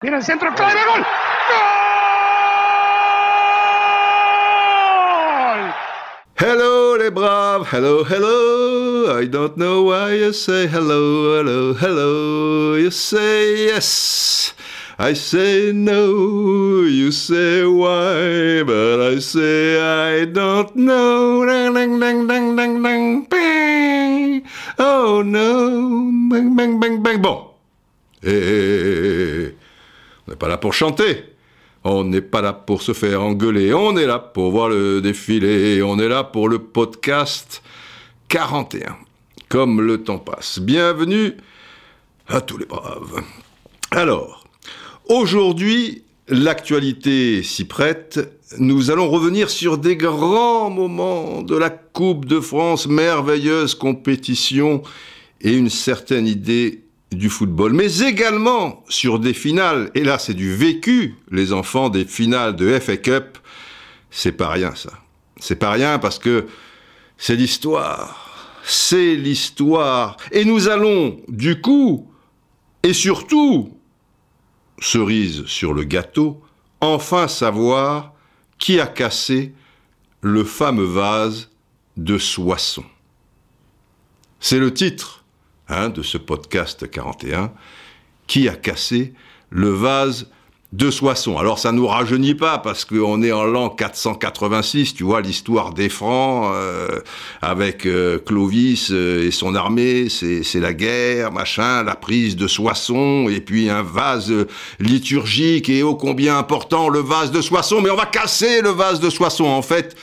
Tira 0.00 0.18
el 0.18 0.22
centro, 0.22 0.54
clave, 0.54 0.78
gol. 0.86 1.00
¡Gol! 1.00 1.58
Hello 6.36 6.96
les 6.96 7.10
braves, 7.10 7.66
hello, 7.72 8.04
hello. 8.04 9.18
I 9.20 9.26
don't 9.26 9.56
know 9.56 9.82
why 9.82 10.12
you 10.14 10.32
say 10.32 10.68
hello, 10.68 11.42
hello, 11.42 11.74
hello. 11.74 12.76
You 12.76 12.92
say 12.92 13.66
yes. 13.66 14.54
I 15.00 15.14
say 15.14 15.72
no, 15.74 16.84
you 16.84 17.10
say 17.10 17.64
why, 17.66 18.62
but 18.62 19.00
I 19.00 19.18
say 19.18 19.80
I 19.80 20.26
don't 20.26 20.76
know. 20.76 21.44
Dang, 21.44 21.74
dang, 21.74 21.98
dang, 21.98 22.28
dang, 22.28 22.54
dang, 22.54 22.82
dang, 22.84 23.24
bang. 23.24 24.44
Oh 24.78 25.22
no, 25.22 26.12
bang, 26.30 26.54
bang, 26.54 26.78
bang, 26.78 27.02
bang. 27.02 27.20
Bon. 27.20 27.48
Eh, 28.22 29.17
pas 30.38 30.48
là 30.48 30.56
pour 30.56 30.72
chanter. 30.72 31.24
On 31.84 32.04
n'est 32.04 32.22
pas 32.22 32.40
là 32.40 32.52
pour 32.52 32.82
se 32.82 32.92
faire 32.92 33.22
engueuler. 33.22 33.74
On 33.74 33.96
est 33.96 34.06
là 34.06 34.18
pour 34.18 34.50
voir 34.50 34.68
le 34.68 35.00
défilé. 35.00 35.82
On 35.82 35.98
est 35.98 36.08
là 36.08 36.24
pour 36.24 36.48
le 36.48 36.58
podcast 36.60 37.62
41. 38.28 38.96
Comme 39.48 39.80
le 39.80 40.02
temps 40.02 40.18
passe. 40.18 40.58
Bienvenue 40.60 41.36
à 42.28 42.40
tous 42.40 42.58
les 42.58 42.66
braves. 42.66 43.22
Alors, 43.90 44.44
aujourd'hui, 45.08 46.04
l'actualité 46.28 47.42
s'y 47.42 47.64
prête. 47.64 48.20
Nous 48.58 48.90
allons 48.90 49.08
revenir 49.08 49.50
sur 49.50 49.78
des 49.78 49.96
grands 49.96 50.70
moments 50.70 51.42
de 51.42 51.56
la 51.56 51.70
Coupe 51.70 52.26
de 52.26 52.40
France, 52.40 52.86
merveilleuse 52.86 53.74
compétition 53.74 54.82
et 55.40 55.52
une 55.52 55.70
certaine 55.70 56.26
idée 56.26 56.84
du 57.12 57.30
football, 57.30 57.72
mais 57.72 58.00
également 58.00 58.84
sur 58.88 59.18
des 59.18 59.32
finales, 59.32 59.90
et 59.94 60.04
là 60.04 60.18
c'est 60.18 60.34
du 60.34 60.54
vécu, 60.54 61.16
les 61.30 61.52
enfants, 61.52 61.88
des 61.88 62.04
finales 62.04 62.54
de 62.54 62.78
FA 62.78 62.96
Cup, 62.96 63.38
c'est 64.10 64.32
pas 64.32 64.48
rien 64.48 64.74
ça. 64.74 64.92
C'est 65.40 65.56
pas 65.56 65.70
rien 65.70 65.98
parce 65.98 66.18
que 66.18 66.46
c'est 67.16 67.36
l'histoire, 67.36 68.60
c'est 68.62 69.14
l'histoire, 69.14 70.16
et 70.32 70.44
nous 70.44 70.68
allons 70.68 71.20
du 71.28 71.60
coup, 71.60 72.10
et 72.82 72.92
surtout, 72.92 73.72
cerise 74.80 75.44
sur 75.46 75.72
le 75.74 75.84
gâteau, 75.84 76.42
enfin 76.80 77.26
savoir 77.28 78.12
qui 78.58 78.80
a 78.80 78.86
cassé 78.86 79.54
le 80.20 80.44
fameux 80.44 80.84
vase 80.84 81.50
de 81.96 82.18
Soissons. 82.18 82.84
C'est 84.40 84.58
le 84.58 84.72
titre 84.72 85.17
hein, 85.68 85.88
de 85.88 86.02
ce 86.02 86.18
podcast 86.18 86.90
41, 86.90 87.52
qui 88.26 88.48
a 88.48 88.54
cassé 88.54 89.14
le 89.50 89.70
vase 89.70 90.28
de 90.72 90.90
Soissons. 90.90 91.38
Alors 91.38 91.58
ça 91.58 91.72
nous 91.72 91.86
rajeunit 91.86 92.34
pas 92.34 92.58
parce 92.58 92.84
qu'on 92.84 93.22
est 93.22 93.32
en 93.32 93.44
l'an 93.44 93.70
486, 93.70 94.94
tu 94.94 95.02
vois 95.02 95.22
l'histoire 95.22 95.72
des 95.72 95.88
Francs 95.88 96.52
euh, 96.54 97.00
avec 97.40 97.86
euh, 97.86 98.18
Clovis 98.18 98.90
euh, 98.90 99.26
et 99.26 99.30
son 99.30 99.54
armée, 99.54 100.08
c'est 100.10 100.60
la 100.60 100.74
guerre, 100.74 101.32
machin, 101.32 101.82
la 101.84 101.94
prise 101.94 102.36
de 102.36 102.46
Soissons 102.46 103.30
et 103.30 103.40
puis 103.40 103.70
un 103.70 103.82
vase 103.82 104.30
liturgique 104.78 105.70
et 105.70 105.82
ô 105.82 105.94
combien 105.94 106.36
important 106.36 106.90
le 106.90 107.00
vase 107.00 107.30
de 107.30 107.40
Soissons. 107.40 107.80
Mais 107.80 107.90
on 107.90 107.96
va 107.96 108.06
casser 108.06 108.60
le 108.60 108.70
vase 108.70 109.00
de 109.00 109.08
Soissons 109.08 109.46
en 109.46 109.62
fait. 109.62 109.96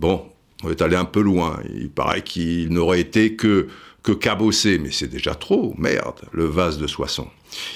Bon, 0.00 0.24
on 0.64 0.70
est 0.70 0.82
allé 0.82 0.96
un 0.96 1.04
peu 1.04 1.20
loin. 1.20 1.60
Il 1.76 1.90
paraît 1.90 2.22
qu'il 2.22 2.70
n'aurait 2.70 3.00
été 3.00 3.36
que 3.36 3.68
que 4.02 4.12
cabossé, 4.12 4.78
mais 4.78 4.90
c'est 4.90 5.08
déjà 5.08 5.34
trop, 5.34 5.74
merde, 5.78 6.20
le 6.32 6.44
vase 6.44 6.78
de 6.78 6.86
Soissons. 6.86 7.28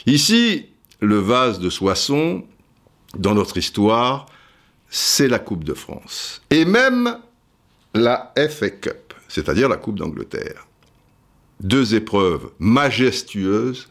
Ici, 0.06 0.67
le 1.00 1.19
vase 1.19 1.58
de 1.58 1.70
Soissons, 1.70 2.44
dans 3.17 3.34
notre 3.34 3.56
histoire, 3.58 4.27
c'est 4.89 5.28
la 5.28 5.39
Coupe 5.39 5.64
de 5.64 5.75
France. 5.75 6.42
Et 6.50 6.64
même 6.64 7.19
la 7.95 8.33
FA 8.48 8.70
Cup, 8.70 9.14
c'est-à-dire 9.29 9.68
la 9.68 9.77
Coupe 9.77 9.98
d'Angleterre. 9.98 10.67
Deux 11.61 11.95
épreuves 11.95 12.51
majestueuses, 12.58 13.89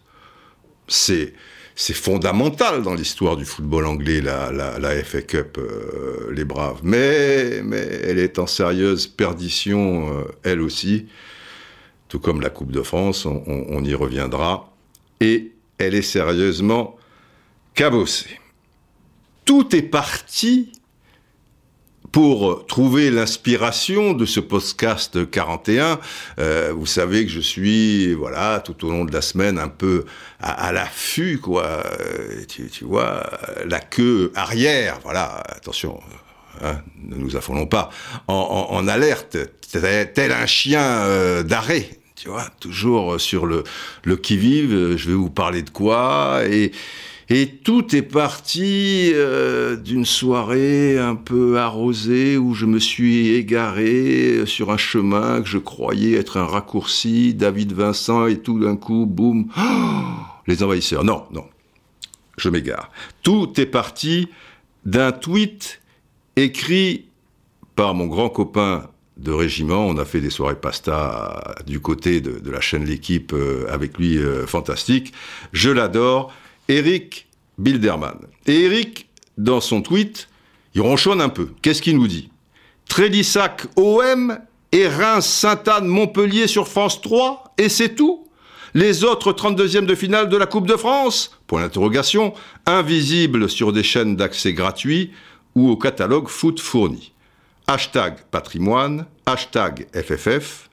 c'est 0.87 1.33
c'est 1.75 1.93
fondamental 1.93 2.83
dans 2.83 2.93
l'histoire 2.93 3.35
du 3.35 3.45
football 3.45 3.87
anglais, 3.87 4.21
la, 4.21 4.51
la, 4.51 5.03
FA 5.03 5.21
Cup, 5.23 5.57
euh, 5.57 6.31
les 6.31 6.45
Braves. 6.45 6.81
Mais, 6.83 7.61
mais 7.63 7.79
elle 8.03 8.19
est 8.19 8.37
en 8.37 8.45
sérieuse 8.45 9.07
perdition, 9.07 10.19
euh, 10.19 10.23
elle 10.43 10.61
aussi 10.61 11.07
tout 12.13 12.19
comme 12.19 12.41
la 12.41 12.51
Coupe 12.51 12.71
de 12.71 12.83
France, 12.83 13.25
on, 13.25 13.83
y 13.83 13.95
reviendra, 13.95 14.71
et 15.19 15.51
elle 15.79 15.95
est 15.95 16.03
sérieusement 16.03 16.95
cabossée. 17.73 18.39
Tout 19.45 19.75
est 19.75 19.81
parti 19.81 20.73
pour 22.11 22.67
trouver 22.67 23.09
l'inspiration 23.09 24.13
de 24.13 24.27
ce 24.27 24.39
podcast 24.39 25.27
41, 25.27 25.99
euh, 26.37 26.71
vous 26.77 26.85
savez 26.85 27.25
que 27.25 27.31
je 27.31 27.39
suis, 27.39 28.13
voilà, 28.13 28.61
tout 28.63 28.85
au 28.85 28.91
long 28.91 29.05
de 29.05 29.11
la 29.11 29.23
semaine, 29.23 29.57
un 29.57 29.67
peu 29.67 30.05
à, 30.39 30.71
l'affût, 30.71 31.39
quoi. 31.39 31.65
Euh, 31.65 32.45
tu, 32.47 32.85
vois, 32.85 33.27
la 33.65 33.79
queue 33.79 34.31
arrière, 34.35 34.99
voilà, 35.01 35.41
attention, 35.47 35.99
hein, 36.61 36.79
ne 37.01 37.15
nous 37.15 37.35
affolons 37.35 37.65
pas, 37.65 37.89
en, 38.27 38.87
alerte, 38.87 39.35
tel 39.71 40.31
un 40.31 40.45
chien 40.45 40.83
euh, 40.83 41.41
d'arrêt, 41.41 41.89
tu 42.15 42.29
vois, 42.29 42.47
toujours 42.59 43.19
sur 43.19 43.45
le, 43.45 43.63
qui-vive, 44.15 44.95
je 44.95 45.07
vais 45.07 45.15
vous 45.15 45.29
parler 45.29 45.61
de 45.61 45.69
quoi, 45.69 46.41
et, 46.45 46.71
et 47.29 47.47
tout 47.47 47.95
est 47.95 48.01
parti 48.01 49.11
euh, 49.13 49.75
d'une 49.75 50.05
soirée 50.05 50.99
un 50.99 51.15
peu 51.15 51.57
arrosée 51.57 52.37
où 52.37 52.53
je 52.53 52.65
me 52.65 52.79
suis 52.79 53.29
égaré 53.29 54.45
sur 54.45 54.71
un 54.71 54.77
chemin 54.77 55.41
que 55.41 55.47
je 55.47 55.57
croyais 55.57 56.13
être 56.13 56.37
un 56.37 56.45
raccourci, 56.45 57.33
David 57.33 57.73
Vincent, 57.73 58.27
et 58.27 58.39
tout 58.39 58.59
d'un 58.59 58.75
coup, 58.75 59.05
boum, 59.05 59.47
les 60.47 60.63
envahisseurs. 60.63 61.03
Non, 61.03 61.23
non, 61.31 61.45
je 62.37 62.49
m'égare. 62.49 62.91
Tout 63.23 63.59
est 63.59 63.65
parti 63.65 64.27
d'un 64.85 65.11
tweet 65.11 65.81
écrit 66.35 67.05
par 67.75 67.95
mon 67.95 68.07
grand 68.07 68.29
copain 68.29 68.89
de 69.17 69.31
régiment. 69.31 69.85
On 69.85 69.97
a 69.97 70.05
fait 70.05 70.21
des 70.21 70.29
soirées 70.29 70.55
pasta 70.55 71.55
du 71.65 71.79
côté 71.79 72.21
de, 72.21 72.49
la 72.49 72.61
chaîne 72.61 72.85
L'équipe 72.85 73.33
euh, 73.33 73.65
avec 73.69 73.97
lui, 73.97 74.17
euh, 74.17 74.45
fantastique. 74.47 75.13
Je 75.51 75.69
l'adore. 75.69 76.33
Eric 76.69 77.27
Bilderman. 77.57 78.19
Et 78.47 78.61
Eric, 78.61 79.07
dans 79.37 79.61
son 79.61 79.81
tweet, 79.81 80.29
il 80.75 80.81
ronchonne 80.81 81.21
un 81.21 81.29
peu. 81.29 81.49
Qu'est-ce 81.61 81.81
qu'il 81.81 81.97
nous 81.97 82.07
dit? 82.07 82.29
Trélissac 82.87 83.67
OM 83.75 84.37
et 84.71 84.87
Reims 84.87 85.25
Sainte-Anne 85.25 85.87
Montpellier 85.87 86.47
sur 86.47 86.67
France 86.67 87.01
3 87.01 87.53
et 87.57 87.69
c'est 87.69 87.95
tout? 87.95 88.27
Les 88.73 89.03
autres 89.03 89.33
32e 89.33 89.85
de 89.85 89.93
finale 89.93 90.29
de 90.29 90.37
la 90.37 90.47
Coupe 90.47 90.67
de 90.67 90.75
France? 90.75 91.37
Point 91.45 91.61
d'interrogation, 91.61 92.33
invisibles 92.65 93.49
sur 93.49 93.71
des 93.71 93.83
chaînes 93.83 94.15
d'accès 94.15 94.53
gratuits 94.53 95.11
ou 95.53 95.69
au 95.69 95.77
catalogue 95.77 96.27
foot 96.27 96.59
fourni 96.59 97.12
hashtag 97.67 98.19
patrimoine, 98.31 99.05
hashtag 99.25 99.87
FFF, 99.93 100.69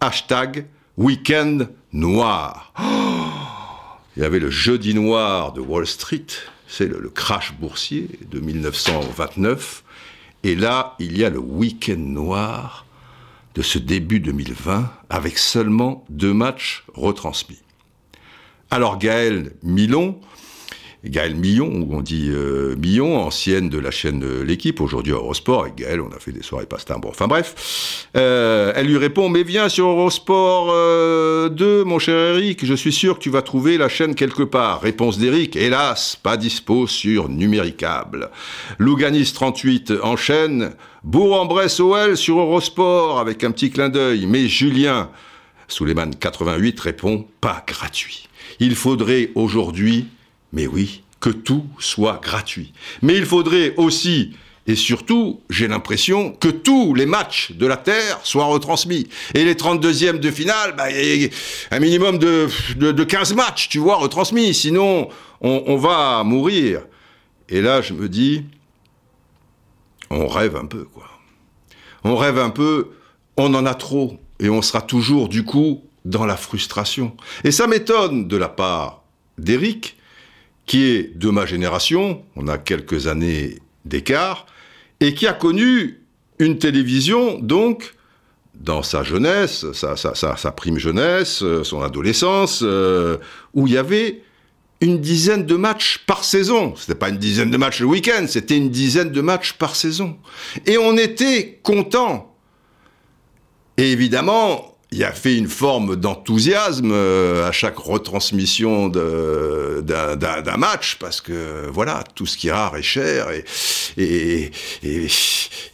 hashtag 0.00 0.66
week-end 0.96 1.68
noir. 1.92 2.72
il 4.16 4.22
y 4.22 4.26
avait 4.26 4.40
le 4.40 4.50
jeudi 4.50 4.94
noir 4.94 5.52
de 5.52 5.60
Wall 5.60 5.86
Street, 5.86 6.26
c'est 6.66 6.86
le, 6.86 7.08
crash 7.08 7.54
boursier 7.54 8.08
de 8.30 8.40
1929. 8.40 9.84
Et 10.42 10.54
là, 10.54 10.94
il 10.98 11.16
y 11.16 11.24
a 11.24 11.30
le 11.30 11.38
week-end 11.38 11.98
noir 11.98 12.84
de 13.54 13.62
ce 13.62 13.78
début 13.78 14.20
2020 14.20 14.90
avec 15.10 15.38
seulement 15.38 16.04
deux 16.10 16.34
matchs 16.34 16.84
retransmis. 16.94 17.60
Alors 18.70 18.98
Gaël 18.98 19.52
Milon, 19.62 20.20
Gaël 21.04 21.34
Millon, 21.34 21.86
on 21.90 22.00
dit 22.00 22.30
euh, 22.30 22.76
Millon, 22.76 23.18
ancienne 23.18 23.68
de 23.68 23.78
la 23.78 23.90
chaîne 23.90 24.24
L'équipe, 24.42 24.80
aujourd'hui 24.80 25.12
Eurosport. 25.12 25.62
Avec 25.62 25.76
Gaël, 25.76 26.00
on 26.00 26.08
a 26.08 26.18
fait 26.18 26.32
des 26.32 26.42
soirées 26.42 26.66
pasta. 26.66 26.96
Bon, 26.96 27.10
enfin 27.10 27.26
bref. 27.28 28.08
Euh, 28.16 28.72
elle 28.74 28.86
lui 28.86 28.96
répond, 28.96 29.28
mais 29.28 29.42
viens 29.42 29.68
sur 29.68 29.86
Eurosport 29.86 30.66
2, 30.66 30.72
euh, 30.72 31.84
mon 31.84 31.98
cher 31.98 32.16
Eric, 32.36 32.64
je 32.64 32.74
suis 32.74 32.92
sûr 32.92 33.18
que 33.18 33.22
tu 33.22 33.30
vas 33.30 33.42
trouver 33.42 33.76
la 33.76 33.88
chaîne 33.88 34.14
quelque 34.14 34.42
part. 34.42 34.80
Réponse 34.80 35.18
d'Eric, 35.18 35.56
hélas, 35.56 36.16
pas 36.16 36.38
dispo 36.38 36.86
sur 36.86 37.28
Numéricable. 37.28 38.30
Louganis 38.78 39.32
38 39.34 39.92
enchaîne, 40.02 40.72
Bourg-en-Bresse 41.02 41.80
OL 41.80 42.16
sur 42.16 42.38
Eurosport 42.38 43.18
avec 43.18 43.44
un 43.44 43.50
petit 43.50 43.70
clin 43.70 43.90
d'œil. 43.90 44.24
Mais 44.26 44.48
Julien, 44.48 45.10
Souleymane 45.68 46.14
88 46.14 46.80
répond, 46.80 47.26
pas 47.42 47.62
gratuit. 47.66 48.28
Il 48.60 48.74
faudrait 48.74 49.30
aujourd'hui 49.34 50.06
mais 50.54 50.66
oui, 50.66 51.02
que 51.20 51.30
tout 51.30 51.66
soit 51.78 52.20
gratuit. 52.22 52.72
Mais 53.02 53.16
il 53.16 53.26
faudrait 53.26 53.74
aussi 53.76 54.34
et 54.66 54.76
surtout, 54.76 55.42
j'ai 55.50 55.68
l'impression 55.68 56.32
que 56.32 56.48
tous 56.48 56.94
les 56.94 57.04
matchs 57.04 57.52
de 57.52 57.66
la 57.66 57.76
Terre 57.76 58.20
soient 58.22 58.46
retransmis. 58.46 59.08
Et 59.34 59.44
les 59.44 59.54
32e 59.54 60.18
de 60.18 60.30
finale, 60.30 60.74
bah, 60.74 60.86
un 61.70 61.80
minimum 61.80 62.18
de, 62.18 62.48
de, 62.76 63.04
15 63.04 63.34
matchs, 63.34 63.68
tu 63.68 63.78
vois, 63.78 63.96
retransmis. 63.96 64.54
Sinon, 64.54 65.08
on, 65.42 65.76
va 65.76 66.24
mourir. 66.24 66.80
Et 67.50 67.60
là, 67.60 67.82
je 67.82 67.92
me 67.92 68.08
dis, 68.08 68.44
on 70.08 70.28
rêve 70.28 70.56
un 70.56 70.64
peu, 70.64 70.84
quoi. 70.84 71.10
On 72.02 72.16
rêve 72.16 72.38
un 72.38 72.50
peu, 72.50 72.92
on 73.36 73.52
en 73.54 73.66
a 73.66 73.74
trop, 73.74 74.18
et 74.40 74.48
on 74.48 74.62
sera 74.62 74.80
toujours, 74.80 75.28
du 75.28 75.44
coup, 75.44 75.82
dans 76.06 76.24
la 76.24 76.36
frustration. 76.36 77.14
Et 77.44 77.50
ça 77.50 77.66
m'étonne 77.66 78.28
de 78.28 78.36
la 78.36 78.48
part 78.48 79.02
d'Eric, 79.36 79.93
qui 80.66 80.84
est 80.84 81.16
de 81.16 81.30
ma 81.30 81.46
génération, 81.46 82.22
on 82.36 82.48
a 82.48 82.58
quelques 82.58 83.06
années 83.06 83.58
d'écart, 83.84 84.46
et 85.00 85.14
qui 85.14 85.26
a 85.26 85.32
connu 85.32 86.00
une 86.38 86.58
télévision, 86.58 87.38
donc, 87.38 87.94
dans 88.54 88.82
sa 88.82 89.02
jeunesse, 89.02 89.66
sa, 89.72 90.52
prime 90.52 90.78
jeunesse, 90.78 91.42
euh, 91.42 91.64
son 91.64 91.82
adolescence, 91.82 92.60
euh, 92.62 93.18
où 93.52 93.66
il 93.66 93.74
y 93.74 93.78
avait 93.78 94.22
une 94.80 95.00
dizaine 95.00 95.44
de 95.44 95.56
matchs 95.56 95.98
par 96.06 96.24
saison. 96.24 96.74
C'était 96.76 96.94
pas 96.94 97.08
une 97.08 97.18
dizaine 97.18 97.50
de 97.50 97.56
matchs 97.56 97.80
le 97.80 97.86
week-end, 97.86 98.26
c'était 98.28 98.56
une 98.56 98.70
dizaine 98.70 99.10
de 99.10 99.20
matchs 99.20 99.54
par 99.54 99.76
saison. 99.76 100.16
Et 100.66 100.78
on 100.78 100.96
était 100.96 101.58
content. 101.62 102.34
Et 103.76 103.90
évidemment, 103.90 104.73
il 104.94 105.02
a 105.02 105.10
fait 105.10 105.36
une 105.36 105.48
forme 105.48 105.96
d'enthousiasme 105.96 106.92
euh, 106.92 107.48
à 107.48 107.52
chaque 107.52 107.78
retransmission 107.78 108.88
d'un 108.88 110.56
match 110.56 110.96
parce 111.00 111.20
que 111.20 111.68
voilà 111.72 112.04
tout 112.14 112.26
ce 112.26 112.38
qui 112.38 112.48
est 112.48 112.52
rare 112.52 112.76
est 112.76 112.82
cher 112.82 113.26
et 113.96 114.52
il 114.94 115.10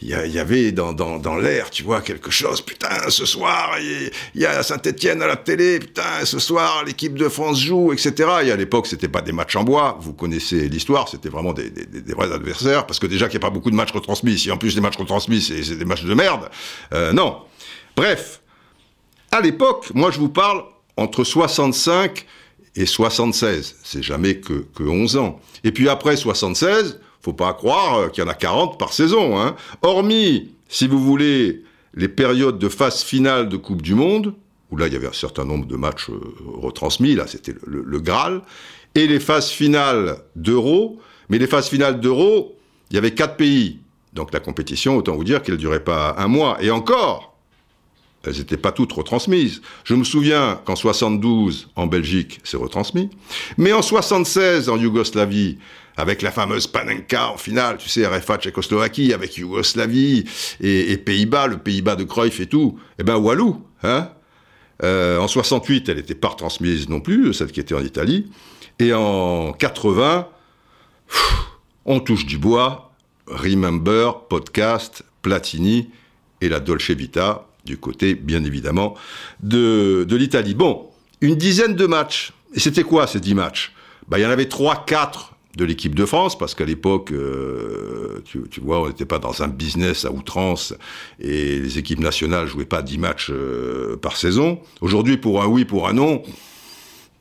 y, 0.01 0.39
avait 0.39 0.71
dans, 0.71 1.37
l'air 1.37 1.69
tu 1.69 1.83
vois 1.83 2.01
quelque 2.01 2.31
chose 2.31 2.61
putain 2.61 3.09
ce 3.09 3.27
soir 3.27 3.75
il 3.79 4.41
y, 4.41 4.45
a 4.45 4.63
Saint-Étienne 4.63 5.21
à 5.21 5.27
la 5.27 5.35
télé 5.35 5.77
putain 5.77 6.25
ce 6.25 6.39
soir 6.39 6.83
l'équipe 6.83 7.13
de 7.13 7.29
France 7.29 7.61
joue 7.61 7.93
etc 7.93 8.27
et 8.43 8.51
à 8.51 8.55
l'époque 8.55 8.87
c'était 8.87 9.07
pas 9.07 9.21
des 9.21 9.33
matchs 9.33 9.55
en 9.55 9.63
bois 9.63 9.99
vous 10.01 10.13
connaissez 10.13 10.67
l'histoire 10.67 11.07
c'était 11.07 11.29
vraiment 11.29 11.53
des, 11.53 11.69
des, 11.69 11.85
des, 11.85 12.13
vrais 12.13 12.31
adversaires 12.31 12.87
parce 12.87 12.97
que 12.97 13.05
déjà 13.05 13.27
qu'il 13.27 13.39
n'y 13.39 13.45
a 13.45 13.47
pas 13.47 13.53
beaucoup 13.53 13.69
de 13.69 13.75
matchs 13.75 13.91
retransmis 13.91 14.39
si 14.39 14.49
en 14.49 14.57
plus 14.57 14.73
les 14.73 14.81
matchs 14.81 14.97
retransmis 14.97 15.41
c'est 15.41 15.75
des 15.75 15.85
matchs 15.85 16.03
de 16.03 16.13
merde 16.15 16.49
euh, 16.93 17.13
non. 17.13 17.37
Bref 17.95 18.40
à 19.31 19.41
l'époque, 19.41 19.91
moi 19.93 20.11
je 20.11 20.19
vous 20.19 20.29
parle 20.29 20.63
entre 20.97 21.23
65 21.23 22.25
et 22.75 22.85
76. 22.85 23.77
C'est 23.83 24.03
jamais 24.03 24.35
que, 24.35 24.65
que 24.75 24.83
11 24.83 25.17
ans. 25.17 25.39
Et 25.63 25.71
puis 25.71 25.89
après 25.89 26.15
76, 26.15 26.99
faut 27.21 27.33
pas 27.33 27.53
croire 27.53 27.99
euh, 27.99 28.07
qu'il 28.09 28.23
y 28.23 28.27
en 28.27 28.29
a 28.29 28.33
40 28.33 28.79
par 28.79 28.93
saison. 28.93 29.39
Hein. 29.39 29.55
Hormis, 29.81 30.51
si 30.67 30.87
vous 30.87 30.99
voulez, 30.99 31.63
les 31.93 32.07
périodes 32.07 32.57
de 32.57 32.69
phase 32.69 33.03
finale 33.03 33.49
de 33.49 33.57
Coupe 33.57 33.81
du 33.81 33.95
Monde, 33.95 34.33
où 34.71 34.77
là 34.77 34.87
il 34.87 34.93
y 34.93 34.95
avait 34.95 35.07
un 35.07 35.13
certain 35.13 35.45
nombre 35.45 35.65
de 35.65 35.75
matchs 35.75 36.09
euh, 36.09 36.19
retransmis, 36.61 37.15
là 37.15 37.27
c'était 37.27 37.55
le, 37.65 37.99
Graal, 37.99 38.41
et 38.95 39.07
les 39.07 39.19
phases 39.19 39.49
finales 39.49 40.17
d'Euro. 40.35 40.99
Mais 41.29 41.37
les 41.37 41.47
phases 41.47 41.69
finales 41.69 41.99
d'Euro, 42.01 42.57
il 42.89 42.95
y 42.95 42.97
avait 42.97 43.11
quatre 43.11 43.37
pays. 43.37 43.79
Donc 44.13 44.33
la 44.33 44.41
compétition, 44.41 44.97
autant 44.97 45.15
vous 45.15 45.23
dire 45.23 45.41
qu'elle 45.41 45.55
ne 45.55 45.59
durait 45.59 45.83
pas 45.83 46.15
un 46.17 46.27
mois. 46.27 46.57
Et 46.61 46.71
encore, 46.71 47.30
elles 48.23 48.37
n'étaient 48.37 48.57
pas 48.57 48.71
toutes 48.71 48.93
retransmises. 48.93 49.61
Je 49.83 49.95
me 49.95 50.03
souviens 50.03 50.59
qu'en 50.65 50.75
72, 50.75 51.69
en 51.75 51.87
Belgique, 51.87 52.39
c'est 52.43 52.57
retransmis. 52.57 53.09
Mais 53.57 53.73
en 53.73 53.81
76, 53.81 54.69
en 54.69 54.77
Yougoslavie, 54.77 55.57
avec 55.97 56.21
la 56.21 56.31
fameuse 56.31 56.67
Panenka 56.67 57.31
en 57.31 57.37
finale, 57.37 57.77
tu 57.77 57.89
sais, 57.89 58.05
RFA 58.05 58.37
Tchécoslovaquie, 58.37 59.13
avec 59.13 59.37
Yougoslavie 59.37 60.25
et, 60.61 60.97
Pays-Bas, 60.97 61.47
le 61.47 61.57
Pays-Bas 61.57 61.95
de 61.95 62.03
Cruyff 62.03 62.39
et 62.39 62.47
tout, 62.47 62.79
eh 62.99 63.03
ben 63.03 63.17
Walou, 63.17 63.63
hein 63.83 64.09
euh, 64.83 65.17
En 65.19 65.27
68, 65.27 65.89
elle 65.89 65.97
n'était 65.97 66.15
pas 66.15 66.29
retransmise 66.29 66.89
non 66.89 67.01
plus, 67.01 67.33
celle 67.33 67.51
qui 67.51 67.59
était 67.59 67.75
en 67.75 67.83
Italie. 67.83 68.31
Et 68.79 68.93
en 68.93 69.51
80, 69.53 70.27
on 71.85 71.99
touche 71.99 72.25
du 72.25 72.37
bois, 72.37 72.93
Remember, 73.27 74.27
podcast, 74.27 75.03
Platini 75.21 75.89
et 76.41 76.49
la 76.49 76.59
Dolce 76.59 76.91
Vita, 76.91 77.47
du 77.65 77.77
côté, 77.77 78.15
bien 78.15 78.43
évidemment, 78.43 78.95
de, 79.41 80.05
l'Italie. 80.09 80.53
Bon, 80.53 80.87
une 81.21 81.35
dizaine 81.35 81.75
de 81.75 81.85
matchs. 81.85 82.33
Et 82.53 82.59
c'était 82.59 82.83
quoi 82.83 83.07
ces 83.07 83.19
dix 83.19 83.35
matchs? 83.35 83.73
Bah, 84.07 84.19
Il 84.19 84.23
y 84.23 84.25
en 84.25 84.29
avait 84.29 84.47
trois, 84.47 84.83
quatre 84.85 85.35
de 85.57 85.65
l'équipe 85.65 85.95
de 85.95 86.05
France, 86.05 86.37
parce 86.37 86.55
qu'à 86.55 86.65
l'époque, 86.65 87.11
euh, 87.11 88.21
tu, 88.23 88.61
vois, 88.61 88.81
on 88.81 88.87
n'était 88.87 89.05
pas 89.05 89.19
dans 89.19 89.43
un 89.43 89.47
business 89.49 90.05
à 90.05 90.11
outrance, 90.11 90.73
et 91.19 91.59
les 91.59 91.77
équipes 91.77 91.99
nationales 91.99 92.47
jouaient 92.47 92.65
pas 92.65 92.81
dix 92.81 92.97
matchs 92.97 93.31
euh, 93.31 93.97
par 93.97 94.15
saison. 94.15 94.59
Aujourd'hui, 94.79 95.17
pour 95.17 95.43
un 95.43 95.47
oui, 95.47 95.65
pour 95.65 95.89
un 95.89 95.93
non, 95.93 96.23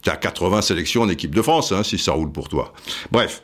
tu 0.03 0.11
as 0.11 0.17
80 0.17 0.63
sélections 0.63 1.03
en 1.03 1.09
équipe 1.09 1.35
de 1.35 1.43
France, 1.43 1.73
hein, 1.73 1.83
si 1.83 1.99
ça 1.99 2.13
roule 2.13 2.33
pour 2.33 2.49
toi. 2.49 2.73
Bref, 3.11 3.43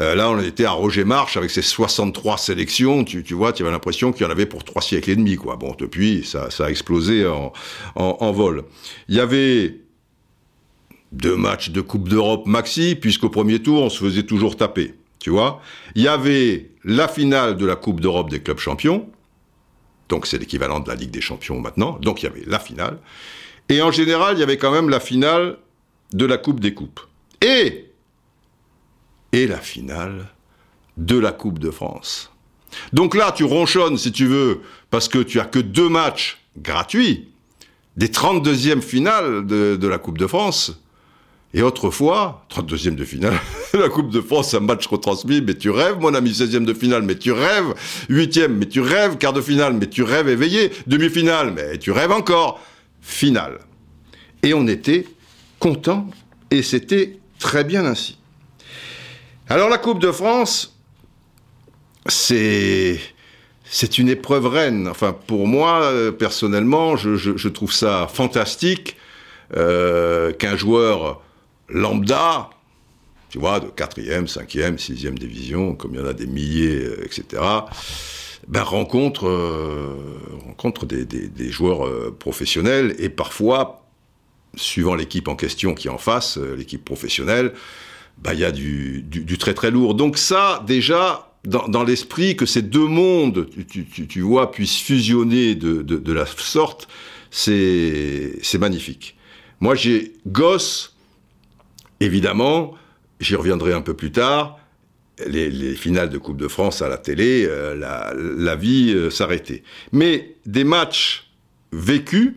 euh, 0.00 0.14
là 0.14 0.30
on 0.30 0.38
était 0.40 0.64
à 0.64 0.70
Roger 0.70 1.04
March 1.04 1.36
avec 1.36 1.50
ses 1.50 1.62
63 1.62 2.38
sélections, 2.38 3.04
tu, 3.04 3.24
tu 3.24 3.34
vois, 3.34 3.52
tu 3.52 3.62
avais 3.62 3.72
l'impression 3.72 4.12
qu'il 4.12 4.24
y 4.24 4.28
en 4.28 4.30
avait 4.30 4.46
pour 4.46 4.64
trois 4.64 4.82
siècles 4.82 5.10
et 5.10 5.16
demi, 5.16 5.36
quoi. 5.36 5.56
Bon, 5.56 5.74
depuis, 5.78 6.24
ça, 6.24 6.50
ça 6.50 6.66
a 6.66 6.70
explosé 6.70 7.26
en, 7.26 7.52
en, 7.96 8.16
en 8.20 8.32
vol. 8.32 8.64
Il 9.08 9.16
y 9.16 9.20
avait 9.20 9.80
deux 11.12 11.36
matchs 11.36 11.70
de 11.70 11.80
Coupe 11.80 12.08
d'Europe 12.08 12.46
maxi, 12.46 12.94
puisqu'au 12.94 13.30
premier 13.30 13.60
tour, 13.60 13.82
on 13.82 13.90
se 13.90 13.98
faisait 13.98 14.24
toujours 14.24 14.56
taper, 14.56 14.94
tu 15.18 15.30
vois. 15.30 15.60
Il 15.94 16.02
y 16.02 16.08
avait 16.08 16.70
la 16.84 17.08
finale 17.08 17.56
de 17.56 17.66
la 17.66 17.76
Coupe 17.76 18.00
d'Europe 18.00 18.30
des 18.30 18.40
clubs 18.40 18.58
champions, 18.58 19.08
donc 20.08 20.26
c'est 20.26 20.38
l'équivalent 20.38 20.80
de 20.80 20.88
la 20.88 20.94
Ligue 20.94 21.10
des 21.10 21.20
champions 21.20 21.58
maintenant, 21.58 21.98
donc 22.00 22.22
il 22.22 22.26
y 22.26 22.28
avait 22.28 22.44
la 22.46 22.58
finale. 22.58 22.98
Et 23.68 23.82
en 23.82 23.90
général, 23.90 24.36
il 24.36 24.40
y 24.40 24.42
avait 24.44 24.58
quand 24.58 24.70
même 24.70 24.88
la 24.88 25.00
finale 25.00 25.58
de 26.12 26.26
la 26.26 26.38
Coupe 26.38 26.60
des 26.60 26.74
Coupes. 26.74 27.00
Et, 27.42 27.90
et 29.32 29.46
la 29.46 29.58
finale 29.58 30.28
de 30.96 31.18
la 31.18 31.32
Coupe 31.32 31.58
de 31.58 31.70
France. 31.70 32.30
Donc 32.92 33.14
là, 33.14 33.32
tu 33.32 33.44
ronchonnes, 33.44 33.98
si 33.98 34.12
tu 34.12 34.26
veux, 34.26 34.60
parce 34.90 35.08
que 35.08 35.18
tu 35.18 35.40
as 35.40 35.44
que 35.44 35.58
deux 35.58 35.88
matchs 35.88 36.38
gratuits, 36.58 37.28
des 37.96 38.08
32e 38.08 38.80
finales 38.80 39.46
de, 39.46 39.86
la 39.86 39.98
Coupe 39.98 40.18
de 40.18 40.26
France. 40.26 40.80
Et 41.54 41.62
autrefois, 41.62 42.44
32e 42.50 42.96
de 42.96 43.04
finale, 43.04 43.38
la 43.72 43.88
Coupe 43.88 44.10
de 44.10 44.20
France, 44.20 44.52
un 44.54 44.60
match 44.60 44.86
retransmis, 44.86 45.40
mais 45.40 45.54
tu 45.54 45.70
rêves, 45.70 45.98
mon 45.98 46.12
ami, 46.12 46.32
16e 46.32 46.64
de 46.64 46.74
finale, 46.74 47.02
mais 47.02 47.14
tu 47.14 47.32
rêves, 47.32 47.74
8e, 48.10 48.48
mais 48.48 48.66
tu 48.66 48.80
rêves, 48.80 49.16
quart 49.16 49.32
de 49.32 49.40
finale, 49.40 49.72
mais 49.72 49.86
tu 49.86 50.02
rêves 50.02 50.28
éveillé, 50.28 50.70
demi-finale, 50.86 51.52
mais 51.52 51.78
tu 51.78 51.92
rêves 51.92 52.12
encore, 52.12 52.60
finale. 53.00 53.60
Et 54.42 54.52
on 54.52 54.66
était 54.66 55.06
et 56.50 56.62
c'était 56.62 57.18
très 57.38 57.64
bien 57.64 57.84
ainsi. 57.84 58.18
Alors 59.48 59.68
la 59.68 59.78
Coupe 59.78 60.00
de 60.00 60.12
France, 60.12 60.76
c'est 62.08 62.98
c'est 63.68 63.98
une 63.98 64.08
épreuve 64.08 64.46
reine. 64.46 64.86
Enfin, 64.86 65.12
pour 65.12 65.48
moi, 65.48 65.82
euh, 65.82 66.12
personnellement, 66.12 66.96
je, 66.96 67.48
trouve 67.48 67.72
ça 67.72 68.08
fantastique 68.12 68.96
euh, 69.56 70.32
qu'un 70.32 70.56
joueur 70.56 71.20
lambda, 71.68 72.50
tu 73.28 73.40
vois, 73.40 73.58
de 73.58 73.66
4e, 73.66 74.28
5e, 74.28 74.78
6e 74.78 75.14
division, 75.14 75.74
comme 75.74 75.94
il 75.94 76.00
y 76.00 76.02
en 76.02 76.06
a 76.06 76.12
des 76.12 76.28
milliers, 76.28 76.84
euh, 76.84 77.04
etc., 77.04 77.42
ben, 78.46 78.62
rencontre, 78.62 79.28
rencontre 80.46 80.86
des, 80.86 81.04
des 81.04 81.50
joueurs 81.50 82.16
professionnels 82.16 82.94
et 83.00 83.08
parfois 83.08 83.85
suivant 84.56 84.94
l'équipe 84.94 85.28
en 85.28 85.36
question 85.36 85.74
qui 85.74 85.88
est 85.88 85.90
en 85.90 85.98
face, 85.98 86.38
euh, 86.38 86.56
l'équipe 86.56 86.84
professionnelle, 86.84 87.52
bah, 88.18 88.34
il 88.34 88.40
y 88.40 88.44
a 88.44 88.52
du, 88.52 89.04
très 89.38 89.54
très 89.54 89.70
lourd. 89.70 89.94
Donc 89.94 90.18
ça, 90.18 90.64
déjà, 90.66 91.32
dans, 91.44 91.84
l'esprit 91.84 92.36
que 92.36 92.46
ces 92.46 92.62
deux 92.62 92.86
mondes, 92.86 93.48
tu, 94.08 94.20
vois, 94.22 94.50
puissent 94.50 94.78
fusionner 94.78 95.54
de, 95.54 96.12
la 96.12 96.26
sorte, 96.26 96.88
c'est 97.30 98.58
magnifique. 98.58 99.16
Moi, 99.60 99.74
j'ai 99.74 100.14
gosse, 100.26 100.96
évidemment, 102.00 102.74
j'y 103.20 103.36
reviendrai 103.36 103.72
un 103.72 103.82
peu 103.82 103.94
plus 103.94 104.12
tard, 104.12 104.58
les, 105.26 105.74
finales 105.74 106.10
de 106.10 106.18
Coupe 106.18 106.36
de 106.36 106.48
France 106.48 106.82
à 106.82 106.88
la 106.88 106.98
télé, 106.98 107.46
euh, 107.46 107.74
la, 107.74 108.56
vie 108.56 108.92
euh, 108.94 109.10
s'arrêtait. 109.10 109.62
Mais 109.92 110.36
des 110.44 110.64
matchs 110.64 111.30
vécus, 111.72 112.34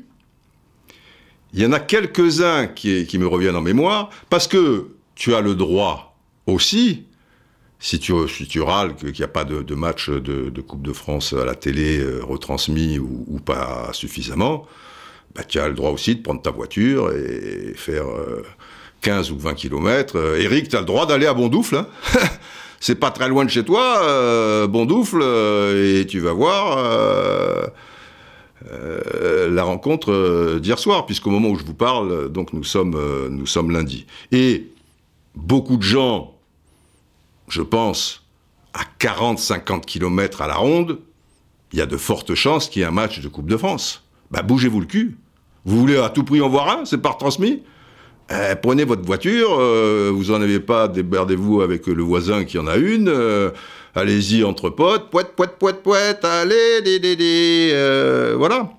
il 1.53 1.61
y 1.61 1.65
en 1.65 1.71
a 1.71 1.79
quelques-uns 1.79 2.67
qui, 2.67 3.17
me 3.17 3.27
reviennent 3.27 3.55
en 3.55 3.61
mémoire, 3.61 4.09
parce 4.29 4.47
que 4.47 4.89
tu 5.15 5.33
as 5.33 5.41
le 5.41 5.55
droit 5.55 6.15
aussi, 6.45 7.05
si 7.79 7.99
tu, 7.99 8.13
râles 8.61 8.95
qu'il 8.95 9.11
n'y 9.11 9.23
a 9.23 9.27
pas 9.27 9.45
de, 9.45 9.75
match 9.75 10.09
de, 10.09 10.61
Coupe 10.61 10.83
de 10.83 10.93
France 10.93 11.33
à 11.33 11.45
la 11.45 11.55
télé 11.55 11.99
euh, 11.99 12.21
retransmis 12.23 12.99
ou, 12.99 13.39
pas 13.43 13.89
suffisamment, 13.93 14.67
bah, 15.35 15.43
tu 15.43 15.59
as 15.59 15.67
le 15.67 15.73
droit 15.73 15.91
aussi 15.91 16.15
de 16.15 16.21
prendre 16.21 16.41
ta 16.41 16.51
voiture 16.51 17.11
et 17.11 17.73
faire 17.75 18.05
15 19.01 19.29
euh, 19.29 19.33
ou 19.33 19.39
20 19.39 19.53
kilomètres. 19.55 20.17
Euh, 20.17 20.41
Eric, 20.41 20.69
tu 20.69 20.75
as 20.75 20.81
le 20.81 20.85
droit 20.85 21.05
d'aller 21.05 21.25
à 21.25 21.33
Bondoufle. 21.33 21.77
Hein 21.77 21.87
C'est 22.79 22.95
pas 22.95 23.11
très 23.11 23.27
loin 23.27 23.43
de 23.43 23.49
chez 23.49 23.65
toi, 23.65 24.65
Bondoufle, 24.67 25.21
et 25.21 26.05
tu 26.07 26.21
vas 26.21 26.31
voir 26.31 26.77
euh, 28.67 29.49
la 29.49 29.63
rencontre 29.63 30.11
euh, 30.11 30.59
d'hier 30.59 30.79
soir, 30.79 31.05
puisqu'au 31.05 31.29
moment 31.29 31.49
où 31.49 31.57
je 31.57 31.63
vous 31.63 31.73
parle, 31.73 32.29
donc 32.29 32.51
nous 32.53 32.63
sommes, 32.63 32.95
euh, 32.95 33.29
nous 33.29 33.45
sommes 33.45 33.71
lundi. 33.71 34.05
Et 34.31 34.67
beaucoup 35.35 35.77
de 35.77 35.83
gens, 35.83 36.35
je 37.47 37.61
pense, 37.61 38.25
à 38.73 38.81
40-50 38.99 39.81
km 39.81 40.41
à 40.41 40.47
la 40.47 40.55
ronde, 40.55 40.99
il 41.71 41.79
y 41.79 41.81
a 41.81 41.85
de 41.85 41.97
fortes 41.97 42.35
chances 42.35 42.67
qu'il 42.67 42.81
y 42.81 42.83
ait 42.83 42.87
un 42.87 42.91
match 42.91 43.21
de 43.21 43.27
Coupe 43.29 43.49
de 43.49 43.57
France. 43.57 44.03
Bah 44.31 44.41
bougez-vous 44.41 44.81
le 44.81 44.85
cul. 44.85 45.17
Vous 45.65 45.79
voulez 45.79 45.97
à 45.97 46.09
tout 46.09 46.23
prix 46.23 46.41
en 46.41 46.49
voir 46.49 46.69
un 46.69 46.85
C'est 46.85 46.97
par 46.97 47.17
transmis 47.17 47.63
Prenez 48.61 48.83
votre 48.83 49.03
voiture, 49.03 49.57
euh, 49.59 50.11
vous 50.13 50.29
en 50.29 50.39
avez 50.39 50.59
pas, 50.59 50.87
déberdez-vous 50.87 51.61
avec 51.61 51.87
le 51.87 52.03
voisin 52.03 52.43
qui 52.43 52.59
en 52.59 52.67
a 52.67 52.77
une. 52.77 53.07
Euh, 53.07 53.49
allez-y 53.99 54.43
entre 54.43 54.69
potes, 54.69 55.09
poète, 55.09 55.35
poète, 55.35 55.57
poète, 55.59 55.83
poète, 55.83 56.25
allez, 56.25 56.81
des, 56.81 57.71
euh, 57.73 58.35
voilà. 58.37 58.71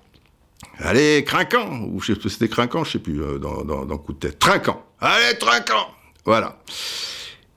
Allez, 0.79 1.25
crinquant, 1.25 1.83
ou 1.93 2.00
c'était 2.03 2.49
crinquant, 2.49 2.85
je 2.85 2.93
sais 2.93 2.99
plus, 2.99 3.21
dans, 3.39 3.62
dans, 3.65 3.85
dans 3.85 3.99
coup 3.99 4.15
de 4.15 4.19
tête. 4.19 4.39
Trinquant. 4.39 4.83
Allez, 5.00 5.39
trinquant 5.39 5.89
Voilà. 6.25 6.59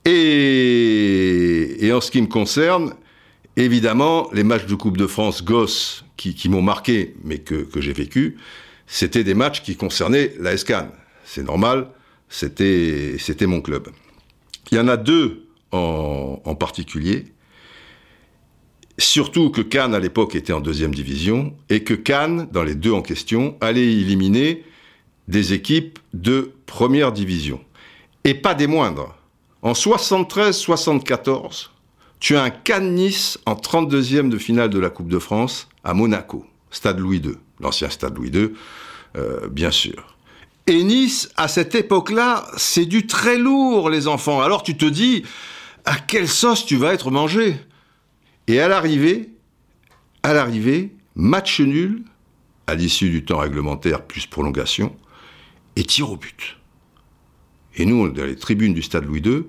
Et, 0.05 1.77
et 1.85 1.93
en 1.93 2.01
ce 2.01 2.11
qui 2.11 2.21
me 2.21 2.27
concerne, 2.27 2.93
évidemment, 3.55 4.29
les 4.33 4.43
matchs 4.43 4.65
de 4.65 4.75
Coupe 4.75 4.97
de 4.97 5.07
France 5.07 5.43
gosses 5.43 6.03
qui, 6.17 6.35
qui 6.35 6.49
m'ont 6.49 6.61
marqué, 6.61 7.15
mais 7.23 7.39
que, 7.39 7.55
que 7.55 7.79
j'ai 7.79 7.93
vécu, 7.93 8.37
c'était 8.87 9.23
des 9.23 9.33
matchs 9.33 9.63
qui 9.63 9.77
concernaient 9.77 10.33
la 10.39 10.57
SCAN. 10.57 10.89
C'est 11.23 11.43
normal, 11.43 11.87
c'était, 12.27 13.15
c'était 13.19 13.45
mon 13.45 13.61
club. 13.61 13.87
Il 14.71 14.77
y 14.77 14.81
en 14.81 14.89
a 14.89 14.97
deux 14.97 15.47
en, 15.71 16.41
en 16.43 16.55
particulier. 16.55 17.32
Surtout 18.99 19.49
que 19.49 19.61
Cannes 19.61 19.95
à 19.95 19.99
l'époque 19.99 20.35
était 20.35 20.53
en 20.53 20.59
deuxième 20.59 20.93
division 20.93 21.55
et 21.69 21.83
que 21.83 21.93
Cannes, 21.93 22.47
dans 22.51 22.63
les 22.63 22.75
deux 22.75 22.91
en 22.91 23.01
question, 23.01 23.57
allait 23.59 23.91
éliminer 23.91 24.63
des 25.27 25.53
équipes 25.53 25.99
de 26.13 26.51
première 26.65 27.11
division. 27.11 27.59
Et 28.23 28.35
pas 28.35 28.53
des 28.53 28.67
moindres. 28.67 29.15
En 29.63 29.73
73-74, 29.73 31.69
tu 32.19 32.35
as 32.35 32.43
un 32.43 32.49
Cannes-Nice 32.51 33.39
en 33.45 33.55
32e 33.55 34.29
de 34.29 34.37
finale 34.37 34.69
de 34.69 34.79
la 34.79 34.89
Coupe 34.89 35.09
de 35.09 35.19
France 35.19 35.67
à 35.83 35.93
Monaco, 35.93 36.45
Stade 36.69 36.99
Louis 36.99 37.17
II, 37.17 37.35
l'ancien 37.59 37.89
Stade 37.89 38.15
Louis 38.15 38.29
II, 38.29 38.51
euh, 39.17 39.47
bien 39.47 39.71
sûr. 39.71 40.15
Et 40.67 40.83
Nice, 40.83 41.29
à 41.35 41.47
cette 41.47 41.75
époque-là, 41.75 42.45
c'est 42.55 42.85
du 42.85 43.07
très 43.07 43.37
lourd, 43.37 43.89
les 43.89 44.07
enfants. 44.07 44.41
Alors 44.41 44.63
tu 44.63 44.77
te 44.77 44.85
dis, 44.85 45.23
à 45.83 45.97
quelle 45.97 46.29
sauce 46.29 46.65
tu 46.65 46.77
vas 46.77 46.93
être 46.93 47.11
mangé? 47.11 47.57
Et 48.47 48.59
à 48.59 48.67
l'arrivée, 48.67 49.29
à 50.23 50.33
l'arrivée, 50.33 50.93
match 51.15 51.59
nul, 51.59 52.03
à 52.67 52.75
l'issue 52.75 53.09
du 53.09 53.23
temps 53.23 53.39
réglementaire 53.39 54.03
plus 54.03 54.25
prolongation, 54.25 54.95
et 55.75 55.83
tir 55.83 56.11
au 56.11 56.17
but. 56.17 56.57
Et 57.75 57.85
nous, 57.85 58.09
dans 58.09 58.25
les 58.25 58.35
tribunes 58.35 58.73
du 58.73 58.81
stade 58.81 59.05
Louis 59.05 59.21
II, 59.21 59.45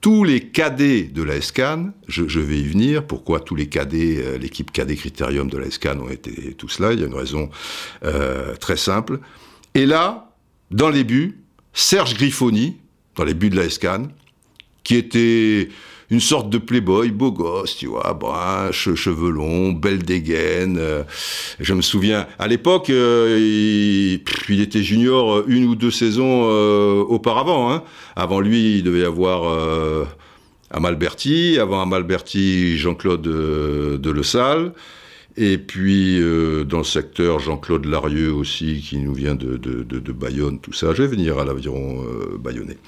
tous 0.00 0.24
les 0.24 0.40
cadets 0.40 1.02
de 1.02 1.22
la 1.22 1.40
SCAN, 1.40 1.90
je, 2.06 2.40
vais 2.40 2.58
y 2.58 2.68
venir, 2.68 3.06
pourquoi 3.06 3.40
tous 3.40 3.54
les 3.54 3.68
cadets, 3.68 4.18
euh, 4.18 4.38
l'équipe 4.38 4.70
cadet 4.70 4.94
Critérium 4.96 5.48
de 5.50 5.58
la 5.58 5.70
SCAN 5.70 5.98
ont 5.98 6.08
été 6.08 6.54
tous 6.54 6.78
là, 6.78 6.92
il 6.92 7.00
y 7.00 7.02
a 7.02 7.06
une 7.06 7.14
raison 7.14 7.50
euh, 8.04 8.54
très 8.56 8.76
simple. 8.76 9.20
Et 9.74 9.84
là, 9.84 10.32
dans 10.70 10.90
les 10.90 11.04
buts, 11.04 11.38
Serge 11.72 12.14
Griffoni, 12.14 12.76
dans 13.16 13.24
les 13.24 13.34
buts 13.34 13.50
de 13.50 13.56
la 13.56 13.68
SCAN, 13.68 14.08
qui 14.84 14.96
était 14.96 15.70
une 16.10 16.20
sorte 16.20 16.50
de 16.50 16.58
playboy, 16.58 17.10
beau 17.10 17.32
gosse, 17.32 17.76
tu 17.76 17.86
vois, 17.86 18.14
brun, 18.14 18.70
cheveux 18.70 19.30
longs, 19.30 19.72
belle 19.72 20.02
dégaine. 20.02 20.78
Euh, 20.78 21.02
je 21.58 21.74
me 21.74 21.82
souviens, 21.82 22.26
à 22.38 22.46
l'époque, 22.46 22.90
euh, 22.90 23.36
il, 24.48 24.60
était 24.60 24.82
junior 24.82 25.42
une 25.48 25.64
ou 25.66 25.74
deux 25.74 25.90
saisons 25.90 26.44
euh, 26.44 27.02
auparavant. 27.02 27.72
Hein. 27.72 27.82
Avant 28.14 28.40
lui, 28.40 28.78
il 28.78 28.82
devait 28.84 29.00
y 29.00 29.04
avoir 29.04 30.06
Amalberti, 30.70 31.58
avant 31.60 31.82
Amalberti, 31.82 32.78
Jean-Claude 32.78 33.22
de 33.22 34.10
Le 34.10 34.22
Salle. 34.22 34.72
Et 35.36 35.58
puis, 35.58 36.18
dans 36.66 36.78
le 36.78 36.84
secteur, 36.84 37.40
Jean-Claude 37.40 37.84
Larieux 37.84 38.32
aussi, 38.32 38.80
qui 38.80 38.96
nous 38.96 39.12
vient 39.12 39.34
de, 39.34 40.12
Bayonne, 40.12 40.60
tout 40.60 40.72
ça. 40.72 40.94
Je 40.94 41.02
vais 41.02 41.08
venir 41.08 41.38
à 41.38 41.44
l'aviron 41.44 42.02
bayonnais. 42.38 42.78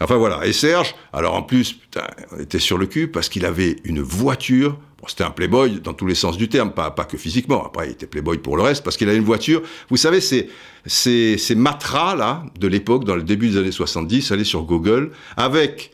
Enfin 0.00 0.16
voilà. 0.16 0.46
Et 0.46 0.52
Serge, 0.52 0.94
alors 1.12 1.34
en 1.34 1.42
plus, 1.42 1.72
putain, 1.72 2.06
on 2.32 2.40
était 2.40 2.58
sur 2.58 2.78
le 2.78 2.86
cul 2.86 3.08
parce 3.08 3.28
qu'il 3.28 3.44
avait 3.44 3.76
une 3.84 4.00
voiture. 4.00 4.78
Bon, 5.00 5.08
c'était 5.08 5.24
un 5.24 5.30
playboy 5.30 5.80
dans 5.80 5.94
tous 5.94 6.06
les 6.06 6.14
sens 6.14 6.36
du 6.36 6.48
terme, 6.48 6.72
pas, 6.72 6.90
pas 6.90 7.04
que 7.04 7.16
physiquement. 7.16 7.64
Après, 7.64 7.88
il 7.88 7.92
était 7.92 8.06
playboy 8.06 8.38
pour 8.38 8.56
le 8.56 8.62
reste 8.62 8.84
parce 8.84 8.96
qu'il 8.96 9.08
avait 9.08 9.18
une 9.18 9.24
voiture. 9.24 9.62
Vous 9.90 9.96
savez, 9.96 10.20
ces, 10.20 10.48
ces, 10.86 11.38
ces 11.38 11.54
matras 11.54 12.14
là 12.14 12.44
de 12.58 12.68
l'époque, 12.68 13.04
dans 13.04 13.16
le 13.16 13.22
début 13.22 13.48
des 13.48 13.58
années 13.58 13.72
70, 13.72 14.32
allez 14.32 14.44
sur 14.44 14.62
Google, 14.62 15.10
avec 15.36 15.92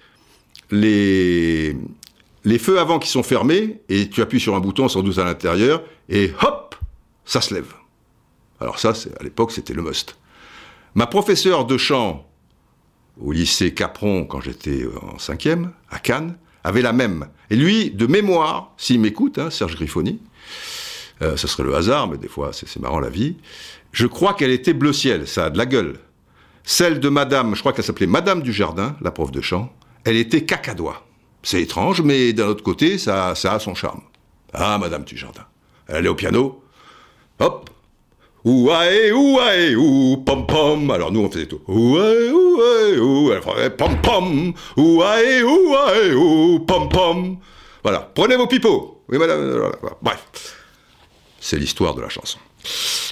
les 0.71 1.77
les 2.45 2.59
feux 2.59 2.79
avant 2.79 2.99
qui 2.99 3.09
sont 3.09 3.23
fermés 3.23 3.81
et 3.89 4.09
tu 4.09 4.23
appuies 4.23 4.41
sur 4.41 4.55
un 4.55 4.61
bouton 4.61 4.89
sans 4.89 5.03
doute 5.03 5.19
à 5.19 5.25
l'intérieur 5.25 5.83
et 6.09 6.33
hop, 6.43 6.77
ça 7.25 7.41
se 7.41 7.53
lève. 7.55 7.75
Alors 8.61 8.79
ça, 8.79 8.93
à 9.19 9.23
l'époque, 9.23 9.53
c'était 9.53 9.75
le 9.75 9.83
must. 9.83 10.17
Ma 10.95 11.07
professeure 11.07 11.65
de 11.65 11.77
chant 11.77 12.28
au 13.21 13.33
lycée 13.33 13.75
Capron 13.75 14.25
quand 14.25 14.41
j'étais 14.41 14.85
en 15.03 15.19
cinquième, 15.19 15.73
à 15.91 15.99
Cannes, 15.99 16.37
avait 16.65 16.83
la 16.83 16.93
même. 16.93 17.27
Et 17.51 17.57
lui, 17.57 17.91
de 17.91 18.07
mémoire, 18.07 18.73
s'il 18.77 19.01
m'écoute, 19.01 19.39
hein, 19.39 19.51
Serge 19.51 19.77
Griffoni, 19.77 20.21
euh, 21.23 21.37
ce 21.37 21.49
serait 21.49 21.65
le 21.65 21.75
hasard, 21.75 22.09
mais 22.09 22.19
des 22.19 22.29
fois 22.29 22.51
c'est 22.53 22.75
marrant 22.79 23.01
la 23.01 23.11
vie, 23.11 23.37
je 23.93 24.07
crois 24.07 24.35
qu'elle 24.35 24.51
était 24.51 24.75
bleu 24.75 24.93
ciel, 24.93 25.27
ça 25.27 25.47
a 25.47 25.51
de 25.51 25.59
la 25.59 25.67
gueule. 25.67 25.99
Celle 26.65 27.01
de 27.01 27.09
Madame, 27.09 27.55
je 27.55 27.61
crois 27.61 27.73
qu'elle 27.73 27.85
s'appelait 27.85 28.07
Madame 28.07 28.43
du 28.43 28.53
Jardin, 28.53 28.97
la 29.01 29.11
prof 29.11 29.31
de 29.31 29.41
chant, 29.41 29.73
elle 30.05 30.17
était 30.17 30.45
cacadois. 30.45 31.07
C'est 31.43 31.63
étrange, 31.63 32.03
mais 32.03 32.33
d'un 32.33 32.47
autre 32.47 32.63
côté, 32.63 32.99
ça, 32.99 33.35
ça 33.35 33.55
a 33.55 33.59
son 33.59 33.75
charme. 33.75 34.03
Ah, 34.53 34.77
Madame 34.79 35.05
du 35.05 35.17
Jardin. 35.17 35.47
Elle 35.87 35.97
allait 35.97 36.09
au 36.09 36.15
piano, 36.15 36.63
hop, 37.39 37.71
Ouae, 38.45 39.13
ouae, 39.13 39.75
ou, 39.77 40.17
pom 40.25 40.47
pom. 40.47 40.91
Alors 40.91 41.13
nous 41.13 41.21
on 41.21 41.31
faisait 41.31 41.47
tout. 41.47 41.61
Ouae, 41.67 42.31
ouae, 42.31 42.99
ou, 43.01 43.31
pom 43.77 44.01
pom. 44.01 44.53
Ouae, 44.77 45.43
ouae, 45.43 46.15
ou, 46.15 46.61
pom 46.61 46.89
pom. 46.89 47.37
Voilà. 47.83 48.11
Prenez 48.15 48.37
vos 48.37 48.47
pipeaux. 48.47 49.03
Oui, 49.09 49.19
madame. 49.19 49.73
Bref. 50.03 50.55
C'est 51.41 51.59
l'histoire 51.59 51.95
de 51.95 52.03
la 52.03 52.09
chanson. 52.09 52.39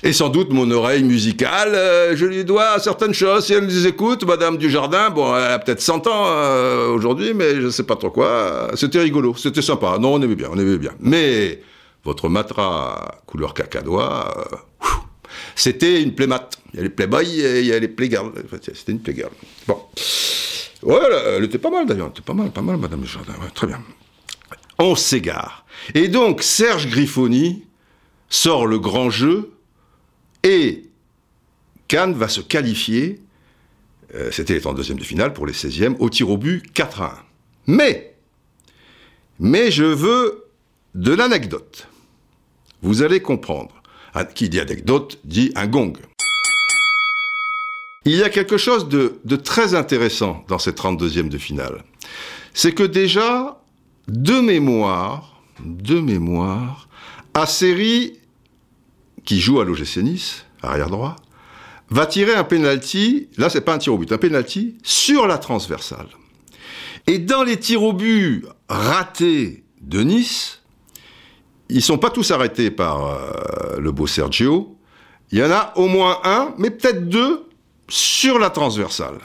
Et 0.03 0.13
sans 0.13 0.29
doute 0.29 0.51
mon 0.51 0.71
oreille 0.71 1.03
musicale, 1.03 1.75
euh, 1.75 2.17
je 2.17 2.27
lui 2.27 2.45
dois 2.45 2.79
certaines 2.79 3.15
choses. 3.15 3.47
Si 3.47 3.55
elle 3.55 3.67
les 3.67 3.87
écoute, 3.87 4.25
Madame 4.25 4.59
Dujardin, 4.59 5.11
bon, 5.11 5.35
elle 5.35 5.53
a 5.53 5.59
peut-être 5.59 5.81
100 5.81 6.07
ans 6.07 6.25
euh, 6.27 6.89
aujourd'hui, 6.89 7.33
mais 7.33 7.55
je 7.57 7.63
ne 7.63 7.71
sais 7.71 7.85
pas 7.85 7.97
trop 7.97 8.11
quoi. 8.11 8.69
C'était 8.75 9.01
rigolo, 9.01 9.35
c'était 9.37 9.63
sympa. 9.63 9.99
Non, 9.99 10.15
on 10.15 10.23
aimait 10.23 10.35
bien, 10.35 10.49
on 10.53 10.59
aimait 10.59 10.79
bien. 10.79 10.93
Mais 11.01 11.63
votre 12.05 12.29
matra 12.29 13.23
couleur 13.27 13.55
cacadois, 13.55 14.35
euh, 14.53 14.57
c'était 15.57 16.03
une 16.03 16.15
playmat. 16.15 16.49
Il 16.73 16.77
y 16.77 16.81
a 16.81 16.83
les 16.85 16.91
playboys 16.91 17.41
et 17.41 17.61
il 17.61 17.67
y 17.67 17.73
a 17.73 17.79
les 17.81 17.89
playgirls. 17.89 18.33
C'était 18.63 18.93
une 18.93 19.01
playgirl. 19.01 19.33
Bon. 19.67 19.81
Voilà, 20.83 21.17
elle 21.37 21.45
était 21.45 21.59
pas 21.59 21.71
mal 21.71 21.87
d'ailleurs. 21.87 22.07
Elle 22.07 22.13
était 22.13 22.23
pas 22.23 22.35
mal, 22.35 22.53
pas 22.53 22.63
mal, 22.63 22.77
Madame 22.77 23.05
Jardin. 23.05 23.33
très 23.55 23.67
bien. 23.67 23.83
On 24.79 24.95
s'égare. 24.95 25.67
Et 25.95 26.09
donc, 26.09 26.43
Serge 26.43 26.89
Griffoni 26.89 27.65
sort 28.29 28.67
le 28.67 28.79
grand 28.79 29.09
jeu 29.09 29.53
et 30.43 30.85
Cannes 31.89 32.15
va 32.15 32.29
se 32.29 32.41
qualifier, 32.41 33.21
euh, 34.15 34.31
c'était 34.31 34.67
en 34.67 34.75
deuxième 34.75 34.99
de 34.99 35.05
finale 35.05 35.33
pour 35.33 35.47
les 35.47 35.53
16e, 35.53 35.97
au 35.99 36.11
tir 36.11 36.29
au 36.31 36.37
but 36.37 36.71
4 36.73 37.03
à 37.03 37.13
1. 37.13 37.17
Mais, 37.69 38.15
mais 39.39 39.71
je 39.71 39.85
veux 39.85 40.45
de 40.95 41.13
l'anecdote. 41.13 41.89
Vous 42.83 43.03
allez 43.03 43.21
comprendre. 43.21 43.76
Qui 44.25 44.49
dit 44.49 44.61
anecdote 44.61 45.19
dit 45.25 45.53
un 45.55 45.67
gong. 45.67 45.93
Il 48.05 48.17
y 48.17 48.23
a 48.23 48.31
quelque 48.31 48.57
chose 48.57 48.89
de, 48.89 49.37
très 49.37 49.75
intéressant 49.75 50.45
dans 50.49 50.59
cette 50.59 50.79
32e 50.81 51.29
de 51.29 51.39
finale. 51.39 51.85
C'est 52.55 52.73
que 52.73 52.85
déjà, 52.85 53.61
de 54.09 54.41
mémoire, 54.41 55.43
de 55.61 56.01
mémoire, 56.01 56.87
série 57.45 58.15
qui 59.25 59.41
joue 59.41 59.61
à 59.61 59.65
l'OGC 59.65 59.99
Nice, 59.99 60.47
arrière 60.63 60.89
droit, 60.89 61.17
va 61.91 62.07
tirer 62.07 62.35
un 62.35 62.45
penalty, 62.45 63.29
là 63.37 63.51
c'est 63.51 63.61
pas 63.61 63.75
un 63.75 63.79
tir 63.79 63.93
au 63.93 63.99
but, 63.99 64.11
un 64.13 64.19
penalty 64.19 64.79
sur 64.83 65.27
la 65.27 65.37
transversale. 65.37 66.09
Et 67.07 67.19
dans 67.19 67.43
les 67.43 67.59
tirs 67.59 67.83
au 67.83 67.93
but 67.93 68.47
ratés 68.69 69.65
de 69.83 70.01
Nice, 70.01 70.63
ils 71.69 71.83
sont 71.83 71.99
pas 71.99 72.11
tous 72.11 72.31
arrêtés 72.31 72.71
par 72.71 73.07
euh, 73.07 73.79
le 73.79 73.93
beau 73.93 74.07
Sergio. 74.07 74.77
Il 75.33 75.39
y 75.39 75.43
en 75.43 75.51
a 75.51 75.73
au 75.77 75.89
moins 75.89 76.21
un, 76.25 76.55
mais 76.59 76.71
peut-être 76.71 77.09
deux, 77.09 77.47
sur 77.89 78.39
la 78.39 78.51
transversale. 78.51 79.19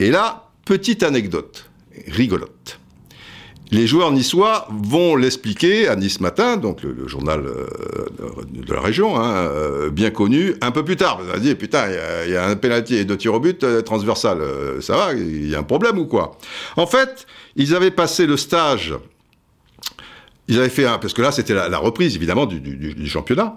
Et 0.00 0.10
là, 0.10 0.50
petite 0.64 1.02
anecdote, 1.02 1.70
rigolote. 2.08 2.80
les 3.70 3.86
joueurs 3.86 4.12
niçois 4.12 4.68
vont 4.70 5.16
l'expliquer 5.16 5.88
à 5.88 5.96
Nice 5.96 6.20
Matin, 6.20 6.56
donc 6.56 6.82
le, 6.82 7.08
journal 7.08 7.44
euh, 7.46 7.66
de 8.50 8.72
la 8.72 8.80
région, 8.80 9.18
hein, 9.18 9.34
euh, 9.34 9.90
bien 9.90 10.10
connu, 10.10 10.54
un 10.60 10.70
peu 10.70 10.84
plus 10.84 10.96
tard. 10.96 11.18
On 11.20 11.32
va 11.32 11.38
dire, 11.38 11.56
putain, 11.56 11.86
il 12.26 12.32
y, 12.32 12.36
a 12.36 12.46
un 12.46 12.56
pénalty 12.56 12.96
et 12.96 13.04
deux 13.04 13.16
tirs 13.16 13.34
au 13.34 13.40
but 13.40 13.64
euh, 13.64 13.82
transversal. 13.82 14.38
ça 14.80 14.96
va, 14.96 15.12
il 15.14 15.48
y 15.48 15.54
a 15.54 15.60
un 15.60 15.64
problème 15.64 15.98
ou 15.98 16.06
quoi? 16.06 16.36
En 16.76 16.86
fait, 16.86 17.26
ils 17.56 17.74
avaient 17.74 17.90
passé 17.90 18.26
le 18.26 18.36
stage 18.36 18.94
ils 20.46 20.58
avaient 20.58 20.68
fait 20.68 20.84
un, 20.84 20.98
parce 20.98 21.14
que 21.14 21.22
là 21.22 21.32
c'était 21.32 21.54
la, 21.54 21.78
reprise 21.78 22.16
évidemment 22.16 22.44
du, 22.44 22.60
du, 22.60 22.94
du, 22.94 23.08
championnat. 23.08 23.56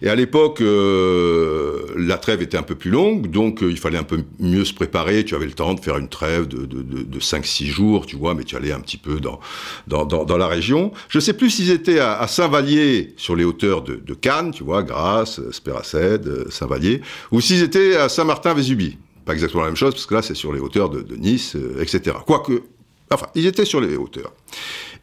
Et 0.00 0.08
à 0.08 0.14
l'époque, 0.14 0.62
euh, 0.62 1.84
la 1.96 2.16
trêve 2.16 2.40
était 2.40 2.56
un 2.56 2.62
peu 2.62 2.74
plus 2.74 2.90
longue, 2.90 3.30
donc 3.30 3.62
euh, 3.62 3.70
il 3.70 3.78
fallait 3.78 3.98
un 3.98 4.02
peu 4.02 4.20
mieux 4.38 4.64
se 4.64 4.72
préparer. 4.72 5.24
Tu 5.24 5.34
avais 5.34 5.44
le 5.44 5.52
temps 5.52 5.74
de 5.74 5.80
faire 5.80 5.98
une 5.98 6.08
trêve 6.08 6.48
de, 6.48 6.64
de, 6.64 6.82
de, 6.82 7.02
de 7.02 7.20
5-6 7.20 7.66
jours, 7.66 8.06
tu 8.06 8.16
vois, 8.16 8.34
mais 8.34 8.44
tu 8.44 8.56
allais 8.56 8.72
un 8.72 8.80
petit 8.80 8.96
peu 8.96 9.20
dans, 9.20 9.40
dans, 9.86 10.06
dans, 10.06 10.36
la 10.38 10.46
région. 10.46 10.92
Je 11.08 11.20
sais 11.20 11.34
plus 11.34 11.50
s'ils 11.50 11.70
étaient 11.70 11.98
à, 11.98 12.26
Saint-Vallier, 12.26 13.12
sur 13.18 13.36
les 13.36 13.44
hauteurs 13.44 13.82
de, 13.82 13.96
de 13.96 14.14
Cannes, 14.14 14.52
tu 14.52 14.64
vois, 14.64 14.82
Grasse, 14.82 15.40
Spéracède, 15.50 16.26
euh, 16.26 16.50
Saint-Vallier, 16.50 17.02
ou 17.30 17.42
s'ils 17.42 17.62
étaient 17.62 17.96
à 17.96 18.08
Saint-Martin-Vésubie. 18.08 18.96
Pas 19.26 19.34
exactement 19.34 19.62
la 19.62 19.68
même 19.68 19.76
chose, 19.76 19.92
parce 19.92 20.06
que 20.06 20.14
là 20.14 20.22
c'est 20.22 20.34
sur 20.34 20.52
les 20.52 20.60
hauteurs 20.60 20.88
de, 20.88 21.02
de 21.02 21.14
Nice, 21.14 21.56
etc. 21.78 22.16
Quoique, 22.26 22.62
enfin, 23.10 23.26
ils 23.34 23.46
étaient 23.46 23.66
sur 23.66 23.82
les 23.82 23.96
hauteurs. 23.96 24.32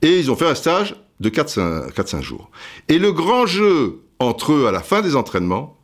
Et 0.02 0.20
ils 0.20 0.32
ont 0.32 0.36
fait 0.36 0.48
un 0.48 0.56
stage 0.56 0.96
de 1.20 1.30
4-5 1.30 2.22
jours. 2.22 2.50
Et 2.88 3.00
le 3.00 3.12
grand 3.12 3.46
jeu 3.46 4.02
entre 4.20 4.54
eux 4.54 4.68
à 4.68 4.72
la 4.72 4.82
fin 4.82 5.02
des 5.02 5.16
entraînements, 5.16 5.78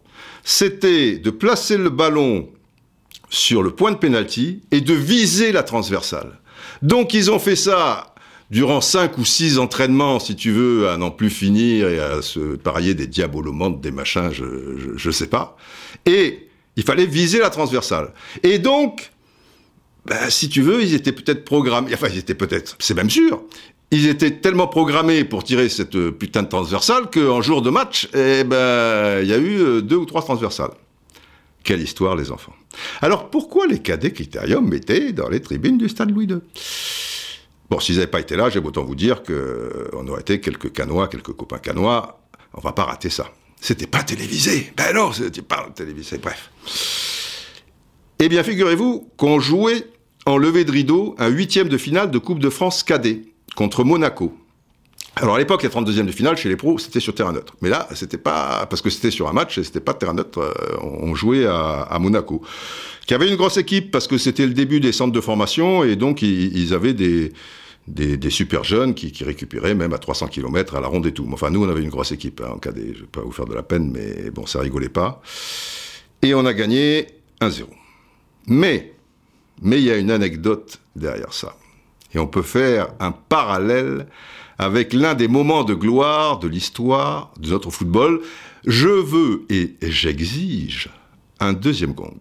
c'était 0.43 1.17
de 1.17 1.29
placer 1.29 1.77
le 1.77 1.89
ballon 1.89 2.49
sur 3.29 3.63
le 3.63 3.71
point 3.71 3.91
de 3.91 3.97
pénalty 3.97 4.61
et 4.71 4.81
de 4.81 4.93
viser 4.93 5.51
la 5.51 5.63
transversale. 5.63 6.39
Donc 6.81 7.13
ils 7.13 7.31
ont 7.31 7.39
fait 7.39 7.55
ça 7.55 8.13
durant 8.51 8.81
cinq 8.81 9.17
ou 9.17 9.25
six 9.25 9.57
entraînements, 9.57 10.19
si 10.19 10.35
tu 10.35 10.51
veux, 10.51 10.89
à 10.89 10.97
n'en 10.97 11.11
plus 11.11 11.29
finir 11.29 11.89
et 11.89 11.99
à 11.99 12.21
se 12.21 12.55
parier 12.55 12.93
des 12.93 13.07
diabolomantes, 13.07 13.81
des 13.81 13.91
machins, 13.91 14.29
je, 14.31 15.07
ne 15.07 15.11
sais 15.11 15.27
pas. 15.27 15.57
Et 16.05 16.47
il 16.75 16.83
fallait 16.83 17.07
viser 17.07 17.39
la 17.39 17.49
transversale. 17.49 18.13
Et 18.43 18.59
donc, 18.59 19.11
ben, 20.05 20.29
si 20.29 20.49
tu 20.49 20.61
veux, 20.61 20.83
ils 20.83 20.93
étaient 20.93 21.11
peut-être 21.11 21.43
programmés, 21.43 21.91
enfin 21.93 22.07
ils 22.11 22.19
étaient 22.19 22.35
peut-être, 22.35 22.75
c'est 22.79 22.93
même 22.93 23.09
sûr, 23.09 23.41
ils 23.91 24.07
étaient 24.07 24.31
tellement 24.31 24.67
programmés 24.67 25.23
pour 25.23 25.43
tirer 25.43 25.69
cette 25.69 25.95
euh, 25.95 26.11
putain 26.11 26.43
de 26.43 26.47
transversale 26.47 27.09
qu'en 27.11 27.41
jour 27.41 27.61
de 27.61 27.69
match, 27.69 28.09
eh 28.13 28.43
ben, 28.43 29.21
il 29.21 29.27
y 29.27 29.33
a 29.33 29.37
eu 29.37 29.59
euh, 29.59 29.81
deux 29.81 29.97
ou 29.97 30.05
trois 30.05 30.21
transversales. 30.21 30.71
Quelle 31.63 31.81
histoire, 31.81 32.15
les 32.15 32.31
enfants. 32.31 32.53
Alors, 33.01 33.29
pourquoi 33.29 33.67
les 33.67 33.79
cadets 33.79 34.11
Critérium 34.11 34.71
étaient 34.73 35.13
dans 35.13 35.29
les 35.29 35.41
tribunes 35.41 35.77
du 35.77 35.89
stade 35.89 36.11
Louis 36.11 36.25
II 36.25 36.39
Bon, 37.69 37.79
s'ils 37.79 37.95
n'avaient 37.95 38.07
pas 38.07 38.19
été 38.19 38.35
là, 38.35 38.49
j'ai 38.49 38.59
autant 38.59 38.83
vous 38.83 38.95
dire 38.95 39.23
qu'on 39.23 39.33
euh, 39.33 40.05
aurait 40.07 40.21
été 40.21 40.39
quelques 40.39 40.71
canois, 40.71 41.07
quelques 41.07 41.33
copains 41.33 41.57
canois. 41.57 42.21
On 42.53 42.61
va 42.61 42.73
pas 42.73 42.83
rater 42.83 43.09
ça. 43.09 43.31
C'était 43.59 43.87
pas 43.87 44.03
télévisé. 44.03 44.71
Ben 44.77 44.93
non, 44.93 45.11
c'était 45.11 45.41
pas 45.41 45.67
télévisé. 45.73 46.19
Bref. 46.19 46.51
Eh 48.19 48.29
bien, 48.29 48.43
figurez-vous 48.43 49.09
qu'on 49.17 49.39
jouait 49.39 49.87
en 50.27 50.37
levée 50.37 50.65
de 50.65 50.71
rideau 50.71 51.15
un 51.17 51.27
huitième 51.29 51.67
de 51.67 51.77
finale 51.77 52.11
de 52.11 52.17
Coupe 52.19 52.39
de 52.39 52.49
France 52.49 52.83
cadet 52.83 53.23
contre 53.55 53.83
Monaco. 53.83 54.37
Alors 55.17 55.35
à 55.35 55.39
l'époque, 55.39 55.63
la 55.63 55.69
32e 55.69 56.05
de 56.05 56.11
finale 56.11 56.35
chez 56.35 56.49
les 56.49 56.57
pros, 56.57 56.77
c'était 56.77 56.99
sur 56.99 57.15
terrain 57.15 57.31
neutre. 57.31 57.55
Mais 57.61 57.69
là, 57.69 57.87
c'était 57.95 58.17
pas 58.17 58.65
parce 58.69 58.81
que 58.81 58.89
c'était 58.89 59.11
sur 59.11 59.29
un 59.29 59.33
match, 59.33 59.61
c'était 59.61 59.79
pas 59.79 59.93
terrain 59.93 60.13
neutre. 60.13 60.39
Euh, 60.39 60.77
on 60.81 61.15
jouait 61.15 61.45
à, 61.45 61.97
Monaco, 61.99 62.41
qui 63.07 63.13
avait 63.13 63.29
une 63.29 63.37
grosse 63.37 63.55
équipe 63.55 63.91
parce 63.91 64.07
que 64.07 64.17
c'était 64.17 64.45
le 64.45 64.53
début 64.53 64.81
des 64.81 64.91
centres 64.91 65.13
de 65.13 65.21
formation 65.21 65.85
et 65.85 65.95
donc 65.95 66.21
ils, 66.21 66.73
avaient 66.73 66.93
des, 66.93 67.31
des, 67.87 68.29
super 68.29 68.65
jeunes 68.65 68.93
qui, 68.93 69.23
récupéraient 69.23 69.73
même 69.73 69.93
à 69.93 69.99
300 69.99 70.27
km 70.27 70.75
à 70.75 70.81
la 70.81 70.87
ronde 70.87 71.05
et 71.05 71.13
tout. 71.13 71.27
Enfin, 71.31 71.49
nous, 71.49 71.63
on 71.63 71.69
avait 71.69 71.83
une 71.83 71.89
grosse 71.89 72.11
équipe 72.11 72.41
hein, 72.45 72.51
en 72.55 72.57
cadet. 72.57 72.91
Je 72.93 73.01
vais 73.01 73.07
pas 73.09 73.21
vous 73.21 73.31
faire 73.31 73.45
de 73.45 73.53
la 73.53 73.63
peine, 73.63 73.91
mais 73.91 74.29
bon, 74.31 74.45
ça 74.45 74.59
rigolait 74.59 74.89
pas. 74.89 75.21
Et 76.21 76.33
on 76.33 76.45
a 76.45 76.53
gagné 76.53 77.07
1-0. 77.39 77.63
Mais, 78.47 78.93
mais 79.61 79.79
il 79.79 79.85
y 79.85 79.91
a 79.91 79.95
une 79.95 80.11
anecdote 80.11 80.81
derrière 80.93 81.31
ça. 81.31 81.55
Et 82.15 82.19
on 82.19 82.27
peut 82.27 82.41
faire 82.41 82.87
un 83.01 83.11
parallèle 83.11 84.07
avec 84.57 84.93
l'un 84.93 85.15
des 85.15 85.27
moments 85.27 85.65
de 85.65 85.73
gloire 85.73 86.39
de 86.39 86.47
l'histoire 86.47 87.33
de 87.37 87.49
notre 87.49 87.69
football. 87.69 88.21
Je 88.65 88.87
veux 88.87 89.45
et 89.49 89.75
j'exige 89.81 90.89
un 91.41 91.51
deuxième 91.51 91.93
gong. 91.93 92.17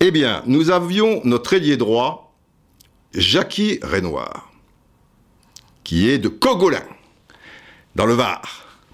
Eh 0.00 0.10
bien, 0.10 0.42
nous 0.46 0.70
avions 0.70 1.20
notre 1.24 1.52
ailier 1.52 1.76
droit, 1.76 2.34
Jackie 3.14 3.78
Renoir, 3.82 4.50
qui 5.84 6.08
est 6.08 6.18
de 6.18 6.28
Cogolin, 6.28 6.84
dans 7.94 8.06
le 8.06 8.14
Var. 8.14 8.42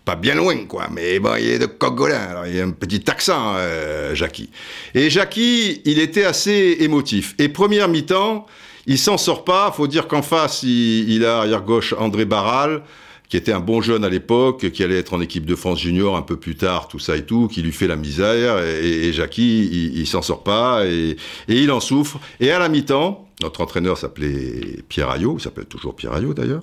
Pas 0.04 0.16
bien 0.16 0.34
loin, 0.34 0.64
quoi, 0.66 0.88
mais 0.90 1.20
bon, 1.20 1.36
il 1.36 1.48
est 1.48 1.58
de 1.60 1.66
Cogolin, 1.66 2.18
alors 2.20 2.46
il 2.46 2.58
a 2.60 2.64
un 2.64 2.70
petit 2.70 3.08
accent, 3.08 3.54
euh, 3.56 4.14
Jackie. 4.16 4.50
Et 4.94 5.10
Jackie, 5.10 5.80
il 5.84 6.00
était 6.00 6.24
assez 6.24 6.78
émotif. 6.80 7.36
Et 7.38 7.48
première 7.48 7.88
mi-temps, 7.88 8.46
il 8.86 8.98
s'en 8.98 9.18
sort 9.18 9.44
pas. 9.44 9.70
Faut 9.72 9.86
dire 9.86 10.08
qu'en 10.08 10.22
face, 10.22 10.62
il, 10.62 11.24
a 11.24 11.38
arrière 11.38 11.62
gauche 11.62 11.94
André 11.98 12.24
Barral, 12.24 12.82
qui 13.28 13.36
était 13.36 13.52
un 13.52 13.60
bon 13.60 13.80
jeune 13.80 14.04
à 14.04 14.08
l'époque, 14.08 14.70
qui 14.70 14.82
allait 14.82 14.98
être 14.98 15.14
en 15.14 15.20
équipe 15.20 15.46
de 15.46 15.54
France 15.54 15.80
junior 15.80 16.16
un 16.16 16.22
peu 16.22 16.36
plus 16.36 16.56
tard, 16.56 16.88
tout 16.88 16.98
ça 16.98 17.16
et 17.16 17.24
tout, 17.24 17.48
qui 17.48 17.62
lui 17.62 17.72
fait 17.72 17.86
la 17.86 17.96
misère. 17.96 18.62
Et, 18.62 19.08
et 19.08 19.12
Jackie, 19.12 19.90
il, 19.94 20.06
s'en 20.06 20.22
sort 20.22 20.42
pas 20.42 20.84
et, 20.86 21.16
il 21.48 21.70
en 21.70 21.80
souffre. 21.80 22.18
Et 22.40 22.50
à 22.50 22.58
la 22.58 22.68
mi-temps, 22.68 23.26
notre 23.42 23.60
entraîneur 23.60 23.98
s'appelait 23.98 24.82
Pierre 24.88 25.10
Ayot, 25.10 25.36
il 25.38 25.42
s'appelle 25.42 25.66
toujours 25.66 25.96
Pierre 25.96 26.14
Ayot 26.14 26.34
d'ailleurs. 26.34 26.62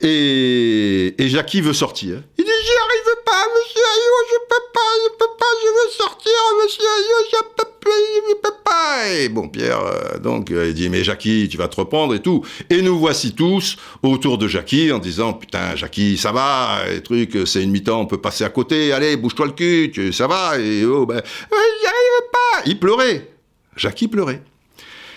Et, 0.00 1.14
et 1.18 1.28
Jackie 1.28 1.60
veut 1.60 1.72
sortir. 1.72 2.22
Il 2.38 2.44
dit 2.44 2.50
j'y 2.50 2.72
arrive 2.72 3.11
pas, 3.32 3.46
monsieur 3.56 3.80
Ayot, 3.80 4.20
je 4.28 4.38
peux 4.46 4.64
pas, 4.74 4.90
je 5.02 5.08
peux 5.16 5.32
pas, 5.38 5.52
je 5.62 5.68
veux 5.68 5.90
sortir, 5.90 6.32
monsieur 6.62 6.84
Ayot, 6.84 7.24
je 7.32 7.38
peux 7.56 7.70
pas, 7.80 7.90
je 8.28 8.34
peux 8.34 8.56
pas. 8.62 9.08
Et 9.08 9.28
bon, 9.30 9.48
Pierre, 9.48 9.80
euh, 9.80 10.18
donc, 10.18 10.50
euh, 10.50 10.68
il 10.68 10.74
dit 10.74 10.90
mais 10.90 11.02
Jackie, 11.02 11.48
tu 11.50 11.56
vas 11.56 11.68
te 11.68 11.76
reprendre 11.76 12.14
et 12.14 12.20
tout. 12.20 12.44
Et 12.68 12.82
nous 12.82 12.98
voici 12.98 13.34
tous 13.34 13.76
autour 14.02 14.36
de 14.36 14.48
Jackie 14.48 14.92
en 14.92 14.98
disant 14.98 15.32
putain, 15.32 15.74
Jackie, 15.76 16.18
ça 16.18 16.30
va, 16.30 16.82
les 16.90 17.02
trucs, 17.02 17.38
c'est 17.46 17.62
une 17.62 17.70
mi-temps, 17.70 18.02
on 18.02 18.06
peut 18.06 18.20
passer 18.20 18.44
à 18.44 18.50
côté, 18.50 18.92
allez, 18.92 19.16
bouge-toi 19.16 19.46
le 19.46 19.52
cul, 19.52 20.12
ça 20.12 20.26
va. 20.26 20.58
Et 20.58 20.84
oh, 20.84 21.06
ben, 21.06 21.22
j'y 21.24 21.86
arrive 21.86 22.30
pas. 22.32 22.62
Il 22.66 22.78
pleurait. 22.78 23.30
Jackie 23.76 24.08
pleurait. 24.08 24.42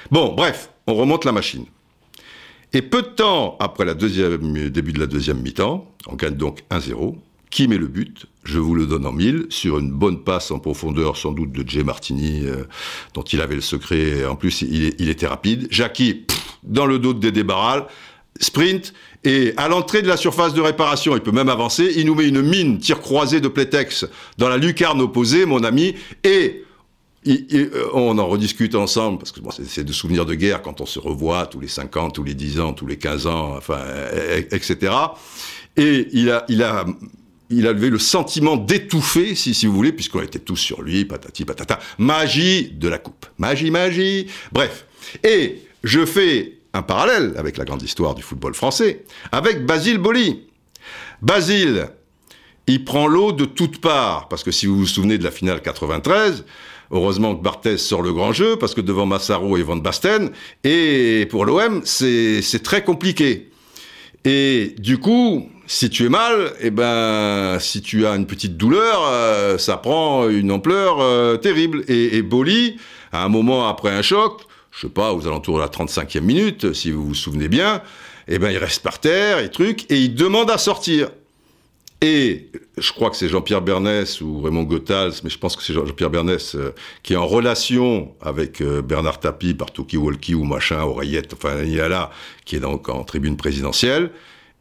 Bon, 0.09 0.33
bref, 0.33 0.69
on 0.87 0.93
remonte 0.95 1.25
la 1.25 1.33
machine. 1.33 1.65
Et 2.71 2.81
peu 2.81 3.01
de 3.01 3.07
temps 3.07 3.57
après 3.59 3.83
le 3.83 3.93
début 4.69 4.93
de 4.93 4.99
la 5.01 5.05
deuxième 5.05 5.41
mi-temps, 5.41 5.91
on 6.07 6.15
gagne 6.15 6.35
donc 6.35 6.61
1-0. 6.71 7.15
Qui 7.55 7.69
met 7.69 7.77
le 7.77 7.87
but? 7.87 8.25
Je 8.43 8.59
vous 8.59 8.75
le 8.75 8.85
donne 8.85 9.05
en 9.05 9.13
mille, 9.13 9.45
sur 9.47 9.79
une 9.79 9.89
bonne 9.89 10.25
passe 10.25 10.51
en 10.51 10.59
profondeur, 10.59 11.15
sans 11.15 11.31
doute 11.31 11.53
de 11.53 11.63
Jay 11.65 11.83
Martini, 11.83 12.41
euh, 12.43 12.65
dont 13.13 13.21
il 13.21 13.39
avait 13.39 13.55
le 13.55 13.61
secret. 13.61 14.25
En 14.25 14.35
plus, 14.35 14.61
il, 14.61 15.07
était 15.07 15.25
rapide. 15.25 15.65
Jackie, 15.69 16.25
dans 16.63 16.85
le 16.85 16.99
dos 16.99 17.13
de 17.13 17.19
Dédé 17.19 17.45
Barral, 17.45 17.85
sprint, 18.41 18.93
et 19.23 19.53
à 19.55 19.69
l'entrée 19.69 20.01
de 20.01 20.09
la 20.09 20.17
surface 20.17 20.53
de 20.53 20.59
réparation, 20.59 21.15
il 21.15 21.21
peut 21.21 21.31
même 21.31 21.47
avancer, 21.47 21.93
il 21.95 22.07
nous 22.07 22.15
met 22.15 22.27
une 22.27 22.41
mine 22.41 22.77
tir 22.77 22.99
croisé 22.99 23.39
de 23.39 23.47
Plétex 23.47 24.05
dans 24.37 24.49
la 24.49 24.57
lucarne 24.57 24.99
opposée, 24.99 25.45
mon 25.45 25.63
ami, 25.63 25.95
et 26.25 26.65
euh, 27.25 27.87
on 27.93 28.17
en 28.17 28.27
rediscute 28.27 28.75
ensemble, 28.75 29.19
parce 29.19 29.31
que 29.31 29.39
c'est 29.65 29.85
des 29.85 29.93
souvenirs 29.93 30.25
de 30.25 30.35
guerre 30.35 30.61
quand 30.61 30.81
on 30.81 30.85
se 30.85 30.99
revoit 30.99 31.45
tous 31.45 31.61
les 31.61 31.69
5 31.69 31.95
ans, 31.95 32.09
tous 32.09 32.25
les 32.25 32.33
10 32.33 32.59
ans, 32.59 32.73
tous 32.73 32.85
les 32.85 32.97
15 32.97 33.27
ans, 33.27 33.55
enfin, 33.55 33.79
etc. 34.51 34.93
Et 35.77 36.09
il 36.11 36.29
a, 36.31 36.43
il 36.49 36.61
a, 36.61 36.85
il 37.49 37.67
a 37.67 37.73
levé 37.73 37.89
le 37.89 37.99
sentiment 37.99 38.57
d'étouffer, 38.57 39.35
si, 39.35 39.53
si 39.53 39.65
vous 39.65 39.73
voulez, 39.73 39.91
puisqu'on 39.91 40.21
était 40.21 40.39
tous 40.39 40.55
sur 40.55 40.81
lui, 40.81 41.05
patati 41.05 41.45
patata. 41.45 41.79
Magie 41.97 42.71
de 42.71 42.87
la 42.87 42.97
coupe. 42.97 43.25
Magie, 43.37 43.71
magie. 43.71 44.27
Bref. 44.51 44.85
Et 45.23 45.61
je 45.83 46.05
fais 46.05 46.57
un 46.73 46.81
parallèle 46.81 47.33
avec 47.37 47.57
la 47.57 47.65
grande 47.65 47.81
histoire 47.81 48.15
du 48.15 48.23
football 48.23 48.53
français, 48.53 49.05
avec 49.31 49.65
Basile 49.65 49.97
Boli. 49.97 50.41
Basile, 51.21 51.89
il 52.67 52.83
prend 52.83 53.07
l'eau 53.07 53.31
de 53.31 53.45
toutes 53.45 53.79
parts, 53.79 54.27
parce 54.27 54.43
que 54.43 54.51
si 54.51 54.65
vous 54.65 54.77
vous 54.77 54.87
souvenez 54.87 55.17
de 55.17 55.23
la 55.23 55.31
finale 55.31 55.61
93, 55.61 56.43
Heureusement 56.91 57.35
que 57.35 57.41
Barthez 57.41 57.77
sort 57.77 58.01
le 58.01 58.13
grand 58.13 58.31
jeu, 58.31 58.57
parce 58.57 58.75
que 58.75 58.81
devant 58.81 59.05
Massaro 59.05 59.57
et 59.57 59.63
Van 59.63 59.75
Basten, 59.75 60.29
et 60.63 61.27
pour 61.29 61.45
l'OM, 61.45 61.81
c'est 61.83 62.63
très 62.63 62.83
compliqué. 62.83 63.49
Et 64.23 64.75
du 64.77 64.97
coup, 64.97 65.49
si 65.67 65.89
tu 65.89 66.05
es 66.05 66.09
mal, 66.09 66.53
eh 66.59 66.69
ben, 66.69 67.57
si 67.59 67.81
tu 67.81 68.05
as 68.05 68.15
une 68.15 68.27
petite 68.27 68.57
douleur, 68.57 69.03
euh, 69.07 69.57
ça 69.57 69.77
prend 69.77 70.29
une 70.29 70.51
ampleur 70.51 70.99
euh, 70.99 71.37
terrible. 71.37 71.83
Et, 71.87 72.17
et 72.17 72.21
Boli, 72.21 72.77
à 73.11 73.23
un 73.23 73.29
moment 73.29 73.67
après 73.67 73.91
un 73.91 74.01
choc, 74.01 74.41
je 74.71 74.81
sais 74.81 74.93
pas, 74.93 75.13
aux 75.13 75.25
alentours 75.25 75.57
de 75.57 75.61
la 75.61 75.67
35e 75.67 76.21
minute, 76.21 76.73
si 76.73 76.91
vous 76.91 77.07
vous 77.07 77.15
souvenez 77.15 77.47
bien, 77.47 77.81
eh 78.27 78.37
ben, 78.37 78.51
il 78.51 78.57
reste 78.57 78.83
par 78.83 78.99
terre 78.99 79.39
et 79.39 79.49
truc, 79.49 79.89
et 79.89 79.97
il 79.97 80.13
demande 80.13 80.51
à 80.51 80.57
sortir. 80.57 81.09
Et 82.01 82.51
je 82.77 82.91
crois 82.91 83.09
que 83.09 83.15
c'est 83.15 83.29
Jean-Pierre 83.29 83.61
Bernès 83.61 84.21
ou 84.21 84.41
Raymond 84.41 84.63
Goethals, 84.63 85.13
mais 85.23 85.29
je 85.29 85.39
pense 85.39 85.55
que 85.55 85.63
c'est 85.63 85.73
Jean-Pierre 85.73 86.09
Bernès 86.11 86.53
euh, 86.53 86.75
qui 87.01 87.13
est 87.13 87.17
en 87.17 87.25
relation 87.25 88.13
avec 88.21 88.61
Bernard 88.61 89.19
Tapie 89.19 89.55
par 89.55 89.71
Tuki 89.71 89.97
Walkie 89.97 90.35
ou 90.35 90.43
machin, 90.43 90.83
oreillette, 90.83 91.33
enfin 91.33 91.63
il 91.63 91.73
y 91.73 91.79
a 91.79 91.87
là, 91.87 92.11
qui 92.43 92.57
est 92.57 92.59
donc 92.59 92.89
en 92.89 93.03
tribune 93.03 93.37
présidentielle. 93.37 94.11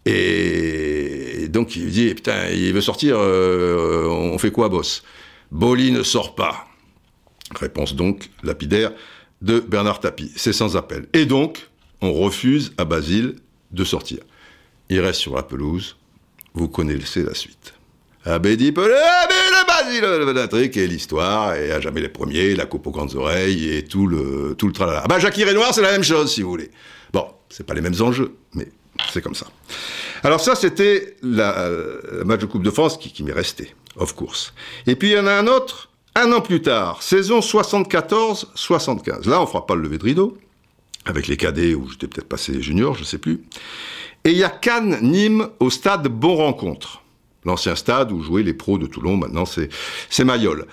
Et 0.07 1.49
donc 1.49 1.77
il 1.77 1.91
dit, 1.91 2.15
putain, 2.15 2.49
il 2.51 2.73
veut 2.73 2.81
sortir, 2.81 3.17
euh, 3.19 4.07
on 4.07 4.39
fait 4.39 4.51
quoi, 4.51 4.69
boss? 4.69 5.03
Boli 5.51 5.93
ne 5.93 6.03
sort 6.03 6.35
pas. 6.35 6.67
Réponse 7.55 7.95
donc 7.95 8.31
lapidaire 8.43 8.93
de 9.43 9.61
Bernard 9.61 10.01
Tapie. 10.01 10.33
C'est 10.37 10.53
sans 10.53 10.77
appel. 10.77 11.07
Et 11.13 11.27
donc, 11.27 11.69
on 12.01 12.13
refuse 12.13 12.73
à 12.79 12.85
Basile 12.85 13.37
de 13.71 13.85
sortir. 13.85 14.19
Il 14.89 15.01
reste 15.01 15.21
sur 15.21 15.35
la 15.35 15.43
pelouse. 15.43 15.97
Vous 16.55 16.69
connaissez 16.69 17.23
la 17.23 17.35
suite. 17.35 17.75
Abedi 18.27 18.73
Pelé, 18.73 18.89
le 18.89 20.35
Basile, 20.35 20.79
et 20.79 20.87
l'histoire, 20.87 21.55
et 21.57 21.73
à 21.73 21.81
jamais 21.81 22.01
les 22.01 22.09
premiers, 22.09 22.55
la 22.55 22.65
coupe 22.65 22.87
aux 22.87 22.91
grandes 22.91 23.15
oreilles, 23.17 23.71
et 23.77 23.85
tout 23.85 24.07
le, 24.07 24.55
tout 24.57 24.67
le 24.67 24.73
tralala. 24.73 25.03
Ah 25.05 25.09
bah, 25.09 25.19
Jackie 25.19 25.45
Renoir, 25.45 25.75
c'est 25.75 25.83
la 25.83 25.93
même 25.93 26.03
chose, 26.03 26.33
si 26.33 26.41
vous 26.41 26.49
voulez. 26.49 26.71
Bon, 27.13 27.27
c'est 27.51 27.67
pas 27.67 27.75
les 27.75 27.83
mêmes 27.83 28.01
enjeux, 28.01 28.35
mais 28.55 28.69
c'est 29.13 29.23
comme 29.23 29.35
ça. 29.35 29.47
Alors 30.23 30.41
ça, 30.41 30.55
c'était 30.55 31.17
la, 31.23 31.69
match 32.25 32.41
de 32.41 32.47
Coupe 32.47 32.63
de 32.63 32.71
France 32.71 32.97
qui, 32.97 33.23
m'est 33.23 33.33
resté, 33.33 33.75
of 33.97 34.15
course. 34.15 34.55
Et 34.87 34.97
puis 34.97 35.11
il 35.11 35.13
y 35.15 35.19
en 35.19 35.27
a 35.27 35.33
un 35.33 35.47
autre, 35.47 35.91
un 36.15 36.33
an 36.33 36.41
plus 36.41 36.63
tard, 36.63 37.03
saison 37.03 37.41
74-75. 37.41 39.29
Là, 39.29 39.41
on 39.41 39.47
fera 39.47 39.67
pas 39.67 39.75
le 39.75 39.83
lever 39.83 39.99
de 39.99 40.05
rideau, 40.05 40.39
avec 41.05 41.27
les 41.27 41.37
cadets, 41.37 41.75
où 41.75 41.91
j'étais 41.91 42.07
peut-être 42.07 42.29
passé 42.29 42.63
junior, 42.63 42.95
je 42.95 43.05
sais 43.05 43.19
plus. 43.19 43.45
Et 44.25 44.31
il 44.31 44.39
y 44.39 44.45
a 44.45 44.49
Cannes-Nîmes 44.49 45.49
au 45.61 45.69
stade 45.69 46.09
Bon 46.09 46.37
Rencontre. 46.37 47.03
L'ancien 47.45 47.77
stade 47.77 48.11
où 48.11 48.23
jouaient 48.23 48.43
les 48.43 48.55
pros 48.55 48.79
de 48.79 48.87
Toulon, 48.87 49.19
maintenant 49.19 49.45
c'est 49.45 50.25
Mayol. 50.25 50.67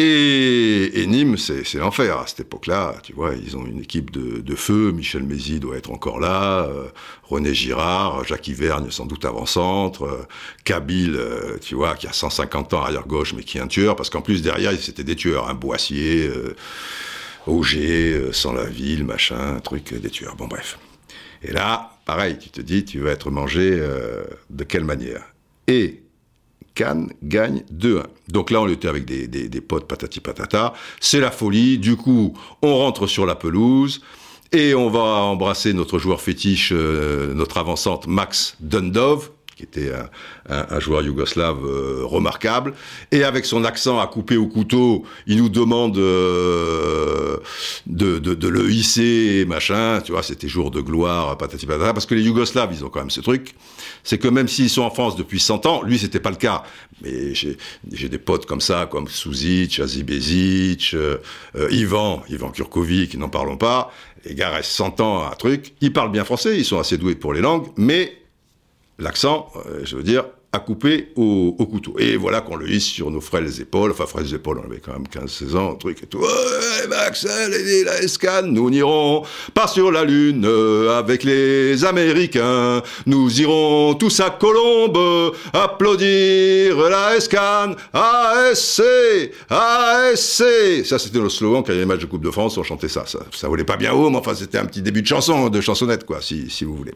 Et, 0.00 1.06
Nîmes, 1.08 1.36
c'est 1.36 1.74
l'enfer 1.74 2.18
à 2.18 2.26
cette 2.28 2.40
époque-là. 2.40 2.94
Tu 3.02 3.12
vois, 3.12 3.34
ils 3.34 3.56
ont 3.56 3.66
une 3.66 3.80
équipe 3.80 4.12
de, 4.12 4.54
feu. 4.54 4.92
Michel 4.92 5.24
Mézy 5.24 5.58
doit 5.58 5.76
être 5.76 5.90
encore 5.90 6.20
là. 6.20 6.66
Euh, 6.66 6.86
René 7.24 7.52
Girard, 7.52 8.24
Jacques 8.24 8.46
Hivergne, 8.46 8.92
sans 8.92 9.06
doute 9.06 9.24
avant-centre. 9.24 10.04
Euh, 10.04 10.70
euh, 10.70 11.58
tu 11.60 11.74
vois, 11.74 11.96
qui 11.96 12.06
a 12.06 12.12
150 12.12 12.74
ans 12.74 12.82
arrière-gauche, 12.82 13.34
mais 13.34 13.42
qui 13.42 13.58
est 13.58 13.60
un 13.60 13.66
tueur. 13.66 13.96
Parce 13.96 14.08
qu'en 14.08 14.20
plus, 14.20 14.40
derrière, 14.40 14.72
c'était 14.80 15.02
des 15.02 15.16
tueurs. 15.16 15.48
Un 15.48 15.54
Boissier, 15.54 16.30
Auger, 17.48 18.28
sans 18.30 18.52
la 18.52 18.66
ville, 18.66 19.04
machin, 19.04 19.58
truc, 19.58 19.94
des 19.94 20.10
tueurs. 20.10 20.36
Bon, 20.36 20.46
bref. 20.46 20.78
Et 21.42 21.52
là, 21.52 21.98
pareil, 22.06 22.38
tu 22.38 22.50
te 22.50 22.60
dis, 22.60 22.84
tu 22.84 23.00
vas 23.00 23.10
être 23.10 23.32
mangé 23.32 23.82
de 24.50 24.64
quelle 24.64 24.84
manière? 24.84 25.24
Et 25.66 26.02
Cannes 26.78 27.12
gagne 27.24 27.64
2-1. 27.72 28.04
Donc 28.28 28.52
là, 28.52 28.60
on 28.60 28.68
était 28.68 28.86
avec 28.86 29.04
des, 29.04 29.26
des, 29.26 29.60
potes 29.60 29.88
patati 29.88 30.20
patata. 30.20 30.74
C'est 31.00 31.18
la 31.18 31.32
folie. 31.32 31.78
Du 31.78 31.96
coup, 31.96 32.38
on 32.62 32.76
rentre 32.78 33.08
sur 33.08 33.26
la 33.26 33.34
pelouse. 33.34 34.00
Et 34.52 34.74
on 34.74 34.88
va 34.88 35.00
embrasser 35.00 35.74
notre 35.74 35.98
joueur 35.98 36.20
fétiche, 36.20 36.70
euh, 36.72 37.34
notre 37.34 37.58
avancante 37.58 38.06
Max 38.06 38.56
Dundov, 38.60 39.30
qui 39.58 39.64
était 39.64 39.92
un, 40.48 40.78
joueur 40.78 41.02
yougoslave 41.02 41.66
euh, 41.66 42.02
remarquable. 42.04 42.74
Et 43.10 43.24
avec 43.24 43.44
son 43.44 43.64
accent 43.64 43.98
à 43.98 44.06
couper 44.06 44.36
au 44.36 44.46
couteau, 44.46 45.04
il 45.26 45.38
nous 45.38 45.48
demande 45.48 45.98
euh, 45.98 47.38
de, 47.86 48.48
le 48.48 48.70
hisser, 48.70 49.44
machin. 49.48 50.00
Tu 50.04 50.12
vois, 50.12 50.22
c'était 50.22 50.46
jour 50.46 50.70
de 50.70 50.80
gloire, 50.80 51.36
patati 51.36 51.66
patata. 51.66 51.92
Parce 51.92 52.06
que 52.06 52.14
les 52.14 52.22
Yougoslaves, 52.22 52.70
ils 52.72 52.84
ont 52.84 52.88
quand 52.88 53.00
même 53.00 53.10
ce 53.10 53.20
truc. 53.20 53.56
C'est 54.04 54.18
que 54.18 54.28
même 54.28 54.46
s'ils 54.46 54.70
sont 54.70 54.82
en 54.82 54.90
France 54.90 55.16
depuis 55.16 55.40
100 55.40 55.66
ans, 55.66 55.82
lui, 55.82 55.98
c'était 55.98 56.20
pas 56.20 56.30
le 56.30 56.36
cas. 56.36 56.62
Mais 57.02 57.34
j'ai 57.34 58.08
des 58.08 58.18
potes 58.18 58.46
comme 58.46 58.60
ça, 58.60 58.86
comme 58.88 59.08
Suzic, 59.08 59.80
Azibezic, 59.80 60.94
euh, 60.94 61.18
Ivan, 61.70 62.22
Ivan 62.28 62.50
Kurkovic, 62.50 63.16
n'en 63.16 63.28
parlons 63.28 63.56
pas. 63.56 63.92
Les 64.24 64.36
gars 64.36 64.50
restent 64.50 64.70
100 64.70 65.00
ans 65.00 65.22
à 65.24 65.32
un 65.32 65.34
truc. 65.34 65.74
Ils 65.80 65.92
parlent 65.92 66.12
bien 66.12 66.24
français, 66.24 66.56
ils 66.56 66.64
sont 66.64 66.78
assez 66.78 66.96
doués 66.96 67.16
pour 67.16 67.32
les 67.32 67.40
langues, 67.40 67.66
mais 67.76 68.17
l'accent, 68.98 69.50
euh, 69.66 69.80
je 69.84 69.96
veux 69.96 70.02
dire, 70.02 70.24
à 70.50 70.60
couper 70.60 71.12
au, 71.14 71.52
couteau. 71.70 71.96
Et 71.98 72.16
voilà 72.16 72.40
qu'on 72.40 72.56
le 72.56 72.70
hisse 72.70 72.86
sur 72.86 73.10
nos 73.10 73.20
frêles 73.20 73.60
épaules, 73.60 73.90
enfin 73.90 74.06
frêles 74.06 74.32
épaules, 74.32 74.60
on 74.62 74.66
avait 74.66 74.80
quand 74.80 74.92
même 74.92 75.04
15-16 75.04 75.56
ans, 75.56 75.74
truc 75.74 76.02
et 76.02 76.06
tout. 76.06 76.18
Ouais, 76.18 76.88
Maxel 76.88 77.52
et 77.52 77.84
la 77.84 78.00
escane, 78.00 78.50
nous 78.50 78.70
n'irons 78.70 79.24
pas 79.52 79.68
sur 79.68 79.92
la 79.92 80.04
Lune 80.04 80.46
avec 80.90 81.24
les 81.24 81.84
Américains. 81.84 82.82
Nous 83.04 83.42
irons 83.42 83.94
tous 83.94 84.20
à 84.20 84.30
Colombe 84.30 85.34
applaudir 85.52 86.78
la 86.78 87.16
escane. 87.16 87.76
ASC, 87.92 88.82
ASC. 89.50 90.42
Ça, 90.86 90.98
c'était 90.98 91.20
le 91.20 91.28
slogan 91.28 91.62
quand 91.62 91.72
il 91.72 91.76
y 91.76 91.78
avait 91.78 91.80
les 91.80 91.86
matchs 91.86 92.00
de 92.00 92.06
Coupe 92.06 92.24
de 92.24 92.30
France, 92.30 92.56
on 92.56 92.62
chantait 92.62 92.88
ça. 92.88 93.04
Ça, 93.06 93.18
ça 93.32 93.48
volait 93.48 93.64
pas 93.64 93.76
bien 93.76 93.92
haut, 93.92 94.08
mais 94.08 94.16
enfin, 94.16 94.34
c'était 94.34 94.58
un 94.58 94.64
petit 94.64 94.80
début 94.80 95.02
de 95.02 95.06
chanson, 95.06 95.50
de 95.50 95.60
chansonnette, 95.60 96.06
quoi, 96.06 96.22
si, 96.22 96.48
si 96.48 96.64
vous 96.64 96.74
voulez. 96.74 96.94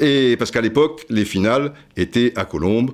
Et 0.00 0.36
parce 0.38 0.50
qu'à 0.50 0.60
l'époque, 0.60 1.04
les 1.08 1.24
finales 1.24 1.72
étaient 1.96 2.32
à 2.36 2.44
Colombes. 2.44 2.92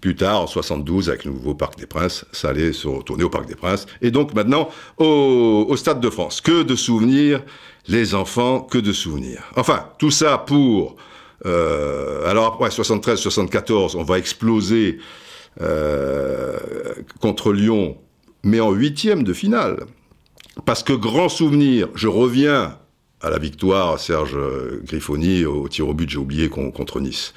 Plus 0.00 0.14
tard, 0.14 0.42
en 0.42 0.46
72, 0.46 1.08
avec 1.08 1.24
le 1.24 1.32
nouveau 1.32 1.54
Parc 1.54 1.78
des 1.78 1.86
Princes, 1.86 2.26
ça 2.30 2.50
allait 2.50 2.72
se 2.72 2.86
retourner 2.86 3.24
au 3.24 3.30
Parc 3.30 3.46
des 3.46 3.54
Princes. 3.54 3.86
Et 4.02 4.10
donc 4.10 4.34
maintenant, 4.34 4.68
au, 4.98 5.74
Stade 5.76 6.00
de 6.00 6.10
France. 6.10 6.40
Que 6.40 6.62
de 6.62 6.76
souvenirs, 6.76 7.42
les 7.88 8.14
enfants, 8.14 8.60
que 8.60 8.78
de 8.78 8.92
souvenirs. 8.92 9.42
Enfin, 9.56 9.86
tout 9.98 10.10
ça 10.10 10.38
pour... 10.38 10.96
Euh, 11.44 12.28
alors 12.28 12.46
après, 12.46 12.70
73, 12.70 13.18
74, 13.18 13.96
on 13.96 14.02
va 14.02 14.18
exploser 14.18 14.98
euh, 15.60 16.58
contre 17.20 17.52
Lyon, 17.52 17.96
mais 18.42 18.60
en 18.60 18.72
huitième 18.72 19.22
de 19.22 19.32
finale. 19.32 19.86
Parce 20.64 20.82
que 20.82 20.92
grand 20.92 21.28
souvenir, 21.28 21.88
je 21.94 22.08
reviens 22.08 22.78
à 23.22 23.30
la 23.30 23.38
victoire, 23.38 23.98
Serge 23.98 24.36
Griffoni, 24.84 25.44
au 25.44 25.68
tir 25.68 25.88
au 25.88 25.94
but, 25.94 26.08
j'ai 26.08 26.18
oublié, 26.18 26.48
contre 26.48 27.00
Nice. 27.00 27.32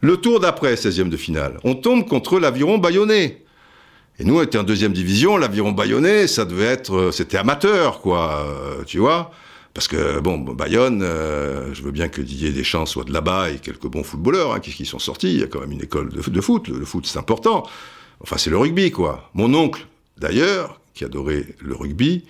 Le 0.00 0.16
tour 0.16 0.38
d'après, 0.38 0.74
16e 0.74 1.08
de 1.08 1.16
finale, 1.16 1.58
on 1.64 1.74
tombe 1.74 2.06
contre 2.06 2.38
l'aviron 2.38 2.78
bayonnais. 2.78 3.42
Et 4.20 4.24
nous, 4.24 4.38
on 4.38 4.42
était 4.42 4.58
en 4.58 4.64
deuxième 4.64 4.92
division, 4.92 5.36
l'aviron 5.36 5.72
bayonnais, 5.72 6.26
ça 6.26 6.44
devait 6.44 6.64
être, 6.66 6.94
euh, 6.94 7.12
c'était 7.12 7.36
amateur, 7.36 8.00
quoi, 8.00 8.46
euh, 8.48 8.84
tu 8.84 8.98
vois. 8.98 9.32
Parce 9.74 9.86
que, 9.86 10.18
bon, 10.18 10.38
Bayonne, 10.38 11.02
euh, 11.02 11.72
je 11.72 11.82
veux 11.82 11.92
bien 11.92 12.08
que 12.08 12.20
Didier 12.20 12.50
Deschamps 12.50 12.86
soit 12.86 13.04
de 13.04 13.12
là-bas 13.12 13.50
et 13.50 13.58
quelques 13.58 13.86
bons 13.86 14.02
footballeurs 14.02 14.54
hein, 14.54 14.60
qui, 14.60 14.84
sont 14.84 14.98
sortis. 14.98 15.34
Il 15.34 15.40
y 15.40 15.42
a 15.44 15.46
quand 15.46 15.60
même 15.60 15.70
une 15.70 15.82
école 15.82 16.08
de, 16.08 16.40
foot. 16.40 16.66
Le 16.66 16.84
foot, 16.84 17.06
c'est 17.06 17.18
important. 17.18 17.64
Enfin, 18.20 18.38
c'est 18.38 18.50
le 18.50 18.58
rugby, 18.58 18.90
quoi. 18.90 19.30
Mon 19.34 19.54
oncle, 19.54 19.86
d'ailleurs, 20.16 20.80
qui 20.94 21.04
adorait 21.04 21.46
le 21.60 21.76
rugby, 21.76 22.24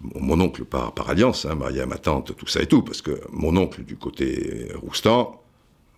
mon 0.00 0.40
oncle 0.40 0.64
par, 0.64 0.92
par 0.92 1.10
alliance, 1.10 1.46
hein, 1.46 1.54
Maria, 1.54 1.86
ma 1.86 1.96
tante, 1.96 2.36
tout 2.36 2.46
ça 2.46 2.62
et 2.62 2.66
tout, 2.66 2.82
parce 2.82 3.02
que 3.02 3.20
mon 3.32 3.56
oncle 3.56 3.82
du 3.84 3.96
côté 3.96 4.68
Roustan, 4.74 5.42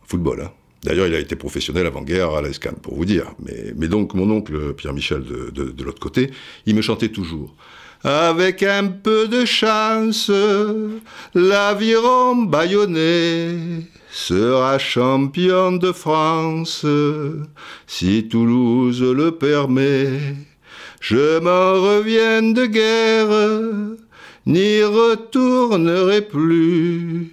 football. 0.04 0.42
Hein. 0.42 0.52
D'ailleurs, 0.84 1.08
il 1.08 1.14
a 1.14 1.18
été 1.18 1.36
professionnel 1.36 1.86
avant-guerre 1.86 2.30
à 2.30 2.42
l'ESCAN, 2.42 2.74
pour 2.80 2.94
vous 2.94 3.04
dire. 3.04 3.32
Mais, 3.76 3.88
donc, 3.88 4.14
mon 4.14 4.30
oncle 4.30 4.74
Pierre-Michel 4.74 5.24
de, 5.24 5.82
l'autre 5.82 6.00
côté, 6.00 6.30
il 6.66 6.74
me 6.74 6.82
chantait 6.82 7.08
toujours. 7.08 7.54
Avec 8.04 8.62
un 8.62 8.86
peu 8.86 9.26
de 9.26 9.44
chance, 9.44 10.30
l'aviron 11.34 12.36
bayonnais 12.44 13.56
sera 14.12 14.78
champion 14.78 15.72
de 15.72 15.90
France, 15.90 16.86
si 17.88 18.28
Toulouse 18.28 19.02
le 19.02 19.32
permet. 19.32 20.20
Je 21.00 21.38
m'en 21.38 21.80
reviens 21.80 22.42
de 22.42 22.66
guerre, 22.66 23.28
n'y 24.46 24.82
retournerai 24.82 26.22
plus. 26.22 27.32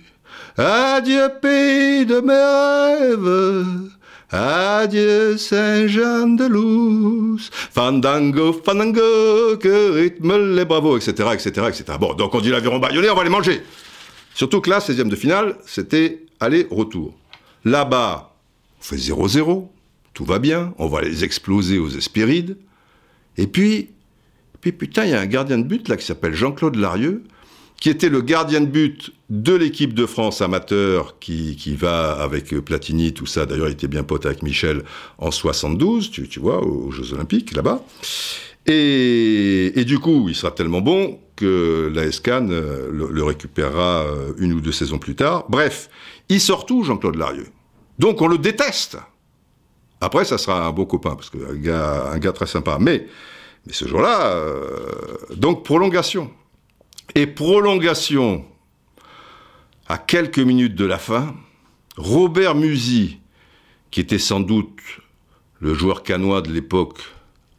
Adieu 0.57 1.27
pays 1.41 2.05
de 2.05 2.21
mes 2.21 2.33
rêves, 2.33 3.89
adieu 4.31 5.37
Saint-Jean-de-Luz. 5.37 7.49
Fandango, 7.51 8.53
fandango, 8.53 9.57
que 9.59 9.91
rythme 9.91 10.55
les 10.55 10.63
bravos, 10.63 10.97
etc., 10.97 11.29
etc., 11.33 11.49
etc. 11.67 11.83
Bon, 11.99 12.13
donc 12.13 12.33
on 12.33 12.39
dit 12.39 12.51
l'aviron 12.51 12.79
baïonné, 12.79 13.09
on 13.09 13.15
va 13.15 13.25
les 13.25 13.29
manger. 13.29 13.61
Surtout 14.33 14.61
que 14.61 14.69
là, 14.69 14.79
16e 14.79 15.09
de 15.09 15.15
finale, 15.15 15.57
c'était 15.65 16.23
aller-retour. 16.39 17.13
Là-bas, 17.65 18.33
on 18.79 18.83
fait 18.83 18.95
0-0, 18.95 19.67
tout 20.13 20.25
va 20.25 20.39
bien, 20.39 20.73
on 20.77 20.87
va 20.87 21.01
les 21.01 21.23
exploser 21.23 21.79
aux 21.79 21.89
Espérides. 21.89 22.57
Et 23.37 23.47
puis, 23.47 23.89
puis 24.61 24.71
putain, 24.71 25.05
il 25.05 25.11
y 25.11 25.13
a 25.13 25.19
un 25.19 25.25
gardien 25.25 25.57
de 25.57 25.63
but 25.63 25.87
là 25.87 25.97
qui 25.97 26.05
s'appelle 26.05 26.33
Jean-Claude 26.33 26.75
Larieux, 26.75 27.23
qui 27.79 27.89
était 27.89 28.09
le 28.09 28.21
gardien 28.21 28.61
de 28.61 28.65
but 28.65 29.11
de 29.29 29.53
l'équipe 29.53 29.93
de 29.93 30.05
France 30.05 30.41
amateur 30.41 31.19
qui, 31.19 31.55
qui 31.55 31.75
va 31.75 32.13
avec 32.13 32.49
Platini, 32.61 33.13
tout 33.13 33.25
ça. 33.25 33.45
D'ailleurs, 33.45 33.67
il 33.67 33.73
était 33.73 33.87
bien 33.87 34.03
pote 34.03 34.25
avec 34.25 34.43
Michel 34.43 34.83
en 35.17 35.31
72, 35.31 36.11
tu, 36.11 36.27
tu 36.27 36.39
vois, 36.39 36.65
aux 36.65 36.91
Jeux 36.91 37.13
Olympiques, 37.13 37.55
là-bas. 37.55 37.83
Et, 38.65 39.79
et, 39.79 39.85
du 39.85 39.99
coup, 39.99 40.27
il 40.29 40.35
sera 40.35 40.51
tellement 40.51 40.81
bon 40.81 41.19
que 41.35 41.91
la 41.93 42.11
SCAN 42.11 42.47
euh, 42.49 42.89
le, 42.91 43.09
le, 43.11 43.23
récupérera 43.23 44.05
euh, 44.05 44.33
une 44.39 44.53
ou 44.53 44.61
deux 44.61 44.71
saisons 44.71 44.97
plus 44.97 45.15
tard. 45.15 45.45
Bref, 45.49 45.89
il 46.29 46.41
sort 46.41 46.65
tout, 46.65 46.83
Jean-Claude 46.83 47.15
Larieux. 47.15 47.47
Donc 47.99 48.21
on 48.21 48.27
le 48.27 48.37
déteste. 48.37 48.97
Après, 50.01 50.25
ça 50.25 50.37
sera 50.37 50.65
un 50.65 50.71
beau 50.71 50.85
copain, 50.85 51.15
parce 51.15 51.29
qu'un 51.29 51.55
gars, 51.55 52.11
un 52.11 52.19
gars 52.19 52.33
très 52.33 52.47
sympa. 52.47 52.77
Mais, 52.79 53.07
ce 53.69 53.87
jour-là, 53.87 54.27
euh, 54.27 55.17
donc 55.35 55.63
prolongation. 55.63 56.31
Et 57.15 57.27
prolongation, 57.27 58.45
à 59.87 59.97
quelques 59.97 60.39
minutes 60.39 60.75
de 60.75 60.85
la 60.85 60.97
fin, 60.97 61.35
Robert 61.97 62.55
Musi, 62.55 63.19
qui 63.91 64.01
était 64.01 64.19
sans 64.19 64.41
doute 64.41 64.81
le 65.59 65.73
joueur 65.73 66.03
canois 66.03 66.41
de 66.41 66.51
l'époque 66.51 66.99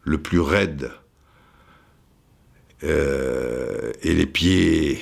le 0.02 0.18
plus 0.18 0.40
raide, 0.40 0.92
euh, 2.84 3.92
et 4.02 4.12
les 4.12 4.26
pieds 4.26 5.00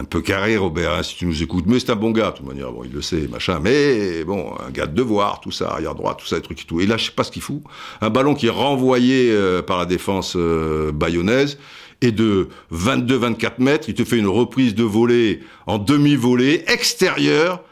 un 0.00 0.04
peu 0.04 0.22
carrés, 0.22 0.56
Robert, 0.56 0.94
hein, 0.94 1.02
si 1.02 1.16
tu 1.16 1.26
nous 1.26 1.42
écoutes. 1.42 1.66
Mais 1.66 1.78
c'est 1.78 1.90
un 1.90 1.96
bon 1.96 2.10
gars, 2.10 2.30
de 2.30 2.38
toute 2.38 2.46
manière, 2.46 2.72
bon, 2.72 2.84
il 2.84 2.92
le 2.92 3.02
sait, 3.02 3.28
machin. 3.28 3.60
Mais 3.60 4.24
bon, 4.24 4.54
un 4.66 4.70
gars 4.70 4.86
de 4.86 4.94
devoir, 4.94 5.40
tout 5.40 5.50
ça, 5.50 5.72
arrière 5.72 5.94
droit, 5.94 6.14
tout 6.14 6.26
ça, 6.26 6.36
les 6.36 6.42
trucs 6.42 6.62
et 6.62 6.64
tout. 6.64 6.80
Et 6.80 6.86
là, 6.86 6.96
je 6.96 7.06
sais 7.06 7.12
pas 7.12 7.24
ce 7.24 7.30
qu'il 7.30 7.42
fout. 7.42 7.62
Un 8.00 8.08
ballon 8.08 8.34
qui 8.34 8.46
est 8.46 8.50
renvoyé 8.50 9.30
euh, 9.30 9.60
par 9.62 9.78
la 9.78 9.84
défense 9.84 10.34
euh, 10.36 10.90
bayonnaise. 10.90 11.58
Et 12.02 12.12
de 12.12 12.48
22-24 12.72 13.52
mètres, 13.58 13.88
il 13.90 13.94
te 13.94 14.04
fait 14.04 14.16
une 14.16 14.26
reprise 14.26 14.74
de 14.74 14.84
volée 14.84 15.40
en 15.66 15.76
demi-volée 15.76 16.64
extérieure 16.66 17.62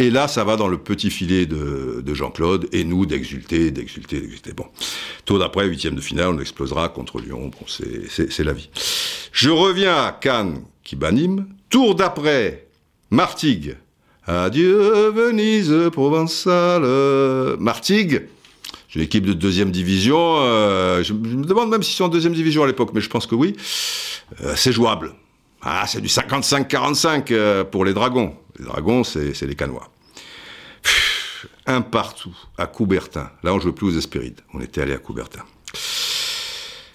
et 0.00 0.10
là, 0.10 0.28
ça 0.28 0.44
va 0.44 0.54
dans 0.54 0.68
le 0.68 0.78
petit 0.78 1.10
filet 1.10 1.44
de, 1.44 2.14
Jean-Claude, 2.14 2.68
et 2.70 2.84
nous 2.84 3.04
d'exulter, 3.04 3.72
d'exulter, 3.72 4.20
d'exulter. 4.20 4.52
Bon, 4.52 4.66
tour 5.24 5.40
d'après, 5.40 5.66
huitième 5.66 5.96
de 5.96 6.00
finale, 6.00 6.28
on 6.28 6.38
explosera 6.38 6.88
contre 6.88 7.18
Lyon, 7.18 7.50
bon, 7.50 7.66
c'est 7.66 8.44
la 8.44 8.52
vie. 8.52 8.70
Je 9.32 9.50
reviens 9.50 9.96
à 9.96 10.12
Cannes, 10.12 10.62
qui 10.88 10.96
banime. 10.96 11.46
Tour 11.68 11.94
d'après, 11.94 12.66
Martigues. 13.10 13.76
Adieu 14.26 15.10
Venise 15.10 15.90
provençale. 15.92 16.82
Martigues, 17.58 18.26
j'ai 18.88 19.00
une 19.00 19.04
équipe 19.04 19.26
de 19.26 19.34
deuxième 19.34 19.70
division. 19.70 20.38
Euh, 20.38 21.02
je, 21.02 21.12
me 21.12 21.44
demande 21.44 21.68
même 21.68 21.82
s'ils 21.82 21.94
sont 21.94 22.04
en 22.04 22.08
deuxième 22.08 22.32
division 22.32 22.64
à 22.64 22.66
l'époque, 22.66 22.92
mais 22.94 23.02
je 23.02 23.10
pense 23.10 23.26
que 23.26 23.34
oui. 23.34 23.54
Euh, 24.42 24.54
c'est 24.56 24.72
jouable. 24.72 25.12
Ah, 25.60 25.84
c'est 25.86 26.00
du 26.00 26.08
55-45 26.08 27.26
euh, 27.32 27.64
pour 27.64 27.84
les 27.84 27.92
Dragons. 27.92 28.34
Les 28.58 28.64
Dragons, 28.64 29.04
c'est 29.04 29.42
les 29.42 29.56
Canois. 29.56 29.90
Un 31.66 31.82
partout 31.82 32.34
à 32.56 32.66
Coubertin. 32.66 33.30
Là, 33.42 33.52
on 33.52 33.60
jouait 33.60 33.72
plus 33.72 33.88
aux 33.88 33.98
Espérides. 33.98 34.40
On 34.54 34.60
était 34.62 34.80
allé 34.80 34.94
à 34.94 34.98
Coubertin. 34.98 35.44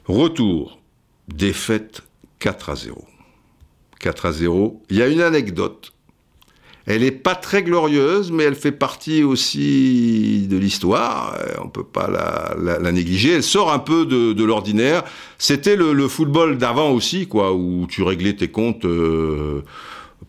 Retour. 0.07 0.79
Défaite 1.27 2.01
4 2.39 2.69
à 2.71 2.75
0. 2.75 3.07
4 3.99 4.25
à 4.25 4.31
0. 4.31 4.81
Il 4.89 4.97
y 4.97 5.01
a 5.01 5.07
une 5.07 5.21
anecdote 5.21 5.93
elle 6.85 7.01
n'est 7.01 7.11
pas 7.11 7.35
très 7.35 7.63
glorieuse, 7.63 8.31
mais 8.31 8.43
elle 8.43 8.55
fait 8.55 8.73
partie 8.73 9.23
aussi 9.23 10.47
de 10.49 10.57
l'histoire. 10.57 11.37
On 11.61 11.65
ne 11.65 11.69
peut 11.69 11.85
pas 11.85 12.09
la, 12.09 12.91
négliger. 12.91 13.35
Elle 13.35 13.43
sort 13.43 13.71
un 13.71 13.79
peu 13.79 14.05
de, 14.05 14.43
l'ordinaire. 14.43 15.03
C'était 15.37 15.77
le, 15.77 16.07
football 16.07 16.57
d'avant 16.57 16.91
aussi, 16.91 17.27
quoi, 17.27 17.53
où 17.53 17.87
tu 17.87 18.03
réglais 18.03 18.33
tes 18.33 18.49
comptes. 18.49 18.83
Euh, 18.85 19.63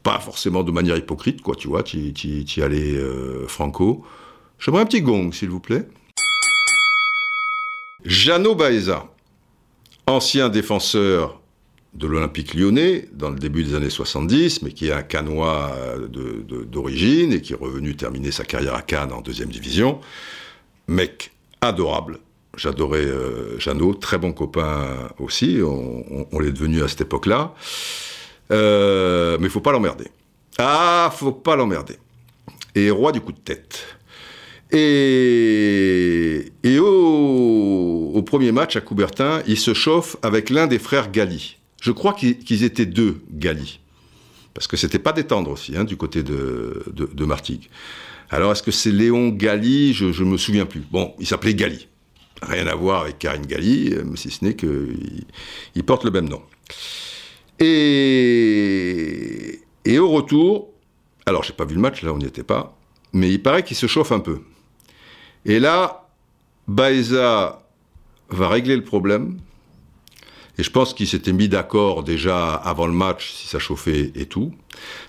pas 0.05 0.20
forcément 0.20 0.62
de 0.62 0.70
manière 0.70 0.96
hypocrite, 0.96 1.40
quoi, 1.40 1.57
tu 1.57 1.66
vois, 1.66 1.83
tu 1.83 1.98
y 1.98 2.62
allais 2.62 2.94
euh, 2.94 3.48
franco. 3.48 4.05
J'aimerais 4.59 4.83
un 4.83 4.87
petit 4.87 5.03
gong, 5.03 5.33
s'il 5.33 5.50
vous 5.50 5.61
plaît. 5.61 5.88
Jeannot 8.05 8.55
Baeza, 8.55 9.09
ancien 10.07 10.50
défenseur 10.50 11.40
de 11.94 12.07
l'Olympique 12.07 12.54
lyonnais 12.54 13.09
dans 13.12 13.30
le 13.30 13.38
début 13.38 13.62
des 13.62 13.74
années 13.74 13.90
70, 13.90 14.62
mais 14.62 14.72
qui 14.72 14.88
est 14.88 14.92
un 14.92 15.02
Canois 15.02 15.72
d'origine 16.09 17.33
et 17.33 17.40
qui 17.40 17.52
est 17.52 17.57
revenu 17.57 17.94
terminer 17.94 18.33
sa 18.33 18.44
carrière 18.44 18.74
à 18.74 18.83
Cannes 18.83 19.12
en 19.12 19.20
deuxième 19.20 19.50
division. 19.50 20.00
Mec 20.88 21.30
adorable. 21.61 22.18
J'adorais 22.57 23.04
euh, 23.04 23.59
Jeannot, 23.59 23.94
très 23.94 24.18
bon 24.18 24.33
copain 24.33 25.09
aussi. 25.18 25.61
On, 25.62 26.38
l'est 26.38 26.52
devenu 26.52 26.83
à 26.83 26.88
cette 26.88 27.02
époque-là. 27.02 27.54
Euh, 28.52 29.38
mais 29.40 29.46
il 29.46 29.50
faut 29.50 29.61
pas 29.61 29.72
l'emmerder. 29.72 30.09
Ah, 30.59 31.12
faut 31.16 31.33
pas 31.33 31.57
l'emmerder. 31.57 31.98
Et 32.74 32.90
roi 32.90 33.12
du 33.12 33.20
coup 33.20 33.33
de 33.33 33.38
tête. 33.38 33.85
Et, 34.70 36.50
au, 36.78 38.12
au, 38.14 38.22
premier 38.22 38.50
match 38.50 38.76
à 38.76 38.80
Coubertin, 38.80 39.42
il 39.46 39.59
se 39.59 39.72
chauffe 39.72 40.16
avec 40.22 40.50
l'un 40.50 40.66
des 40.66 40.78
frères 40.78 41.11
Gali. 41.11 41.59
Je 41.85 41.92
crois 41.92 42.14
qu'ils 42.14 42.64
étaient 42.64 42.87
deux, 42.87 43.20
Gali. 43.31 43.79
Parce 44.55 44.66
que 44.66 44.79
c'était 44.79 44.99
pas 44.99 45.12
détendre 45.12 45.51
aussi, 45.51 45.77
hein, 45.77 45.85
du 45.85 45.99
côté 45.99 46.23
de, 46.23 47.25
Martigues. 47.27 47.68
Alors, 48.31 48.53
est-ce 48.53 48.62
que 48.62 48.70
c'est 48.70 48.90
Léon 48.90 49.29
Gali 49.29 49.92
Je 49.92 50.07
ne 50.07 50.31
me 50.31 50.38
souviens 50.38 50.64
plus. 50.64 50.81
Bon, 50.90 51.14
il 51.18 51.27
s'appelait 51.27 51.53
Gali. 51.53 51.87
Rien 52.40 52.66
à 52.68 52.75
voir 52.75 53.03
avec 53.03 53.18
Karine 53.18 53.44
Gali, 53.44 53.92
euh, 53.92 54.16
si 54.16 54.31
ce 54.31 54.47
n'est 54.47 54.57
qu'il 54.57 55.27
il 55.75 55.85
porte 55.85 56.05
le 56.05 56.11
même 56.11 56.27
nom. 56.27 56.40
Et, 57.61 59.61
et 59.85 59.99
au 59.99 60.09
retour, 60.09 60.73
alors 61.27 61.42
j'ai 61.42 61.53
pas 61.53 61.66
vu 61.66 61.75
le 61.75 61.83
match, 61.83 62.03
là 62.03 62.14
on 62.14 62.18
n'y 62.18 62.25
était 62.25 62.42
pas, 62.42 62.79
mais 63.12 63.31
il 63.31 63.42
paraît 63.42 63.62
qu'il 63.62 63.77
se 63.77 63.87
chauffe 63.87 64.11
un 64.11 64.20
peu. 64.20 64.40
Et 65.44 65.61
là, 65.61 66.09
Baeza 66.66 67.62
va 68.31 68.49
régler 68.49 68.75
le 68.75 68.85
problème, 68.85 69.38
et 70.59 70.62
je 70.62 70.71
pense 70.71 70.95
qu'il 70.95 71.09
s'était 71.09 71.33
mis 71.33 71.49
d'accord 71.49 72.05
déjà 72.05 72.55
avant 72.55 72.87
le 72.87 72.93
match, 72.93 73.33
si 73.33 73.49
ça 73.49 73.59
chauffait 73.59 74.12
et 74.14 74.27
tout. 74.27 74.53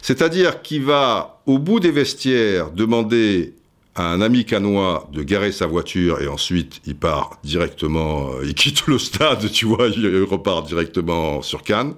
C'est-à-dire 0.01 0.61
qu'il 0.61 0.83
va, 0.83 1.41
au 1.45 1.59
bout 1.59 1.79
des 1.79 1.91
vestiaires, 1.91 2.71
demander 2.71 3.53
à 3.95 4.11
un 4.11 4.21
ami 4.21 4.43
canois 4.45 5.07
de 5.13 5.23
garer 5.23 5.51
sa 5.51 5.67
voiture 5.67 6.21
et 6.21 6.27
ensuite 6.27 6.81
il 6.85 6.95
part 6.95 7.39
directement, 7.43 8.31
euh, 8.33 8.45
il 8.45 8.53
quitte 8.53 8.87
le 8.87 8.99
stade, 8.99 9.49
tu 9.51 9.65
vois, 9.65 9.87
il 9.87 10.23
repart 10.23 10.67
directement 10.67 11.41
sur 11.41 11.63
Cannes. 11.63 11.95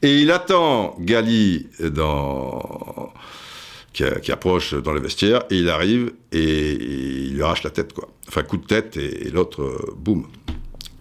Et 0.00 0.18
il 0.18 0.30
attend 0.30 0.94
Gali 1.00 1.66
dans, 1.80 3.12
qui, 3.92 4.30
approche 4.30 4.74
dans 4.74 4.92
le 4.92 5.00
vestiaire 5.00 5.42
et 5.50 5.56
il 5.56 5.68
arrive 5.68 6.12
et, 6.30 6.72
il 6.72 7.34
lui 7.34 7.42
arrache 7.42 7.64
la 7.64 7.70
tête, 7.70 7.92
quoi. 7.92 8.08
Enfin, 8.28 8.42
coup 8.42 8.58
de 8.58 8.66
tête 8.66 8.96
et, 8.96 9.30
l'autre, 9.30 9.62
euh, 9.62 9.94
boum, 9.96 10.26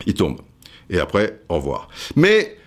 il 0.08 0.16
tombe 0.16 0.40
et 0.90 1.00
après, 1.00 1.42
au 1.50 1.56
revoir. 1.56 1.90
Mais 2.16 2.58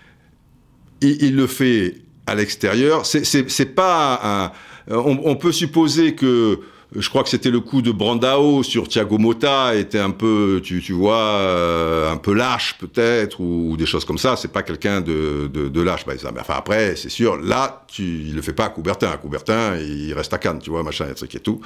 il, 1.01 1.35
le 1.35 1.47
fait 1.47 1.95
à 2.27 2.35
l'extérieur. 2.35 3.05
C'est 3.05 3.75
pas 3.75 4.19
un. 4.23 4.51
On, 4.93 5.35
peut 5.35 5.51
supposer 5.51 6.15
que. 6.15 6.59
Je 6.93 7.07
crois 7.07 7.23
que 7.23 7.29
c'était 7.29 7.51
le 7.51 7.61
coup 7.61 7.81
de 7.81 7.89
Brandao 7.89 8.63
sur 8.63 8.89
Thiago 8.89 9.17
Motta 9.17 9.75
était 9.75 9.97
un 9.97 10.09
peu, 10.09 10.59
tu, 10.61 10.81
vois, 10.91 11.15
euh, 11.15 12.11
un 12.11 12.17
peu 12.17 12.33
lâche 12.33 12.75
peut-être 12.79 13.39
ou, 13.39 13.77
des 13.77 13.85
choses 13.85 14.03
comme 14.03 14.17
ça. 14.17 14.35
C'est 14.35 14.51
pas 14.51 14.61
quelqu'un 14.61 14.99
de, 14.99 15.47
de, 15.47 15.81
lâche, 15.81 16.03
par 16.03 16.13
exemple. 16.13 16.39
Enfin 16.41 16.55
après, 16.57 16.97
c'est 16.97 17.07
sûr, 17.07 17.37
là, 17.37 17.85
tu, 17.87 18.03
il 18.03 18.35
le 18.35 18.41
fait 18.41 18.51
pas 18.51 18.65
à 18.65 18.69
Coubertin. 18.69 19.09
À 19.09 19.15
Coubertin, 19.15 19.77
il 19.77 20.13
reste 20.13 20.33
à 20.33 20.37
Cannes, 20.37 20.59
tu 20.61 20.69
vois, 20.69 20.83
machin, 20.83 21.05
et 21.07 21.39
tout. 21.39 21.61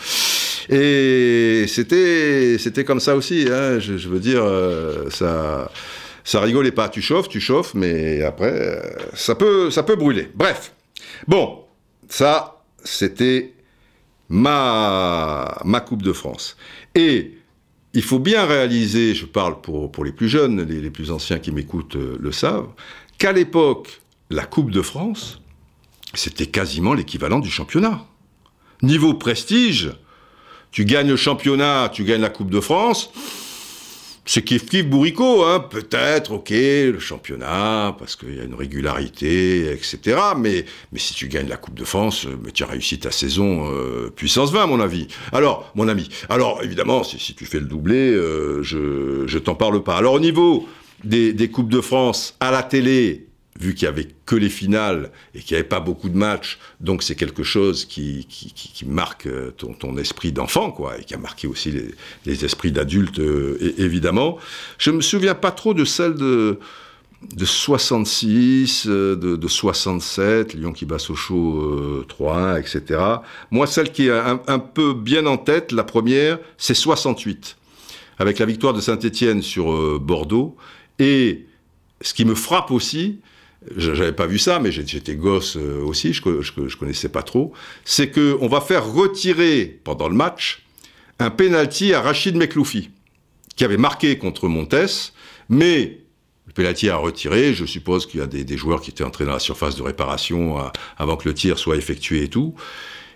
Et 0.69 1.65
c'était, 1.67 2.57
c'était 2.59 2.83
comme 2.83 2.99
ça 2.99 3.15
aussi. 3.15 3.47
Hein, 3.51 3.79
je, 3.79 3.97
je, 3.97 4.09
veux 4.09 4.19
dire, 4.19 4.43
euh, 4.43 5.09
ça 5.09 5.71
ça 6.25 6.41
rigolait 6.41 6.73
pas. 6.73 6.89
Tu 6.89 7.01
chauffes, 7.01 7.29
tu 7.29 7.39
chauffes, 7.39 7.73
mais 7.73 8.21
après, 8.23 8.51
euh, 8.51 8.81
ça 9.13 9.35
peut, 9.35 9.71
ça 9.71 9.83
peut 9.83 9.95
brûler. 9.95 10.29
Bref. 10.35 10.73
Bon, 11.27 11.63
ça, 12.09 12.61
c'était 12.83 13.53
ma, 14.27 15.57
ma 15.63 15.79
Coupe 15.79 16.01
de 16.01 16.11
France. 16.11 16.57
Et 16.95 17.37
il 17.93 18.01
faut 18.01 18.19
bien 18.19 18.45
réaliser, 18.45 19.13
je 19.13 19.25
parle 19.25 19.61
pour, 19.61 19.89
pour 19.91 20.03
les 20.03 20.11
plus 20.11 20.27
jeunes, 20.27 20.63
les, 20.63 20.81
les 20.81 20.89
plus 20.89 21.11
anciens 21.11 21.39
qui 21.39 21.51
m'écoutent 21.51 21.95
euh, 21.95 22.17
le 22.19 22.31
savent, 22.33 22.67
qu'à 23.17 23.31
l'époque, 23.31 24.01
la 24.29 24.45
Coupe 24.45 24.71
de 24.71 24.81
France, 24.81 25.39
c'était 26.15 26.47
quasiment 26.47 26.93
l'équivalent 26.93 27.39
du 27.39 27.49
championnat. 27.49 28.03
Niveau 28.81 29.13
prestige, 29.13 29.91
tu 30.71 30.85
gagnes 30.85 31.09
le 31.09 31.15
championnat, 31.15 31.89
tu 31.93 32.03
gagnes 32.03 32.21
la 32.21 32.29
Coupe 32.29 32.49
de 32.49 32.59
France, 32.59 33.11
c'est 34.25 34.43
kiff 34.43 34.65
kiff 34.65 34.87
bourricot, 34.87 35.43
hein. 35.45 35.59
Peut-être, 35.59 36.33
ok, 36.33 36.49
le 36.49 36.97
championnat, 36.99 37.95
parce 37.97 38.15
qu'il 38.15 38.35
y 38.35 38.39
a 38.39 38.43
une 38.43 38.55
régularité, 38.55 39.71
etc. 39.71 40.17
Mais, 40.37 40.65
mais 40.91 40.99
si 40.99 41.13
tu 41.13 41.27
gagnes 41.27 41.47
la 41.47 41.57
Coupe 41.57 41.75
de 41.75 41.83
France, 41.83 42.25
euh, 42.25 42.35
mais 42.43 42.51
tu 42.51 42.63
as 42.63 42.67
réussi 42.67 42.99
ta 42.99 43.11
saison 43.11 43.69
euh, 43.71 44.09
puissance 44.09 44.51
20, 44.51 44.63
à 44.63 44.67
mon 44.67 44.79
avis. 44.79 45.07
Alors, 45.31 45.71
mon 45.75 45.87
ami, 45.87 46.09
alors 46.29 46.61
évidemment, 46.63 47.03
si, 47.03 47.19
si 47.19 47.35
tu 47.35 47.45
fais 47.45 47.59
le 47.59 47.67
doublé, 47.67 48.11
euh, 48.11 48.63
je, 48.63 49.27
je 49.27 49.37
t'en 49.37 49.53
parle 49.53 49.83
pas. 49.83 49.95
Alors 49.95 50.13
au 50.13 50.19
niveau 50.19 50.67
des, 51.03 51.31
des 51.33 51.49
Coupes 51.49 51.69
de 51.69 51.81
France 51.81 52.35
à 52.39 52.49
la 52.49 52.63
télé, 52.63 53.24
vu 53.59 53.73
qu'il 53.73 53.85
y 53.85 53.87
avait 53.87 54.07
que 54.25 54.35
les 54.35 54.49
finales 54.49 55.11
et 55.33 55.39
qu'il 55.39 55.55
n'y 55.55 55.59
avait 55.59 55.69
pas 55.69 55.79
beaucoup 55.79 56.09
de 56.09 56.17
matchs, 56.17 56.59
donc 56.81 57.03
c'est 57.03 57.15
quelque 57.15 57.43
chose 57.43 57.85
qui, 57.85 58.27
marque 58.85 59.27
euh, 59.27 59.51
ton, 59.51 59.97
esprit 59.97 60.31
d'enfant, 60.31 60.71
quoi, 60.71 60.99
et 60.99 61.03
qui 61.03 61.13
a 61.13 61.17
marqué 61.17 61.47
aussi 61.47 61.73
les, 62.25 62.45
esprits 62.45 62.71
d'adultes, 62.71 63.19
euh, 63.19 63.73
évidemment. 63.77 64.37
Je 64.77 64.91
me 64.91 65.01
souviens 65.01 65.35
pas 65.35 65.51
trop 65.51 65.73
de 65.73 65.85
celle 65.85 66.15
de 66.15 66.59
de 67.33 67.45
66, 67.45 68.87
de, 68.87 69.15
de 69.15 69.47
67, 69.47 70.53
Lyon 70.53 70.73
qui 70.73 70.85
bat 70.85 70.99
Sochaux 70.99 71.59
euh, 71.59 72.05
3-1, 72.07 72.59
etc. 72.59 73.01
Moi, 73.51 73.67
celle 73.67 73.91
qui 73.91 74.07
est 74.07 74.11
un, 74.11 74.59
peu 74.59 74.93
bien 74.93 75.25
en 75.25 75.37
tête, 75.37 75.71
la 75.71 75.83
première, 75.83 76.39
c'est 76.57 76.73
68, 76.73 77.57
avec 78.19 78.39
la 78.39 78.45
victoire 78.45 78.73
de 78.73 78.81
Saint-Étienne 78.81 79.41
sur 79.41 79.71
euh, 79.71 79.99
Bordeaux. 79.99 80.55
Et 80.99 81.45
ce 82.01 82.13
qui 82.13 82.25
me 82.25 82.35
frappe 82.35 82.71
aussi, 82.71 83.19
j'avais 83.77 84.11
pas 84.11 84.27
vu 84.27 84.37
ça, 84.37 84.59
mais 84.59 84.71
j'étais 84.71 85.15
gosse 85.15 85.57
euh, 85.57 85.81
aussi, 85.83 86.13
je, 86.13 86.21
je, 86.41 86.67
je, 86.67 86.77
connaissais 86.77 87.09
pas 87.09 87.23
trop, 87.23 87.53
c'est 87.83 88.09
que 88.09 88.37
on 88.41 88.47
va 88.47 88.61
faire 88.61 88.85
retirer 88.85 89.79
pendant 89.83 90.07
le 90.07 90.15
match 90.15 90.63
un 91.19 91.29
penalty 91.29 91.93
à 91.93 92.01
Rachid 92.01 92.35
Mekloufi, 92.35 92.89
qui 93.55 93.63
avait 93.63 93.77
marqué 93.77 94.17
contre 94.17 94.47
Montes, 94.47 95.13
mais 95.49 95.99
le 96.47 96.53
penalty 96.53 96.89
a 96.89 96.97
retiré. 96.97 97.53
Je 97.53 97.65
suppose 97.65 98.05
qu'il 98.05 98.19
y 98.19 98.23
a 98.23 98.27
des, 98.27 98.57
joueurs 98.57 98.81
qui 98.81 98.91
étaient 98.91 99.03
entrés 99.03 99.25
dans 99.25 99.33
la 99.33 99.39
surface 99.39 99.75
de 99.75 99.83
réparation 99.83 100.57
à, 100.57 100.73
avant 100.97 101.17
que 101.17 101.27
le 101.27 101.33
tir 101.33 101.57
soit 101.57 101.75
effectué 101.75 102.23
et 102.23 102.29
tout. 102.29 102.55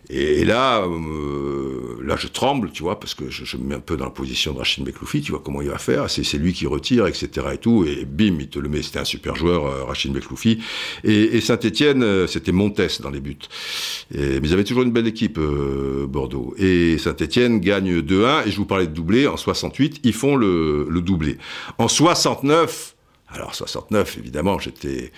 Et, 0.10 0.44
là, 0.44 0.82
euh, 0.82 1.98
là, 2.04 2.16
je 2.18 2.28
tremble, 2.28 2.72
tu 2.72 2.84
vois, 2.84 3.00
parce 3.00 3.14
que 3.14 3.30
je, 3.30 3.58
me 3.58 3.64
mets 3.64 3.76
un 3.76 3.80
peu 3.80 3.98
dans 3.98 4.06
la 4.06 4.12
position 4.12 4.54
de 4.54 4.58
Rachid 4.58 4.86
Mekloufi, 4.86 5.22
tu 5.22 5.32
vois 5.32 5.42
comment 5.44 5.62
il 5.62 5.70
va 5.70 5.78
faire. 5.78 6.10
C'est 6.10 6.38
lui 6.38 6.54
qui 6.54 6.66
retire, 6.66 7.06
etc. 7.08 7.48
et 7.54 7.58
tout. 7.58 7.86
Et 7.86 8.06
bim, 8.06 8.38
il 8.40 8.50
te 8.50 8.60
le 8.60 8.70
met. 8.70 8.82
C'était 8.82 9.00
un 9.00 9.06
super 9.06 9.36
joueur, 9.36 9.66
euh, 9.66 9.84
Rachid 9.84 10.14
Mekloufi. 10.14 10.60
Et, 11.04 11.38
et 11.38 11.42
Saint-Etienne, 11.42 12.04
euh, 12.04 12.28
c'était 12.28 12.52
Montes 12.52 13.02
dans 13.02 13.10
les 13.10 13.20
buts. 13.20 13.38
Mais 14.12 14.40
ils 14.42 14.54
avaient 14.54 14.64
toujours 14.64 14.84
une 14.84 14.92
belle 14.92 15.08
équipe, 15.08 15.40
Bordeaux. 15.40 16.56
Et 16.58 16.98
Saint-Etienne 16.98 17.60
gagne 17.60 18.00
2-1. 18.00 18.48
Et 18.48 18.52
je 18.52 18.58
vous 18.58 18.66
parlais 18.66 18.88
de 18.88 18.94
doublé. 18.94 19.28
En 19.28 19.38
68, 19.38 20.02
ils 20.04 20.14
font 20.14 20.36
le, 20.36 20.88
doublé. 21.02 21.38
En 21.78 21.88
69, 21.88 22.96
alors 23.30 23.54
69, 23.54 24.18
évidemment, 24.18 24.60
j'étais 24.60 25.12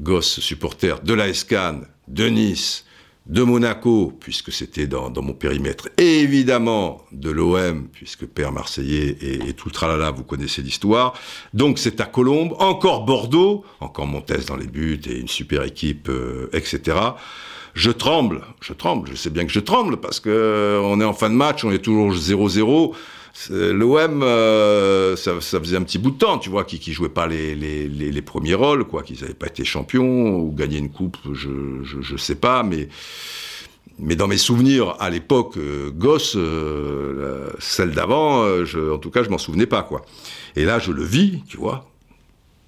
gosse 0.00 0.40
supporter 0.40 1.00
de 1.02 1.14
la 1.14 1.28
Escanne, 1.28 1.86
de 2.06 2.26
Nice, 2.26 2.84
de 3.28 3.42
Monaco, 3.42 4.12
puisque 4.18 4.52
c'était 4.52 4.86
dans, 4.86 5.10
dans, 5.10 5.20
mon 5.20 5.34
périmètre, 5.34 5.90
et 5.98 6.20
évidemment 6.20 7.04
de 7.12 7.30
l'OM, 7.30 7.88
puisque 7.92 8.26
père 8.26 8.52
marseillais 8.52 9.16
et, 9.20 9.52
tout 9.52 9.68
le 9.68 9.74
tralala, 9.74 10.10
vous 10.10 10.24
connaissez 10.24 10.62
l'histoire. 10.62 11.12
Donc 11.52 11.78
c'est 11.78 12.00
à 12.00 12.06
Colombes, 12.06 12.54
encore 12.58 13.04
Bordeaux, 13.04 13.64
encore 13.80 14.06
Montes 14.06 14.46
dans 14.46 14.56
les 14.56 14.66
buts 14.66 15.00
et 15.06 15.18
une 15.18 15.28
super 15.28 15.62
équipe, 15.62 16.08
euh, 16.08 16.48
etc. 16.54 16.96
Je 17.74 17.90
tremble, 17.90 18.42
je 18.60 18.72
tremble, 18.72 19.08
je 19.10 19.14
sais 19.14 19.30
bien 19.30 19.44
que 19.44 19.52
je 19.52 19.60
tremble 19.60 19.98
parce 19.98 20.20
que 20.20 20.30
euh, 20.30 20.80
on 20.82 21.00
est 21.00 21.04
en 21.04 21.12
fin 21.12 21.28
de 21.28 21.34
match, 21.34 21.64
on 21.64 21.70
est 21.70 21.78
toujours 21.78 22.12
0-0. 22.12 22.94
L'OM, 23.50 24.22
euh, 24.22 25.16
ça, 25.16 25.40
faisait 25.40 25.76
un 25.76 25.82
petit 25.82 25.98
bout 25.98 26.10
de 26.10 26.18
temps, 26.18 26.38
tu 26.38 26.50
vois, 26.50 26.64
qui, 26.64 26.78
qui 26.78 26.92
jouait 26.92 27.08
pas 27.08 27.26
les, 27.26 27.54
les, 27.54 27.88
les, 27.88 28.22
premiers 28.22 28.54
rôles, 28.54 28.84
quoi, 28.84 29.02
qu'ils 29.02 29.20
n'avaient 29.20 29.34
pas 29.34 29.46
été 29.46 29.64
champions 29.64 30.36
ou 30.36 30.52
gagné 30.52 30.78
une 30.78 30.90
coupe, 30.90 31.16
je, 31.32 31.50
je, 31.82 32.16
sais 32.16 32.34
pas, 32.34 32.62
mais 32.62 32.88
mais 34.00 34.16
dans 34.16 34.28
mes 34.28 34.38
souvenirs 34.38 34.96
à 35.00 35.10
l'époque, 35.10 35.56
euh, 35.56 35.90
gosse, 35.90 36.34
euh, 36.36 37.50
celle 37.58 37.92
d'avant, 37.92 38.44
en 38.44 38.98
tout 38.98 39.10
cas, 39.10 39.22
je 39.22 39.28
m'en 39.28 39.38
souvenais 39.38 39.66
pas, 39.66 39.82
quoi. 39.82 40.04
Et 40.56 40.64
là, 40.64 40.78
je 40.78 40.92
le 40.92 41.04
vis, 41.04 41.42
tu 41.48 41.56
vois, 41.56 41.88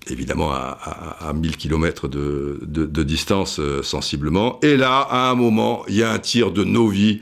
évidemment 0.09 0.53
à, 0.53 0.79
à, 0.83 1.29
à 1.29 1.33
1000 1.33 1.57
km 1.57 2.09
de, 2.09 2.61
de, 2.63 2.87
de 2.87 3.03
distance 3.03 3.61
sensiblement. 3.83 4.59
Et 4.63 4.77
là, 4.77 5.01
à 5.01 5.31
un 5.31 5.35
moment, 5.35 5.85
il 5.89 5.97
y 5.97 6.03
a 6.03 6.11
un 6.11 6.19
tir 6.19 6.53
de 6.53 6.65
Novi 6.65 7.21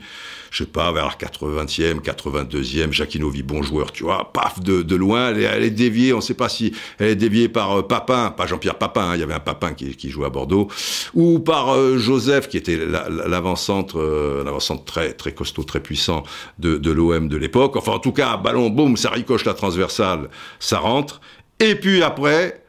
je 0.51 0.63
sais 0.63 0.69
pas, 0.69 0.91
vers 0.91 1.05
la 1.05 1.11
80e, 1.11 2.01
82e, 2.01 2.91
Jacquinovi, 2.91 3.43
bon 3.43 3.61
joueur, 3.61 3.91
tu 3.91 4.03
vois, 4.03 4.31
paf, 4.33 4.59
de, 4.61 4.95
loin, 4.95 5.29
elle 5.29 5.43
elle 5.43 5.63
est, 5.63 5.69
déviée, 5.69 6.13
on 6.13 6.21
sait 6.21 6.33
pas 6.33 6.49
si 6.49 6.73
elle 6.97 7.09
est 7.09 7.15
déviée 7.15 7.49
par 7.49 7.79
euh, 7.79 7.81
Papin, 7.87 8.31
pas 8.31 8.47
Jean-Pierre 8.47 8.77
Papin, 8.77 9.09
hein, 9.09 9.15
il 9.15 9.19
y 9.19 9.23
avait 9.23 9.33
un 9.33 9.39
Papin 9.39 9.73
qui, 9.73 10.09
jouait 10.09 10.25
à 10.25 10.29
Bordeaux, 10.29 10.67
ou 11.13 11.39
par 11.39 11.73
euh, 11.75 11.97
Joseph, 11.97 12.47
qui 12.49 12.57
était 12.57 12.77
l'avant-centre, 12.77 13.99
euh, 13.99 14.43
l'avant-centre 14.43 14.83
très, 14.83 15.13
très 15.13 15.33
costaud, 15.33 15.63
très 15.63 15.79
puissant 15.79 16.23
de, 16.57 16.91
l'OM 16.91 17.27
de 17.27 17.37
l'époque. 17.37 17.75
Enfin, 17.75 17.93
en 17.93 17.99
tout 17.99 18.11
cas, 18.11 18.37
ballon, 18.37 18.69
boum, 18.69 18.97
ça 18.97 19.09
ricoche 19.11 19.45
la 19.45 19.53
transversale, 19.53 20.29
ça 20.59 20.79
rentre. 20.79 21.21
Et 21.59 21.75
puis 21.75 22.01
après, 22.01 22.63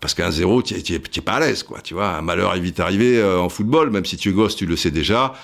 parce 0.00 0.14
qu'un 0.14 0.30
zéro, 0.30 0.62
tu 0.62 0.74
n'es 0.74 1.22
pas 1.24 1.34
à 1.34 1.40
l'aise, 1.40 1.62
quoi. 1.62 1.80
Tu 1.80 1.94
vois, 1.94 2.16
un 2.16 2.22
malheur 2.22 2.54
est 2.54 2.60
vite 2.60 2.80
arrivé 2.80 3.22
en 3.22 3.48
football, 3.48 3.90
même 3.90 4.04
si 4.04 4.16
tu 4.16 4.30
es 4.30 4.32
gosse, 4.32 4.56
tu 4.56 4.66
le 4.66 4.76
sais 4.76 4.90
déjà. 4.90 5.34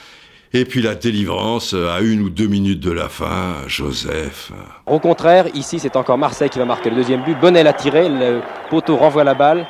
Et 0.55 0.67
puis 0.67 0.83
la 0.83 0.95
délivrance 0.95 1.73
à 1.73 2.01
une 2.01 2.21
ou 2.21 2.29
deux 2.29 2.47
minutes 2.47 2.81
de 2.81 2.91
la 2.91 3.09
fin, 3.09 3.55
Joseph. 3.67 4.53
Au 4.87 4.99
contraire, 4.99 5.47
ici 5.55 5.79
c'est 5.79 5.97
encore 5.97 6.19
Marseille 6.19 6.51
qui 6.51 6.59
va 6.59 6.67
marquer 6.67 6.91
le 6.91 6.97
deuxième 6.97 7.23
but. 7.23 7.39
Bonnel 7.41 7.67
a 7.67 7.73
tiré, 7.73 8.09
le 8.09 8.43
poteau 8.69 8.97
renvoie 8.97 9.25
la 9.25 9.35
balle. 9.35 9.67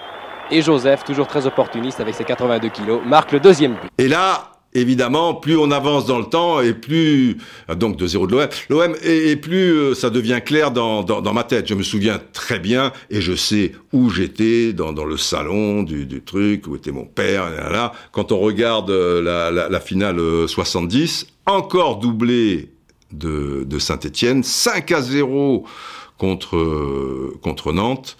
Et 0.50 0.60
Joseph, 0.60 1.04
toujours 1.04 1.28
très 1.28 1.46
opportuniste 1.46 2.00
avec 2.00 2.14
ses 2.14 2.24
82 2.24 2.68
kilos, 2.68 3.00
marque 3.06 3.32
le 3.32 3.40
deuxième 3.40 3.72
but. 3.72 3.90
Et 3.96 4.08
là, 4.08 4.51
évidemment, 4.74 5.34
plus 5.34 5.56
on 5.56 5.70
avance 5.70 6.06
dans 6.06 6.18
le 6.18 6.24
temps 6.24 6.60
et 6.60 6.74
plus 6.74 7.38
donc 7.76 7.96
de 7.96 8.06
zéro 8.06 8.26
de 8.26 8.32
l'OM, 8.32 8.48
l'OM 8.70 8.96
et, 9.02 9.36
plus 9.36 9.72
euh, 9.72 9.94
ça 9.94 10.10
devient 10.10 10.40
clair 10.44 10.70
dans, 10.70 11.32
ma 11.32 11.44
tête. 11.44 11.68
Je 11.68 11.74
me 11.74 11.82
souviens 11.82 12.20
très 12.32 12.58
bien 12.58 12.92
et 13.10 13.20
je 13.20 13.34
sais 13.34 13.72
où 13.92 14.10
j'étais 14.10 14.72
dans, 14.72 14.92
dans 14.92 15.04
le 15.04 15.16
salon 15.16 15.82
du, 15.82 16.22
truc 16.22 16.66
où 16.66 16.76
était 16.76 16.92
mon 16.92 17.04
père. 17.04 17.50
Là. 17.50 17.92
Quand 18.12 18.32
on 18.32 18.38
regarde 18.38 18.90
euh, 18.90 19.22
la, 19.22 19.68
la, 19.68 19.80
finale 19.80 20.20
70, 20.46 21.26
encore 21.46 21.98
doublé 21.98 22.70
de, 23.12 23.78
Saint-Étienne, 23.78 24.42
5 24.42 24.92
à 24.92 25.02
0 25.02 25.64
contre 26.18 26.56
euh, 26.56 27.38
contre 27.42 27.72
Nantes 27.72 28.16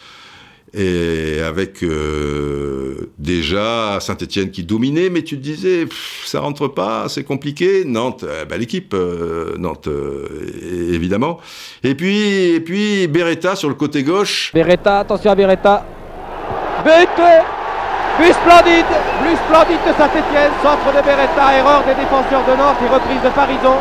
et 0.75 1.41
avec 1.43 1.83
euh, 1.83 3.11
déjà 3.19 3.99
Saint-Etienne 4.01 4.51
qui 4.51 4.65
dominait, 4.65 5.11
mais 5.11 5.23
tu 5.23 5.37
te 5.37 5.43
disais, 5.43 5.85
pff, 5.87 6.23
ça 6.25 6.41
rentre 6.41 6.69
pas, 6.69 7.09
c'est 7.09 7.25
compliqué. 7.25 7.85
Nantes, 7.85 8.25
euh, 8.25 8.45
bah, 8.45 8.57
l'équipe, 8.57 8.95
euh, 8.95 9.55
Nantes, 9.59 9.89
euh, 9.89 10.93
évidemment. 10.93 11.41
Et 11.85 11.95
puis, 11.95 12.55
et 12.55 12.61
puis 12.61 13.07
Beretta 13.07 13.55
sur 13.55 13.69
le 13.69 13.75
côté 13.75 14.03
gauche. 14.03 14.51
Beretta, 14.55 15.01
attention 15.01 15.31
à 15.31 15.35
Beretta. 15.35 15.85
But 16.85 17.09
But 18.19 18.35
splendide 18.35 18.87
But 19.23 19.39
splendide 19.47 19.81
de 19.87 19.93
Saint-Etienne, 19.97 20.53
centre 20.63 20.89
de 20.89 21.05
Beretta, 21.05 21.57
erreur 21.57 21.83
des 21.85 21.95
défenseurs 21.95 22.45
de 22.45 22.57
Nantes 22.57 22.77
et 22.85 22.89
reprise 22.93 23.23
de 23.23 23.31
Parison. 23.31 23.77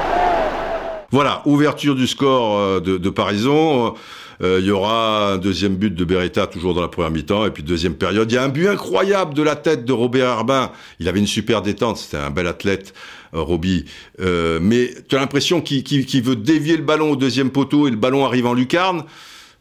Voilà, 1.11 1.41
ouverture 1.45 1.95
du 1.95 2.07
score 2.07 2.57
euh, 2.57 2.79
de, 2.79 2.97
de 2.97 3.09
Parison. 3.09 3.95
Euh, 4.41 4.59
il 4.59 4.65
y 4.65 4.71
aura 4.71 5.33
un 5.33 5.37
deuxième 5.37 5.75
but 5.75 5.93
de 5.93 6.05
Beretta 6.05 6.47
toujours 6.47 6.73
dans 6.73 6.81
la 6.81 6.87
première 6.87 7.11
mi-temps 7.11 7.45
et 7.45 7.51
puis 7.51 7.63
deuxième 7.63 7.95
période. 7.95 8.31
Il 8.31 8.35
y 8.35 8.37
a 8.37 8.43
un 8.43 8.49
but 8.49 8.67
incroyable 8.67 9.33
de 9.33 9.43
la 9.43 9.55
tête 9.55 9.85
de 9.85 9.93
Robert 9.93 10.27
Herbin. 10.27 10.71
Il 10.99 11.07
avait 11.07 11.19
une 11.19 11.27
super 11.27 11.61
détente, 11.61 11.97
c'était 11.97 12.17
un 12.17 12.31
bel 12.31 12.47
athlète. 12.47 12.93
Euh, 13.33 13.41
Roby, 13.41 13.85
euh, 14.19 14.59
mais 14.61 14.93
tu 15.07 15.15
as 15.15 15.19
l'impression 15.19 15.61
qu'il 15.61 15.83
qu 15.83 16.05
qu 16.05 16.21
veut 16.21 16.35
dévier 16.35 16.75
le 16.75 16.83
ballon 16.83 17.11
au 17.11 17.15
deuxième 17.15 17.49
poteau 17.49 17.87
et 17.87 17.91
le 17.91 17.97
ballon 17.97 18.25
arrive 18.25 18.45
en 18.45 18.53
lucarne. 18.53 19.05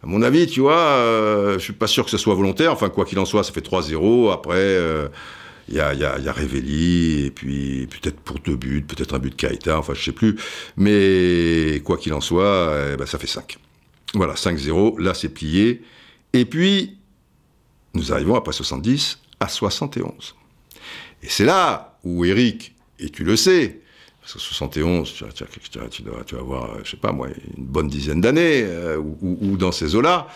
À 0.03 0.07
mon 0.07 0.23
avis, 0.23 0.47
tu 0.47 0.61
vois, 0.61 0.77
euh, 0.77 1.55
je 1.55 1.59
suis 1.59 1.73
pas 1.73 1.87
sûr 1.87 2.05
que 2.05 2.11
ce 2.11 2.19
soit 2.19 2.35
volontaire. 2.35 2.73
Enfin, 2.73 2.89
quoi 2.89 3.05
qu'il 3.05 3.19
en 3.19 3.27
soit, 3.27 3.45
ça 3.45 3.53
fait 3.53 3.61
3-0. 3.61 4.33
Après, 4.33 4.77
il 5.69 5.77
y 5.77 5.81
a, 5.81 5.95
y, 5.95 5.99
y 5.99 6.29
a 6.29 6.33
Révéli, 6.33 7.27
et 7.27 7.31
puis 7.31 7.87
peut-être 7.87 8.19
pour 8.21 8.41
deux 8.41 8.57
buts, 8.57 8.83
peut-être 8.83 9.15
un 9.15 9.19
but 9.19 9.31
de 9.31 9.37
Kaita, 9.37 9.79
enfin 9.79 9.93
je 9.95 10.03
sais 10.03 10.13
plus. 10.13 10.37
Mais 10.77 11.81
quoi 11.85 11.97
qu'il 11.97 12.13
en 12.13 12.21
soit, 12.21 12.75
eh 12.93 12.97
ben, 12.97 13.07
ça 13.07 13.19
fait 13.19 13.27
5. 13.29 13.59
Voilà, 14.15 14.35
5-0, 14.35 15.01
là 15.01 15.15
c'est 15.15 15.29
plié. 15.29 15.83
Et 16.33 16.45
puis, 16.45 16.97
nous 17.95 18.13
arrivons 18.13 18.35
après 18.35 18.53
70 18.53 19.19
à 19.41 19.49
71. 19.49 20.35
Et 21.23 21.29
c'est 21.29 21.45
là 21.45 21.99
où 22.05 22.25
Eric, 22.25 22.75
et 22.99 23.11
tu 23.11 23.25
le 23.25 23.37
sais, 23.37 23.81
parce 24.21 24.35
que 24.35 24.39
71, 24.39 25.13
tu, 25.13 25.25
tu, 25.35 25.71
tu, 25.91 26.03
dois, 26.03 26.25
tu 26.25 26.35
vas 26.35 26.41
avoir, 26.41 26.85
je 26.85 26.91
sais 26.91 26.97
pas 26.97 27.13
moi, 27.13 27.29
une 27.57 27.65
bonne 27.65 27.89
dizaine 27.89 28.21
d'années, 28.21 28.63
euh, 28.65 28.99
ou, 28.99 29.39
ou, 29.41 29.57
dans 29.57 29.73
ces 29.73 29.95
eaux-là, 29.95 30.29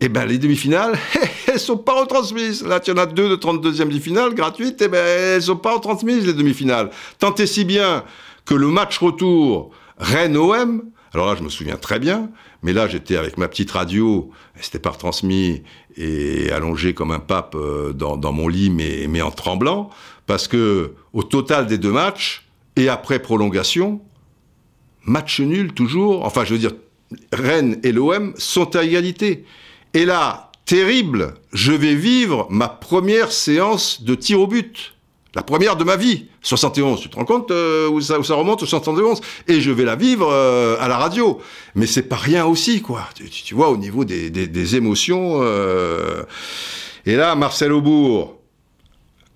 eh 0.00 0.08
ben 0.08 0.24
les 0.26 0.38
demi-finales, 0.38 0.96
elles 1.46 1.58
sont 1.58 1.76
pas 1.76 2.00
retransmises. 2.00 2.64
Là, 2.64 2.78
tu 2.80 2.92
en 2.92 2.96
as 2.96 3.06
deux 3.06 3.28
de 3.28 3.36
32e 3.36 3.88
demi-finale 3.88 4.34
gratuites, 4.34 4.80
eh 4.82 4.88
ben 4.88 5.04
elles 5.04 5.42
sont 5.42 5.56
pas 5.56 5.74
retransmises 5.74 6.26
les 6.26 6.34
demi-finales. 6.34 6.90
Tant 7.18 7.34
et 7.34 7.46
si 7.46 7.64
bien 7.64 8.04
que 8.44 8.54
le 8.54 8.68
match 8.68 8.98
retour 8.98 9.70
Rennes-OM, 9.98 10.84
alors 11.14 11.26
là, 11.28 11.36
je 11.36 11.42
me 11.42 11.48
souviens 11.48 11.76
très 11.76 11.98
bien, 11.98 12.30
mais 12.62 12.72
là, 12.72 12.86
j'étais 12.86 13.16
avec 13.16 13.38
ma 13.38 13.48
petite 13.48 13.70
radio, 13.70 14.30
c'était 14.60 14.78
pas 14.78 14.90
retransmis 14.90 15.62
et 15.96 16.50
allongé 16.50 16.94
comme 16.94 17.10
un 17.10 17.18
pape 17.18 17.54
euh, 17.54 17.92
dans, 17.92 18.32
mon 18.32 18.48
lit, 18.48 18.70
mais, 18.70 19.06
mais 19.08 19.22
en 19.22 19.30
tremblant, 19.30 19.90
parce 20.26 20.48
que 20.48 20.94
au 21.12 21.22
total 21.22 21.66
des 21.66 21.78
deux 21.78 21.92
matchs, 21.92 22.46
et 22.76 22.88
après 22.88 23.18
prolongation, 23.18 24.00
match 25.04 25.40
nul 25.40 25.72
toujours, 25.72 26.24
enfin, 26.24 26.44
je 26.44 26.52
veux 26.52 26.60
dire, 26.60 26.72
Rennes 27.32 27.80
et 27.82 27.92
l'OM 27.92 28.34
sont 28.36 28.76
à 28.76 28.84
égalité. 28.84 29.44
Et 29.94 30.04
là, 30.04 30.52
terrible, 30.66 31.34
je 31.52 31.72
vais 31.72 31.94
vivre 31.94 32.46
ma 32.50 32.68
première 32.68 33.32
séance 33.32 34.02
de 34.02 34.14
tir 34.14 34.40
au 34.40 34.46
but. 34.46 34.94
La 35.34 35.42
première 35.42 35.76
de 35.76 35.84
ma 35.84 35.96
vie, 35.96 36.26
71, 36.42 37.00
tu 37.00 37.10
te 37.10 37.16
rends 37.16 37.26
compte 37.26 37.50
euh, 37.50 37.88
où, 37.88 38.00
ça, 38.00 38.18
où, 38.18 38.24
ça, 38.24 38.34
remonte, 38.34 38.62
au 38.62 38.66
71 38.66 39.20
Et 39.46 39.60
je 39.60 39.70
vais 39.70 39.84
la 39.84 39.94
vivre 39.94 40.28
euh, 40.32 40.76
à 40.80 40.88
la 40.88 40.96
radio. 40.96 41.38
Mais 41.74 41.86
c'est 41.86 42.02
pas 42.02 42.16
rien 42.16 42.46
aussi, 42.46 42.80
quoi. 42.80 43.08
Tu, 43.14 43.54
vois, 43.54 43.68
au 43.68 43.76
niveau 43.76 44.04
des 44.04 44.76
émotions. 44.76 45.40
Euh... 45.42 46.22
Et 47.04 47.16
là, 47.16 47.34
Marcel 47.34 47.72
Aubourg, 47.72 48.37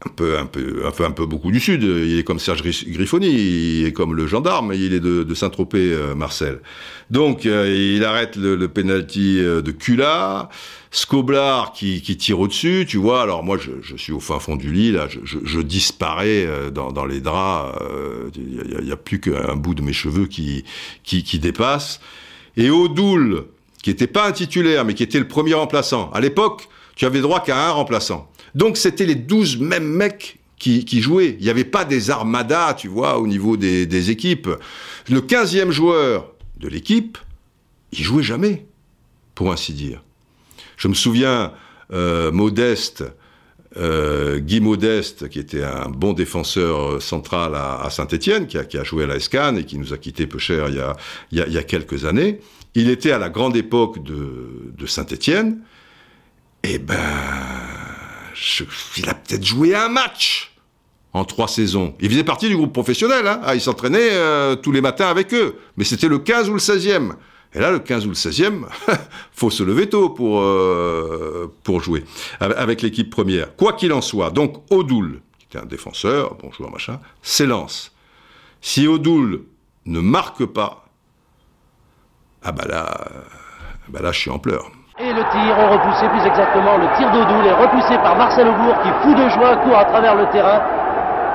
un 0.05 0.11
peu, 0.11 0.39
un 0.39 0.47
peu, 0.47 0.83
un 0.87 0.91
peu, 0.91 1.05
un 1.05 1.11
peu 1.11 1.27
beaucoup 1.27 1.51
du 1.51 1.61
sud. 1.61 1.83
Il 1.83 2.19
est 2.19 2.25
comme 2.25 2.39
Serge 2.39 2.63
Griffoni, 2.63 3.29
il 3.29 3.87
est 3.87 3.93
comme 3.93 4.15
le 4.15 4.27
gendarme, 4.27 4.73
il 4.75 4.93
est 4.93 5.01
de, 5.01 5.35
Saint-Tropez, 5.35 5.93
euh, 5.93 6.15
Marcel. 6.15 6.61
Donc, 7.11 7.47
euh, 7.47 7.95
il 7.97 8.05
arrête 8.05 8.37
le, 8.37 8.57
le 8.57 8.69
penalty 8.69 9.39
euh, 9.41 9.63
de 9.63 9.71
Cula. 9.71 10.49
Scoblar 10.95 11.73
qui, 11.73 12.03
qui 12.03 12.19
tire 12.19 12.39
au-dessus, 12.39 12.85
tu 12.87 12.99
vois. 12.99 13.23
Alors 13.23 13.43
moi, 13.43 13.57
je, 13.57 13.71
je, 13.81 13.97
suis 13.97 14.13
au 14.13 14.21
fin 14.21 14.39
fond 14.39 14.57
du 14.57 14.71
lit, 14.71 14.93
là, 14.93 15.09
je, 15.09 15.21
je, 15.25 15.39
je 15.43 15.61
disparais 15.61 16.47
dans, 16.71 16.93
dans, 16.93 17.07
les 17.07 17.23
draps. 17.23 17.79
Il 18.37 18.85
n'y 18.85 18.91
a, 18.91 18.93
a, 18.93 18.97
plus 18.99 19.19
qu'un 19.19 19.57
bout 19.57 19.75
de 19.75 19.81
mes 19.81 19.95
cheveux 19.95 20.27
qui, 20.27 20.65
qui, 21.03 21.25
qui 21.25 21.39
dépasse. 21.39 21.99
Et 22.59 22.69
Odoul, 22.69 23.47
qui 23.83 23.89
n'était 23.89 24.07
pas 24.07 24.29
un 24.29 24.33
titulaire, 24.33 24.85
mais 24.85 24.93
qui 24.93 25.03
était 25.03 25.19
le 25.19 25.29
premier 25.29 25.55
remplaçant. 25.55 26.11
À 26.13 26.21
l'époque, 26.21 26.69
tu 26.95 27.07
avais 27.07 27.21
droit 27.21 27.41
qu'à 27.41 27.69
un 27.69 27.71
remplaçant. 27.71 28.31
Donc 28.55 28.77
c'était 28.77 29.07
les 29.07 29.15
12 29.15 29.59
mêmes 29.59 29.89
mecs 29.89 30.39
qui, 30.63 31.03
jouaient. 31.03 31.37
Il 31.39 31.45
n'y 31.45 31.51
avait 31.51 31.65
pas 31.65 31.85
des 31.85 32.11
armadas, 32.11 32.75
tu 32.75 32.87
vois, 32.87 33.19
au 33.19 33.27
niveau 33.27 33.57
des, 33.57 34.11
équipes. 34.11 34.49
Le 35.09 35.21
15e 35.21 35.71
joueur 35.71 36.33
de 36.59 36.69
l'équipe, 36.69 37.19
il 37.91 38.05
jouait 38.05 38.23
jamais, 38.23 38.65
pour 39.35 39.51
ainsi 39.51 39.73
dire. 39.73 40.03
Je 40.77 40.87
me 40.87 40.95
souviens, 40.95 41.53
euh, 41.93 42.31
Modeste, 42.31 43.05
euh, 43.77 44.39
Guy 44.39 44.61
Modeste, 44.61 45.29
qui 45.29 45.41
était 45.41 45.65
un 45.65 45.89
bon 45.89 46.13
défenseur 46.13 47.03
central 47.03 47.55
à, 47.57 47.89
Saint-Étienne, 47.91 48.47
qui 48.47 48.57
a, 48.57 48.85
joué 48.85 49.05
à 49.05 49.07
la 49.09 49.19
SCAN 49.19 49.57
et 49.57 49.65
qui 49.65 49.79
nous 49.79 49.93
a 49.93 49.99
quitté 49.99 50.29
peu 50.29 50.39
cher 50.39 50.69
il 50.69 51.39
y 51.39 51.59
a, 51.59 51.63
quelques 51.65 52.05
années. 52.05 52.39
Il 52.75 52.89
était 52.89 53.11
à 53.11 53.19
la 53.19 53.31
grande 53.31 53.57
époque 53.57 54.03
de, 54.05 54.73
de 54.79 54.87
Saint-Étienne. 54.87 55.59
Eh 56.63 56.79
ben, 56.79 56.97
il 58.97 59.09
a 59.09 59.15
peut-être 59.15 59.45
joué 59.45 59.75
un 59.75 59.89
match 59.89 60.53
en 61.13 61.25
trois 61.25 61.49
saisons. 61.49 61.95
Il 62.01 62.11
faisait 62.11 62.25
partie 62.25 62.49
du 62.49 62.57
groupe 62.57 62.73
professionnel, 62.73 63.27
hein. 63.27 63.41
ah, 63.45 63.55
il 63.55 63.61
s'entraînait 63.61 64.13
euh, 64.13 64.57
tous 64.57 64.73
les 64.73 64.81
matins 64.81 65.09
avec 65.09 65.35
eux, 65.35 65.57
mais 65.77 65.85
c'était 65.85 66.09
le 66.09 66.19
15 66.19 66.49
ou 66.49 66.55
le 66.55 66.59
16e. 66.59 67.13
Et 67.55 67.59
là, 67.59 67.71
le 67.71 67.81
15 67.81 68.07
ou 68.07 68.09
le 68.09 68.15
16e, 68.15 68.65
faut 69.33 69.51
se 69.51 69.63
lever 69.63 69.89
tôt 69.89 70.09
pour, 70.09 70.41
euh, 70.41 71.51
jouer 71.81 72.05
avec 72.41 72.81
l'équipe 72.81 73.11
première. 73.11 73.55
Quoi 73.57 73.75
qu'il 73.75 73.93
en 73.93 74.01
soit, 74.01 74.31
donc 74.31 74.63
Odoul, 74.71 75.21
qui 75.39 75.47
était 75.47 75.59
un 75.59 75.67
défenseur, 75.67 76.35
bon 76.37 76.51
joueur 76.51 76.71
machin, 76.71 76.99
s'élance. 77.21 77.93
Si 78.63 78.87
Odoul 78.87 79.43
ne 79.85 80.01
marque 80.01 80.47
pas, 80.47 80.89
ah 82.43 82.53
bah 82.53 82.65
là, 82.67 83.09
bah 83.89 84.01
là 84.01 84.13
je 84.13 84.19
suis 84.19 84.31
en 84.31 84.39
pleurs. 84.39 84.71
Et 85.05 85.13
le 85.13 85.23
tir 85.33 85.57
repoussé, 85.69 86.09
plus 86.11 86.25
exactement, 86.25 86.79
le 86.79 86.87
tir 86.97 87.11
d'Odoul 87.11 87.45
est 87.45 87.61
repoussé 87.61 87.97
par 88.05 88.15
Marcel 88.15 88.47
Aubourg 88.47 88.77
qui, 88.85 88.89
fou 89.03 89.13
de 89.15 89.29
joie, 89.31 89.57
court 89.57 89.77
à 89.77 89.85
travers 89.87 90.15
le 90.15 90.27
terrain. 90.31 90.63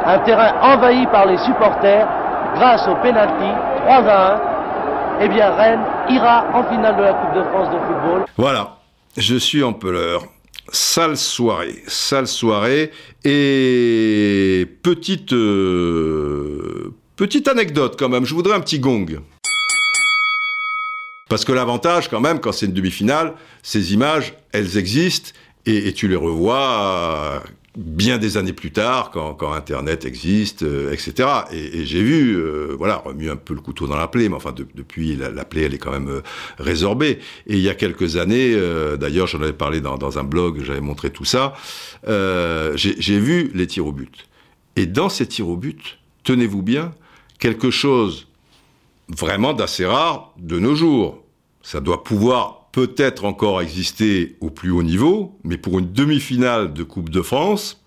Un 0.06 0.20
terrain 0.20 0.54
envahi 0.62 1.06
par 1.08 1.26
les 1.26 1.38
supporters 1.40 2.08
grâce 2.56 2.88
au 2.88 2.96
pénalty 3.04 3.52
3 3.82 3.94
à 4.08 4.36
1. 4.36 4.42
Eh 5.20 5.28
bien, 5.28 5.54
Rennes 5.54 5.84
ira 6.08 6.46
en 6.54 6.64
finale 6.64 6.96
de 6.96 7.02
la 7.02 7.14
Coupe 7.14 7.36
de 7.36 7.44
France 7.44 7.68
de 7.74 7.80
football. 7.80 8.26
Voilà, 8.38 8.78
je 9.18 9.36
suis 9.36 9.62
en 9.62 9.74
pleurs. 9.74 10.24
Sale 10.70 11.18
soirée, 11.18 11.84
sale 11.88 12.28
soirée. 12.28 12.92
Et 13.26 14.66
petite, 14.82 15.34
euh, 15.34 16.94
petite 17.18 17.50
anecdote 17.50 17.98
quand 18.00 18.08
même, 18.08 18.24
je 18.24 18.34
voudrais 18.34 18.56
un 18.56 18.62
petit 18.62 18.80
gong. 18.80 19.08
Parce 21.30 21.44
que 21.44 21.52
l'avantage, 21.52 22.10
quand 22.10 22.22
même, 22.22 22.40
quand 22.40 22.52
c'est 22.52 22.68
une 22.68 22.74
demi-finale, 22.74 23.34
ces 23.64 23.94
images, 23.94 24.34
elles 24.52 24.78
existent 24.78 25.32
et, 25.66 25.92
tu 25.92 26.08
les 26.08 26.16
revois 26.16 27.42
euh, 27.44 27.50
bien 27.76 28.18
des 28.18 28.38
années 28.38 28.54
plus 28.54 28.72
tard, 28.72 29.12
quand, 29.12 29.52
Internet 29.52 30.06
existe, 30.06 30.64
euh, 30.64 30.94
etc. 30.94 31.28
Et, 31.52 31.84
j'ai 31.86 32.02
vu, 32.02 32.38
euh, 32.38 32.74
voilà, 32.78 32.98
remuer 32.98 33.30
un 33.30 33.36
peu 33.36 33.54
le 33.54 33.60
couteau 33.60 33.86
dans 33.86 33.98
la 33.98 34.08
plaie, 34.08 34.30
mais 34.30 34.36
enfin, 34.36 34.54
de, 34.54 34.66
depuis, 34.76 35.18
la, 35.18 35.30
la, 35.30 35.44
plaie, 35.44 35.64
elle 35.64 35.74
est 35.74 35.78
quand 35.78 35.92
même 35.92 36.22
résorbée. 36.58 37.20
Et 37.48 37.56
il 37.56 37.62
y 37.62 37.70
a 37.70 37.76
quelques 37.76 38.16
années, 38.16 38.56
d'ailleurs, 38.98 39.28
j'en 39.28 39.42
avais 39.42 39.52
parlé 39.52 39.82
dans, 39.82 40.18
un 40.18 40.24
blog, 40.24 40.64
j'avais 40.64 40.80
montré 40.80 41.10
tout 41.10 41.26
ça, 41.26 41.54
j'ai 42.06 43.20
vu 43.20 43.52
les 43.54 43.68
tirs 43.68 43.88
au 43.88 43.92
but. 43.92 44.28
Et 44.78 44.86
dans 44.86 45.10
ces 45.10 45.28
tirs 45.28 45.50
au 45.50 45.58
but, 45.58 45.98
tenez-vous 46.24 46.62
bien, 46.62 46.94
quelque 47.40 47.72
chose 47.72 48.27
vraiment 49.10 49.54
d'assez 49.54 49.86
rare 49.86 50.34
de 50.38 50.60
nos 50.60 50.76
jours. 50.76 51.24
Ça 51.62 51.80
doit 51.82 52.04
pouvoir 52.04 52.70
peut-être 52.72 53.26
encore 53.26 53.62
exister 53.62 54.38
au 54.40 54.50
plus 54.50 54.72
haut 54.72 54.84
niveau, 54.84 55.38
mais 55.44 55.58
pour 55.58 55.80
une 55.80 55.92
demi-finale 55.92 56.74
de 56.74 56.84
Coupe 56.84 57.10
de 57.10 57.22
France, 57.22 57.84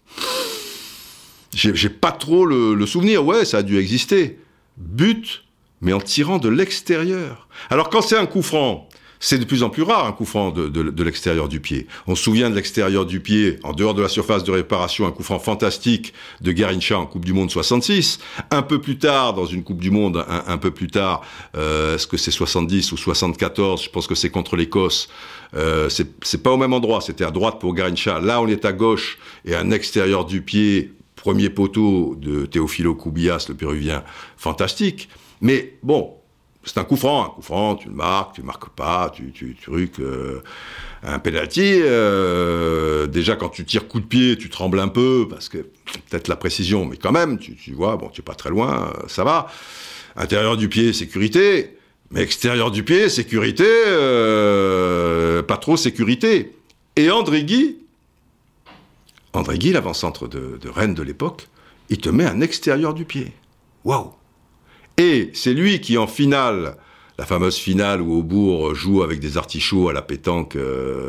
j'ai 1.54 1.88
pas 1.88 2.12
trop 2.12 2.44
le, 2.44 2.86
souvenir. 2.86 3.24
Ouais, 3.24 3.44
ça 3.44 3.58
a 3.58 3.62
dû 3.62 3.78
exister. 3.78 4.38
But, 4.76 5.44
mais 5.80 5.92
en 5.92 6.00
tirant 6.00 6.38
de 6.38 6.48
l'extérieur. 6.48 7.48
Alors 7.70 7.90
quand 7.90 8.02
c'est 8.02 8.16
un 8.16 8.26
coup 8.26 8.42
franc, 8.42 8.88
c'est 9.20 9.38
de 9.38 9.44
plus 9.44 9.62
en 9.62 9.68
plus 9.68 9.82
rare 9.82 10.06
un 10.06 10.12
coup 10.12 10.24
franc 10.24 10.50
de, 10.50 10.68
de, 10.68 10.82
de 10.82 11.04
l'extérieur 11.04 11.48
du 11.48 11.60
pied. 11.60 11.86
On 12.06 12.14
se 12.14 12.22
souvient 12.22 12.48
de 12.48 12.54
l'extérieur 12.54 13.04
du 13.04 13.20
pied, 13.20 13.58
en 13.62 13.72
dehors 13.72 13.92
de 13.92 14.00
la 14.00 14.08
surface 14.08 14.44
de 14.44 14.50
réparation, 14.50 15.06
un 15.06 15.12
coup 15.12 15.22
franc 15.22 15.38
fantastique 15.38 16.14
de 16.40 16.52
Garincha 16.52 16.98
en 16.98 17.04
Coupe 17.06 17.26
du 17.26 17.34
Monde 17.34 17.50
66. 17.50 18.18
Un 18.50 18.62
peu 18.62 18.80
plus 18.80 18.98
tard, 18.98 19.34
dans 19.34 19.44
une 19.44 19.62
Coupe 19.62 19.80
du 19.80 19.90
Monde, 19.90 20.24
un, 20.26 20.58
peu 20.58 20.70
plus 20.70 20.88
tard, 20.88 21.20
euh, 21.54 21.96
est-ce 21.96 22.06
que 22.06 22.16
c'est 22.16 22.30
70 22.30 22.92
ou 22.92 22.96
74 22.96 23.84
Je 23.84 23.90
pense 23.90 24.06
que 24.06 24.14
c'est 24.14 24.30
contre 24.30 24.56
l'Écosse. 24.56 25.08
Euh, 25.54 25.90
c'est 25.90 26.42
pas 26.42 26.52
au 26.52 26.56
même 26.56 26.72
endroit, 26.72 27.02
c'était 27.02 27.24
à 27.24 27.30
droite 27.30 27.60
pour 27.60 27.74
Garincha. 27.74 28.20
Là, 28.20 28.40
on 28.40 28.48
est 28.48 28.64
à 28.64 28.72
gauche 28.72 29.18
et 29.44 29.54
un 29.54 29.70
extérieur 29.70 30.24
du 30.24 30.40
pied, 30.40 30.92
premier 31.14 31.50
poteau 31.50 32.16
de 32.16 32.46
Teofilo 32.46 32.94
Cubillas, 32.94 33.46
le 33.50 33.54
Péruvien, 33.54 34.02
fantastique. 34.38 35.10
Mais 35.42 35.74
bon, 35.82 36.14
c'est 36.64 36.78
un 36.78 36.84
coup 36.84 36.96
franc, 36.96 37.24
un 37.24 37.28
coup 37.30 37.42
franc, 37.42 37.76
tu 37.76 37.88
le 37.88 37.94
marques, 37.94 38.34
tu 38.34 38.42
le 38.42 38.46
marques 38.46 38.68
pas, 38.70 39.10
tu, 39.14 39.32
tu, 39.32 39.54
tu 39.54 39.62
truc, 39.62 39.98
euh, 39.98 40.42
un 41.02 41.18
penalty. 41.18 41.80
Euh, 41.82 43.06
déjà, 43.06 43.36
quand 43.36 43.48
tu 43.48 43.64
tires 43.64 43.88
coup 43.88 44.00
de 44.00 44.06
pied, 44.06 44.36
tu 44.36 44.50
trembles 44.50 44.78
un 44.78 44.88
peu 44.88 45.26
parce 45.28 45.48
que 45.48 45.58
peut-être 45.58 46.28
la 46.28 46.36
précision, 46.36 46.84
mais 46.84 46.96
quand 46.96 47.12
même, 47.12 47.38
tu, 47.38 47.56
tu 47.56 47.72
vois, 47.72 47.96
bon, 47.96 48.08
tu 48.08 48.20
es 48.20 48.24
pas 48.24 48.34
très 48.34 48.50
loin, 48.50 48.92
ça 49.06 49.24
va. 49.24 49.48
Intérieur 50.16 50.56
du 50.56 50.68
pied, 50.68 50.92
sécurité, 50.92 51.78
mais 52.10 52.20
extérieur 52.20 52.70
du 52.70 52.82
pied, 52.82 53.08
sécurité, 53.08 53.64
euh, 53.66 55.42
pas 55.42 55.56
trop 55.56 55.76
sécurité. 55.76 56.52
Et 56.96 57.10
André 57.10 57.44
Guy, 57.44 57.78
André 59.32 59.58
Guy, 59.58 59.72
l'avant-centre 59.72 60.28
de, 60.28 60.58
de 60.60 60.68
Rennes 60.68 60.94
de 60.94 61.02
l'époque, 61.02 61.48
il 61.88 61.98
te 61.98 62.10
met 62.10 62.24
un 62.24 62.40
extérieur 62.40 62.92
du 62.92 63.04
pied. 63.04 63.32
Waouh 63.84 64.12
et 65.00 65.30
c'est 65.32 65.54
lui 65.54 65.80
qui, 65.80 65.96
en 65.96 66.06
finale, 66.06 66.76
la 67.18 67.24
fameuse 67.24 67.56
finale 67.56 68.02
où 68.02 68.18
Aubourg 68.18 68.74
joue 68.74 69.02
avec 69.02 69.18
des 69.18 69.38
artichauts 69.38 69.88
à 69.88 69.94
la 69.94 70.02
pétanque 70.02 70.56
euh, 70.56 71.08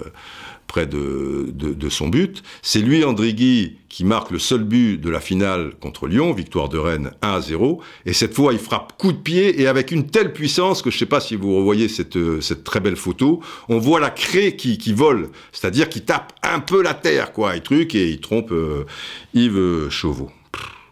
près 0.65 0.85
de, 0.85 1.89
son 1.89 2.07
but, 2.07 2.41
c'est 2.61 2.79
lui, 2.79 3.03
André 3.03 3.33
Guy, 3.33 3.75
qui 3.89 4.05
marque 4.05 4.31
le 4.31 4.39
seul 4.39 4.63
but 4.63 4.97
de 4.97 5.09
la 5.09 5.19
finale 5.19 5.73
contre 5.81 6.07
Lyon, 6.07 6.31
victoire 6.31 6.69
de 6.69 6.77
Rennes 6.77 7.11
1 7.21 7.33
à 7.33 7.41
0. 7.41 7.81
Et 8.05 8.13
cette 8.13 8.33
fois, 8.33 8.53
il 8.53 8.59
frappe 8.59 8.97
coup 8.97 9.11
de 9.11 9.17
pied 9.17 9.59
et 9.59 9.67
avec 9.67 9.91
une 9.91 10.07
telle 10.07 10.31
puissance 10.31 10.81
que 10.81 10.89
je 10.89 10.95
ne 10.95 10.99
sais 10.99 11.05
pas 11.05 11.19
si 11.19 11.35
vous 11.35 11.53
revoyez 11.57 11.89
cette, 11.89 12.17
cette 12.39 12.63
très 12.63 12.79
belle 12.79 12.95
photo, 12.95 13.41
on 13.67 13.77
voit 13.77 13.99
la 13.99 14.09
craie 14.09 14.55
qui, 14.55 14.93
vole, 14.93 15.31
c'est-à-dire 15.51 15.89
qui 15.89 15.99
tape 15.99 16.31
un 16.43 16.61
peu 16.61 16.81
la 16.81 16.93
terre, 16.93 17.33
quoi, 17.33 17.57
et 17.57 17.61
truc, 17.61 17.93
et 17.93 18.09
il 18.09 18.21
trompe 18.21 18.53
euh, 18.53 18.85
Yves 19.33 19.89
Chauveau. 19.89 20.31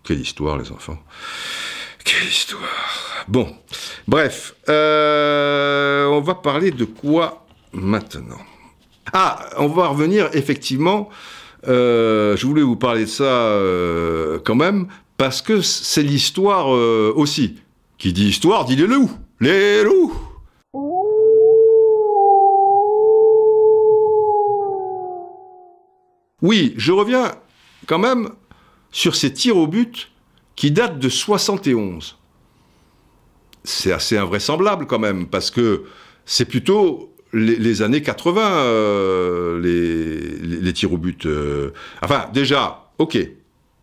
Quelle 0.04 0.20
histoire, 0.20 0.58
les 0.58 0.70
enfants. 0.74 0.98
Quelle 2.10 2.28
histoire. 2.28 3.24
Bon, 3.28 3.56
bref, 4.08 4.56
euh, 4.68 6.08
on 6.08 6.22
va 6.22 6.34
parler 6.34 6.72
de 6.72 6.84
quoi 6.84 7.46
maintenant? 7.72 8.40
Ah, 9.14 9.48
on 9.58 9.68
va 9.68 9.90
revenir 9.90 10.28
effectivement. 10.34 11.10
Euh, 11.68 12.36
je 12.36 12.48
voulais 12.48 12.64
vous 12.64 12.78
parler 12.78 13.02
de 13.02 13.10
ça 13.10 13.26
euh, 13.26 14.40
quand 14.44 14.56
même 14.56 14.88
parce 15.18 15.44
que 15.44 15.62
c'est 15.62 16.02
l'histoire 16.02 16.70
aussi. 16.70 17.60
Qui 18.00 18.12
dit 18.12 18.30
histoire 18.30 18.66
dit 18.66 18.76
les 18.76 18.88
loups. 18.88 19.12
Les 19.40 19.84
loups. 19.84 20.16
Oui, 26.42 26.74
je 26.76 26.92
reviens 26.92 27.36
quand 27.86 28.00
même 28.00 28.30
sur 28.92 29.16
ces 29.16 29.32
tirs 29.32 29.58
au 29.58 29.68
but 29.68 30.10
qui 30.60 30.72
date 30.72 31.00
de 31.00 31.08
71. 31.08 32.18
C'est 33.64 33.94
assez 33.94 34.18
invraisemblable 34.18 34.88
quand 34.88 35.00
même, 35.00 35.28
parce 35.28 35.52
que 35.52 35.86
c'est 36.26 36.44
plutôt 36.44 37.14
les, 37.32 37.82
années 37.82 38.02
80, 38.02 38.42
euh, 38.42 39.62
les, 39.62 40.74
tirs 40.74 40.92
au 40.92 40.98
but. 40.98 41.26
Euh... 41.26 41.72
Enfin, 42.02 42.26
déjà, 42.34 42.92
ok, 42.98 43.18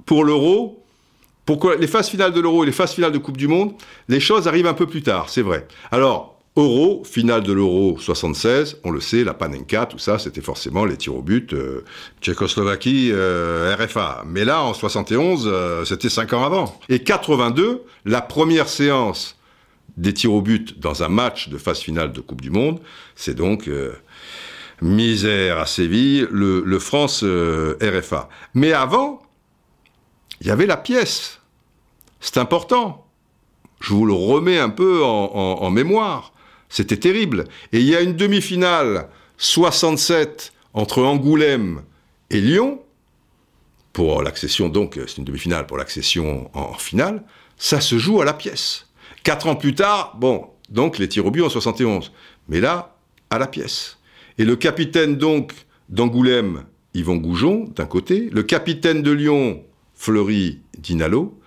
pour 0.04 0.22
l'euro, 0.22 0.84
pourquoi 1.46 1.76
les 1.76 1.86
phases 1.86 2.10
finales 2.10 2.34
de 2.34 2.40
l'euro 2.40 2.62
et 2.62 2.66
les 2.66 2.72
phases 2.72 2.92
finales 2.92 3.12
de 3.12 3.18
Coupe 3.18 3.38
du 3.38 3.48
Monde, 3.48 3.72
les 4.08 4.20
choses 4.20 4.46
arrivent 4.46 4.66
un 4.66 4.74
peu 4.74 4.86
plus 4.86 5.02
tard, 5.02 5.30
c'est 5.30 5.40
vrai. 5.40 5.66
Alors, 5.90 6.35
Euro, 6.58 7.02
finale 7.04 7.42
de 7.42 7.52
l'Euro 7.52 7.98
76, 7.98 8.78
on 8.82 8.90
le 8.90 9.00
sait, 9.00 9.24
la 9.24 9.34
Panenka, 9.34 9.84
tout 9.84 9.98
ça, 9.98 10.18
c'était 10.18 10.40
forcément 10.40 10.86
les 10.86 10.96
tirs 10.96 11.14
au 11.14 11.20
but, 11.20 11.52
euh, 11.52 11.84
Tchécoslovaquie, 12.22 13.10
euh, 13.12 13.76
RFA. 13.78 14.24
Mais 14.26 14.46
là, 14.46 14.62
en 14.62 14.72
71, 14.72 15.46
euh, 15.46 15.84
c'était 15.84 16.08
cinq 16.08 16.32
ans 16.32 16.44
avant. 16.44 16.80
Et 16.88 17.00
82, 17.00 17.82
la 18.06 18.22
première 18.22 18.68
séance 18.68 19.36
des 19.98 20.14
tirs 20.14 20.32
au 20.32 20.40
but 20.40 20.80
dans 20.80 21.02
un 21.02 21.10
match 21.10 21.50
de 21.50 21.58
phase 21.58 21.80
finale 21.80 22.12
de 22.12 22.22
Coupe 22.22 22.40
du 22.40 22.50
Monde, 22.50 22.80
c'est 23.16 23.34
donc 23.34 23.70
misère 24.80 25.58
à 25.58 25.66
Séville, 25.66 26.26
le, 26.30 26.62
le 26.64 26.78
France 26.78 27.22
RFA. 27.22 28.28
Mais 28.54 28.72
avant, 28.72 29.22
il 30.40 30.46
y 30.46 30.50
avait 30.50 30.66
la 30.66 30.76
pièce. 30.76 31.40
C'est 32.20 32.36
important. 32.38 33.06
Je 33.80 33.94
vous 33.94 34.04
le 34.04 34.12
remets 34.12 34.58
un 34.58 34.68
peu 34.70 35.02
en 35.02 35.70
mémoire. 35.70 36.32
C'était 36.76 36.98
terrible. 36.98 37.44
Et 37.72 37.80
il 37.80 37.86
y 37.86 37.96
a 37.96 38.02
une 38.02 38.16
demi-finale 38.16 39.08
67 39.38 40.52
entre 40.74 41.02
Angoulême 41.02 41.80
et 42.28 42.38
Lyon, 42.38 42.82
pour 43.94 44.22
l'accession, 44.22 44.68
donc 44.68 45.00
c'est 45.06 45.16
une 45.16 45.24
demi-finale 45.24 45.64
pour 45.64 45.78
l'accession 45.78 46.50
en, 46.52 46.74
finale, 46.74 47.22
ça 47.56 47.80
se 47.80 47.96
joue 47.96 48.20
à 48.20 48.26
la 48.26 48.34
pièce. 48.34 48.88
Quatre 49.22 49.46
ans 49.46 49.56
plus 49.56 49.74
tard, 49.74 50.18
bon, 50.18 50.50
donc 50.68 50.98
les 50.98 51.08
tirs 51.08 51.24
au 51.24 51.30
but 51.30 51.40
en 51.40 51.48
71. 51.48 52.12
Mais 52.50 52.60
là, 52.60 52.98
à 53.30 53.38
la 53.38 53.46
pièce. 53.46 53.96
Et 54.36 54.44
le 54.44 54.54
capitaine 54.54 55.16
donc 55.16 55.54
d'Angoulême, 55.88 56.64
Yvon 56.92 57.16
Goujon, 57.16 57.72
d'un 57.74 57.86
côté, 57.86 58.28
le 58.30 58.42
capitaine 58.42 59.00
de 59.00 59.12
Lyon, 59.12 59.64
Fleury 59.94 60.60
Dinalo, 60.76 61.40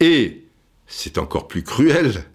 et, 0.00 0.44
c'est 0.86 1.16
encore 1.16 1.48
plus 1.48 1.62
cruel, 1.62 2.26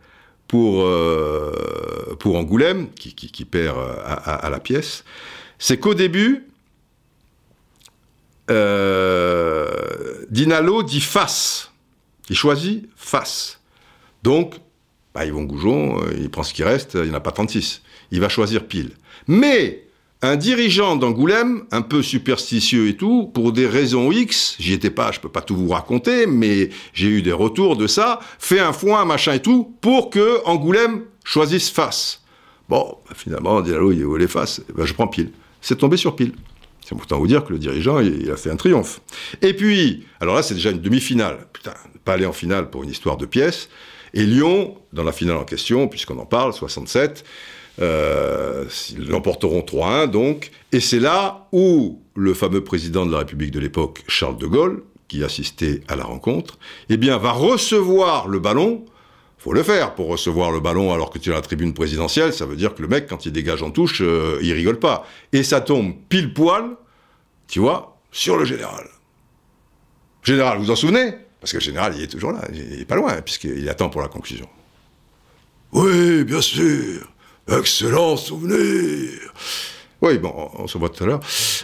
pour, 0.50 0.82
euh, 0.82 2.18
pour 2.20 2.36
Angoulême, 2.36 2.90
qui, 2.96 3.14
qui, 3.14 3.46
perd 3.46 3.78
euh, 3.78 3.96
à, 4.04 4.50
la 4.50 4.60
pièce, 4.60 5.06
c'est 5.60 5.78
qu'au 5.78 5.94
début, 5.94 6.48
euh, 8.50 10.26
Dinalo 10.32 10.82
dit 10.82 11.02
face. 11.02 11.72
Il 12.32 12.36
choisit 12.36 12.90
face. 12.96 13.62
Donc, 14.24 14.56
bah, 15.14 15.24
Yvon 15.26 15.44
Goujon, 15.44 16.02
il 16.18 16.32
prend 16.32 16.44
ce 16.44 16.54
qui 16.54 16.64
reste, 16.64 16.96
il 16.96 17.04
n'y 17.04 17.12
en 17.12 17.14
a 17.14 17.20
pas 17.20 17.32
36. 17.32 17.84
Il 18.10 18.20
va 18.20 18.28
choisir 18.28 18.66
pile. 18.66 18.94
Mais 19.28 19.84
un 20.22 20.36
dirigeant 20.36 20.98
d'Angoulême, 20.98 21.64
un 21.72 21.82
peu 21.82 22.02
superstitieux 22.02 22.88
et 22.90 22.98
tout, 22.98 23.32
pour 23.34 23.54
des 23.54 23.68
raisons 23.68 24.12
X, 24.12 24.56
j'y 24.60 24.74
étais 24.74 24.90
pas, 24.90 25.12
je 25.12 25.20
peux 25.20 25.30
pas 25.30 25.42
tout 25.42 25.56
vous 25.56 25.70
raconter, 25.70 26.26
mais 26.26 26.70
j'ai 26.94 27.08
eu 27.08 27.22
des 27.22 27.32
retours 27.32 27.78
de 27.78 27.88
ça, 27.88 28.20
fait 28.38 28.60
un 28.60 28.74
foin, 28.74 29.06
machin 29.06 29.34
et 29.34 29.42
tout, 29.42 29.76
pour 29.80 30.10
que 30.10 30.42
Angoulême 30.46 31.04
choisisse 31.24 31.70
face. 31.70 32.22
Bon, 32.68 32.98
bah, 33.08 33.16
finalement, 33.16 33.64
il 33.64 34.22
est 34.22 34.28
face, 34.28 34.62
ben, 34.76 34.86
je 34.86 34.94
prends 34.94 35.08
pile. 35.08 35.32
C'est 35.62 35.78
tombé 35.78 35.96
sur 35.96 36.16
pile. 36.16 36.34
C'est 36.84 36.96
pourtant 36.96 37.20
vous 37.20 37.28
dire 37.28 37.46
que 37.46 37.54
le 37.54 37.60
dirigeant, 37.60 38.00
il, 38.00 38.30
a 38.32 38.36
fait 38.36 38.50
un 38.50 38.56
triomphe. 38.56 39.02
Et 39.42 39.54
puis, 39.54 40.06
alors 40.20 40.36
là, 40.36 40.44
c'est 40.44 40.56
déjà 40.56 40.72
une 40.72 40.82
demi-finale. 40.82 41.48
Putain, 41.54 41.74
pas 42.04 42.14
aller 42.14 42.26
en 42.26 42.34
finale 42.34 42.70
pour 42.70 42.84
une 42.84 42.90
histoire 42.90 43.16
de 43.16 43.26
pièces. 43.26 43.70
Et 44.14 44.24
Lyon, 44.24 44.76
dans 44.92 45.04
la 45.04 45.12
finale 45.12 45.38
en 45.38 45.44
question, 45.44 45.88
puisqu'on 45.88 46.18
en 46.18 46.26
parle, 46.26 46.52
67, 46.52 47.24
euh, 47.82 48.66
ils 48.92 49.08
l'emporteront 49.08 49.62
3-1 49.62 50.08
donc. 50.08 50.52
Et 50.72 50.80
c'est 50.80 51.00
là 51.00 51.48
où 51.52 52.02
le 52.16 52.34
fameux 52.34 52.64
président 52.64 53.06
de 53.06 53.12
la 53.12 53.20
République 53.20 53.52
de 53.52 53.60
l'époque, 53.60 54.04
Charles 54.08 54.38
de 54.38 54.48
Gaulle, 54.48 54.84
qui 55.08 55.24
assistait 55.24 55.82
à 55.88 55.96
la 55.96 56.04
rencontre, 56.04 56.60
eh 56.90 56.98
bien, 56.98 57.18
va 57.18 57.32
recevoir 57.32 58.28
le 58.28 58.40
ballon. 58.40 58.86
Faut 59.38 59.54
le 59.54 59.64
faire 59.64 59.96
pour 59.96 60.08
recevoir 60.08 60.52
le 60.52 60.60
ballon 60.60 60.94
alors 60.94 61.10
que 61.10 61.18
tu 61.18 61.30
es 61.30 61.32
à 61.32 61.36
la 61.36 61.42
tribune 61.42 61.74
présidentielle. 61.74 62.34
Ça 62.34 62.46
veut 62.46 62.58
dire 62.58 62.76
que 62.76 62.82
le 62.82 62.88
mec, 62.88 63.08
quand 63.08 63.26
il 63.26 63.32
dégage 63.32 63.64
en 63.64 63.72
touche, 63.72 64.02
euh, 64.02 64.38
il 64.42 64.54
rigole 64.54 64.80
pas. 64.80 65.08
Et 65.32 65.44
ça 65.44 65.62
tombe 65.62 65.94
pile 66.10 66.34
poil, 66.34 66.76
tu 67.48 67.60
vois, 67.60 67.98
sur 68.12 68.38
le 68.38 68.46
général. 68.46 68.88
Général, 70.24 70.58
vous 70.58 70.66
vous 70.66 70.72
en 70.72 70.76
souvenez? 70.76 71.14
Parce 71.40 71.54
que 71.54 71.58
le 71.58 71.64
général, 71.64 71.94
il 71.96 72.04
est 72.04 72.08
toujours 72.08 72.34
là, 72.34 72.42
il 72.54 72.82
est 72.82 72.86
pas 72.86 72.98
loin, 72.98 73.22
puisqu'il 73.22 73.68
attend 73.70 73.90
pour 73.90 74.02
la 74.02 74.10
conclusion. 74.10 74.48
Oui, 75.72 76.24
bien 76.26 76.42
sûr. 76.42 77.08
Excellent 77.58 78.18
souvenir. 78.18 79.10
Oui, 80.02 80.18
bon, 80.18 80.34
on 80.58 80.68
se 80.68 80.78
voit 80.78 80.90
tout 80.90 81.04
à 81.04 81.08
l'heure. 81.08 81.20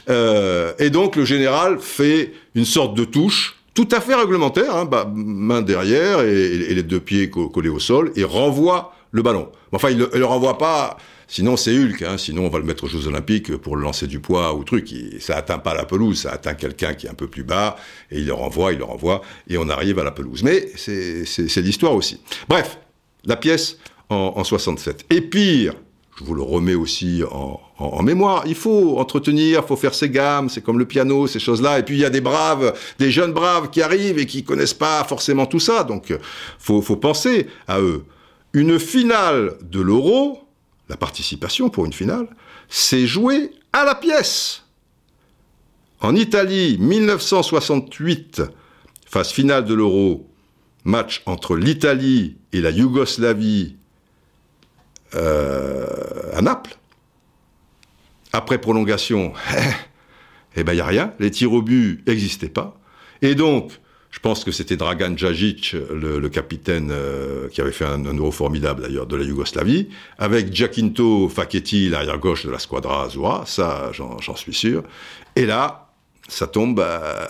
Euh, 0.09 0.73
et 0.79 0.89
donc 0.89 1.15
le 1.15 1.25
général 1.25 1.79
fait 1.79 2.33
une 2.53 2.65
sorte 2.65 2.95
de 2.95 3.05
touche, 3.05 3.57
tout 3.73 3.87
à 3.91 4.01
fait 4.01 4.15
réglementaire, 4.15 4.75
hein, 4.75 4.85
bah, 4.85 5.09
main 5.13 5.61
derrière 5.61 6.21
et, 6.21 6.57
les 6.57 6.83
deux 6.83 6.99
pieds 6.99 7.29
collés 7.29 7.69
au 7.69 7.79
sol, 7.79 8.11
et 8.15 8.23
renvoie 8.23 8.93
le 9.11 9.21
ballon. 9.21 9.49
Enfin, 9.71 9.89
il 9.89 9.97
ne 9.97 10.05
le, 10.05 10.25
renvoie 10.25 10.57
pas, 10.57 10.97
sinon 11.27 11.55
c'est 11.55 11.77
Hulk, 11.77 12.01
hein, 12.01 12.17
sinon 12.17 12.45
on 12.45 12.49
va 12.49 12.59
le 12.59 12.65
mettre 12.65 12.85
aux 12.85 12.87
Jeux 12.87 13.07
Olympiques 13.07 13.55
pour 13.55 13.77
le 13.77 13.83
lancer 13.83 14.07
du 14.07 14.19
poids 14.19 14.53
ou 14.53 14.63
truc. 14.63 14.93
ça 15.19 15.37
atteint 15.37 15.59
pas 15.59 15.73
la 15.73 15.85
pelouse, 15.85 16.21
ça 16.21 16.31
atteint 16.31 16.55
quelqu'un 16.55 16.93
qui 16.93 17.07
est 17.07 17.09
un 17.09 17.15
peu 17.15 17.27
plus 17.27 17.43
bas, 17.43 17.77
et 18.11 18.19
il 18.19 18.25
le 18.25 18.33
renvoie, 18.33 18.73
il 18.73 18.79
le 18.79 18.85
renvoie, 18.85 19.21
et 19.49 19.57
on 19.57 19.69
arrive 19.69 19.99
à 19.99 20.03
la 20.03 20.11
pelouse. 20.11 20.43
Mais 20.43 20.69
c'est 20.75 21.61
l'histoire 21.61 21.93
aussi. 21.93 22.19
Bref, 22.49 22.77
la 23.25 23.37
pièce, 23.37 23.77
en, 24.09 24.43
67. 24.43 25.05
Et 25.09 25.21
pire, 25.21 25.73
je 26.17 26.23
vous 26.23 26.33
le 26.33 26.41
remets 26.41 26.75
aussi 26.75 27.23
en, 27.29 28.03
mémoire, 28.03 28.43
il 28.45 28.55
faut 28.55 28.99
entretenir, 28.99 29.61
il 29.63 29.67
faut 29.67 29.75
faire 29.75 29.93
ses 29.93 30.09
gammes, 30.09 30.49
c'est 30.49 30.61
comme 30.61 30.79
le 30.79 30.85
piano, 30.85 31.27
ces 31.27 31.39
choses-là. 31.39 31.79
Et 31.79 31.83
puis 31.83 31.95
il 31.95 32.01
y 32.01 32.05
a 32.05 32.09
des 32.09 32.21
braves, 32.21 32.73
des 32.99 33.11
jeunes 33.11 33.33
braves 33.33 33.69
qui 33.69 33.81
arrivent 33.81 34.17
et 34.17 34.25
qui 34.25 34.43
connaissent 34.43 34.73
pas 34.73 35.03
forcément 35.03 35.45
tout 35.45 35.59
ça, 35.59 35.83
donc 35.83 36.17
faut, 36.59 36.81
faut 36.81 36.95
penser 36.95 37.47
à 37.67 37.79
eux. 37.81 38.05
Une 38.53 38.79
finale 38.79 39.57
de 39.61 39.81
l'euro, 39.81 40.47
la 40.87 40.95
participation 40.95 41.69
pour 41.69 41.85
une 41.85 41.93
finale, 41.93 42.27
c'est 42.69 43.07
joué 43.07 43.51
à 43.73 43.83
la 43.83 43.95
pièce. 43.95 44.63
En 46.01 46.15
Italie, 46.15 46.77
1968, 46.79 48.43
phase 49.05 49.31
finale 49.31 49.65
de 49.65 49.73
l'euro, 49.73 50.29
match 50.83 51.23
entre 51.25 51.55
l'Italie 51.55 52.37
et 52.53 52.61
la 52.61 52.69
Yougoslavie 52.69 53.75
euh, 55.13 55.85
à 56.33 56.41
Naples. 56.41 56.77
Après 58.33 58.57
prolongation, 58.59 59.33
eh 60.55 60.63
ben 60.63 60.73
il 60.73 60.77
y 60.77 60.81
a 60.81 60.85
rien. 60.85 61.13
Les 61.19 61.31
tirs 61.31 61.53
au 61.53 61.61
but 61.61 62.03
n'existaient 62.07 62.49
pas. 62.49 62.77
Et 63.21 63.35
donc, 63.35 63.71
je 64.11 64.19
pense 64.19 64.43
que 64.43 64.51
c'était 64.51 64.77
Dragan 64.77 65.15
Djajic, 65.15 65.73
le, 65.73 66.27
capitaine 66.29 66.89
euh, 66.91 67.49
qui 67.49 67.61
avait 67.61 67.71
fait 67.71 67.85
un, 67.85 68.01
euro 68.03 68.31
formidable 68.31 68.81
d'ailleurs 68.81 69.07
de 69.07 69.15
la 69.15 69.23
Yougoslavie, 69.23 69.89
avec 70.17 70.53
Giacinto 70.53 71.29
Facchetti, 71.29 71.89
l'arrière 71.89 72.17
gauche 72.17 72.45
de 72.45 72.51
la 72.51 72.59
Squadra 72.59 73.03
Azura, 73.03 73.43
ça 73.45 73.91
j'en 73.93 74.35
suis 74.35 74.53
sûr. 74.53 74.83
Et 75.35 75.45
là, 75.45 75.85
ça 76.27 76.47
tombe. 76.47 76.79
Euh, 76.79 77.25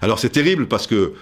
alors 0.00 0.18
c'est 0.18 0.30
terrible 0.30 0.68
parce 0.68 0.86
que 0.86 1.14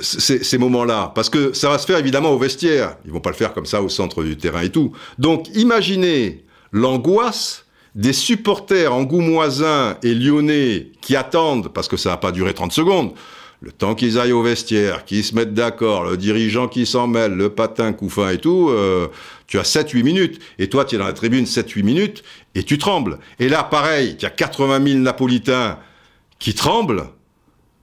ces, 0.00 0.58
moments-là, 0.58 1.12
parce 1.14 1.30
que 1.30 1.52
ça 1.52 1.68
va 1.68 1.78
se 1.78 1.86
faire 1.86 1.98
évidemment 1.98 2.30
au 2.30 2.38
vestiaire. 2.38 2.96
Ils 3.04 3.10
vont 3.10 3.20
pas 3.20 3.30
le 3.30 3.36
faire 3.36 3.54
comme 3.54 3.66
ça 3.66 3.82
au 3.82 3.88
centre 3.88 4.22
du 4.22 4.36
terrain 4.36 4.62
et 4.62 4.70
tout. 4.70 4.92
Donc, 5.18 5.48
imaginez 5.54 6.44
l'angoisse 6.72 7.66
des 7.94 8.12
supporters 8.12 8.92
angoumoisins 8.92 9.96
et 10.02 10.14
lyonnais 10.14 10.92
qui 11.00 11.16
attendent, 11.16 11.68
parce 11.72 11.88
que 11.88 11.96
ça 11.96 12.10
n'a 12.10 12.16
pas 12.16 12.32
duré 12.32 12.54
30 12.54 12.72
secondes, 12.72 13.12
le 13.60 13.72
temps 13.72 13.94
qu'ils 13.94 14.18
aillent 14.18 14.32
au 14.32 14.42
vestiaire, 14.42 15.04
qu'ils 15.04 15.24
se 15.24 15.34
mettent 15.34 15.54
d'accord, 15.54 16.04
le 16.04 16.16
dirigeant 16.16 16.68
qui 16.68 16.86
s'en 16.86 17.08
mêle, 17.08 17.32
le 17.32 17.50
patin, 17.50 17.92
couffin 17.92 18.30
et 18.30 18.38
tout, 18.38 18.68
euh, 18.70 19.08
tu 19.48 19.58
as 19.58 19.64
7-8 19.64 20.04
minutes. 20.04 20.40
Et 20.58 20.68
toi, 20.68 20.84
tu 20.84 20.94
es 20.94 20.98
dans 20.98 21.06
la 21.06 21.12
tribune 21.12 21.44
7-8 21.44 21.82
minutes 21.82 22.22
et 22.54 22.62
tu 22.62 22.78
trembles. 22.78 23.18
Et 23.40 23.48
là, 23.48 23.64
pareil, 23.64 24.16
tu 24.16 24.26
as 24.26 24.30
80 24.30 24.84
000 24.86 24.98
Napolitains 25.00 25.78
qui 26.38 26.54
tremblent 26.54 27.08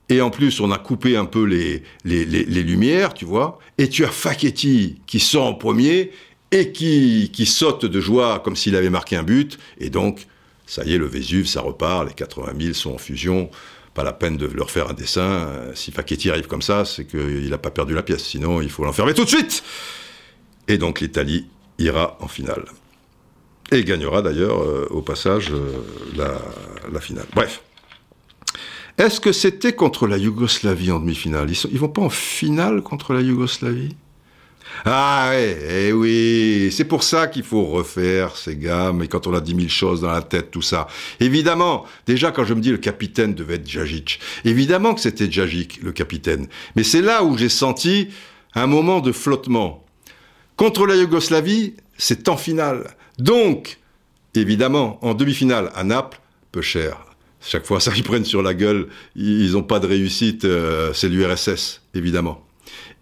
et 0.08 0.20
en 0.20 0.30
plus, 0.30 0.60
on 0.60 0.70
a 0.70 0.78
coupé 0.78 1.16
un 1.16 1.24
peu 1.24 1.44
les, 1.44 1.82
les, 2.04 2.24
les, 2.24 2.62
lumières, 2.62 3.12
tu 3.12 3.24
vois. 3.24 3.58
Et 3.78 3.88
tu 3.88 4.04
as 4.04 4.10
Facchetti 4.10 5.00
qui 5.06 5.18
sort 5.18 5.46
en 5.46 5.54
premier 5.54 6.12
et 6.52 6.70
qui, 6.70 7.30
qui 7.32 7.44
saute 7.44 7.84
de 7.84 8.00
joie 8.00 8.38
comme 8.38 8.54
s'il 8.54 8.76
avait 8.76 8.90
marqué 8.90 9.16
un 9.16 9.24
but. 9.24 9.58
Et 9.78 9.90
donc, 9.90 10.26
ça 10.64 10.84
y 10.84 10.94
est, 10.94 10.98
le 10.98 11.06
Vésuve, 11.06 11.46
ça 11.46 11.60
repart. 11.60 12.06
Les 12.06 12.14
80 12.14 12.52
000 12.58 12.74
sont 12.74 12.94
en 12.94 12.98
fusion. 12.98 13.50
Pas 13.94 14.04
la 14.04 14.12
peine 14.12 14.36
de 14.36 14.46
leur 14.46 14.70
faire 14.70 14.88
un 14.90 14.94
dessin. 14.94 15.48
Si 15.74 15.90
Facchetti 15.90 16.30
arrive 16.30 16.46
comme 16.46 16.62
ça, 16.62 16.84
c'est 16.84 17.04
qu'il 17.04 17.48
n'a 17.50 17.58
pas 17.58 17.70
perdu 17.70 17.94
la 17.94 18.02
pièce. 18.04 18.24
Sinon, 18.24 18.62
il 18.62 18.70
faut 18.70 18.84
l'enfermer 18.84 19.14
tout 19.14 19.24
de 19.24 19.28
suite. 19.28 19.64
Et 20.68 20.78
donc, 20.78 21.00
l'Italie 21.00 21.46
ira 21.78 22.16
en 22.20 22.28
finale. 22.28 22.64
Et 23.72 23.82
gagnera 23.82 24.22
d'ailleurs, 24.22 24.62
euh, 24.62 24.86
au 24.90 25.02
passage, 25.02 25.50
euh, 25.50 25.82
la, 26.16 26.38
la 26.92 27.00
finale. 27.00 27.26
Bref. 27.34 27.62
Est-ce 28.98 29.20
que 29.20 29.32
c'était 29.32 29.74
contre 29.74 30.06
la 30.06 30.16
Yougoslavie 30.16 30.90
en 30.90 31.00
demi-finale? 31.00 31.50
Ils, 31.50 31.74
ne 31.74 31.78
vont 31.78 31.88
pas 31.88 32.02
en 32.02 32.10
finale 32.10 32.80
contre 32.80 33.12
la 33.12 33.20
Yougoslavie? 33.20 33.94
Ah 34.86 35.28
ouais, 35.30 35.58
eh 35.70 35.92
oui, 35.92 36.70
c'est 36.72 36.84
pour 36.84 37.02
ça 37.02 37.26
qu'il 37.26 37.42
faut 37.42 37.64
refaire 37.66 38.36
ces 38.36 38.56
gammes, 38.56 39.02
et 39.02 39.08
quand 39.08 39.26
on 39.26 39.34
a 39.34 39.40
dix 39.40 39.54
mille 39.54 39.70
choses 39.70 40.00
dans 40.00 40.10
la 40.10 40.22
tête, 40.22 40.50
tout 40.50 40.62
ça. 40.62 40.86
Évidemment, 41.20 41.84
déjà 42.06 42.30
quand 42.30 42.44
je 42.44 42.54
me 42.54 42.60
dis 42.60 42.70
le 42.70 42.78
capitaine 42.78 43.34
devait 43.34 43.54
être 43.54 43.68
Djajic, 43.68 44.18
évidemment 44.44 44.94
que 44.94 45.00
c'était 45.00 45.30
Djajic, 45.30 45.82
le 45.82 45.92
capitaine. 45.92 46.48
Mais 46.74 46.82
c'est 46.82 47.02
là 47.02 47.22
où 47.22 47.36
j'ai 47.36 47.48
senti 47.48 48.08
un 48.54 48.66
moment 48.66 49.00
de 49.00 49.12
flottement. 49.12 49.84
Contre 50.56 50.86
la 50.86 50.96
Yougoslavie, 50.96 51.74
c'est 51.98 52.28
en 52.28 52.36
finale. 52.36 52.94
Donc, 53.18 53.78
évidemment, 54.34 54.98
en 55.02 55.14
demi-finale 55.14 55.70
à 55.74 55.84
Naples, 55.84 56.18
peu 56.50 56.62
cher. 56.62 57.15
Chaque 57.46 57.66
fois, 57.66 57.80
ça, 57.80 57.92
ils 57.96 58.02
prennent 58.02 58.24
sur 58.24 58.42
la 58.42 58.54
gueule, 58.54 58.88
ils 59.14 59.52
n'ont 59.52 59.62
pas 59.62 59.78
de 59.78 59.86
réussite, 59.86 60.44
euh, 60.44 60.92
c'est 60.92 61.08
l'URSS, 61.08 61.82
évidemment. 61.94 62.44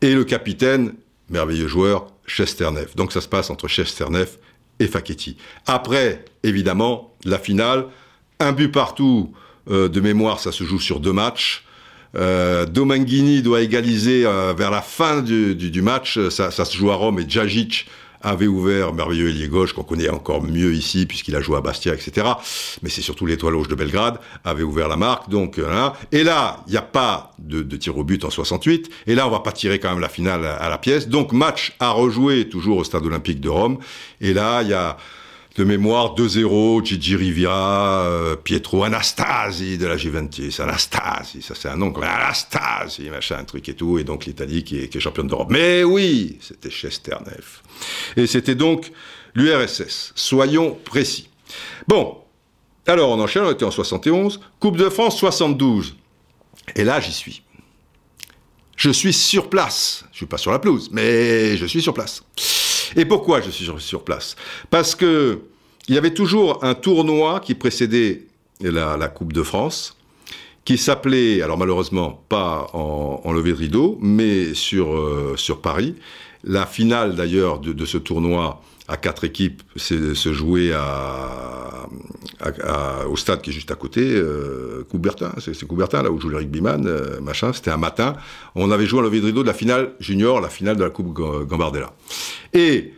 Et 0.01 0.15
le 0.15 0.25
capitaine, 0.25 0.95
merveilleux 1.31 1.69
joueur, 1.69 2.09
Chesternev. 2.27 2.95
Donc 2.97 3.13
ça 3.13 3.21
se 3.21 3.29
passe 3.29 3.51
entre 3.51 3.69
Chesternev 3.69 4.29
et 4.81 4.87
Facchetti. 4.87 5.37
Après, 5.67 6.25
évidemment, 6.43 7.15
la 7.25 7.39
finale, 7.39 7.87
un 8.41 8.53
but 8.53 8.71
partout 8.71 9.33
euh, 9.71 9.89
de 9.89 10.01
mémoire, 10.01 10.41
ça 10.41 10.53
se 10.53 10.65
joue 10.65 10.81
sur 10.81 11.01
deux 11.01 11.13
matchs. 11.13 11.65
Euh, 12.17 12.65
doit 12.67 13.61
égaliser 13.61 14.25
euh, 14.25 14.55
vers 14.57 14.71
la 14.71 14.83
fin 14.83 15.21
du 15.21 15.83
match, 15.83 16.29
ça, 16.29 16.53
ça, 16.53 16.65
se 16.65 16.77
joue 16.77 16.91
à 16.93 16.95
Rome 16.95 17.19
et 17.19 17.29
Djajic 17.29 17.89
avait 18.25 18.47
ouvert, 18.47 18.93
merveilleux 18.93 19.29
ailier 19.29 19.49
gauche, 19.49 19.73
qu'on 19.75 19.85
connaît 19.85 20.09
encore 20.09 20.43
mieux 20.43 20.75
ici, 20.75 21.07
puisqu'il 21.07 21.37
a 21.37 21.41
joué 21.41 21.57
à 21.57 21.61
Bastia, 21.61 21.95
etc. 21.95 22.27
Mais 22.83 22.89
c'est 22.89 23.03
surtout 23.03 23.27
l'étoile 23.27 23.55
rouge 23.55 23.69
de 23.69 23.75
Belgrade, 23.75 24.19
avait 24.45 24.63
ouvert 24.63 24.89
la 24.89 24.97
marque, 24.97 25.29
donc, 25.29 25.59
hein. 25.59 25.93
Et 26.11 26.25
là, 26.25 26.65
il 26.67 26.73
n'y 26.73 26.77
a 26.77 26.83
pas 26.83 27.33
de, 27.39 27.63
tir 27.77 27.97
au 27.97 28.03
but 28.03 28.25
en 28.25 28.31
68, 28.31 28.91
et 29.07 29.15
là, 29.15 29.29
on 29.29 29.31
va 29.31 29.41
pas 29.41 29.53
tirer 29.53 29.79
quand 29.79 29.91
même 29.91 30.01
la 30.01 30.09
finale 30.09 30.45
à 30.45 30.69
la 30.69 30.79
pièce. 30.79 31.09
Donc, 31.09 31.33
match 31.33 31.75
à 31.79 31.91
rejouer, 31.91 32.49
toujours 32.49 32.79
au 32.79 32.85
stade 32.85 33.05
olympique 33.05 33.41
de 33.41 33.49
Rome. 33.49 33.79
Et 34.21 34.33
là, 34.33 34.63
il 34.63 34.69
y 34.69 34.75
a, 34.75 34.97
de 35.57 35.63
mémoire 35.63 36.17
2-0, 36.17 36.85
Gigi 36.85 37.15
Riviera, 37.15 38.07
euh, 38.07 38.35
Pietro 38.35 38.83
Anastasi 38.83 39.79
de 39.79 39.87
la 39.87 39.97
Juventus, 39.97 40.59
Anastasi, 40.59 41.43
ça 41.43 41.55
c'est 41.55 41.69
un 41.69 41.77
nom, 41.77 41.95
Anastasi, 41.95 43.09
machin, 43.09 43.39
un 43.39 43.45
truc 43.45 43.69
et 43.69 43.75
tout, 43.75 43.99
et 43.99 44.05
donc 44.05 44.27
l'Italie 44.27 44.65
qui 44.65 44.79
est, 44.79 44.99
championne 44.99 45.29
d'Europe. 45.29 45.49
Mais 45.51 45.85
oui, 45.85 46.39
c'était 46.41 46.71
Chesternev. 46.71 47.61
Et 48.17 48.27
c'était 48.27 48.57
donc 48.57 48.91
l'URSS. 49.35 50.13
Soyons 50.17 50.77
précis. 50.85 51.29
Bon, 51.87 52.19
alors 52.87 53.11
on 53.11 53.21
enchaîne, 53.21 53.45
on 53.45 53.53
était 53.53 53.65
en 53.65 53.71
71, 53.71 54.41
Coupe 54.59 54.77
de 54.77 54.89
France 54.89 55.19
72. 55.19 55.95
Et 56.75 56.83
là, 56.83 57.01
j'y 57.01 57.13
suis. 57.13 57.43
Je 58.77 58.91
suis 58.91 59.13
sur 59.13 59.49
place. 59.49 60.05
Je 60.11 60.17
suis 60.19 60.27
pas 60.27 60.39
sur 60.39 60.51
la 60.51 60.59
pelouse, 60.59 60.89
mais 60.91 61.57
je 61.57 61.67
suis 61.67 61.81
sur 61.81 61.95
place. 61.95 62.25
Et 62.97 63.05
pourquoi 63.05 63.41
je 63.41 63.51
suis 63.51 63.69
sur 63.79 64.05
place? 64.05 64.37
Parce 64.71 64.95
que 64.95 65.41
il 65.89 65.95
y 65.95 65.99
avait 65.99 66.15
toujours 66.15 66.65
un 66.65 66.75
tournoi 66.75 67.41
qui 67.41 67.55
précédait 67.55 68.23
la, 68.61 69.09
Coupe 69.09 69.33
de 69.33 69.43
France, 69.43 69.97
qui 70.65 70.79
s'appelait, 70.79 71.43
alors 71.43 71.59
malheureusement 71.59 72.23
pas 72.29 72.69
en, 72.73 73.33
levée 73.33 73.53
de 73.53 73.57
rideau, 73.57 73.99
mais 74.01 74.55
sur, 74.55 74.95
euh, 74.95 75.35
sur 75.37 75.61
Paris. 75.61 75.95
La 76.43 76.67
finale 76.67 77.17
d'ailleurs 77.17 77.59
de, 77.59 77.85
ce 77.85 77.99
tournoi 77.99 78.63
à 78.87 78.97
quatre 78.97 79.25
équipes 79.25 79.63
se 79.77 80.73
à, 80.73 81.89
à, 82.41 83.01
à, 83.01 83.07
au 83.07 83.17
stade 83.17 83.41
qui 83.41 83.51
est 83.51 83.53
juste 83.53 83.71
à 83.71 83.77
côté, 83.77 84.03
euh, 84.03 84.85
Coubertin, 84.91 85.33
c'est 85.39 85.67
Coubertin, 85.67 86.03
là 86.03 86.11
où 86.11 86.21
joue 86.21 86.29
le 86.29 86.37
rugbyman, 86.37 86.87
euh, 86.87 87.21
machin, 87.21 87.53
c'était 87.53 87.71
un 87.71 87.79
matin. 87.79 88.15
On 88.55 88.71
avait 88.71 88.87
joué 88.87 89.01
en 89.01 89.03
levée 89.03 89.21
de 89.21 89.27
rideau 89.27 89.43
de 89.43 89.47
la 89.47 89.55
finale 89.55 89.93
junior, 90.01 90.41
la 90.41 90.51
finale 90.51 90.77
de 90.77 90.85
la 90.85 90.91
Coupe 90.91 91.13
Gambardella. 91.15 91.95
Et 92.53 92.93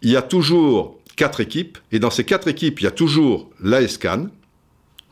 il 0.00 0.10
y 0.10 0.16
a 0.16 0.22
toujours 0.22 0.98
quatre 1.16 1.40
équipes, 1.40 1.78
et 1.92 1.98
dans 1.98 2.10
ces 2.10 2.24
quatre 2.24 2.48
équipes, 2.48 2.80
il 2.80 2.84
y 2.84 2.88
a 2.88 2.92
toujours 2.92 3.50
l'ASCAN, 3.62 4.28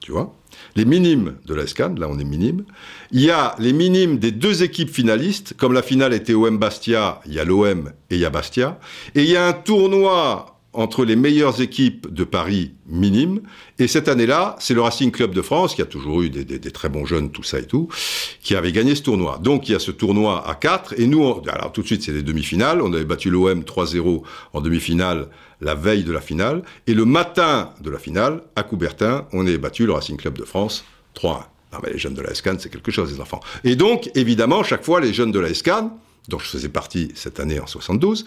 tu 0.00 0.12
vois, 0.12 0.34
les 0.76 0.84
minimes 0.84 1.36
de 1.46 1.54
l'ASCAN, 1.54 1.94
là 1.96 2.08
on 2.10 2.18
est 2.18 2.24
minime. 2.24 2.64
Il 3.12 3.20
y 3.20 3.30
a 3.30 3.54
les 3.58 3.72
minimes 3.72 4.18
des 4.18 4.32
deux 4.32 4.62
équipes 4.62 4.90
finalistes, 4.90 5.54
comme 5.56 5.72
la 5.72 5.82
finale 5.82 6.12
était 6.12 6.34
OM 6.34 6.58
Bastia, 6.58 7.20
il 7.26 7.34
y 7.34 7.40
a 7.40 7.44
l'OM 7.44 7.92
et 8.10 8.16
il 8.16 8.20
y 8.20 8.24
a 8.24 8.30
Bastia. 8.30 8.78
Et 9.14 9.22
il 9.22 9.30
y 9.30 9.36
a 9.36 9.46
un 9.46 9.52
tournoi 9.52 10.54
entre 10.74 11.04
les 11.04 11.16
meilleures 11.16 11.60
équipes 11.60 12.12
de 12.12 12.24
Paris 12.24 12.72
minimes. 12.86 13.40
Et 13.78 13.86
cette 13.86 14.08
année-là, 14.08 14.56
c'est 14.58 14.74
le 14.74 14.82
Racing 14.82 15.10
Club 15.12 15.32
de 15.32 15.40
France, 15.40 15.74
qui 15.74 15.82
a 15.82 15.86
toujours 15.86 16.22
eu 16.22 16.30
des, 16.30 16.60
très 16.72 16.88
bons 16.88 17.06
jeunes, 17.06 17.30
tout 17.30 17.44
ça 17.44 17.60
et 17.60 17.66
tout, 17.66 17.88
qui 18.42 18.56
avait 18.56 18.72
gagné 18.72 18.94
ce 18.94 19.02
tournoi. 19.02 19.38
Donc 19.40 19.68
il 19.68 19.72
y 19.72 19.74
a 19.74 19.78
ce 19.78 19.92
tournoi 19.92 20.46
à 20.46 20.54
4, 20.54 20.98
et 20.98 21.06
nous, 21.06 21.24
alors 21.48 21.72
tout 21.72 21.82
de 21.82 21.86
suite, 21.86 22.02
c'est 22.02 22.12
les 22.12 22.22
demi-finales. 22.22 22.82
On 22.82 22.92
avait 22.92 23.04
battu 23.04 23.30
l'OM 23.30 23.60
3-0 23.60 24.22
en 24.52 24.60
demi-finale 24.60 25.28
la 25.60 25.74
veille 25.74 26.04
de 26.04 26.12
la 26.12 26.20
finale. 26.20 26.62
Et 26.86 26.94
le 26.94 27.04
matin 27.04 27.70
de 27.80 27.90
la 27.90 27.98
finale, 27.98 28.42
à 28.56 28.62
Coubertin, 28.62 29.26
on 29.32 29.46
avait 29.46 29.58
battu 29.58 29.86
le 29.86 29.92
Racing 29.92 30.16
Club 30.16 30.38
de 30.38 30.44
France 30.44 30.84
3-1. 31.16 31.44
Non 31.72 31.80
mais 31.82 31.90
les 31.90 31.98
jeunes 31.98 32.14
de 32.14 32.22
la 32.22 32.34
SCAN, 32.34 32.56
c'est 32.58 32.70
quelque 32.70 32.92
chose, 32.92 33.12
les 33.12 33.20
enfants. 33.20 33.40
Et 33.64 33.74
donc, 33.74 34.10
évidemment, 34.14 34.62
chaque 34.62 34.84
fois, 34.84 35.00
les 35.00 35.12
jeunes 35.12 35.32
de 35.32 35.40
la 35.40 35.52
SCAN, 35.52 35.98
dont 36.28 36.38
je 36.38 36.46
faisais 36.46 36.68
partie 36.68 37.10
cette 37.14 37.40
année 37.40 37.58
en 37.58 37.66
72, 37.66 38.26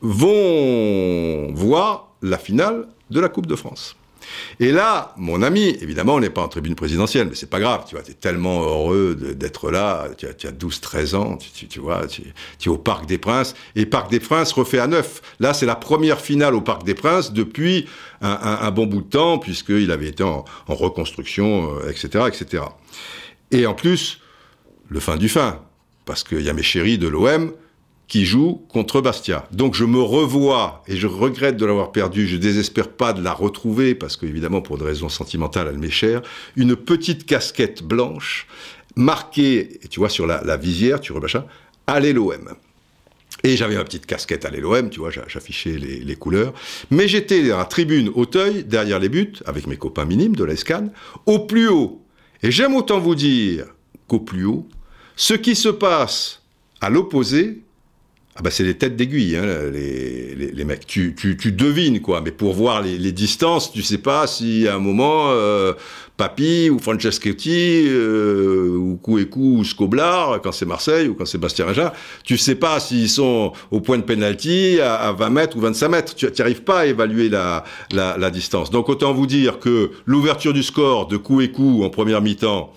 vont 0.00 1.52
voir 1.54 2.08
la 2.20 2.38
finale 2.38 2.88
de 3.10 3.20
la 3.20 3.28
Coupe 3.28 3.46
de 3.46 3.54
France. 3.54 3.96
Et 4.60 4.72
là, 4.72 5.14
mon 5.16 5.42
ami, 5.42 5.76
évidemment, 5.80 6.14
on 6.14 6.20
n'est 6.20 6.30
pas 6.30 6.42
en 6.42 6.48
tribune 6.48 6.74
présidentielle, 6.74 7.28
mais 7.28 7.34
c'est 7.34 7.50
pas 7.50 7.60
grave, 7.60 7.84
tu 7.88 7.94
vois, 7.94 8.04
tu 8.04 8.12
es 8.12 8.14
tellement 8.14 8.62
heureux 8.62 9.14
d'être 9.14 9.70
là, 9.70 10.08
tu 10.16 10.26
as, 10.26 10.30
as 10.30 10.52
12-13 10.52 11.16
ans, 11.16 11.36
tu, 11.36 11.80
vois, 11.80 12.06
tu, 12.06 12.22
es 12.22 12.68
au 12.68 12.78
Parc 12.78 13.06
des 13.06 13.18
Princes, 13.18 13.54
et 13.76 13.86
Parc 13.86 14.10
des 14.10 14.20
Princes 14.20 14.52
refait 14.52 14.78
à 14.78 14.86
neuf. 14.86 15.22
Là, 15.40 15.54
c'est 15.54 15.66
la 15.66 15.76
première 15.76 16.20
finale 16.20 16.54
au 16.54 16.60
Parc 16.60 16.84
des 16.84 16.94
Princes 16.94 17.32
depuis 17.32 17.86
un, 18.20 18.70
bon 18.70 18.86
bout 18.86 19.02
de 19.02 19.08
temps, 19.08 19.38
puisqu'il 19.38 19.90
avait 19.90 20.08
été 20.08 20.22
en, 20.22 20.44
en 20.68 20.74
reconstruction, 20.74 21.78
etc., 21.88 22.08
euh, 22.14 22.28
etc. 22.28 22.64
Et 23.50 23.66
en 23.66 23.74
plus, 23.74 24.20
le 24.88 25.00
fin 25.00 25.16
du 25.16 25.28
fin, 25.28 25.60
parce 26.04 26.24
qu'il 26.24 26.42
y 26.42 26.50
a 26.50 26.52
mes 26.52 26.62
chéris 26.62 26.98
de 26.98 27.08
l'OM, 27.08 27.52
qui 28.08 28.24
joue 28.24 28.62
contre 28.68 29.00
Bastia. 29.00 29.46
Donc 29.52 29.74
je 29.74 29.84
me 29.84 30.00
revois, 30.00 30.82
et 30.86 30.96
je 30.96 31.06
regrette 31.06 31.56
de 31.56 31.64
l'avoir 31.64 31.92
perdu, 31.92 32.26
je 32.26 32.36
désespère 32.36 32.88
pas 32.88 33.12
de 33.12 33.22
la 33.22 33.32
retrouver, 33.32 33.94
parce 33.94 34.16
qu'évidemment 34.16 34.60
pour 34.60 34.78
des 34.78 34.84
raisons 34.84 35.08
sentimentales 35.08 35.68
elle 35.70 35.78
m'est 35.78 35.90
chère, 35.90 36.22
une 36.56 36.76
petite 36.76 37.26
casquette 37.26 37.82
blanche, 37.82 38.46
marquée, 38.96 39.80
tu 39.90 40.00
vois, 40.00 40.08
sur 40.08 40.26
la, 40.26 40.56
visière, 40.56 41.00
tu 41.00 41.12
machin, 41.14 41.44
allez 41.86 42.12
l'OM. 42.12 42.54
Et 43.42 43.56
j'avais 43.56 43.74
ma 43.74 43.84
petite 43.84 44.06
casquette 44.06 44.44
à 44.44 44.50
l'OM, 44.50 44.90
tu 44.90 45.00
vois, 45.00 45.10
j'affichais 45.10 45.76
les, 45.76 46.16
couleurs. 46.16 46.54
Mais 46.90 47.08
j'étais 47.08 47.42
dans 47.48 47.58
la 47.58 47.64
tribune 47.64 48.10
Auteuil, 48.14 48.64
derrière 48.64 48.98
les 48.98 49.08
buts, 49.08 49.34
avec 49.44 49.66
mes 49.66 49.76
copains 49.76 50.04
minimes 50.04 50.36
de 50.36 50.44
l'ESCAN, 50.44 50.90
au 51.26 51.40
plus 51.40 51.68
haut. 51.68 52.02
Et 52.42 52.50
j'aime 52.50 52.74
autant 52.74 53.00
vous 53.00 53.14
dire 53.14 53.66
qu'au 54.06 54.20
plus 54.20 54.44
haut, 54.44 54.68
ce 55.16 55.34
qui 55.34 55.54
se 55.56 55.68
passe 55.68 56.42
à 56.80 56.90
l'opposé 56.90 57.63
ah 58.36 58.42
bah 58.42 58.50
c'est 58.50 58.64
les 58.64 58.74
têtes 58.74 58.96
d'aiguille, 58.96 59.36
hein, 59.36 59.46
les, 59.72 60.34
les, 60.34 60.50
les, 60.50 60.64
mecs. 60.64 60.86
Tu, 60.86 61.14
tu, 61.16 61.36
tu, 61.36 61.52
devines 61.52 62.00
quoi, 62.00 62.20
mais 62.20 62.32
pour 62.32 62.52
voir 62.52 62.82
les, 62.82 62.98
les, 62.98 63.12
distances, 63.12 63.70
tu 63.70 63.80
sais 63.82 63.98
pas 63.98 64.26
si 64.26 64.66
à 64.66 64.74
un 64.74 64.80
moment 64.80 65.30
euh, 65.30 65.72
Papi 66.16 66.68
ou 66.68 66.80
Franceschetti 66.80 67.86
euh, 67.86 68.76
ou 68.76 68.96
Kouekou 68.96 69.58
ou 69.58 69.64
Scoblar 69.64 70.40
quand 70.42 70.50
c'est 70.50 70.66
Marseille 70.66 71.06
ou 71.06 71.14
quand 71.14 71.26
c'est 71.26 71.38
Bastien 71.38 71.64
Raja, 71.64 71.92
tu 72.24 72.36
sais 72.36 72.56
pas 72.56 72.80
s'ils 72.80 73.08
sont 73.08 73.52
au 73.70 73.80
point 73.80 73.98
de 73.98 74.02
penalty 74.02 74.80
à, 74.80 74.94
à 74.94 75.12
20 75.12 75.30
mètres 75.30 75.56
ou 75.56 75.60
25 75.60 75.88
mètres. 75.88 76.14
Tu 76.16 76.26
n'arrives 76.36 76.62
pas 76.64 76.80
à 76.80 76.86
évaluer 76.86 77.28
la, 77.28 77.62
la, 77.92 78.16
la, 78.18 78.30
distance. 78.30 78.70
Donc 78.70 78.88
autant 78.88 79.12
vous 79.12 79.26
dire 79.26 79.60
que 79.60 79.92
l'ouverture 80.06 80.52
du 80.52 80.64
score 80.64 81.06
de 81.06 81.16
Kouekou 81.16 81.84
en 81.84 81.90
première 81.90 82.20
mi-temps 82.20 82.72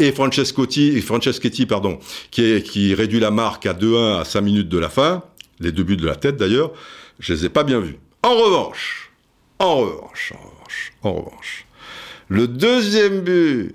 et 0.00 0.12
Franceschetti, 0.12 1.00
Franceschetti 1.02 1.66
pardon, 1.66 1.98
qui 2.30 2.94
réduit 2.94 3.20
la 3.20 3.30
marque 3.30 3.66
à 3.66 3.74
2-1 3.74 4.20
à 4.20 4.24
5 4.24 4.40
minutes 4.40 4.68
de 4.68 4.78
la 4.78 4.88
fin, 4.88 5.22
les 5.60 5.72
deux 5.72 5.82
buts 5.82 5.96
de 5.96 6.06
la 6.06 6.16
tête 6.16 6.36
d'ailleurs, 6.36 6.72
je 7.18 7.34
les 7.34 7.44
ai 7.44 7.48
pas 7.50 7.64
bien 7.64 7.80
vus. 7.80 7.98
En 8.22 8.34
revanche, 8.34 9.10
en 9.58 9.76
revanche, 9.76 10.32
en 10.34 10.48
revanche, 10.48 10.92
en 11.02 11.12
revanche, 11.12 11.66
le 12.28 12.48
deuxième 12.48 13.20
but 13.20 13.74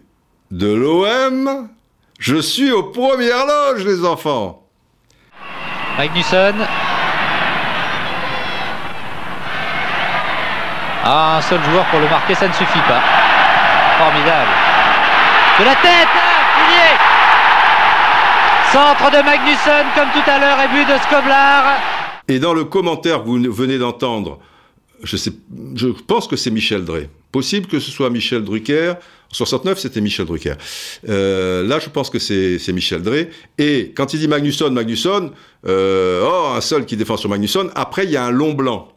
de 0.50 0.68
l'OM, 0.74 1.70
je 2.20 2.38
suis 2.38 2.72
aux 2.72 2.84
premières 2.84 3.46
loges, 3.46 3.86
les 3.86 4.04
enfants. 4.04 4.68
Magnusson. 5.98 6.54
Ah, 11.08 11.38
un 11.38 11.42
seul 11.42 11.64
joueur 11.64 11.86
pour 11.86 12.00
le 12.00 12.10
marquer, 12.10 12.34
ça 12.34 12.48
ne 12.48 12.54
suffit 12.54 12.80
pas. 12.88 13.02
Formidable 14.00 14.75
de 15.60 15.64
la 15.64 15.76
tête, 15.76 16.08
Pilier 16.58 16.96
Centre 18.74 19.10
de 19.10 19.24
Magnusson 19.24 19.86
comme 19.96 20.10
tout 20.12 20.30
à 20.30 20.38
l'heure 20.38 20.60
et 20.60 20.68
but 20.68 20.86
de 20.86 21.00
Scoblar. 21.04 21.80
Et 22.28 22.40
dans 22.40 22.54
le 22.54 22.66
commentaire 22.66 23.24
que 23.24 23.30
vous 23.30 23.54
venez 23.54 23.78
d'entendre, 23.78 24.40
je, 25.04 25.88
pense 26.08 26.28
que 26.28 26.36
c'est 26.36 26.52
Michel 26.52 26.84
Drey. 26.84 27.10
Possible 27.32 27.68
que 27.68 27.80
ce 27.80 27.90
soit 27.90 28.10
Michel 28.10 28.44
Drucker. 28.44 28.96
En 29.32 29.34
69, 29.34 29.80
c'était 29.80 30.02
Michel 30.02 30.26
Drucker. 30.26 30.56
Euh, 31.08 31.66
là, 31.66 31.80
je 31.80 31.90
pense 31.90 32.10
que 32.10 32.20
c'est 32.20 32.74
Michel 32.74 33.02
Drey. 33.02 33.30
Et 33.58 33.94
quand 33.96 34.14
il 34.14 34.20
dit 34.20 34.28
Magnusson, 34.28 34.72
Magnusson, 34.72 35.32
euh, 35.68 36.28
oh, 36.28 36.56
un 36.56 36.62
seul 36.62 36.86
qui 36.86 36.98
défend 36.98 37.16
sur 37.16 37.30
Magnusson, 37.30 37.70
après, 37.76 38.04
il 38.04 38.12
y 38.12 38.18
a 38.18 38.26
un 38.26 38.32
long 38.32 38.54
blanc. 38.54 38.92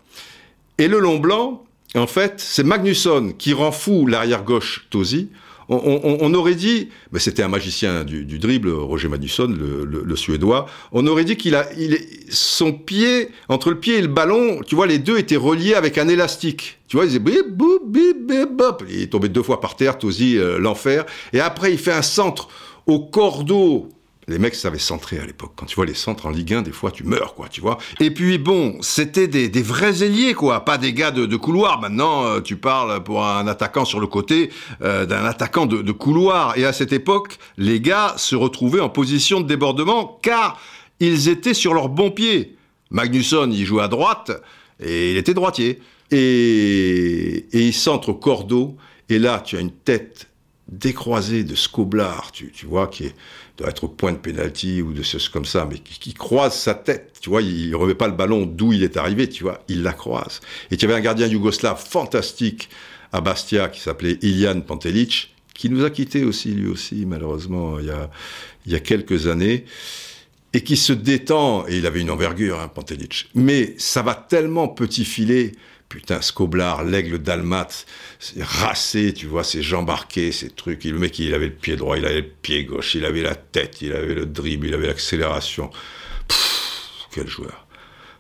Et 0.79 0.89
le 0.89 0.99
long 0.99 1.19
blanc, 1.19 1.65
en 1.95 2.07
fait, 2.09 2.35
c'est 2.39 2.65
Magnusson 2.65 3.35
qui 3.39 3.53
rend 3.53 3.71
fou 3.71 4.07
l'arrière 4.07 4.43
gauche 4.43 4.87
Tosi 4.91 5.31
on, 5.69 6.35
aurait 6.35 6.55
dit, 6.55 6.89
mais 7.13 7.19
c'était 7.19 7.43
un 7.43 7.49
magicien 7.49 8.05
du, 8.05 8.39
dribble, 8.39 8.71
Roger 8.71 9.09
Magnusson, 9.09 9.49
le, 9.49 10.17
Suédois, 10.17 10.67
on 10.93 11.07
aurait 11.07 11.25
dit 11.25 11.37
qu'il 11.37 11.55
a, 11.55 11.67
son 12.31 12.73
pied, 12.73 13.29
entre 13.49 13.71
le 13.71 13.79
pied 13.79 13.99
et 13.99 14.03
le 14.03 14.09
ballon, 14.09 14.61
tu 14.67 14.75
vois, 14.75 14.87
les 14.87 14.99
deux 14.99 15.19
étaient 15.19 15.37
reliés 15.37 15.75
avec 15.75 15.99
un 15.99 16.09
élastique. 16.09 16.79
Tu 16.89 16.97
vois. 16.97 17.05
Il 17.07 17.17
est 19.03 19.07
tombé 19.11 19.29
deux 19.29 19.43
fois 19.43 19.61
par 19.61 19.77
terre, 19.77 19.99
Tosi, 19.99 20.39
euh, 20.39 20.59
l'enfer. 20.59 21.05
Et 21.35 21.41
après, 21.41 21.71
il 21.71 21.79
fait 21.79 21.93
un 21.93 22.03
centre 22.03 22.49
au 22.87 23.01
cordeau 23.01 23.91
les 24.29 24.39
mecs 24.39 24.55
savaient 24.55 24.79
centrer 24.79 25.19
à 25.19 25.27
l'époque. 25.27 25.53
Quand 25.57 25.67
tu 25.67 25.75
vois 25.75 25.87
les 25.87 25.95
centres 25.95 26.27
en 26.27 26.31
Ligue 26.31 26.53
1, 26.53 26.63
des 26.63 26.71
fois, 26.71 26.91
tu 26.91 27.03
meurs, 27.03 27.35
quoi, 27.35 27.49
tu 27.49 27.63
vois. 27.63 27.79
Et 27.99 28.11
puis, 28.11 28.37
bon, 28.37 28.77
c'était 28.83 29.27
des, 29.27 29.63
vrais 29.63 30.03
ailiers, 30.05 30.35
quoi, 30.35 30.65
pas 30.65 30.77
des 30.77 30.93
gars 30.93 31.11
de, 31.11 31.37
couloir. 31.37 31.81
Maintenant, 31.81 32.25
euh, 32.25 32.41
tu 32.41 32.57
parles 32.57 33.03
pour 33.03 33.25
un 33.25 33.47
attaquant 33.47 33.87
sur 33.87 34.01
le 34.01 34.07
côté 34.07 34.51
euh, 34.83 35.07
d'un 35.07 35.25
attaquant 35.25 35.65
de, 35.67 35.93
couloir. 35.93 36.59
Et 36.59 36.67
à 36.67 36.75
cette 36.75 36.93
époque, 36.93 37.39
les 37.57 37.81
gars 37.81 38.15
se 38.19 38.37
retrouvaient 38.37 38.81
en 38.81 38.91
position 38.91 39.41
de 39.41 39.47
débordement, 39.47 40.19
car 40.23 40.61
ils 41.01 41.29
étaient 41.29 41.55
sur 41.55 41.73
leur 41.73 41.89
bon 41.89 42.11
pied. 42.11 42.57
Magnusson, 42.91 43.51
il 43.51 43.65
jouait 43.65 43.83
à 43.83 43.89
droite, 43.89 44.31
et 44.79 45.13
il 45.13 45.17
était 45.17 45.35
droitier. 45.35 45.81
Et, 46.11 47.47
et 47.53 47.67
il 47.67 47.75
centre 47.75 48.13
Cordeau, 48.13 48.77
et 49.09 49.19
là, 49.19 49.41
tu 49.45 49.57
as 49.57 49.61
une 49.61 49.73
tête 49.73 50.29
décroisée 50.69 51.45
de 51.45 51.55
Scoblar, 51.55 52.31
tu, 52.33 52.53
tu 52.53 52.67
vois, 52.67 52.89
qui 52.89 53.05
est 53.05 53.15
doit 53.59 53.69
être 53.69 53.85
au 53.85 53.89
point 53.89 54.13
de 54.13 54.19
pénalty 54.19 54.81
ou 54.83 54.93
de 54.93 55.03
choses 55.03 55.29
comme 55.29 55.45
ça, 55.45 55.67
mais 55.71 55.79
qui, 55.79 56.15
croise 56.15 56.55
sa 56.55 56.75
tête, 56.75 57.19
tu 57.21 57.29
vois, 57.29 57.43
il, 57.43 57.75
remet 57.75 57.95
pas 57.95 58.07
le 58.07 58.15
ballon 58.15 58.47
d'où 58.47 58.73
il 58.73 58.83
est 58.83 58.97
arrivé, 58.97 59.29
tu 59.29 59.43
vois, 59.43 59.63
il 59.69 59.83
la 59.83 59.93
croise. 59.93 60.41
Et 60.71 60.77
tu 60.77 60.85
avais 60.85 60.95
un 60.95 61.01
gardien 61.01 61.27
yougoslave 61.27 61.85
fantastique 61.85 62.71
à 63.13 63.21
Bastia 63.21 63.69
qui 63.69 63.81
s'appelait 63.81 64.19
Ilian 64.23 64.61
Pantelic, 64.61 65.35
qui 65.55 65.71
nous 65.71 65.85
a 65.85 65.91
quittés 65.91 66.25
aussi, 66.25 66.53
lui 66.53 66.69
aussi, 66.69 67.05
malheureusement, 67.05 67.81
il 67.81 67.87
y 67.87 67.91
a, 67.91 68.11
il 68.67 68.73
y 68.73 68.77
a 68.77 68.81
quelques 68.81 69.27
années, 69.27 69.65
et 70.53 70.63
qui 70.63 70.77
se 70.77 70.93
détend, 70.93 71.67
et 71.67 71.79
il 71.79 71.87
avait 71.87 72.01
une 72.01 72.11
envergure, 72.11 72.61
hein, 72.61 72.69
Pantelic, 72.69 73.29
mais 73.35 73.75
ça 73.77 74.03
va 74.03 74.15
tellement 74.15 74.69
petit 74.69 75.05
filet 75.05 75.53
putain, 75.89 76.21
Scoblar, 76.21 76.85
l'aigle 76.85 77.19
dalmat, 77.19 77.69
racé, 78.41 79.13
tu 79.15 79.27
vois, 79.27 79.45
ses 79.45 79.63
jambes 79.63 79.91
arquées, 79.91 80.33
ces 80.33 80.51
trucs. 80.51 80.85
le 80.85 80.99
mec, 80.99 81.19
il 81.19 81.35
avait 81.35 81.47
le 81.47 81.55
pied 81.55 81.77
droit, 81.77 81.97
il 81.97 82.05
avait 82.05 82.21
le 82.21 82.29
pied 82.29 82.65
gauche, 82.65 82.95
il 82.95 83.05
avait 83.05 83.23
la 83.23 83.35
tête, 83.35 83.81
il 83.81 83.93
avait 83.93 84.15
le 84.15 84.27
dribble, 84.27 84.67
il 84.67 84.75
avait 84.75 84.87
l'accélération. 84.87 85.71
Quel 87.11 87.29
joueur. 87.29 87.67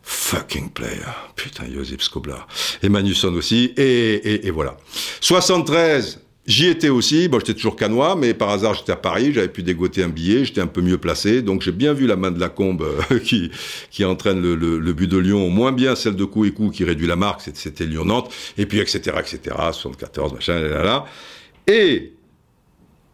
Fucking 0.02 0.70
player. 0.70 1.02
Putain, 1.36 1.70
Josip 1.70 2.00
Scoblar. 2.00 2.48
Et 2.82 2.88
Manusson 2.88 3.34
aussi. 3.34 3.74
Et, 3.76 4.46
et 4.46 4.50
voilà. 4.50 4.78
73, 5.20 6.20
J'y 6.48 6.66
étais 6.68 6.88
aussi, 6.88 7.28
bon, 7.28 7.40
j'étais 7.40 7.52
toujours 7.52 7.76
canois, 7.76 8.16
mais 8.16 8.32
par 8.32 8.48
hasard 8.48 8.72
j'étais 8.72 8.92
à 8.92 8.96
Paris, 8.96 9.34
j'avais 9.34 9.50
pu 9.50 9.62
dégoter 9.62 10.02
un 10.02 10.08
billet, 10.08 10.46
j'étais 10.46 10.62
un 10.62 10.66
peu 10.66 10.80
mieux 10.80 10.96
placé, 10.96 11.42
donc 11.42 11.60
j'ai 11.60 11.72
bien 11.72 11.92
vu 11.92 12.06
la 12.06 12.16
main 12.16 12.30
de 12.30 12.40
la 12.40 12.48
combe 12.48 12.80
euh, 13.10 13.18
qui, 13.24 13.50
qui 13.90 14.02
entraîne 14.06 14.40
le, 14.40 14.54
le, 14.54 14.92
but 14.94 15.08
de 15.08 15.18
Lyon, 15.18 15.50
moins 15.50 15.72
bien 15.72 15.94
celle 15.94 16.16
de 16.16 16.24
coup 16.24 16.46
et 16.46 16.52
coup 16.52 16.70
qui 16.70 16.84
réduit 16.84 17.06
la 17.06 17.16
marque, 17.16 17.42
c'était 17.52 17.84
Lyon-Nantes, 17.84 18.32
et 18.56 18.64
puis 18.64 18.78
etc., 18.78 19.18
etc., 19.18 19.56
74, 19.72 20.32
machin, 20.32 20.58
là, 20.58 20.82
là. 20.82 21.04
Et, 21.66 22.14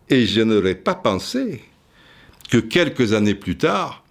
et 0.09 0.27
je 0.27 0.41
n'aurais 0.43 0.77
pas 0.77 0.95
pensé 0.95 1.61
que 2.49 2.59
quelques 2.59 3.15
années 3.15 3.35
plus 3.35 3.57
tard, 3.57 4.04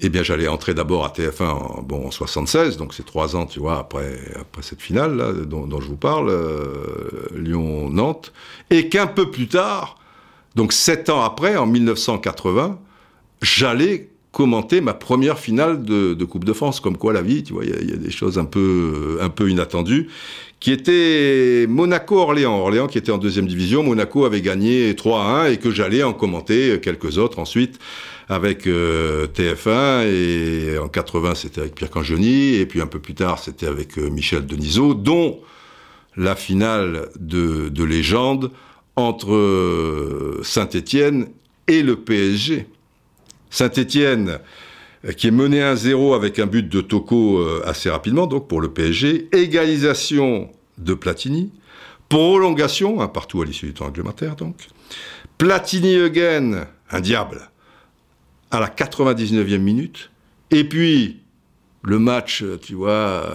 eh 0.00 0.08
bien, 0.08 0.22
j'allais 0.22 0.48
entrer 0.48 0.74
d'abord 0.74 1.04
à 1.04 1.08
TF1 1.08 1.44
en, 1.44 1.82
bon, 1.82 2.06
en 2.06 2.10
76, 2.10 2.76
donc 2.76 2.94
c'est 2.94 3.04
trois 3.04 3.34
ans, 3.34 3.46
tu 3.46 3.58
vois, 3.58 3.78
après, 3.78 4.18
après 4.38 4.62
cette 4.62 4.80
finale 4.80 5.16
là, 5.16 5.32
dont, 5.32 5.80
je 5.80 5.86
vous 5.86 5.96
parle, 5.96 6.30
euh, 6.30 7.26
Lyon-Nantes, 7.34 8.32
et 8.70 8.88
qu'un 8.88 9.08
peu 9.08 9.30
plus 9.30 9.48
tard, 9.48 9.98
donc 10.54 10.72
sept 10.72 11.10
ans 11.10 11.22
après, 11.22 11.56
en 11.56 11.66
1980, 11.66 12.78
j'allais 13.42 14.08
commenter 14.30 14.80
ma 14.80 14.94
première 14.94 15.38
finale 15.38 15.82
de, 15.82 16.24
Coupe 16.24 16.44
de 16.44 16.52
France, 16.52 16.78
comme 16.78 16.96
quoi 16.96 17.12
la 17.12 17.22
vie, 17.22 17.42
tu 17.42 17.54
vois, 17.54 17.64
il 17.64 17.90
y, 17.90 17.92
a 17.92 17.96
des 17.96 18.10
choses 18.10 18.38
un 18.38 18.44
peu, 18.44 19.18
un 19.20 19.30
peu 19.30 19.50
inattendues, 19.50 20.08
qui 20.60 20.70
était 20.70 21.66
Monaco-Orléans. 21.68 22.58
Orléans 22.60 22.86
qui 22.88 22.98
était 22.98 23.10
en 23.10 23.18
deuxième 23.18 23.46
division, 23.46 23.82
Monaco 23.82 24.24
avait 24.24 24.40
gagné 24.40 24.94
3 24.94 25.22
à 25.22 25.26
1 25.44 25.52
et 25.52 25.56
que 25.56 25.70
j'allais 25.70 26.02
en 26.02 26.12
commenter 26.12 26.78
quelques 26.80 27.18
autres 27.18 27.38
ensuite 27.38 27.78
avec 28.28 28.66
euh, 28.66 29.26
TF1 29.26 30.06
et 30.06 30.78
en 30.78 30.88
80 30.88 31.34
c'était 31.34 31.62
avec 31.62 31.74
Pierre 31.74 31.90
Cangioni 31.90 32.54
et 32.54 32.66
puis 32.66 32.80
un 32.80 32.86
peu 32.86 32.98
plus 32.98 33.14
tard 33.14 33.38
c'était 33.38 33.66
avec 33.66 33.98
euh, 33.98 34.10
Michel 34.10 34.46
Denisot 34.46 34.94
dont 34.94 35.40
la 36.16 36.36
finale 36.36 37.08
de, 37.18 37.68
de 37.68 37.84
légende 37.84 38.50
entre 38.96 39.32
euh, 39.34 40.40
Saint-Étienne 40.42 41.28
et 41.68 41.82
le 41.82 41.96
PSG. 41.96 42.66
Saint-Étienne 43.50 44.38
qui 45.16 45.28
est 45.28 45.32
mené 45.32 45.60
1-0 45.60 46.14
avec 46.14 46.38
un 46.40 46.46
but 46.46 46.68
de 46.68 46.80
Toko 46.80 47.40
assez 47.64 47.88
rapidement 47.88 48.26
donc 48.26 48.48
pour 48.48 48.60
le 48.60 48.68
PSG, 48.68 49.28
égalisation 49.32 50.50
de 50.76 50.92
Platini, 50.92 51.52
prolongation, 52.08 53.06
partout 53.06 53.40
à 53.40 53.44
l'issue 53.44 53.66
du 53.66 53.74
temps 53.74 53.86
réglementaire 53.86 54.34
donc. 54.34 54.56
Platini 55.38 55.94
again, 56.00 56.66
un 56.90 57.00
diable, 57.00 57.48
à 58.50 58.60
la 58.60 58.68
99e 58.68 59.58
minute. 59.58 60.10
Et 60.50 60.64
puis, 60.64 61.20
le 61.82 61.98
match, 61.98 62.44
tu 62.62 62.74
vois, 62.74 63.26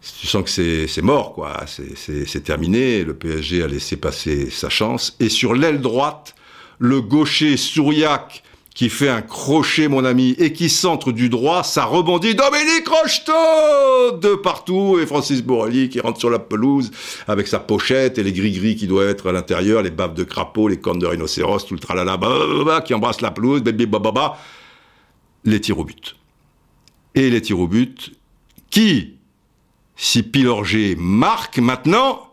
tu, 0.00 0.26
sens 0.26 0.44
que 0.44 0.86
c'est 0.86 1.02
mort, 1.02 1.34
quoi. 1.34 1.64
C'est 1.66 2.42
terminé. 2.42 3.04
Le 3.04 3.14
PSG 3.14 3.62
a 3.62 3.66
laissé 3.66 3.96
passer 3.96 4.50
sa 4.50 4.68
chance. 4.68 5.16
Et 5.20 5.28
sur 5.28 5.54
l'aile 5.54 5.80
droite, 5.80 6.34
le 6.78 7.00
gaucher 7.00 7.56
Souriac 7.56 8.42
qui 8.76 8.90
fait 8.90 9.08
un 9.08 9.22
crochet, 9.22 9.88
mon 9.88 10.04
ami, 10.04 10.36
et 10.38 10.52
qui 10.52 10.68
centre 10.68 11.10
du 11.10 11.30
droit, 11.30 11.64
ça 11.64 11.86
rebondit. 11.86 12.34
Dominique 12.34 12.86
Rocheteau 12.86 14.18
De 14.18 14.34
partout, 14.34 14.98
et 15.00 15.06
Francis 15.06 15.42
Borrelli 15.42 15.88
qui 15.88 15.98
rentre 15.98 16.20
sur 16.20 16.28
la 16.28 16.38
pelouse 16.38 16.90
avec 17.26 17.46
sa 17.46 17.58
pochette 17.58 18.18
et 18.18 18.22
les 18.22 18.34
gris-gris 18.34 18.76
qui 18.76 18.86
doivent 18.86 19.08
être 19.08 19.30
à 19.30 19.32
l'intérieur, 19.32 19.82
les 19.82 19.90
baves 19.90 20.12
de 20.12 20.24
crapaud, 20.24 20.68
les 20.68 20.78
cornes 20.78 20.98
de 20.98 21.06
rhinocéros, 21.06 21.64
tout 21.64 21.72
le 21.72 21.80
tralala, 21.80 22.18
qui 22.82 22.92
embrasse 22.92 23.22
la 23.22 23.30
pelouse, 23.30 23.62
bababa. 23.62 24.38
Les 25.44 25.60
tirs 25.62 25.78
au 25.78 25.84
but. 25.84 26.14
Et 27.14 27.30
les 27.30 27.40
tirs 27.40 27.60
au 27.60 27.68
but 27.68 28.12
qui, 28.68 29.14
si 29.96 30.22
Pilorgé 30.22 30.96
marque 30.98 31.58
maintenant, 31.58 32.30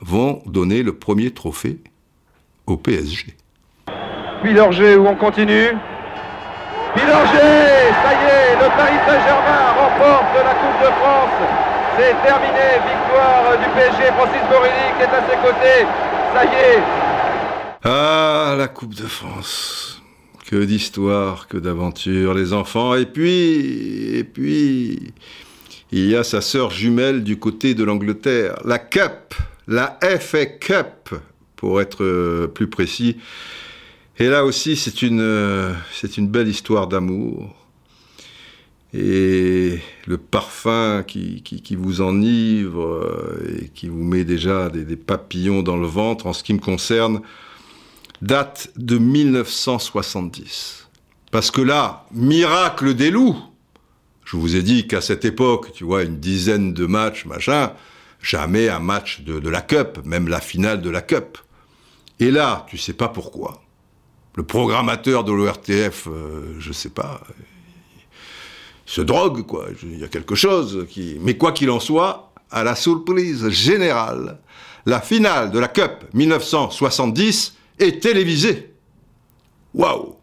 vont 0.00 0.42
donner 0.46 0.82
le 0.82 0.98
premier 0.98 1.30
trophée 1.30 1.78
au 2.66 2.76
PSG. 2.76 3.36
Pilorgé 4.42 4.96
où 4.96 5.06
on 5.06 5.16
continue. 5.16 5.70
Pilorgé, 6.94 7.48
ça 8.02 8.12
y 8.12 8.24
est, 8.24 8.54
le 8.54 8.68
Paris 8.76 8.98
Saint-Germain 9.06 9.72
remporte 9.76 10.34
la 10.44 10.54
Coupe 10.54 10.80
de 10.80 10.92
France. 11.00 11.38
C'est 11.98 12.14
terminé, 12.22 12.78
victoire 12.86 13.58
du 13.58 13.68
PSG, 13.74 14.12
Francis 14.16 14.42
Borrelli 14.48 14.88
qui 14.96 15.02
est 15.02 15.06
à 15.06 15.22
ses 15.28 15.36
côtés. 15.36 15.86
Ça 16.34 16.44
y 16.44 16.76
est. 16.76 16.82
Ah, 17.84 18.54
la 18.56 18.68
Coupe 18.68 18.94
de 18.94 19.06
France. 19.06 20.00
Que 20.48 20.64
d'histoire, 20.64 21.48
que 21.48 21.58
d'aventure, 21.58 22.32
les 22.32 22.52
enfants. 22.52 22.94
Et 22.94 23.06
puis, 23.06 24.16
et 24.16 24.24
puis, 24.24 25.12
il 25.90 26.08
y 26.08 26.16
a 26.16 26.22
sa 26.22 26.40
sœur 26.40 26.70
jumelle 26.70 27.24
du 27.24 27.38
côté 27.38 27.74
de 27.74 27.84
l'Angleterre, 27.84 28.54
la 28.64 28.78
Cup, 28.78 29.34
la 29.66 29.98
FA 30.00 30.46
Cup, 30.46 31.14
pour 31.56 31.80
être 31.80 32.46
plus 32.54 32.68
précis. 32.68 33.18
Et 34.20 34.26
là 34.26 34.44
aussi, 34.44 34.74
c'est 34.76 35.02
une, 35.02 35.20
euh, 35.20 35.72
c'est 35.92 36.16
une 36.16 36.26
belle 36.26 36.48
histoire 36.48 36.88
d'amour. 36.88 37.54
Et 38.92 39.78
le 40.06 40.18
parfum 40.18 41.04
qui, 41.06 41.42
qui, 41.42 41.76
vous 41.76 42.00
enivre 42.00 42.82
euh, 42.82 43.60
et 43.60 43.68
qui 43.68 43.88
vous 43.88 44.02
met 44.02 44.24
déjà 44.24 44.70
des, 44.70 44.96
papillons 44.96 45.62
dans 45.62 45.76
le 45.76 45.86
ventre, 45.86 46.26
en 46.26 46.32
ce 46.32 46.42
qui 46.42 46.52
me 46.52 46.58
concerne, 46.58 47.20
date 48.20 48.70
de 48.76 48.98
1970. 48.98 50.88
Parce 51.30 51.52
que 51.52 51.60
là, 51.60 52.06
miracle 52.12 52.94
des 52.94 53.10
loups, 53.10 53.38
je 54.24 54.36
vous 54.36 54.56
ai 54.56 54.62
dit 54.62 54.88
qu'à 54.88 55.00
cette 55.00 55.26
époque, 55.26 55.72
tu 55.74 55.84
vois, 55.84 56.02
une 56.02 56.18
dizaine 56.18 56.72
de 56.72 56.86
matchs, 56.86 57.24
machin, 57.24 57.72
jamais 58.20 58.68
un 58.68 58.80
match 58.80 59.20
de, 59.20 59.38
de 59.38 59.48
la 59.48 59.60
Cup, 59.60 60.00
même 60.04 60.26
la 60.26 60.40
finale 60.40 60.80
de 60.80 60.90
la 60.90 61.02
Cup. 61.02 61.38
Et 62.18 62.32
là, 62.32 62.66
tu 62.68 62.78
sais 62.78 62.94
pas 62.94 63.08
pourquoi 63.08 63.60
le 64.38 64.44
programmateur 64.44 65.24
de 65.24 65.32
l'ORTF, 65.32 66.06
euh, 66.06 66.54
je 66.60 66.72
sais 66.72 66.90
pas, 66.90 67.20
se 68.86 69.00
drogue, 69.00 69.42
quoi. 69.44 69.66
Il 69.82 69.98
y 69.98 70.04
a 70.04 70.06
quelque 70.06 70.36
chose 70.36 70.86
qui. 70.88 71.16
Mais 71.22 71.36
quoi 71.36 71.50
qu'il 71.50 71.68
en 71.72 71.80
soit, 71.80 72.32
à 72.52 72.62
la 72.62 72.76
surprise 72.76 73.48
générale, 73.48 74.38
la 74.86 75.00
finale 75.00 75.50
de 75.50 75.58
la 75.58 75.66
Cup 75.66 76.04
1970 76.14 77.56
est 77.80 78.00
télévisée. 78.00 78.72
Waouh 79.74 80.14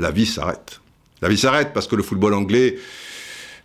La 0.00 0.10
vie 0.10 0.26
s'arrête. 0.26 0.80
La 1.20 1.28
vie 1.28 1.38
s'arrête 1.38 1.72
parce 1.72 1.86
que 1.86 1.94
le 1.94 2.02
football 2.02 2.34
anglais 2.34 2.78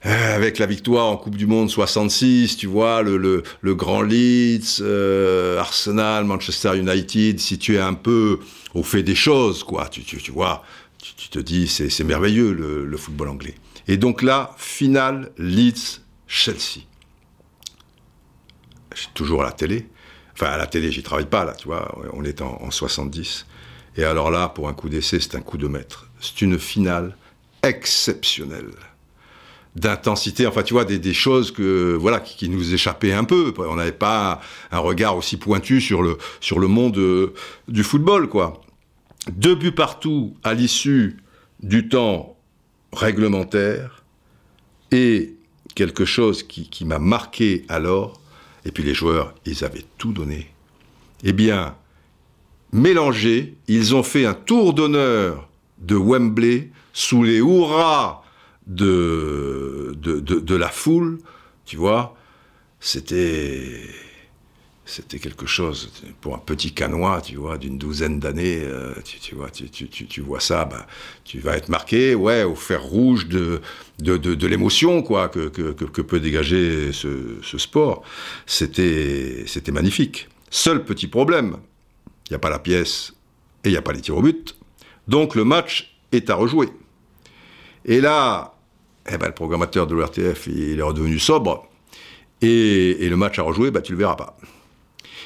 euh, 0.05 0.35
avec 0.35 0.59
la 0.59 0.67
victoire 0.67 1.07
en 1.07 1.17
Coupe 1.17 1.35
du 1.35 1.47
Monde 1.47 1.71
66, 1.71 2.57
tu 2.57 2.67
vois, 2.67 3.01
le, 3.01 3.17
le, 3.17 3.41
le 3.61 3.75
grand 3.75 4.03
Leeds, 4.03 4.81
euh, 4.81 5.57
Arsenal, 5.57 6.23
Manchester 6.25 6.77
United, 6.77 7.39
si 7.39 7.57
tu 7.57 7.75
es 7.75 7.79
un 7.79 7.95
peu 7.95 8.39
au 8.75 8.83
fait 8.83 9.01
des 9.01 9.15
choses, 9.15 9.63
quoi, 9.63 9.87
tu, 9.89 10.03
tu, 10.03 10.17
tu 10.17 10.31
vois, 10.31 10.63
tu, 10.99 11.29
te 11.29 11.39
dis, 11.39 11.67
c'est 11.67 12.03
merveilleux 12.03 12.53
le, 12.53 12.85
le, 12.85 12.97
football 12.97 13.29
anglais. 13.29 13.55
Et 13.87 13.97
donc 13.97 14.21
là, 14.21 14.55
finale 14.57 15.31
Leeds-Chelsea. 15.39 16.81
J'ai 18.95 19.07
toujours 19.15 19.41
à 19.41 19.45
la 19.45 19.51
télé. 19.51 19.87
Enfin, 20.33 20.47
à 20.47 20.57
la 20.57 20.67
télé, 20.67 20.91
j'y 20.91 21.01
travaille 21.01 21.25
pas, 21.25 21.43
là, 21.43 21.53
tu 21.53 21.67
vois, 21.67 21.97
on 22.13 22.23
est 22.23 22.41
en, 22.41 22.61
en 22.61 22.69
70. 22.69 23.47
Et 23.95 24.03
alors 24.03 24.29
là, 24.29 24.49
pour 24.49 24.69
un 24.69 24.73
coup 24.73 24.89
d'essai, 24.89 25.19
c'est 25.19 25.35
un 25.35 25.41
coup 25.41 25.57
de 25.57 25.67
maître. 25.67 26.07
C'est 26.19 26.41
une 26.41 26.59
finale 26.59 27.17
exceptionnelle 27.63 28.71
d'intensité, 29.77 30.47
enfin 30.47 30.63
tu 30.63 30.73
vois, 30.73 30.85
des, 30.85 31.13
choses 31.13 31.51
que 31.51 31.95
voilà 31.95 32.19
qui, 32.19 32.35
qui, 32.35 32.49
nous 32.49 32.73
échappaient 32.73 33.13
un 33.13 33.23
peu. 33.23 33.53
On 33.57 33.75
n'avait 33.75 33.91
pas 33.91 34.41
un 34.71 34.79
regard 34.79 35.15
aussi 35.15 35.37
pointu 35.37 35.79
sur 35.79 36.01
le, 36.01 36.17
sur 36.41 36.59
le 36.59 36.67
monde 36.67 36.97
euh, 36.97 37.33
du 37.67 37.83
football, 37.83 38.27
quoi. 38.27 38.61
Deux 39.31 39.55
buts 39.55 39.71
partout 39.71 40.35
à 40.43 40.53
l'issue 40.53 41.17
du 41.61 41.89
temps 41.89 42.37
réglementaire 42.91 44.03
et 44.91 45.35
quelque 45.75 46.05
chose 46.05 46.41
qui, 46.43 46.69
qui 46.69 46.83
m'a 46.83 46.97
marqué 46.97 47.65
alors, 47.69 48.19
et 48.65 48.71
puis 48.71 48.83
les 48.83 48.95
joueurs, 48.95 49.35
ils 49.45 49.63
avaient 49.63 49.85
tout 49.99 50.11
donné. 50.11 50.49
Eh 51.23 51.33
bien, 51.33 51.75
mélangés, 52.71 53.55
ils 53.67 53.93
ont 53.93 54.03
fait 54.03 54.25
un 54.25 54.33
tour 54.33 54.73
d'honneur 54.73 55.47
de 55.77 55.95
Wembley 55.95 56.71
sous 56.93 57.23
les 57.23 57.37
hurrahs 57.37 58.23
de, 58.67 59.95
de, 59.97 60.19
de, 60.19 60.55
la 60.55 60.69
foule, 60.69 61.19
tu 61.65 61.77
vois, 61.77 62.15
c'était 62.79 63.81
c'était 64.85 65.19
quelque 65.19 65.45
chose 65.45 65.91
pour 66.21 66.33
un 66.33 66.39
petit 66.39 66.71
canois, 66.71 67.21
tu 67.21 67.35
vois, 67.35 67.57
d'une 67.57 67.77
douzaine 67.77 68.19
d'années, 68.21 68.61
euh, 68.63 68.93
tu, 69.03 69.35
vois, 69.35 69.49
tu, 69.49 69.69
tu, 69.69 69.87
tu, 69.89 70.21
vois 70.21 70.39
ça, 70.39 70.63
bah, 70.63 70.87
tu 71.25 71.39
vas 71.39 71.57
être 71.57 71.67
marqué, 71.67 72.15
ouais, 72.15 72.43
au 72.43 72.55
fer 72.55 72.81
rouge 72.81 73.27
de, 73.27 73.59
de, 73.99 74.15
de, 74.17 74.47
l'émotion, 74.47 75.03
quoi, 75.03 75.27
que, 75.27 75.49
que, 75.49 75.73
que, 75.73 76.01
peut 76.01 76.21
dégager 76.21 76.93
ce, 76.93 77.37
ce 77.41 77.57
sport. 77.57 78.03
C'était, 78.45 79.43
c'était 79.45 79.73
magnifique. 79.73 80.29
Seul 80.49 80.85
petit 80.85 81.07
problème, 81.07 81.57
il 82.27 82.31
n'y 82.31 82.35
a 82.35 82.39
pas 82.39 82.49
la 82.49 82.59
pièce 82.59 83.13
et 83.65 83.69
il 83.69 83.71
n'y 83.71 83.77
a 83.77 83.81
pas 83.81 83.91
les 83.91 84.01
tirs 84.01 84.15
au 84.15 84.21
but, 84.21 84.55
donc 85.09 85.35
le 85.35 85.43
match 85.43 85.97
est 86.13 86.29
à 86.29 86.35
rejouer. 86.35 86.69
Et 87.83 87.99
là, 87.99 88.56
eh 89.11 89.17
ben, 89.17 89.27
le 89.27 89.33
programmateur 89.33 89.87
de 89.87 89.95
l'RTF, 89.95 90.47
il 90.47 90.79
est 90.79 90.83
redevenu 90.83 91.19
sobre. 91.19 91.67
Et, 92.41 93.05
et, 93.05 93.09
le 93.09 93.17
match 93.17 93.39
à 93.39 93.41
rejouer, 93.41 93.71
bah, 93.71 93.81
tu 93.81 93.93
le 93.93 93.97
verras 93.97 94.15
pas. 94.15 94.37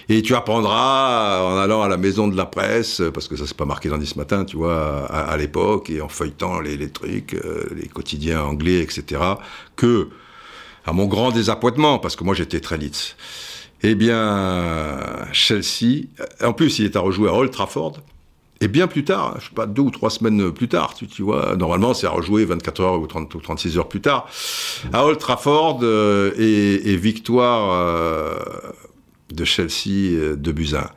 Et 0.10 0.22
tu 0.22 0.36
apprendras 0.36 1.44
en 1.44 1.58
allant 1.58 1.82
à 1.82 1.88
la 1.88 1.98
maison 1.98 2.28
de 2.28 2.36
la 2.36 2.46
presse, 2.46 3.02
parce 3.14 3.28
que 3.28 3.36
ça 3.36 3.46
c'est 3.46 3.56
pas 3.56 3.66
marqué 3.66 3.90
dans 3.90 4.04
ce 4.04 4.18
matin, 4.18 4.46
tu 4.46 4.58
vois, 4.58 5.06
à, 5.06 5.38
l'époque, 5.38 5.90
et 5.90 6.02
en 6.02 6.10
feuilletant 6.10 6.60
les, 6.60 6.78
les 6.78 6.90
trucs, 6.90 7.34
euh, 7.34 7.66
les 7.76 7.88
quotidiens 7.88 8.42
anglais, 8.42 8.80
etc., 8.80 9.22
que, 9.76 10.10
à 10.86 10.94
mon 10.94 11.06
grand 11.06 11.32
désappointement, 11.32 12.00
parce 12.00 12.16
que 12.16 12.24
moi 12.24 12.34
j'étais 12.34 12.60
très 12.60 12.78
Leeds, 12.78 13.16
eh 13.84 13.96
bien, 13.96 15.00
Chelsea, 15.32 16.08
en 16.42 16.54
plus 16.54 16.80
il 16.80 16.86
est 16.86 16.96
à 16.96 17.00
rejouer 17.00 17.30
à 17.30 17.34
Old 17.34 17.52
Trafford, 17.52 17.94
et 18.62 18.68
bien 18.68 18.88
plus 18.88 19.04
tard, 19.04 19.38
je 19.40 19.46
sais 19.46 19.56
pas, 19.56 19.66
deux 19.66 19.82
ou 19.82 19.90
trois 19.90 20.12
semaines 20.12 20.52
plus 20.52 20.68
tard, 20.68 20.94
tu, 20.94 21.24
vois, 21.24 21.56
normalement 21.56 21.96
c'est 21.96 22.06
à 22.06 22.12
rejouer 22.12 22.46
24 22.46 22.82
heures 22.82 23.02
ou, 23.02 23.08
30, 23.08 23.34
ou 23.34 23.42
36 23.42 23.80
heures 23.80 23.90
plus 23.90 24.02
tard, 24.02 24.30
à 24.94 25.04
Old 25.04 25.18
Trafford 25.18 25.80
euh, 25.82 26.32
et, 26.38 26.92
et, 26.92 26.96
victoire 26.96 27.72
euh, 27.72 28.36
de 29.34 29.44
Chelsea 29.46 30.14
euh, 30.14 30.36
de 30.36 30.52
Buzyn. 30.52 30.88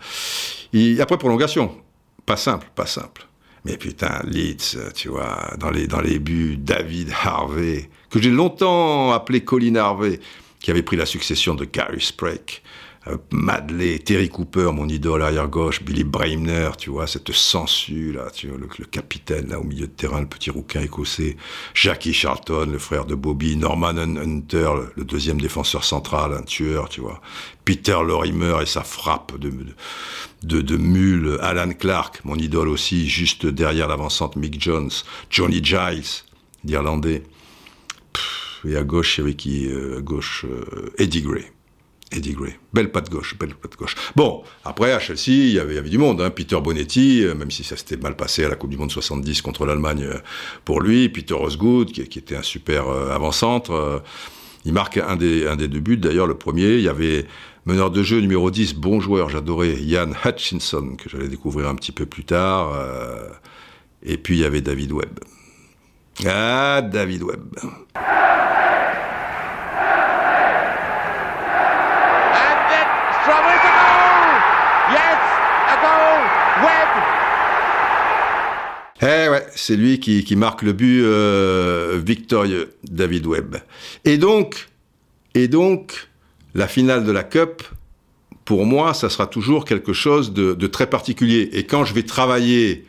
Et 0.75 1.01
après 1.01 1.17
prolongation, 1.17 1.75
pas 2.27 2.37
simple, 2.37 2.71
pas 2.75 2.87
simple. 2.87 3.27
Mais 3.65 3.79
putain, 3.79 4.21
Leeds, 4.25 4.77
tu 4.95 5.09
vois, 5.09 5.55
dans 5.59 5.71
les, 5.71 5.87
dans 5.87 6.03
les 6.03 6.19
buts, 6.19 6.59
David 6.59 7.11
Harvey, 7.25 7.89
que 8.11 8.21
j'ai 8.21 8.31
longtemps 8.31 9.13
appelé 9.13 9.43
Colin 9.43 9.77
Harvey, 9.77 10.21
qui 10.61 10.71
avait 10.71 10.83
pris 10.83 10.97
la 10.97 11.07
succession 11.07 11.55
de 11.55 11.65
Gary 11.65 12.03
Sprake. 12.03 12.63
Euh, 13.07 13.19
Madley, 13.33 13.99
Terry 13.99 14.31
Cooper, 14.31 14.71
mon 14.73 14.89
idole 14.89 15.23
arrière 15.23 15.49
gauche, 15.49 15.83
Billy 15.83 16.05
Bremner, 16.05 16.71
tu 16.79 16.91
vois, 16.91 17.07
cette 17.07 17.31
sangsue 17.33 18.13
là, 18.13 18.31
tu 18.31 18.49
vois, 18.49 18.59
le, 18.59 18.85
capitaine 18.87 19.49
là 19.49 19.61
au 19.61 19.65
milieu 19.65 19.87
de 19.87 19.93
terrain, 19.93 20.21
le 20.21 20.27
petit 20.27 20.51
rouquin 20.51 20.81
écossais, 20.81 21.37
Jackie 21.75 22.15
Charlton, 22.15 22.69
le 22.73 22.79
frère 22.79 23.05
de 23.05 23.15
Bobby, 23.15 23.57
Norman 23.57 23.99
Hunter, 23.99 24.71
le, 24.97 25.05
deuxième 25.05 25.39
défenseur 25.39 25.85
central, 25.85 26.33
un 26.33 26.43
tueur, 26.43 26.89
tu 26.89 27.03
vois, 27.03 27.21
Peter 27.67 27.99
Lorimer 28.07 28.57
et 28.63 28.67
sa 28.67 28.83
frappe 28.83 29.39
de, 29.39 29.53
de, 30.43 30.77
mule, 30.77 31.39
Alan 31.43 31.73
Clark, 31.73 32.23
mon 32.25 32.37
idole 32.37 32.69
aussi, 32.69 33.09
juste 33.09 33.45
derrière 33.45 33.89
l'avancante 33.89 34.37
Mick 34.37 34.61
Jones, 34.61 34.91
Johnny 35.29 35.63
Giles, 35.63 36.23
d'Irlandais, 36.65 37.23
et 38.67 38.77
à 38.77 38.83
gauche, 38.83 39.19
il 39.19 39.69
euh, 39.69 39.99
à 39.99 40.01
gauche, 40.01 40.47
euh, 40.49 40.91
Eddie 40.97 41.21
Gray. 41.21 41.54
Eddie 42.17 42.33
Gray. 42.33 42.55
Belle 42.73 42.91
patte 42.91 43.11
gauche, 43.11 43.37
belle 43.39 43.55
patte 43.55 43.77
gauche. 43.77 43.95
Bon, 44.17 44.43
après, 44.65 44.93
à 44.93 44.99
Chelsea, 44.99 45.29
il 45.29 45.53
y 45.53 45.59
avait, 45.59 45.83
du 45.83 45.99
monde. 45.99 46.21
Hein. 46.21 46.31
Peter 46.31 46.61
Bonetti, 46.61 47.25
euh, 47.25 47.35
même 47.35 47.51
si 47.51 47.65
ça 47.65 47.77
s'était 47.77 47.97
mal 47.97 48.17
passé 48.17 48.45
à 48.45 48.49
la 48.49 48.57
Coupe 48.57 48.71
du 48.71 48.77
Monde 48.77 48.91
70 48.91 49.43
contre 49.43 49.67
l'Allemagne 49.67 50.05
euh, 50.05 50.19
pour 50.65 50.81
lui. 50.81 51.09
Peter 51.09 51.35
Osgood, 51.35 51.93
qui, 51.93 52.01
était 52.01 52.37
un 52.37 52.43
super 52.43 52.89
euh, 52.89 53.11
avant-centre. 53.11 54.03
Il 54.65 54.73
marque 54.73 54.97
un 54.97 55.17
des, 55.17 55.69
deux 55.69 55.81
buts, 55.81 55.97
d'ailleurs, 55.97 56.27
le 56.27 56.37
premier. 56.37 56.75
Il 56.75 56.83
y 56.83 56.89
avait 56.89 57.27
meneur 57.67 57.91
de 57.91 58.03
jeu 58.03 58.21
numéro 58.21 58.51
10, 58.51 58.75
bon 58.75 59.01
joueur, 59.01 59.29
j'adorais, 59.29 59.75
Ian 59.75 60.11
Hutchinson, 60.25 60.97
que 60.97 61.09
j'allais 61.09 61.29
découvrir 61.29 61.69
un 61.69 61.75
petit 61.75 61.93
peu 61.93 62.07
plus 62.07 62.25
tard. 62.25 62.73
Et 64.03 64.17
puis, 64.17 64.37
il 64.37 64.41
y 64.41 64.45
avait 64.45 64.61
David 64.61 64.93
Webb. 64.93 65.21
Ah, 66.27 66.81
David 66.83 67.23
Webb. 67.23 67.57
Eh 79.07 79.29
ouais, 79.29 79.47
c'est 79.67 79.77
lui 79.77 79.99
qui, 79.99 80.37
marque 80.37 80.61
le 80.61 80.75
but 80.75 81.01
euh, 81.03 81.99
victorieux, 82.05 82.75
David 82.85 83.27
Webb. 83.27 83.57
Et 84.05 84.19
donc, 84.19 84.69
et 85.35 85.49
donc, 85.49 86.09
la 86.55 86.69
finale 86.69 87.03
de 87.05 87.11
la 87.11 87.23
Cup, 87.23 87.63
pour 88.45 88.67
moi, 88.67 88.93
ça 88.93 89.09
sera 89.09 89.27
toujours 89.27 89.65
quelque 89.65 89.95
chose 89.95 90.35
de, 90.35 90.67
très 90.67 90.87
particulier. 90.87 91.49
Et 91.55 91.65
quand 91.65 91.87
je 91.87 91.95
vais 91.95 92.03
travailler 92.03 92.85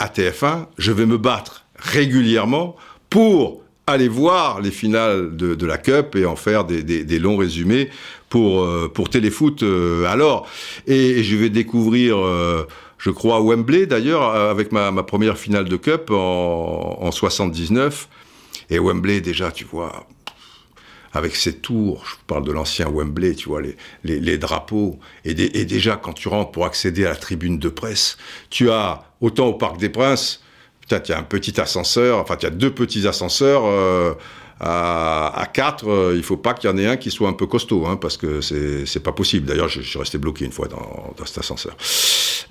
à 0.00 0.08
TF1, 0.08 0.66
je 0.76 0.92
vais 0.92 1.06
me 1.06 1.16
battre 1.16 1.64
régulièrement 1.76 2.76
pour 3.08 3.62
aller 3.86 4.08
voir 4.08 4.60
les 4.60 4.70
finales 4.70 5.34
de, 5.34 5.66
la 5.66 5.78
Cup 5.78 6.14
et 6.14 6.26
en 6.26 6.36
faire 6.36 6.66
des, 6.66 7.18
longs 7.18 7.38
résumés 7.38 7.88
pour, 8.28 8.64
euh, 8.64 8.92
pour 8.92 9.08
Téléfoot 9.08 9.62
euh, 9.62 10.04
alors. 10.04 10.46
Et, 10.86 11.22
je 11.22 11.36
vais 11.36 11.48
découvrir 11.48 12.18
je 12.98 13.10
crois, 13.10 13.36
à 13.36 13.40
Wembley 13.40 13.86
d'ailleurs, 13.86 14.22
avec 14.34 14.72
ma, 14.72 14.92
première 15.02 15.38
finale 15.38 15.66
de 15.66 15.76
Cup 15.76 16.10
en, 16.10 16.98
en 17.00 17.10
79. 17.10 18.08
Et 18.70 18.78
Wembley, 18.78 19.20
déjà, 19.20 19.50
tu 19.50 19.64
vois, 19.64 20.06
avec 21.12 21.36
ses 21.36 21.54
tours, 21.54 22.04
je 22.06 22.14
parle 22.26 22.44
de 22.44 22.52
l'ancien 22.52 22.88
Wembley, 22.88 23.34
tu 23.34 23.48
vois, 23.48 23.62
les, 24.04 24.38
drapeaux. 24.38 24.98
Et, 25.24 25.34
déjà, 25.34 25.96
quand 25.96 26.12
tu 26.12 26.28
rentres 26.28 26.52
pour 26.52 26.66
accéder 26.66 27.06
à 27.06 27.10
la 27.10 27.16
tribune 27.16 27.58
de 27.58 27.68
presse, 27.68 28.18
tu 28.50 28.70
as, 28.70 29.04
autant 29.20 29.46
au 29.46 29.54
Parc 29.54 29.78
des 29.78 29.88
Princes, 29.88 30.42
peut-être 30.86 31.08
il 31.08 31.12
y 31.12 31.14
a 31.14 31.18
un 31.18 31.24
petit 31.24 31.60
ascenseur, 31.60 32.18
enfin, 32.18 32.36
tu 32.36 32.46
as 32.46 32.50
deux 32.50 32.72
petits 32.72 33.06
ascenseurs. 33.06 33.64
Euh, 33.66 34.14
à, 34.60 35.40
à 35.40 35.46
4, 35.46 35.88
euh, 35.88 36.14
il 36.16 36.22
faut 36.22 36.36
pas 36.36 36.54
qu'il 36.54 36.68
y 36.68 36.72
en 36.72 36.76
ait 36.76 36.86
un 36.86 36.96
qui 36.96 37.10
soit 37.10 37.28
un 37.28 37.32
peu 37.32 37.46
costaud, 37.46 37.86
hein, 37.86 37.96
parce 37.96 38.16
que 38.16 38.40
c'est 38.40 39.02
pas 39.02 39.12
possible. 39.12 39.46
D'ailleurs, 39.46 39.68
je, 39.68 39.80
je, 39.80 39.88
suis 39.88 39.98
resté 39.98 40.18
bloqué 40.18 40.44
une 40.44 40.52
fois 40.52 40.68
dans, 40.68 41.14
dans 41.16 41.24
cet 41.24 41.38
ascenseur. 41.38 41.76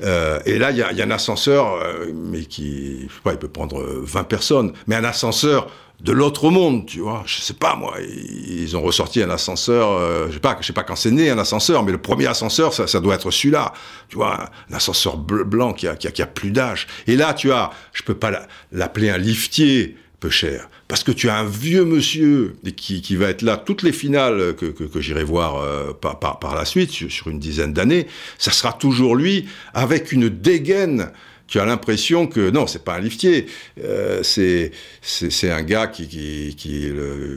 Euh, 0.04 0.40
et 0.46 0.58
là, 0.58 0.72
il 0.72 0.78
y 0.78 0.84
a, 0.84 0.92
y 0.94 1.02
a, 1.02 1.06
un 1.06 1.12
ascenseur, 1.12 1.74
euh, 1.74 2.12
mais 2.14 2.46
qui, 2.46 3.08
je 3.08 3.14
sais 3.14 3.22
pas, 3.24 3.32
il 3.34 3.40
peut 3.40 3.48
prendre 3.48 3.84
20 3.84 4.24
personnes, 4.24 4.74
mais 4.86 4.96
un 4.96 5.04
ascenseur 5.04 5.68
de 6.00 6.12
l'autre 6.12 6.52
monde, 6.52 6.86
tu 6.86 7.00
vois. 7.00 7.24
Je 7.26 7.42
sais 7.42 7.54
pas, 7.54 7.76
moi, 7.76 7.96
ils 8.00 8.78
ont 8.78 8.82
ressorti 8.82 9.22
un 9.22 9.30
ascenseur, 9.30 9.92
euh, 9.92 10.28
je 10.28 10.34
sais 10.34 10.40
pas, 10.40 10.58
je 10.62 10.68
sais 10.68 10.74
pas 10.74 10.84
quand 10.84 10.96
c'est 10.96 11.12
né 11.12 11.30
un 11.30 11.40
ascenseur, 11.40 11.84
mais 11.84 11.92
le 11.92 11.98
premier 11.98 12.28
ascenseur, 12.28 12.74
ça, 12.74 12.86
ça 12.86 13.00
doit 13.00 13.16
être 13.16 13.32
celui-là, 13.32 13.74
tu 14.08 14.18
vois, 14.18 14.50
un 14.70 14.76
ascenseur 14.76 15.18
bleu, 15.18 15.44
blanc 15.44 15.74
qui 15.74 15.88
a, 15.88 15.96
qui 15.96 16.08
a, 16.08 16.12
qui 16.12 16.22
a 16.22 16.28
plus 16.28 16.52
d'âge. 16.52 16.88
Et 17.08 17.16
là, 17.16 17.34
tu 17.34 17.52
as, 17.52 17.72
je 17.94 18.04
peux 18.04 18.14
pas 18.14 18.32
l'appeler 18.72 19.10
un 19.10 19.18
liftier, 19.18 19.98
peu 20.20 20.30
cher. 20.30 20.70
Parce 20.88 21.04
que 21.04 21.12
tu 21.12 21.30
as 21.30 21.38
un 21.38 21.46
vieux 21.46 21.86
monsieur 21.86 22.56
qui, 22.76 23.02
qui 23.02 23.16
va 23.16 23.30
être 23.30 23.42
là 23.42 23.58
toutes 23.58 23.84
les 23.84 23.92
finales 23.92 24.56
que, 24.56 24.66
que, 24.66 25.02
j'irai 25.02 25.24
voir 25.24 25.58
euh, 25.58 25.94
par, 25.94 26.20
par, 26.20 26.40
par, 26.40 26.56
la 26.56 26.66
suite, 26.66 26.92
sur, 26.92 27.28
une 27.28 27.40
dizaine 27.40 27.74
d'années, 27.74 28.08
ça 28.38 28.52
sera 28.52 28.74
toujours 28.74 29.16
lui 29.16 29.48
avec 29.74 30.12
une 30.12 30.30
dégaine 30.30 31.12
tu 31.48 31.62
as 31.62 31.66
l'impression 31.66 32.28
que 32.28 32.50
non, 32.50 32.68
c'est 32.68 32.84
pas 32.84 32.96
un 32.96 33.00
liftier, 33.00 33.48
euh, 33.82 34.22
c'est 34.22 34.72
c'est 35.02 35.50
un 35.50 35.64
gars 35.64 35.88
qui 35.88 36.08
qui, 36.08 36.56
qui 36.58 36.92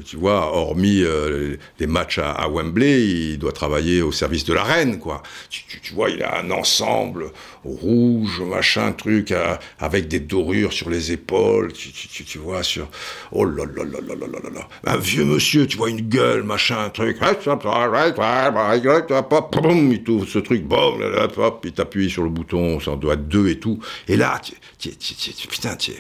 tu 0.05 0.17
vois, 0.17 0.53
hormis 0.53 1.03
euh, 1.03 1.57
les 1.79 1.87
matchs 1.87 2.19
à, 2.19 2.49
Wembley, 2.49 3.07
il 3.07 3.39
doit 3.39 3.53
travailler 3.53 4.03
au 4.03 4.11
service 4.11 4.45
de 4.45 4.53
la 4.53 4.65
reine, 4.65 4.99
quoi. 4.99 5.23
Tu, 5.49 5.63
tu, 5.81 5.95
vois, 5.95 6.11
il 6.11 6.23
a 6.23 6.41
un 6.41 6.51
ensemble 6.51 7.31
rouge, 7.65 8.41
machin, 8.41 8.93
truc, 8.93 9.35
avec 9.79 10.09
des 10.09 10.21
dorures 10.21 10.73
sur 10.73 10.91
les 10.91 11.13
épaules, 11.13 11.73
tu, 11.73 11.93
tu, 11.93 12.25
tu 12.25 12.39
vois, 12.39 12.63
sur 12.63 12.89
oh 13.33 13.45
là 13.45 13.65
là 13.65 13.85
là 13.85 14.01
là 14.01 14.15
là 14.15 14.39
là 14.43 14.51
là, 14.55 14.69
un 14.87 14.97
vieux 14.97 15.25
monsieur, 15.25 15.67
tu 15.67 15.77
vois, 15.77 15.91
une 15.91 16.09
gueule, 16.09 16.43
machin, 16.43 16.89
truc, 16.91 17.19
il 17.21 17.27
tout 20.03 20.27
ce 20.27 20.39
truc, 20.39 20.65
boum, 20.65 21.03
hop, 21.37 21.63
il 21.65 21.73
t'appuie 21.73 22.11
sur 22.11 22.23
le 22.23 22.31
bouton, 22.31 22.81
ça 22.81 22.97
doit 22.97 23.15
être 23.15 23.29
deux 23.29 23.49
et 23.49 23.59
tout. 23.59 23.79
Et 24.09 24.17
là, 24.17 24.41
tu, 24.79 24.91
putain, 25.49 25.77
tu 25.77 25.93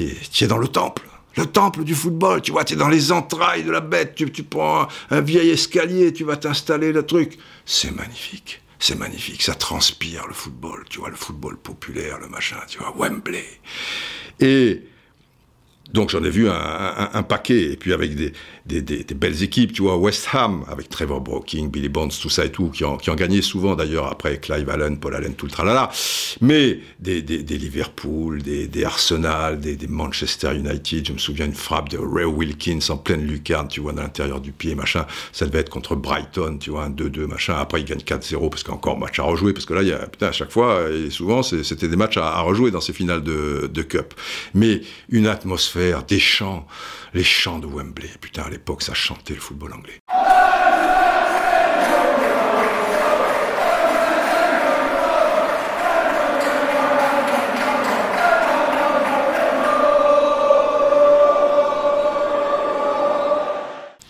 es, 0.00 0.46
dans 0.46 0.58
le 0.58 0.68
temple. 0.68 1.02
Le 1.36 1.46
temple 1.46 1.84
du 1.84 1.94
football, 1.94 2.42
tu 2.42 2.50
vois, 2.50 2.64
tu 2.64 2.74
es 2.74 2.76
dans 2.76 2.88
les 2.88 3.12
entrailles 3.12 3.62
de 3.62 3.70
la 3.70 3.80
bête, 3.80 4.14
tu, 4.14 4.42
prends 4.42 4.88
un, 5.10 5.20
vieil 5.20 5.50
escalier, 5.50 6.12
tu 6.12 6.24
vas 6.24 6.36
t'installer 6.36 6.92
le 6.92 7.06
truc. 7.06 7.38
C'est 7.64 7.94
magnifique, 7.94 8.60
c'est 8.78 8.96
magnifique, 8.96 9.42
ça 9.42 9.54
transpire 9.54 10.26
le 10.26 10.34
football, 10.34 10.84
tu 10.88 11.00
vois, 11.00 11.10
le 11.10 11.16
football 11.16 11.56
populaire, 11.56 12.18
le 12.18 12.28
machin, 12.28 12.58
tu 12.68 12.78
vois, 12.78 12.94
Wembley. 12.96 13.44
Et 14.40 14.82
donc 15.92 16.10
j'en 16.10 16.22
ai 16.22 16.30
vu 16.30 16.48
un, 16.50 17.22
paquet, 17.22 17.72
et 17.72 17.76
puis 17.76 17.94
avec 17.94 18.14
des, 18.14 19.14
belles 19.14 19.42
équipes, 19.42 19.72
tu 19.72 19.82
vois, 19.82 19.96
West 19.96 20.28
Ham, 20.34 20.64
avec 20.68 20.90
Trevor 20.90 21.20
Brooking, 21.20 21.70
Billy 21.70 21.88
Bonds, 21.88 22.08
tout 22.08 22.28
ça 22.28 22.44
et 22.44 22.52
tout, 22.52 22.68
qui 22.68 22.84
ont, 22.84 22.98
gagné 23.16 23.40
souvent 23.40 23.74
d'ailleurs 23.74 24.06
après 24.06 24.38
Clive 24.38 24.68
Allen, 24.68 24.98
Paul 24.98 25.14
Allen, 25.14 25.34
tout 25.34 25.46
le 25.46 25.52
tralala. 25.52 25.90
Mais 26.42 26.80
des, 27.00 27.22
Liverpool, 27.22 28.42
des, 28.42 28.84
Arsenal, 28.84 29.58
des, 29.60 29.78
Manchester 29.88 30.54
United, 30.54 31.06
je 31.06 31.12
me 31.12 31.18
souviens 31.18 31.46
une 31.46 31.54
frappe 31.54 31.88
de 31.88 31.98
Ray 31.98 32.26
Wilkins 32.26 32.80
en 32.90 32.98
pleine 32.98 33.26
lucarne, 33.26 33.68
tu 33.68 33.80
vois, 33.80 33.92
dans 33.92 34.02
l'intérieur 34.02 34.40
du 34.40 34.52
pied, 34.52 34.74
machin. 34.74 35.06
Ça 35.32 35.46
devait 35.46 35.60
être 35.60 35.70
contre 35.70 35.96
Brighton, 35.96 36.58
tu 36.60 36.70
vois, 36.70 36.84
un 36.84 36.90
2-2, 36.90 37.26
machin. 37.26 37.54
Après, 37.58 37.80
ils 37.80 37.86
gagnent 37.86 37.98
4-0 38.00 38.50
parce 38.50 38.62
qu'encore 38.62 38.98
match 38.98 39.18
à 39.18 39.22
rejouer, 39.22 39.54
parce 39.54 39.64
que 39.64 39.72
là, 39.72 39.82
il 39.82 39.88
y 39.88 39.92
a, 39.92 40.06
putain, 40.06 40.26
à 40.26 40.32
chaque 40.32 40.50
fois, 40.50 40.90
et 40.90 41.08
souvent, 41.08 41.42
c'était 41.42 41.88
des 41.88 41.96
matchs 41.96 42.18
à, 42.18 42.40
rejouer 42.42 42.70
dans 42.70 42.82
ces 42.82 42.92
finales 42.92 43.22
de, 43.22 43.70
de 43.72 43.82
Cup. 43.82 44.12
Mais 44.54 44.82
une 45.08 45.26
atmosphère, 45.26 45.77
des 46.06 46.18
chants, 46.18 46.66
les 47.14 47.22
chants 47.22 47.60
de 47.60 47.66
Wembley. 47.66 48.10
Putain, 48.20 48.42
à 48.42 48.50
l'époque, 48.50 48.82
ça 48.82 48.94
chantait 48.94 49.34
le 49.34 49.40
football 49.40 49.74
anglais. 49.74 49.98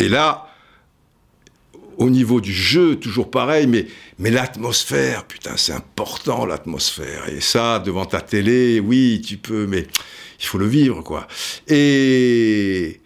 Et 0.00 0.08
là, 0.08 0.46
au 1.98 2.08
niveau 2.08 2.40
du 2.40 2.52
jeu, 2.52 2.96
toujours 2.96 3.30
pareil, 3.30 3.66
mais, 3.66 3.86
mais 4.18 4.30
l'atmosphère, 4.30 5.26
putain, 5.26 5.56
c'est 5.56 5.72
important 5.72 6.46
l'atmosphère. 6.46 7.28
Et 7.28 7.40
ça, 7.40 7.78
devant 7.80 8.06
ta 8.06 8.22
télé, 8.22 8.80
oui, 8.80 9.20
tu 9.20 9.36
peux, 9.36 9.66
mais 9.66 9.86
il 10.38 10.44
faut 10.44 10.58
le 10.58 10.66
vivre, 10.66 11.02
quoi. 11.02 11.26
Et 11.68 13.00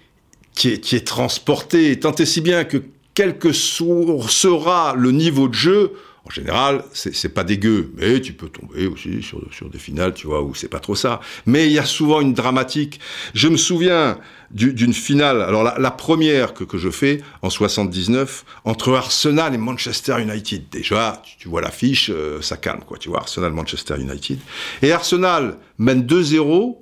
qui 0.55 0.69
est, 0.69 1.07
transporté, 1.07 1.99
tant 1.99 2.15
et 2.15 2.27
si 2.27 2.41
bien 2.41 2.65
que 2.65 2.83
quel 3.15 3.39
que 3.39 3.53
sera 3.53 4.95
le 4.97 5.11
niveau 5.11 5.49
de 5.49 5.55
jeu, 5.55 5.93
en 6.25 6.31
général, 6.31 6.85
c'est 6.93 7.35
pas 7.35 7.43
dégueu, 7.43 7.93
mais 7.97 8.21
tu 8.21 8.33
peux 8.33 8.49
tomber 8.49 8.87
aussi 8.87 9.23
sur, 9.23 9.43
sur 9.53 9.69
des 9.69 9.79
finales, 9.79 10.15
tu 10.15 10.29
vois, 10.29 10.43
où 10.43 10.55
c'est 10.55 10.69
pas 10.69 10.79
trop 10.79 10.95
ça. 10.95 11.21
Mais 11.47 11.67
il 11.67 11.73
y 11.73 11.81
a 11.81 11.85
souvent 11.85 12.21
une 12.21 12.33
dramatique. 12.33 13.01
Je 13.35 13.49
me 13.49 13.57
souviens 13.57 14.19
d'une 14.53 14.93
finale, 14.93 15.43
alors 15.43 15.65
la, 15.65 15.91
première 15.91 16.55
que, 16.55 16.63
que, 16.63 16.79
je 16.79 16.91
fais 16.91 17.23
en 17.43 17.51
79, 17.51 18.45
entre 18.65 18.95
Arsenal 18.95 19.53
et 19.53 19.59
Manchester 19.59 20.23
United. 20.23 20.69
Déjà, 20.71 21.23
tu, 21.39 21.49
vois 21.49 21.61
l'affiche, 21.61 22.09
euh, 22.11 22.41
ça 22.41 22.57
calme, 22.57 22.83
quoi, 22.87 22.99
tu 22.99 23.09
vois, 23.09 23.19
Arsenal-Manchester 23.19 23.97
United. 23.99 24.39
Et 24.83 24.93
Arsenal 24.93 25.59
mène 25.79 26.03
2-0. 26.03 26.77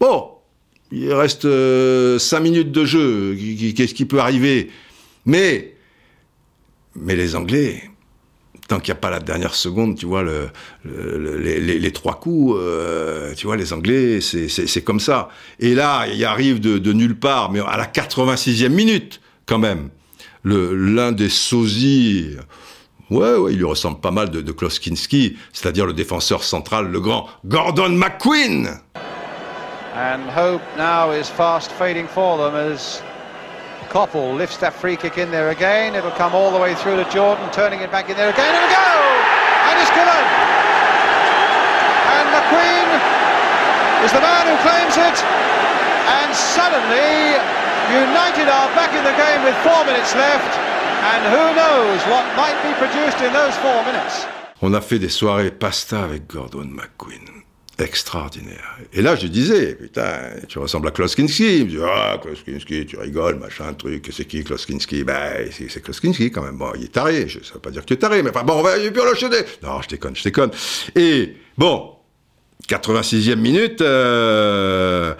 Bon, 0.00 0.30
il 0.92 1.12
reste 1.12 1.42
5 1.42 1.48
euh, 1.48 2.18
minutes 2.40 2.70
de 2.70 2.84
jeu, 2.84 3.36
qu'est-ce 3.74 3.94
qui 3.94 4.04
peut 4.04 4.20
arriver? 4.20 4.70
Mais, 5.24 5.74
mais 6.94 7.16
les 7.16 7.34
Anglais, 7.34 7.82
tant 8.68 8.78
qu'il 8.78 8.92
n'y 8.92 8.98
a 8.98 9.00
pas 9.00 9.10
la 9.10 9.20
dernière 9.20 9.54
seconde, 9.54 9.96
tu 9.96 10.06
vois, 10.06 10.22
le, 10.22 10.50
les, 10.84 11.92
trois 11.92 12.20
coups, 12.20 12.56
euh, 12.60 13.34
tu 13.34 13.46
vois, 13.46 13.56
les 13.56 13.72
Anglais, 13.72 14.20
c'est 14.20 14.84
comme 14.84 15.00
ça. 15.00 15.28
Et 15.60 15.74
là, 15.74 16.06
il 16.06 16.24
arrive 16.24 16.60
de, 16.60 16.92
nulle 16.92 17.18
part, 17.18 17.50
mais 17.50 17.60
à 17.60 17.76
la 17.76 17.86
86e 17.86 18.68
minute, 18.68 19.20
quand 19.46 19.58
même, 19.58 19.90
l'un 20.44 21.12
des 21.12 21.28
sosies, 21.28 22.36
ouais, 23.10 23.34
ouais, 23.34 23.52
il 23.52 23.58
lui 23.58 23.64
ressemble 23.64 24.00
pas 24.00 24.10
mal 24.10 24.30
de, 24.30 24.40
de 24.40 24.54
c'est-à-dire 25.52 25.86
le 25.86 25.92
défenseur 25.92 26.42
central, 26.44 26.90
le 26.90 27.00
grand 27.00 27.28
Gordon 27.44 27.90
McQueen. 27.90 28.80
And 29.96 30.28
hope 30.28 30.60
now 30.76 31.10
is 31.10 31.24
fast 31.24 31.72
fading 31.72 32.06
for 32.06 32.36
them 32.36 32.52
as 32.52 33.00
Koppel 33.88 34.36
lifts 34.36 34.60
that 34.60 34.76
free 34.76 34.92
kick 34.92 35.16
in 35.16 35.32
there 35.32 35.48
again. 35.48 35.96
It'll 35.96 36.12
come 36.20 36.36
all 36.36 36.52
the 36.52 36.60
way 36.60 36.76
through 36.76 37.00
to 37.00 37.08
Jordan, 37.08 37.48
turning 37.48 37.80
it 37.80 37.88
back 37.88 38.12
in 38.12 38.16
there 38.20 38.28
again, 38.28 38.52
and 38.52 38.60
a 38.60 38.72
go! 38.76 38.92
And 39.72 39.74
it's 39.80 39.94
given! 39.96 40.24
And 42.12 42.26
McQueen 42.28 42.88
is 44.04 44.12
the 44.12 44.20
man 44.20 44.44
who 44.52 44.56
claims 44.60 45.00
it. 45.00 45.16
And 46.20 46.28
suddenly, 46.36 47.40
United 47.88 48.52
are 48.52 48.68
back 48.76 48.92
in 48.92 49.00
the 49.00 49.16
game 49.16 49.48
with 49.48 49.56
four 49.64 49.80
minutes 49.88 50.12
left. 50.12 50.52
And 51.08 51.24
who 51.32 51.44
knows 51.56 52.04
what 52.12 52.28
might 52.36 52.60
be 52.60 52.76
produced 52.76 53.24
in 53.24 53.32
those 53.32 53.56
four 53.64 53.80
minutes. 53.88 54.28
On 54.60 54.74
a 54.74 54.80
fait 54.82 54.98
des 54.98 55.08
soirées 55.08 55.50
pasta 55.50 56.04
avec 56.04 56.28
Gordon 56.28 56.68
McQueen. 56.68 57.45
Extraordinaire. 57.78 58.78
Et 58.92 59.02
là, 59.02 59.16
je 59.16 59.26
disais, 59.26 59.74
putain, 59.74 60.30
tu 60.48 60.58
ressembles 60.58 60.88
à 60.88 60.90
Kloskinski. 60.90 61.58
Il 61.58 61.64
me 61.66 61.70
dit, 61.70 61.78
ah, 61.82 62.18
Kloskinski, 62.20 62.86
tu 62.86 62.96
rigoles, 62.96 63.36
machin, 63.36 63.72
truc, 63.74 64.08
c'est 64.16 64.24
qui 64.24 64.42
Kloskinski 64.44 65.04
Ben, 65.04 65.50
c'est 65.50 65.82
Kloskinski 65.82 66.30
quand 66.30 66.42
même. 66.42 66.56
Bon, 66.56 66.72
il 66.74 66.84
est 66.84 66.92
taré, 66.92 67.28
je, 67.28 67.40
ça 67.44 67.54
veut 67.54 67.60
pas 67.60 67.70
dire 67.70 67.82
que 67.82 67.86
tu 67.86 67.94
es 67.94 67.98
taré, 67.98 68.22
mais 68.22 68.30
enfin, 68.30 68.44
bon, 68.44 68.54
on 68.54 68.62
va, 68.62 68.78
il 68.78 68.92
peut 68.92 69.04
l'enchaîner. 69.04 69.44
Non, 69.62 69.82
je 69.82 69.88
déconne, 69.88 70.16
je 70.16 70.24
déconne. 70.24 70.50
Et, 70.94 71.36
bon, 71.58 71.92
86e 72.68 73.36
minute, 73.36 73.80
euh, 73.82 75.14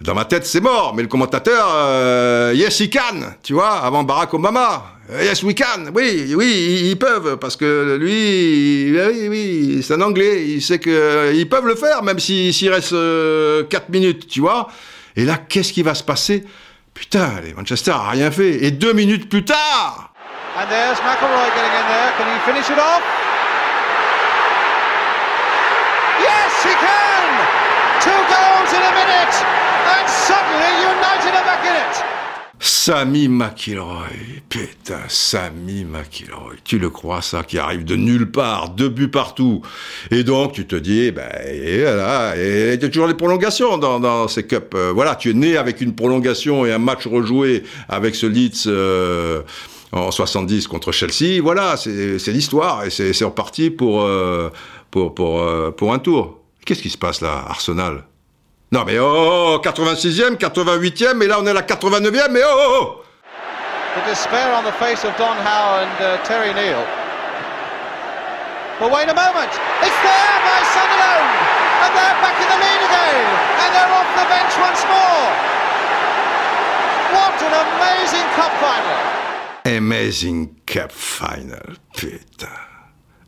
dans 0.00 0.14
ma 0.14 0.24
tête, 0.24 0.44
c'est 0.44 0.60
mort, 0.60 0.94
mais 0.96 1.02
le 1.02 1.08
commentateur, 1.08 1.68
euh, 1.72 2.52
yes, 2.54 2.80
he 2.80 2.90
can, 2.90 3.20
tu 3.42 3.52
vois, 3.52 3.78
avant 3.78 4.02
Barack 4.02 4.34
Obama. 4.34 4.98
Yes, 5.10 5.42
we 5.42 5.54
can. 5.54 5.90
Oui, 5.94 6.32
oui, 6.36 6.90
ils 6.90 6.98
peuvent, 6.98 7.36
parce 7.36 7.56
que 7.56 7.98
lui, 8.00 8.96
oui, 8.96 9.28
oui, 9.28 9.82
c'est 9.82 9.94
un 9.94 10.00
Anglais. 10.00 10.46
Il 10.46 10.62
sait 10.62 10.78
qu'ils 10.78 11.48
peuvent 11.48 11.66
le 11.66 11.74
faire, 11.74 12.02
même 12.02 12.18
s'il 12.18 12.70
reste 12.70 12.90
4 12.90 12.94
euh, 12.94 13.64
minutes, 13.88 14.28
tu 14.28 14.40
vois. 14.40 14.68
Et 15.16 15.24
là, 15.24 15.38
qu'est-ce 15.48 15.72
qui 15.72 15.82
va 15.82 15.94
se 15.94 16.04
passer? 16.04 16.44
Putain, 16.94 17.40
les 17.44 17.52
Manchester 17.52 17.90
a 17.90 18.10
rien 18.10 18.30
fait. 18.30 18.64
Et 18.64 18.70
deux 18.70 18.92
minutes 18.92 19.28
plus 19.28 19.44
tard. 19.44 20.12
And 20.54 20.68
there's 20.68 21.00
McElroy 21.00 21.48
getting 21.56 21.72
in 21.72 21.86
there. 21.88 22.12
Can 22.18 22.28
he 22.28 22.38
finish 22.44 22.68
it 22.70 22.78
off? 22.78 23.02
Yes, 26.20 26.52
he 26.62 26.74
can. 26.76 27.28
Two 28.00 28.10
goals 28.10 28.70
in 28.72 28.82
a 28.82 28.92
minute, 28.92 29.34
and 29.96 30.08
suddenly 30.08 30.72
United 30.84 31.32
are 31.34 31.44
back 31.44 31.64
in 31.64 31.74
it. 31.74 32.04
Sammy 32.64 33.26
McIlroy, 33.26 34.06
putain, 34.48 35.00
Sammy 35.08 35.84
McIlroy, 35.84 36.54
tu 36.62 36.78
le 36.78 36.90
crois 36.90 37.20
ça, 37.20 37.42
qui 37.42 37.58
arrive 37.58 37.84
de 37.84 37.96
nulle 37.96 38.30
part, 38.30 38.70
deux 38.70 38.88
buts 38.88 39.08
partout, 39.08 39.62
et 40.12 40.22
donc 40.22 40.52
tu 40.52 40.64
te 40.64 40.76
dis, 40.76 41.10
ben 41.10 41.28
voilà, 41.82 42.36
et 42.36 42.74
il 42.74 42.80
y 42.80 42.84
a 42.84 42.88
toujours 42.88 43.08
les 43.08 43.14
prolongations 43.14 43.78
dans, 43.78 44.28
ces 44.28 44.46
cups, 44.46 44.76
euh, 44.76 44.92
voilà, 44.94 45.16
tu 45.16 45.30
es 45.30 45.34
né 45.34 45.56
avec 45.56 45.80
une 45.80 45.92
prolongation 45.92 46.64
et 46.64 46.72
un 46.72 46.78
match 46.78 47.08
rejoué 47.08 47.64
avec 47.88 48.14
ce 48.14 48.26
Leeds 48.26 48.68
euh, 48.68 49.42
en 49.90 50.12
70 50.12 50.68
contre 50.68 50.92
Chelsea, 50.92 51.42
voilà, 51.42 51.76
c'est 51.76 52.32
l'histoire, 52.32 52.84
et 52.84 52.90
c'est 52.90 53.24
reparti 53.24 53.70
pour, 53.70 54.02
euh, 54.02 54.50
pour, 54.92 55.16
pour, 55.16 55.44
pour 55.74 55.92
un 55.92 55.98
tour. 55.98 56.38
Qu'est-ce 56.64 56.82
qui 56.82 56.90
se 56.90 56.98
passe 56.98 57.22
là, 57.22 57.44
Arsenal? 57.48 58.04
Non 58.72 58.84
mais 58.84 58.98
oh, 58.98 59.60
86e, 59.62 60.36
88e, 60.38 61.22
et 61.22 61.26
là 61.26 61.36
on 61.38 61.46
est 61.46 61.50
à 61.50 61.52
la 61.52 61.62
89e, 61.62 62.30
mais 62.30 62.40
oh, 62.42 62.56
oh, 62.56 62.78
oh 62.80 63.04
The 63.94 64.08
despair 64.08 64.48
on 64.56 64.64
the 64.64 64.72
face 64.80 65.04
of 65.04 65.14
Don 65.18 65.36
Howe 65.36 65.84
and 65.84 65.92
uh, 66.00 66.16
Terry 66.24 66.54
Neal. 66.54 66.80
But 68.80 68.90
wait 68.90 69.04
a 69.04 69.14
moment, 69.14 69.52
it's 69.84 70.00
there 70.00 70.38
by 70.40 70.60
Sunderland, 70.72 71.28
and 71.84 71.92
they're 71.92 72.18
back 72.24 72.36
in 72.40 72.48
the 72.48 72.56
lead 72.56 72.80
again, 72.88 73.28
and 73.60 73.70
they're 73.76 73.92
off 73.92 74.08
the 74.16 74.24
bench 74.32 74.54
once 74.56 74.80
more. 74.88 75.28
What 77.12 77.36
an 77.44 77.52
amazing 77.52 78.26
cup 78.32 78.52
final! 78.56 79.76
Amazing 79.76 80.62
cup 80.64 80.90
final, 80.90 81.76
putain. 81.94 82.71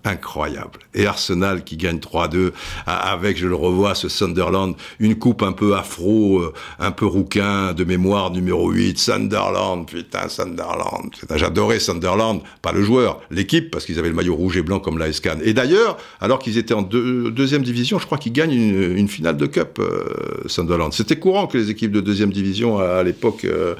Incroyable. 0.05 0.81
Et 0.95 1.07
Arsenal 1.07 1.65
qui 1.65 1.77
gagne 1.77 1.99
3-2 1.99 2.53
avec, 2.87 3.37
je 3.37 3.47
le 3.47 3.55
revois, 3.55 3.95
ce 3.95 4.09
Sunderland, 4.09 4.77
une 4.99 5.17
coupe 5.17 5.43
un 5.43 5.53
peu 5.53 5.75
afro, 5.75 6.41
euh, 6.41 6.53
un 6.79 6.91
peu 6.91 7.07
rouquin, 7.07 7.73
de 7.73 7.85
mémoire 7.85 8.31
numéro 8.31 8.71
8, 8.71 8.99
Sunderland, 8.99 9.87
putain, 9.87 10.29
Sunderland. 10.29 11.11
J'adorais 11.35 11.81
Sunderland, 11.81 12.43
pas 12.63 12.73
le 12.73 12.83
joueur, 12.83 13.21
l'équipe, 13.31 13.71
parce 13.71 13.87
qu'ils 13.87 13.99
avaient 13.99 14.09
le 14.09 14.15
maillot 14.15 14.35
rouge 14.35 14.57
et 14.57 14.63
blanc 14.63 14.79
comme 14.79 14.99
la 14.99 15.09
Escan. 15.09 15.39
Et 15.43 15.55
d'ailleurs, 15.55 15.97
alors 16.21 16.39
qu'ils 16.39 16.59
étaient 16.59 16.75
en 16.75 16.83
deuxième 16.83 17.63
division, 17.63 17.99
je 17.99 18.07
crois 18.07 18.19
qu'ils 18.19 18.33
gagnent 18.33 18.53
une, 18.53 19.09
finale 19.09 19.37
de 19.37 19.47
Cup, 19.47 19.79
euh, 19.79 20.05
Sunderland. 20.47 20.93
C'était 20.93 21.19
courant 21.19 21.47
que 21.47 21.57
les 21.57 21.71
équipes 21.71 21.93
de 21.93 22.01
deuxième 22.01 22.33
division, 22.33 22.79
à, 22.79 23.03
l'époque, 23.03 23.45
euh, 23.45 23.75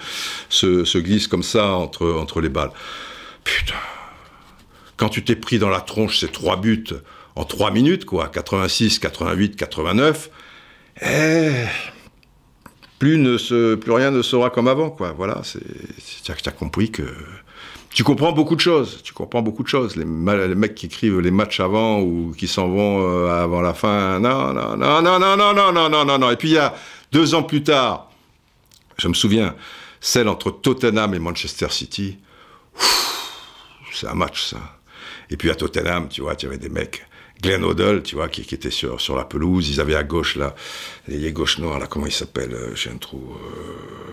se, 0.49 0.85
se 0.85 0.99
glissent 0.99 1.29
comme 1.29 1.43
ça 1.43 1.73
entre, 1.73 2.07
entre 2.07 2.41
les 2.41 2.49
balles. 2.49 2.71
Putain 3.43 3.75
quand 4.97 5.09
tu 5.09 5.25
t'es 5.25 5.37
pris 5.37 5.59
dans 5.59 5.71
la 5.71 5.81
tronche 5.81 6.19
ces 6.19 6.29
trois 6.29 6.57
buts 6.57 6.85
en 7.37 7.45
trois 7.45 7.71
minutes, 7.71 8.05
quoi, 8.05 8.29
86, 8.29 8.99
88, 8.99 9.57
89, 9.57 10.31
plus, 12.99 13.19
ne 13.19 13.39
se, 13.39 13.75
plus 13.75 13.93
rien 13.93 14.11
ne 14.11 14.23
sera 14.23 14.51
comme 14.51 14.69
avant, 14.69 14.91
quoi. 14.91 15.13
Voilà, 15.13 15.43
tu 16.25 16.33
as 16.33 16.53
compris 16.53 16.91
que 16.91 17.03
tu 17.95 18.03
comprends 18.03 18.33
beaucoup 18.33 18.57
de 18.57 18.61
choses. 18.61 19.03
Tu 19.05 19.13
comprends 19.13 19.41
beaucoup 19.41 19.63
de 19.63 19.69
choses. 19.69 19.95
Les, 19.97 20.05
mecs 20.05 20.75
qui 20.75 20.87
écrivent 20.87 21.21
les 21.21 21.31
matchs 21.31 21.61
avant 21.61 22.01
ou 22.01 22.35
qui 22.37 22.49
s'en 22.49 22.69
vont 22.69 23.03
euh, 23.03 23.29
avant 23.31 23.61
la 23.61 23.73
fin, 23.73 24.19
non, 24.19 24.53
non, 24.53 24.77
non, 24.77 25.01
non, 25.01 25.19
non, 25.21 25.37
non, 25.37 25.55
non, 25.55 25.89
non, 25.89 26.05
non, 26.05 26.19
non. 26.19 26.31
Et 26.31 26.37
puis 26.37 26.49
il 26.51 26.55
y 26.55 26.59
a 26.59 26.75
deux 27.13 27.35
ans 27.35 27.45
plus 27.45 27.63
tard, 27.63 28.11
je 28.99 29.07
me 29.07 29.15
souviens, 29.15 29.55
celle 30.01 30.29
entre 30.29 30.51
Tottenham 30.51 31.15
et 31.15 31.21
Manchester 31.21 31.69
City. 31.71 32.19
C'est 33.93 34.09
un 34.09 34.15
match, 34.15 34.43
ça. 34.43 34.59
Et 35.31 35.37
puis 35.37 35.51
à 35.51 35.55
Tottenham, 35.55 36.09
tu 36.09 36.23
vois, 36.23 36.37
tu 36.37 36.47
avais 36.47 36.59
des 36.59 36.69
mecs. 36.69 37.05
Glenn 37.43 37.65
Odell, 37.65 38.03
tu 38.03 38.15
vois, 38.15 38.29
qui, 38.29 38.43
qui 38.43 38.55
était 38.55 38.71
sur, 38.71 39.01
sur 39.01 39.17
la 39.17 39.25
pelouse. 39.25 39.69
Ils 39.69 39.81
avaient 39.81 39.97
à 39.97 40.05
gauche, 40.05 40.37
là, 40.37 40.55
les 41.09 41.33
gauche 41.33 41.59
noir, 41.59 41.79
là, 41.79 41.87
comment 41.87 42.07
il 42.07 42.13
s'appelle 42.13 42.53
euh, 42.53 42.75
J'ai 42.75 42.91
un 42.91 42.97
trou. 42.97 43.35
Euh, 43.35 44.05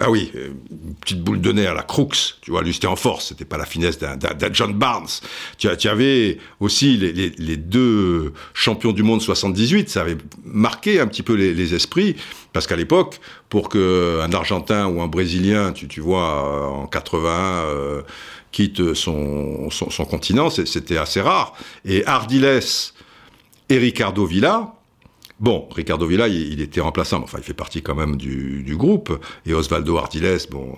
ah 0.00 0.10
oui, 0.10 0.32
une 0.34 0.94
petite 0.94 1.22
boule 1.22 1.40
de 1.40 1.52
nerf, 1.52 1.74
la 1.74 1.82
Crooks, 1.82 2.36
tu 2.40 2.50
vois, 2.50 2.62
lui 2.62 2.74
c'était 2.74 2.86
en 2.86 2.96
force, 2.96 3.28
c'était 3.28 3.44
pas 3.44 3.58
la 3.58 3.64
finesse 3.64 3.98
d'un 3.98 4.18
John 4.52 4.72
Barnes. 4.72 5.06
Tu, 5.58 5.68
tu 5.76 5.88
avais 5.88 6.38
aussi 6.60 6.96
les, 6.96 7.12
les, 7.12 7.30
les, 7.38 7.56
deux 7.56 8.32
champions 8.54 8.92
du 8.92 9.02
monde 9.02 9.22
78, 9.22 9.88
ça 9.88 10.00
avait 10.00 10.16
marqué 10.44 11.00
un 11.00 11.06
petit 11.06 11.22
peu 11.22 11.34
les, 11.34 11.74
esprits, 11.74 12.16
parce 12.52 12.66
qu'à 12.66 12.76
l'époque, 12.76 13.20
pour 13.48 13.68
qu'un 13.68 14.32
Argentin 14.32 14.86
ou 14.86 15.00
un 15.00 15.06
Brésilien, 15.06 15.72
tu, 15.72 15.86
tu 15.86 16.00
vois, 16.00 16.68
en 16.70 16.86
81, 16.86 18.02
quitte 18.54 18.94
son, 18.94 19.68
son, 19.70 20.04
continent, 20.04 20.48
c'était 20.48 20.96
assez 20.96 21.20
rare. 21.20 21.54
Et 21.84 22.06
Ardiles 22.06 22.62
et 23.68 23.78
Ricardo 23.78 24.24
Villa, 24.24 24.74
Bon, 25.40 25.68
Ricardo 25.74 26.06
Villa, 26.06 26.28
il, 26.28 26.60
était 26.60 26.80
remplaçant, 26.80 27.20
enfin, 27.20 27.38
il 27.38 27.44
fait 27.44 27.54
partie 27.54 27.82
quand 27.82 27.96
même 27.96 28.16
du, 28.16 28.62
du 28.62 28.76
groupe. 28.76 29.12
Et 29.44 29.52
Osvaldo 29.52 29.98
Ardiles, 29.98 30.38
bon, 30.48 30.76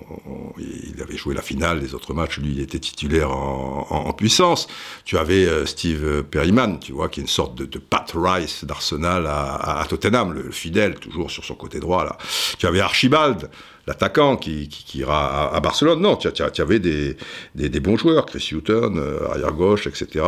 il 0.57 0.99
avait 0.99 1.15
joué 1.15 1.35
la 1.35 1.43
finale, 1.43 1.79
les 1.79 1.93
autres 1.93 2.15
matchs, 2.15 2.39
lui, 2.39 2.53
il 2.53 2.59
était 2.59 2.79
titulaire 2.79 3.29
en, 3.29 3.85
en, 3.91 4.13
puissance. 4.13 4.67
Tu 5.05 5.19
avais 5.19 5.45
euh, 5.45 5.67
Steve 5.67 6.23
Perryman, 6.23 6.79
tu 6.79 6.91
vois, 6.91 7.07
qui 7.07 7.19
est 7.19 7.23
une 7.23 7.29
sorte 7.29 7.53
de, 7.55 7.77
Pat 7.77 8.11
Rice 8.15 8.65
d'Arsenal 8.65 9.27
à, 9.27 9.79
à, 9.79 9.85
Tottenham, 9.85 10.33
le, 10.33 10.49
fidèle, 10.49 10.95
toujours 10.95 11.29
sur 11.29 11.45
son 11.45 11.53
côté 11.53 11.79
droit, 11.79 12.03
là. 12.03 12.17
Tu 12.57 12.65
avais 12.65 12.79
Archibald, 12.79 13.51
l'attaquant 13.87 14.35
qui, 14.35 14.69
ira 14.95 15.55
à, 15.55 15.59
Barcelone. 15.61 16.01
Non, 16.01 16.17
tu, 16.17 16.27
avais 16.61 16.79
des, 16.79 17.17
des, 17.55 17.79
bons 17.79 17.97
joueurs, 17.97 18.25
Chris 18.25 18.49
Hutton, 18.51 18.95
euh, 18.97 19.27
arrière 19.29 19.53
gauche, 19.53 19.87
etc. 19.87 20.25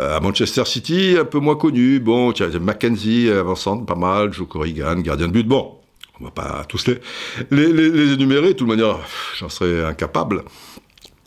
Euh, 0.00 0.16
à 0.16 0.20
Manchester 0.20 0.64
City, 0.64 1.16
un 1.18 1.24
peu 1.24 1.38
moins 1.38 1.56
connu. 1.56 2.00
Bon, 2.00 2.32
tu 2.32 2.42
as 2.42 2.48
Mackenzie, 2.58 3.30
avançant, 3.30 3.78
pas 3.78 3.94
mal, 3.94 4.32
Joe 4.32 4.48
Corrigan, 4.48 4.96
gardien 4.96 5.28
de 5.28 5.32
but. 5.32 5.46
Bon, 5.46 5.76
on 6.20 6.24
va 6.24 6.30
pas 6.30 6.64
tous 6.68 6.86
les, 6.86 7.00
les, 7.50 8.12
énumérer, 8.12 8.48
de 8.48 8.52
toute 8.52 8.68
manière, 8.68 8.98
j'en 9.38 9.48
serais 9.48 9.84
incapable. 9.84 10.42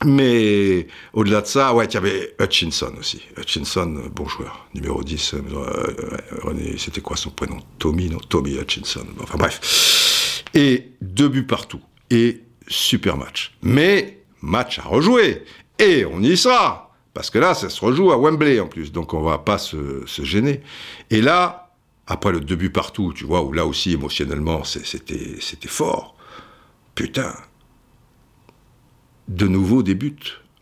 Mais 0.05 0.85
au-delà 1.13 1.41
de 1.41 1.47
ça, 1.47 1.73
ouais, 1.73 1.87
tu 1.87 1.97
avais 1.97 2.35
Hutchinson 2.39 2.91
aussi. 2.99 3.19
Hutchinson, 3.35 4.03
bon 4.13 4.27
joueur, 4.27 4.67
numéro 4.75 5.03
10. 5.03 5.33
Euh, 5.33 5.39
René, 6.43 6.75
c'était 6.77 7.01
quoi 7.01 7.17
son 7.17 7.31
prénom? 7.31 7.57
Tommy, 7.79 8.07
non? 8.07 8.19
Tommy 8.19 8.59
Hutchinson. 8.59 9.05
Enfin 9.19 9.39
bref 9.39 10.16
et 10.53 10.91
deux 11.01 11.29
buts 11.29 11.45
partout. 11.45 11.81
Et 12.09 12.41
super 12.67 13.17
match. 13.17 13.55
Mais 13.61 14.23
match 14.41 14.79
à 14.79 14.83
rejouer. 14.83 15.43
Et 15.79 16.05
on 16.05 16.21
y 16.21 16.37
sera. 16.37 16.95
Parce 17.13 17.29
que 17.29 17.39
là, 17.39 17.53
ça 17.53 17.69
se 17.69 17.83
rejoue 17.83 18.11
à 18.11 18.17
Wembley 18.17 18.59
en 18.59 18.67
plus. 18.67 18.91
Donc 18.91 19.13
on 19.13 19.21
va 19.21 19.39
pas 19.39 19.57
se, 19.57 20.05
gêner. 20.05 20.61
Et 21.09 21.21
là, 21.21 21.71
après 22.05 22.31
le 22.31 22.39
deux 22.39 22.55
buts 22.55 22.69
partout, 22.69 23.13
tu 23.13 23.25
vois, 23.25 23.41
où 23.41 23.51
là 23.53 23.65
aussi 23.65 23.93
émotionnellement 23.93 24.63
c'était 24.63 25.67
fort. 25.67 26.15
Putain. 26.95 27.33
De 29.27 29.47
nouveau 29.47 29.83
des. 29.83 29.97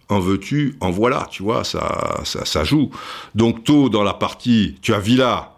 En 0.08 0.20
veux-tu, 0.20 0.78
en 0.82 0.92
voilà, 0.92 1.28
tu 1.32 1.44
vois, 1.44 1.64
ça, 1.64 2.22
ça, 2.26 2.46
ça 2.46 2.64
joue. 2.64 2.92
Donc 3.34 3.64
tôt 3.64 3.90
dans 3.90 4.04
la 4.04 4.14
partie, 4.14 4.78
tu 4.82 4.94
as 4.94 5.00
Villa, 5.00 5.55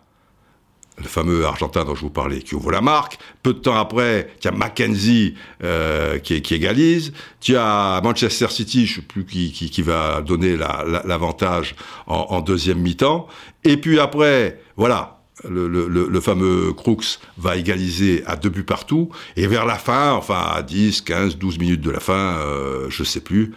le 0.98 1.08
fameux 1.08 1.46
Argentin 1.46 1.86
dont 1.86 1.96
je 1.96 2.02
vous 2.02 2.10
parlais, 2.10 2.40
qui 2.40 2.56
ouvre 2.56 2.72
la 2.72 2.82
marque. 2.82 3.20
Peu 3.44 3.54
de 3.54 3.60
temps 3.60 3.76
après, 3.76 4.32
tu 4.40 4.48
as 4.48 4.52
Mackenzie 4.52 5.36
euh, 5.64 6.18
qui, 6.18 6.42
qui, 6.42 6.56
égalise. 6.56 7.14
Tu 7.40 7.56
as 7.56 8.02
Manchester 8.04 8.48
City, 8.50 8.86
je 8.88 8.96
sais 8.96 9.02
plus 9.02 9.26
qui, 9.26 9.52
qui, 9.52 9.82
va 9.82 10.22
donner 10.22 10.58
l'avantage 10.58 11.76
en, 12.08 12.42
deuxième 12.42 12.80
mi-temps. 12.80 13.28
Et 13.64 13.78
puis 13.78 14.00
après, 14.00 14.60
voilà, 14.76 15.20
le, 15.48 16.20
fameux 16.20 16.74
Crooks 16.74 17.20
va 17.38 17.58
égaliser 17.58 18.24
à 18.26 18.36
deux 18.36 18.50
buts 18.50 18.64
partout. 18.64 19.10
Et 19.36 19.46
vers 19.46 19.66
la 19.66 19.76
fin, 19.76 20.14
enfin 20.14 20.42
à 20.52 20.64
10, 20.64 21.02
15, 21.02 21.38
12 21.38 21.60
minutes 21.60 21.82
de 21.82 21.92
la 21.92 22.00
fin, 22.00 22.38
euh, 22.40 22.88
je 22.90 23.04
sais 23.04 23.22
plus. 23.22 23.54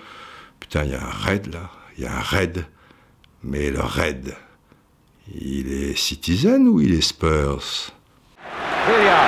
Putain, 0.59 0.85
il 0.85 0.91
y 0.91 0.95
a 0.95 1.03
un 1.03 1.11
raid 1.11 1.53
là. 1.53 1.71
Il 1.97 2.05
y 2.05 2.07
a 2.07 2.15
un 2.15 2.21
raid. 2.21 2.67
Mais 3.43 3.71
le 3.71 3.81
raid, 3.81 4.37
il 5.35 5.73
est 5.73 5.97
Citizen 5.97 6.67
ou 6.67 6.81
il 6.81 6.95
est 6.95 7.01
Spurs? 7.01 7.93
Villa. 8.87 9.23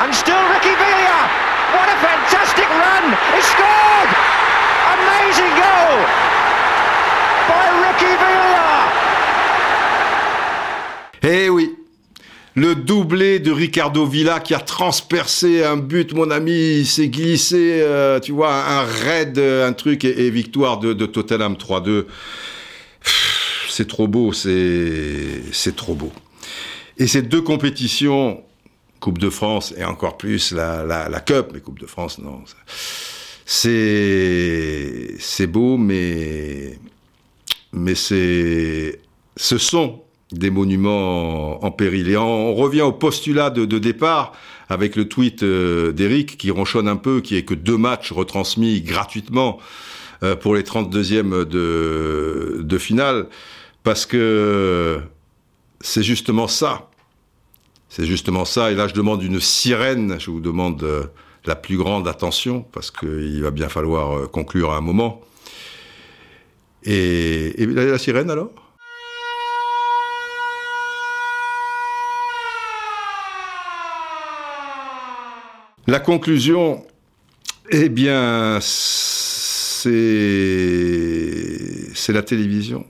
And 0.00 0.12
still 0.12 0.34
Ricky 0.52 0.74
Villa. 0.76 1.28
What 1.74 1.88
a 1.88 1.96
fantastic 1.98 2.68
run. 2.68 3.12
He 3.34 3.42
scored. 3.42 4.10
Amazing 4.94 5.54
goal 5.56 5.96
by 7.48 7.66
Ricky 7.84 8.12
Villa. 8.16 8.70
Eh 11.22 11.48
oui. 11.50 11.74
Le 12.54 12.74
doublé 12.74 13.38
de 13.38 13.52
Ricardo 13.52 14.06
Villa 14.06 14.40
qui 14.40 14.54
a 14.54 14.60
transpercé 14.60 15.62
un 15.62 15.76
but, 15.76 16.14
mon 16.14 16.30
ami, 16.30 16.78
il 16.78 16.86
s'est 16.86 17.08
glissé, 17.08 17.80
euh, 17.82 18.18
tu 18.18 18.32
vois, 18.32 18.54
un 18.54 18.82
raid, 18.82 19.38
un 19.38 19.74
truc, 19.74 20.06
et, 20.06 20.30
victoire 20.30 20.78
de, 20.78 20.94
de 20.94 21.04
Tottenham 21.04 21.54
3-2 21.54 22.06
c'est 23.76 23.86
trop 23.86 24.08
beau, 24.08 24.32
c'est 24.32 25.76
trop 25.76 25.94
beau. 25.94 26.10
Et 26.96 27.06
ces 27.06 27.20
deux 27.20 27.42
compétitions, 27.42 28.42
Coupe 29.00 29.18
de 29.18 29.28
France 29.28 29.74
et 29.76 29.84
encore 29.84 30.16
plus 30.16 30.52
la, 30.52 30.82
la, 30.84 31.20
Cup, 31.20 31.50
mais 31.52 31.60
Coupe 31.60 31.78
de 31.78 31.84
France, 31.84 32.18
non. 32.18 32.40
C'est 33.44 35.46
beau, 35.46 35.76
mais 35.76 36.78
mais 37.74 37.94
ce 37.94 38.96
sont 39.36 40.00
des 40.32 40.48
monuments 40.48 41.62
en, 41.62 41.70
péril. 41.70 42.08
Et 42.08 42.16
on, 42.16 42.54
revient 42.54 42.80
au 42.80 42.92
postulat 42.92 43.50
de, 43.50 43.78
départ 43.78 44.32
avec 44.70 44.96
le 44.96 45.06
tweet 45.06 45.42
euh, 45.42 45.92
d'Eric 45.92 46.38
qui 46.38 46.50
ronchonne 46.50 46.88
un 46.88 46.96
peu, 46.96 47.20
qui 47.20 47.36
est 47.36 47.42
que 47.42 47.54
deux 47.54 47.76
matchs 47.76 48.10
retransmis 48.10 48.80
gratuitement 48.80 49.58
euh, 50.22 50.34
pour 50.34 50.54
les 50.54 50.62
32e 50.62 51.44
de, 51.44 52.62
de 52.62 52.78
finale, 52.78 53.26
parce 53.86 54.04
que 54.04 55.00
c'est 55.80 56.02
justement 56.02 56.48
ça. 56.48 56.90
C'est 57.88 58.04
justement 58.04 58.44
ça. 58.44 58.72
Et 58.72 58.74
là, 58.74 58.88
je 58.88 58.94
demande 58.94 59.22
une 59.22 59.38
sirène, 59.38 60.18
je 60.18 60.28
vous 60.28 60.40
demande 60.40 60.82
euh, 60.82 61.04
la 61.44 61.54
plus 61.54 61.76
grande 61.76 62.08
attention, 62.08 62.62
parce 62.72 62.90
qu'il 62.90 63.40
va 63.40 63.52
bien 63.52 63.68
falloir 63.68 64.16
euh, 64.16 64.26
conclure 64.26 64.72
à 64.72 64.78
un 64.78 64.80
moment. 64.80 65.20
Et, 66.82 67.62
et 67.62 67.66
la 67.66 67.96
sirène 67.98 68.28
alors? 68.28 68.50
La 75.86 76.00
conclusion, 76.00 76.84
eh 77.70 77.88
bien, 77.88 78.58
c'est 78.60 79.92
la 82.08 82.22
télévision. 82.24 82.84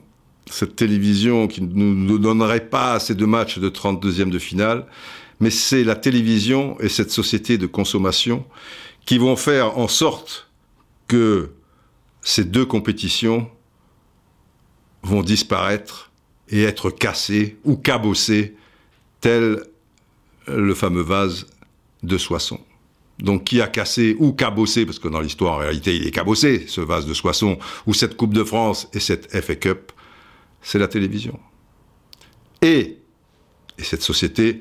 Cette 0.56 0.74
télévision 0.74 1.48
qui 1.48 1.60
ne 1.60 1.68
nous 1.68 2.18
donnerait 2.18 2.70
pas 2.70 2.98
ces 2.98 3.14
deux 3.14 3.26
matchs 3.26 3.58
de 3.58 3.68
32e 3.68 4.30
de 4.30 4.38
finale, 4.38 4.86
mais 5.38 5.50
c'est 5.50 5.84
la 5.84 5.96
télévision 5.96 6.80
et 6.80 6.88
cette 6.88 7.10
société 7.10 7.58
de 7.58 7.66
consommation 7.66 8.42
qui 9.04 9.18
vont 9.18 9.36
faire 9.36 9.76
en 9.76 9.86
sorte 9.86 10.50
que 11.08 11.50
ces 12.22 12.44
deux 12.44 12.64
compétitions 12.64 13.50
vont 15.02 15.22
disparaître 15.22 16.10
et 16.48 16.62
être 16.62 16.88
cassées 16.88 17.58
ou 17.64 17.76
cabossées, 17.76 18.56
tel 19.20 19.62
le 20.46 20.74
fameux 20.74 21.02
vase 21.02 21.48
de 22.02 22.16
Soissons. 22.16 22.60
Donc 23.18 23.44
qui 23.44 23.60
a 23.60 23.66
cassé 23.66 24.16
ou 24.18 24.32
cabossé, 24.32 24.86
parce 24.86 25.00
que 25.00 25.08
dans 25.08 25.20
l'histoire 25.20 25.56
en 25.56 25.58
réalité 25.58 25.94
il 25.94 26.06
est 26.06 26.12
cabossé, 26.12 26.64
ce 26.66 26.80
vase 26.80 27.04
de 27.04 27.12
Soissons, 27.12 27.58
ou 27.86 27.92
cette 27.92 28.16
Coupe 28.16 28.32
de 28.32 28.42
France 28.42 28.88
et 28.94 29.00
cette 29.00 29.30
FA 29.38 29.54
Cup, 29.54 29.92
c'est 30.66 30.80
la 30.80 30.88
télévision. 30.88 31.38
Et, 32.60 32.98
et 33.78 33.84
cette 33.84 34.02
société 34.02 34.60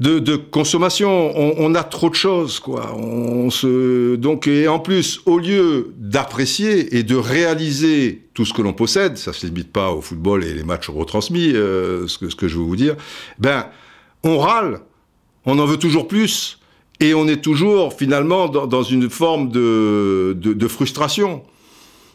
de, 0.00 0.36
consommation, 0.36 1.32
on, 1.36 1.74
a 1.74 1.82
trop 1.82 2.10
de 2.10 2.14
choses, 2.14 2.60
quoi. 2.60 2.94
On 2.94 3.48
se, 3.48 4.16
donc, 4.16 4.46
et 4.46 4.68
en 4.68 4.78
plus, 4.78 5.20
au 5.24 5.38
lieu 5.38 5.94
d'apprécier 5.96 6.96
et 6.96 7.02
de 7.02 7.16
réaliser 7.16 8.28
tout 8.34 8.44
ce 8.44 8.52
que 8.52 8.60
l'on 8.60 8.74
possède, 8.74 9.16
ça 9.16 9.32
se 9.32 9.46
limite 9.46 9.72
pas 9.72 9.92
au 9.92 10.02
football 10.02 10.44
et 10.44 10.52
les 10.52 10.64
matchs 10.64 10.90
retransmis, 10.90 11.52
euh, 11.54 12.06
ce, 12.08 12.18
que, 12.18 12.48
je 12.48 12.58
veux 12.58 12.64
vous 12.64 12.76
dire, 12.76 12.96
ben, 13.38 13.66
on 14.22 14.38
râle, 14.38 14.80
on 15.46 15.58
en 15.58 15.64
veut 15.64 15.78
toujours 15.78 16.08
plus, 16.08 16.58
et 17.00 17.14
on 17.14 17.26
est 17.26 17.42
toujours 17.42 17.94
finalement 17.94 18.48
dans, 18.48 18.82
une 18.82 19.08
forme 19.08 19.50
de, 19.50 20.68
frustration. 20.68 21.42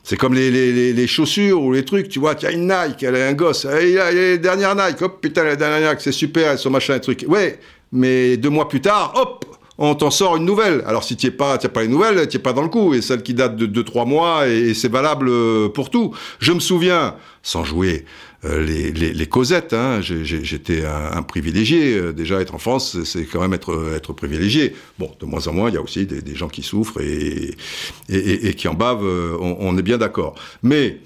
C'est 0.04 0.18
comme 0.18 0.34
les, 0.34 0.50
les, 0.50 0.94
les, 0.94 1.08
chaussures 1.08 1.62
ou 1.62 1.74
les 1.74 1.86
trucs, 1.86 2.10
tu 2.10 2.20
vois, 2.20 2.36
as 2.44 2.52
une 2.52 2.68
Nike, 2.68 3.04
elle 3.04 3.16
a 3.16 3.28
un 3.28 3.34
gosse, 3.34 3.68
il 3.84 4.00
a, 4.00 4.12
les 4.12 4.40
dernières 4.40 4.76
Nike, 4.76 5.02
hop, 5.02 5.22
putain, 5.22 5.44
la 5.44 5.56
dernière 5.56 5.92
Nike, 5.92 6.02
c'est 6.02 6.12
super, 6.12 6.52
elles 6.52 6.58
sont 6.58 6.72
machin, 6.72 6.96
et 6.96 7.02
truc. 7.02 7.24
Ouais, 7.28 7.60
mais 7.92 8.36
deux 8.38 8.50
mois 8.50 8.68
plus 8.68 8.82
tard, 8.82 9.14
hop, 9.16 9.46
on 9.78 9.96
t'en 9.96 10.12
sort 10.12 10.38
une 10.38 10.46
nouvelle. 10.46 10.84
Alors 10.86 11.04
si 11.04 11.16
tu 11.16 11.26
n'es 11.26 11.32
pas, 11.32 11.58
pas 11.58 11.82
les 11.82 11.88
nouvelles, 11.88 12.28
tu 12.28 12.38
n'es 12.38 12.44
pas 12.44 12.54
dans 12.54 12.62
le 12.62 12.70
coup. 12.70 12.94
Et 12.94 13.02
celle 13.02 13.24
qui 13.24 13.34
date 13.34 13.56
de 13.56 13.82
2-3 13.82 14.08
mois, 14.08 14.48
et, 14.48 14.74
c'est 14.74 14.92
valable 14.92 15.28
euh, 15.30 15.70
pour 15.70 15.90
tout. 15.90 16.14
Je 16.40 16.52
me 16.52 16.60
souviens, 16.60 17.16
sans 17.42 17.64
jouer 17.64 18.06
les, 18.44 18.92
les, 18.92 19.14
les, 19.14 19.26
Cosettes, 19.28 19.74
hein, 19.74 20.02
j'étais 20.02 20.84
un, 20.86 21.22
privilégié. 21.22 21.96
Euh, 21.96 22.12
déjà, 22.12 22.42
être 22.42 22.56
en 22.56 22.58
France, 22.58 23.04
c'est 23.04 23.26
quand 23.26 23.42
même 23.42 23.54
être, 23.54 23.94
être 23.96 24.14
privilégié. 24.14 24.76
Bon, 24.98 25.12
de 25.20 25.26
moins 25.26 25.48
en 25.48 25.54
moins, 25.54 25.70
il 25.70 25.76
y 25.76 25.78
a 25.78 25.82
aussi 25.82 26.06
des, 26.06 26.36
gens 26.36 26.50
qui 26.50 26.64
souffrent 26.64 27.02
et, 27.02 27.56
et, 28.10 28.54
qui 28.56 28.68
en 28.68 28.74
bavent, 28.74 29.04
on, 29.04 29.58
on 29.60 29.78
est 29.78 29.84
bien 29.84 29.98
d'accord. 29.98 30.36
Mais 30.64 31.00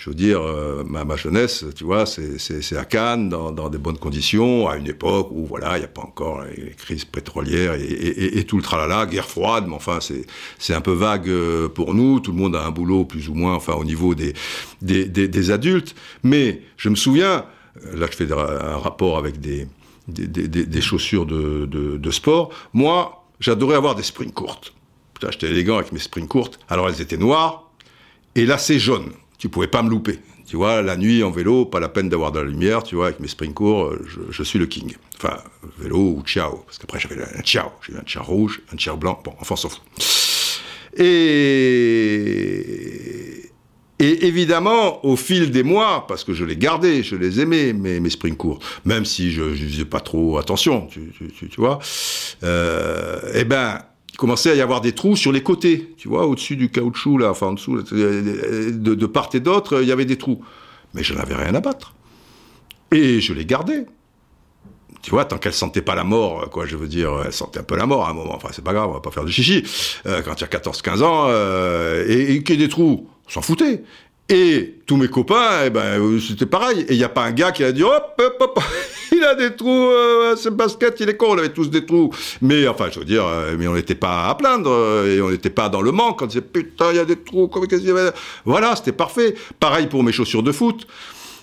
je 0.00 0.08
veux 0.08 0.16
dire, 0.16 0.40
euh, 0.40 0.82
ma, 0.82 1.14
jeunesse, 1.16 1.66
tu 1.76 1.84
vois, 1.84 2.06
c'est 2.06 2.76
à 2.76 2.86
Cannes, 2.86 3.28
dans, 3.28 3.68
des 3.68 3.76
bonnes 3.76 3.98
conditions, 3.98 4.66
à 4.66 4.78
une 4.78 4.86
époque 4.86 5.28
où, 5.30 5.44
voilà, 5.44 5.76
il 5.76 5.80
n'y 5.80 5.84
a 5.84 5.88
pas 5.88 6.00
encore 6.00 6.42
les, 6.44 6.70
crises 6.70 7.04
pétrolières 7.04 7.74
et, 7.74 8.42
tout 8.44 8.56
le 8.56 8.62
tralala, 8.62 9.04
guerre 9.04 9.28
froide, 9.28 9.66
mais 9.68 9.74
enfin, 9.74 9.98
c'est 10.58 10.74
un 10.74 10.80
peu 10.80 10.92
vague 10.92 11.28
euh, 11.28 11.68
pour 11.68 11.92
nous. 11.92 12.18
Tout 12.18 12.32
le 12.32 12.38
monde 12.38 12.56
a 12.56 12.64
un 12.64 12.70
boulot, 12.70 13.04
plus 13.04 13.28
ou 13.28 13.34
moins, 13.34 13.54
enfin, 13.54 13.74
au 13.74 13.84
niveau 13.84 14.14
des, 14.14 15.50
adultes. 15.50 15.94
Mais 16.22 16.62
je 16.78 16.88
me 16.88 16.96
souviens, 16.96 17.44
euh, 17.84 17.98
là, 17.98 18.06
je 18.10 18.16
fais 18.16 18.32
un 18.32 18.78
rapport 18.78 19.18
avec 19.18 19.38
des, 19.38 19.68
chaussures 20.80 21.26
de, 21.26 21.66
de, 21.66 22.10
sport. 22.10 22.48
Moi, 22.72 23.22
j'adorais 23.38 23.76
avoir 23.76 23.96
des 23.96 24.02
springs 24.02 24.32
courtes. 24.32 24.72
Putain, 25.12 25.30
j'étais 25.30 25.50
élégant 25.50 25.76
avec 25.76 25.92
mes 25.92 25.98
springs 25.98 26.26
courtes. 26.26 26.58
Alors, 26.70 26.88
elles 26.88 27.02
étaient 27.02 27.18
noires, 27.18 27.70
et 28.34 28.46
là, 28.46 28.56
c'est 28.56 28.78
jaune 28.78 29.10
tu 29.40 29.48
pouvais 29.48 29.66
pas 29.66 29.82
me 29.82 29.90
louper. 29.90 30.20
Tu 30.46 30.56
vois, 30.56 30.82
la 30.82 30.96
nuit 30.96 31.22
en 31.22 31.30
vélo, 31.30 31.64
pas 31.64 31.80
la 31.80 31.88
peine 31.88 32.08
d'avoir 32.08 32.30
de 32.30 32.40
la 32.40 32.44
lumière, 32.44 32.82
tu 32.82 32.94
vois, 32.94 33.06
avec 33.06 33.20
mes 33.20 33.28
spring 33.28 33.54
courts, 33.54 33.84
euh, 33.84 34.06
je, 34.30 34.42
suis 34.42 34.58
le 34.58 34.66
king. 34.66 34.94
Enfin, 35.16 35.38
vélo 35.78 36.16
ou 36.18 36.22
ciao, 36.26 36.58
parce 36.66 36.78
qu'après 36.78 36.98
j'avais 37.00 37.22
un 37.22 37.42
ciao, 37.42 37.70
j'ai 37.86 37.96
un 37.96 38.02
ciao 38.02 38.22
rouge, 38.22 38.60
un 38.72 38.76
ciao 38.76 38.96
blanc, 38.96 39.20
bon, 39.24 39.32
enfin 39.40 39.56
s'en 39.56 39.70
fout. 39.70 39.80
Et, 40.98 41.04
et 43.98 44.26
évidemment, 44.26 45.04
au 45.06 45.16
fil 45.16 45.50
des 45.50 45.62
mois, 45.62 46.04
parce 46.06 46.24
que 46.24 46.34
je 46.34 46.44
les 46.44 46.56
gardais, 46.56 47.02
je 47.02 47.16
les 47.16 47.40
aimais, 47.40 47.72
mes, 47.72 48.00
mes 48.00 48.10
spring 48.10 48.36
courts, 48.36 48.58
même 48.84 49.04
si 49.06 49.30
je 49.30 49.42
ne 49.42 49.54
faisais 49.54 49.84
pas 49.84 50.00
trop 50.00 50.36
attention, 50.36 50.86
tu, 50.88 51.12
tu, 51.16 51.48
tu 51.48 51.60
vois, 51.60 51.78
euh, 52.42 53.20
eh 53.34 53.44
ben, 53.44 53.78
commençait 54.20 54.50
à 54.50 54.54
y 54.54 54.60
avoir 54.60 54.82
des 54.82 54.92
trous 54.92 55.16
sur 55.16 55.32
les 55.32 55.42
côtés, 55.42 55.94
tu 55.96 56.06
vois, 56.06 56.26
au-dessus 56.26 56.54
du 56.54 56.70
caoutchouc, 56.70 57.16
là, 57.16 57.30
enfin 57.30 57.46
en 57.46 57.52
dessous, 57.54 57.82
de, 57.82 59.06
part 59.06 59.30
et 59.32 59.40
d'autre, 59.40 59.80
il 59.80 59.88
y 59.88 59.92
avait 59.92 60.04
des 60.04 60.18
trous. 60.18 60.44
Mais 60.92 61.02
je 61.02 61.14
n'avais 61.14 61.34
rien 61.34 61.54
à 61.54 61.60
battre. 61.60 61.94
Et 62.92 63.22
je 63.22 63.32
les 63.32 63.46
gardais. 63.46 63.86
Tu 65.00 65.10
vois, 65.10 65.24
tant 65.24 65.38
qu'elle 65.38 65.54
sentait 65.54 65.80
pas 65.80 65.94
la 65.94 66.04
mort, 66.04 66.50
quoi, 66.50 66.66
je 66.66 66.76
veux 66.76 66.86
dire, 66.86 67.22
elle 67.24 67.32
sentait 67.32 67.60
un 67.60 67.62
peu 67.62 67.76
la 67.76 67.86
mort 67.86 68.04
à 68.04 68.10
un 68.10 68.12
moment. 68.12 68.34
Enfin, 68.34 68.50
c'est 68.52 68.62
pas 68.62 68.74
grave, 68.74 68.90
on 68.90 68.92
va 68.92 69.00
pas 69.00 69.10
faire 69.10 69.24
de 69.24 69.30
chichi. 69.30 69.64
Euh, 70.04 70.20
quand 70.20 70.38
il 70.38 70.42
y 70.42 70.44
a 70.44 70.48
14-15 70.48 71.02
ans, 71.02 71.24
euh, 71.28 72.04
et, 72.06 72.34
et 72.34 72.42
qu'il 72.42 72.60
y 72.60 72.62
ait 72.62 72.66
des 72.66 72.70
trous, 72.70 73.08
on 73.26 73.30
s'en 73.30 73.40
foutait. 73.40 73.82
Et 74.32 74.76
tous 74.86 74.96
mes 74.96 75.08
copains, 75.08 75.64
eh 75.66 75.70
ben, 75.70 76.00
euh, 76.00 76.20
c'était 76.20 76.46
pareil. 76.46 76.86
Et 76.88 76.92
il 76.92 76.98
n'y 76.98 77.04
a 77.04 77.08
pas 77.08 77.24
un 77.24 77.32
gars 77.32 77.50
qui 77.50 77.64
a 77.64 77.72
dit 77.72 77.82
hop, 77.82 78.14
hop, 78.16 78.36
hop, 78.38 78.60
il 79.12 79.24
a 79.24 79.34
des 79.34 79.56
trous, 79.56 79.88
euh, 79.88 80.36
ce 80.36 80.48
basket, 80.48 81.00
il 81.00 81.08
est 81.08 81.16
con, 81.16 81.30
on 81.30 81.38
avait 81.38 81.52
tous 81.52 81.68
des 81.68 81.84
trous. 81.84 82.14
Mais 82.40 82.68
enfin, 82.68 82.86
je 82.92 83.00
veux 83.00 83.04
dire, 83.04 83.26
euh, 83.26 83.56
mais 83.58 83.66
on 83.66 83.74
n'était 83.74 83.96
pas 83.96 84.28
à 84.28 84.36
plaindre, 84.36 85.04
et 85.04 85.20
on 85.20 85.30
n'était 85.30 85.50
pas 85.50 85.68
dans 85.68 85.82
le 85.82 85.90
manque. 85.90 86.22
On 86.22 86.26
disait 86.26 86.42
putain, 86.42 86.92
il 86.92 86.96
y 86.96 87.00
a 87.00 87.04
des 87.04 87.16
trous, 87.16 87.48
comment 87.48 87.66
qu'est-ce 87.66 87.80
qu'il 87.80 87.90
y 87.90 87.92
avait? 87.92 88.12
Voilà, 88.44 88.76
c'était 88.76 88.92
parfait. 88.92 89.34
Pareil 89.58 89.88
pour 89.88 90.04
mes 90.04 90.12
chaussures 90.12 90.44
de 90.44 90.52
foot. 90.52 90.86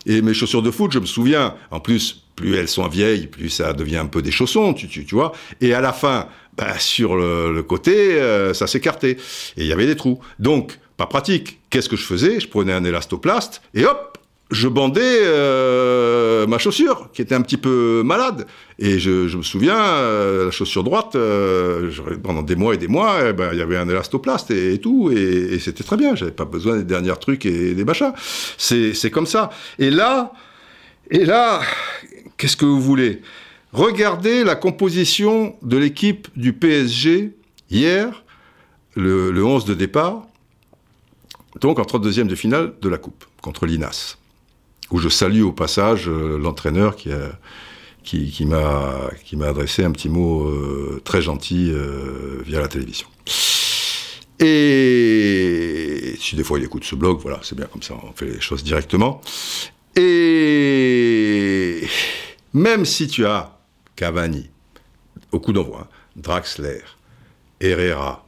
Et 0.05 0.21
mes 0.21 0.33
chaussures 0.33 0.61
de 0.61 0.71
foot, 0.71 0.93
je 0.93 0.99
me 0.99 1.05
souviens, 1.05 1.55
en 1.71 1.81
plus, 1.81 2.23
plus 2.37 2.55
elles 2.55 2.69
sont 2.69 2.87
vieilles, 2.87 3.27
plus 3.27 3.49
ça 3.49 3.73
devient 3.73 3.97
un 3.97 4.05
peu 4.05 4.21
des 4.21 4.31
chaussons, 4.31 4.73
tu, 4.73 4.87
tu, 4.87 5.03
tu 5.03 5.15
vois. 5.15 5.33
Et 5.59 5.73
à 5.73 5.81
la 5.81 5.91
fin, 5.91 6.27
bah, 6.55 6.79
sur 6.79 7.17
le, 7.17 7.51
le 7.51 7.63
côté, 7.63 8.17
ça 8.53 8.65
s'écartait. 8.65 9.17
Et 9.57 9.63
il 9.63 9.65
y 9.65 9.73
avait 9.73 9.87
des 9.87 9.97
trous. 9.97 10.19
Donc, 10.39 10.79
pas 10.97 11.05
pratique. 11.05 11.59
Qu'est-ce 11.69 11.89
que 11.89 11.95
je 11.95 12.03
faisais? 12.03 12.39
Je 12.39 12.47
prenais 12.47 12.73
un 12.73 12.83
élastoplaste 12.83 13.61
et 13.73 13.85
hop, 13.85 14.17
je 14.49 14.67
bandais 14.67 15.19
euh, 15.23 16.47
ma 16.47 16.57
chaussure 16.57 17.09
qui 17.13 17.21
était 17.21 17.35
un 17.35 17.41
petit 17.41 17.57
peu 17.57 18.01
malade. 18.03 18.47
Et 18.79 18.97
je, 18.97 19.35
me 19.35 19.43
souviens, 19.43 19.77
euh, 19.77 20.45
la 20.45 20.51
chaussure 20.51 20.83
droite, 20.83 21.15
euh, 21.15 21.91
pendant 22.23 22.43
des 22.43 22.55
mois 22.55 22.73
et 22.73 22.77
des 22.77 22.87
mois, 22.87 23.17
eh 23.29 23.33
ben, 23.33 23.49
il 23.51 23.59
y 23.59 23.61
avait 23.61 23.77
un 23.77 23.89
élastoplaste 23.89 24.51
et, 24.51 24.77
tout, 24.79 25.11
et, 25.11 25.59
c'était 25.59 25.83
très 25.83 25.97
bien. 25.97 26.15
J'avais 26.15 26.31
pas 26.31 26.45
besoin 26.45 26.77
des 26.77 26.83
derniers 26.83 27.13
trucs 27.19 27.45
et 27.45 27.73
des 27.73 27.85
machins. 27.85 28.13
C'est 28.57 29.11
comme 29.11 29.27
ça. 29.27 29.49
Et 29.79 29.89
là, 29.89 30.31
et 31.11 31.25
là, 31.25 31.61
qu'est-ce 32.37 32.57
que 32.57 32.65
vous 32.65 32.81
voulez? 32.81 33.21
Regardez 33.73 34.43
la 34.45 34.55
composition 34.55 35.55
de 35.61 35.77
l'équipe 35.77 36.29
du 36.37 36.53
PSG 36.53 37.33
hier, 37.69 38.23
le, 38.95 39.31
le 39.31 39.45
11 39.45 39.65
de 39.65 39.73
départ 39.73 40.25
donc 41.61 41.79
en 41.79 41.83
32e 41.83 42.27
de 42.27 42.35
finale 42.35 42.73
de 42.81 42.89
la 42.89 42.97
Coupe, 42.97 43.25
contre 43.41 43.65
l'INAS, 43.65 44.17
où 44.91 44.99
je 44.99 45.09
salue 45.09 45.41
au 45.41 45.51
passage 45.51 46.07
euh, 46.07 46.37
l'entraîneur 46.37 46.95
qui 46.95 47.11
qui, 48.03 48.45
m'a 48.45 49.09
qui 49.25 49.35
m'a 49.35 49.47
adressé 49.47 49.83
un 49.83 49.91
petit 49.91 50.07
mot 50.07 50.45
euh, 50.45 51.01
très 51.03 51.21
gentil 51.21 51.71
euh, 51.71 52.41
via 52.45 52.61
la 52.61 52.69
télévision. 52.69 53.07
Et 54.39 56.15
si 56.19 56.35
des 56.35 56.43
fois 56.43 56.59
il 56.59 56.65
écoute 56.65 56.85
ce 56.85 56.95
blog, 56.95 57.19
voilà, 57.21 57.39
c'est 57.43 57.55
bien 57.55 57.65
comme 57.65 57.81
ça, 57.81 57.95
on 58.01 58.13
fait 58.13 58.27
les 58.27 58.39
choses 58.39 58.63
directement. 58.63 59.19
Et 59.95 61.87
même 62.53 62.85
si 62.85 63.07
tu 63.07 63.25
as 63.25 63.57
Cavani 63.95 64.49
au 65.31 65.39
coup 65.39 65.53
d'envoi, 65.53 65.81
hein, 65.81 65.87
Draxler, 66.15 66.81
Herrera, 67.59 68.26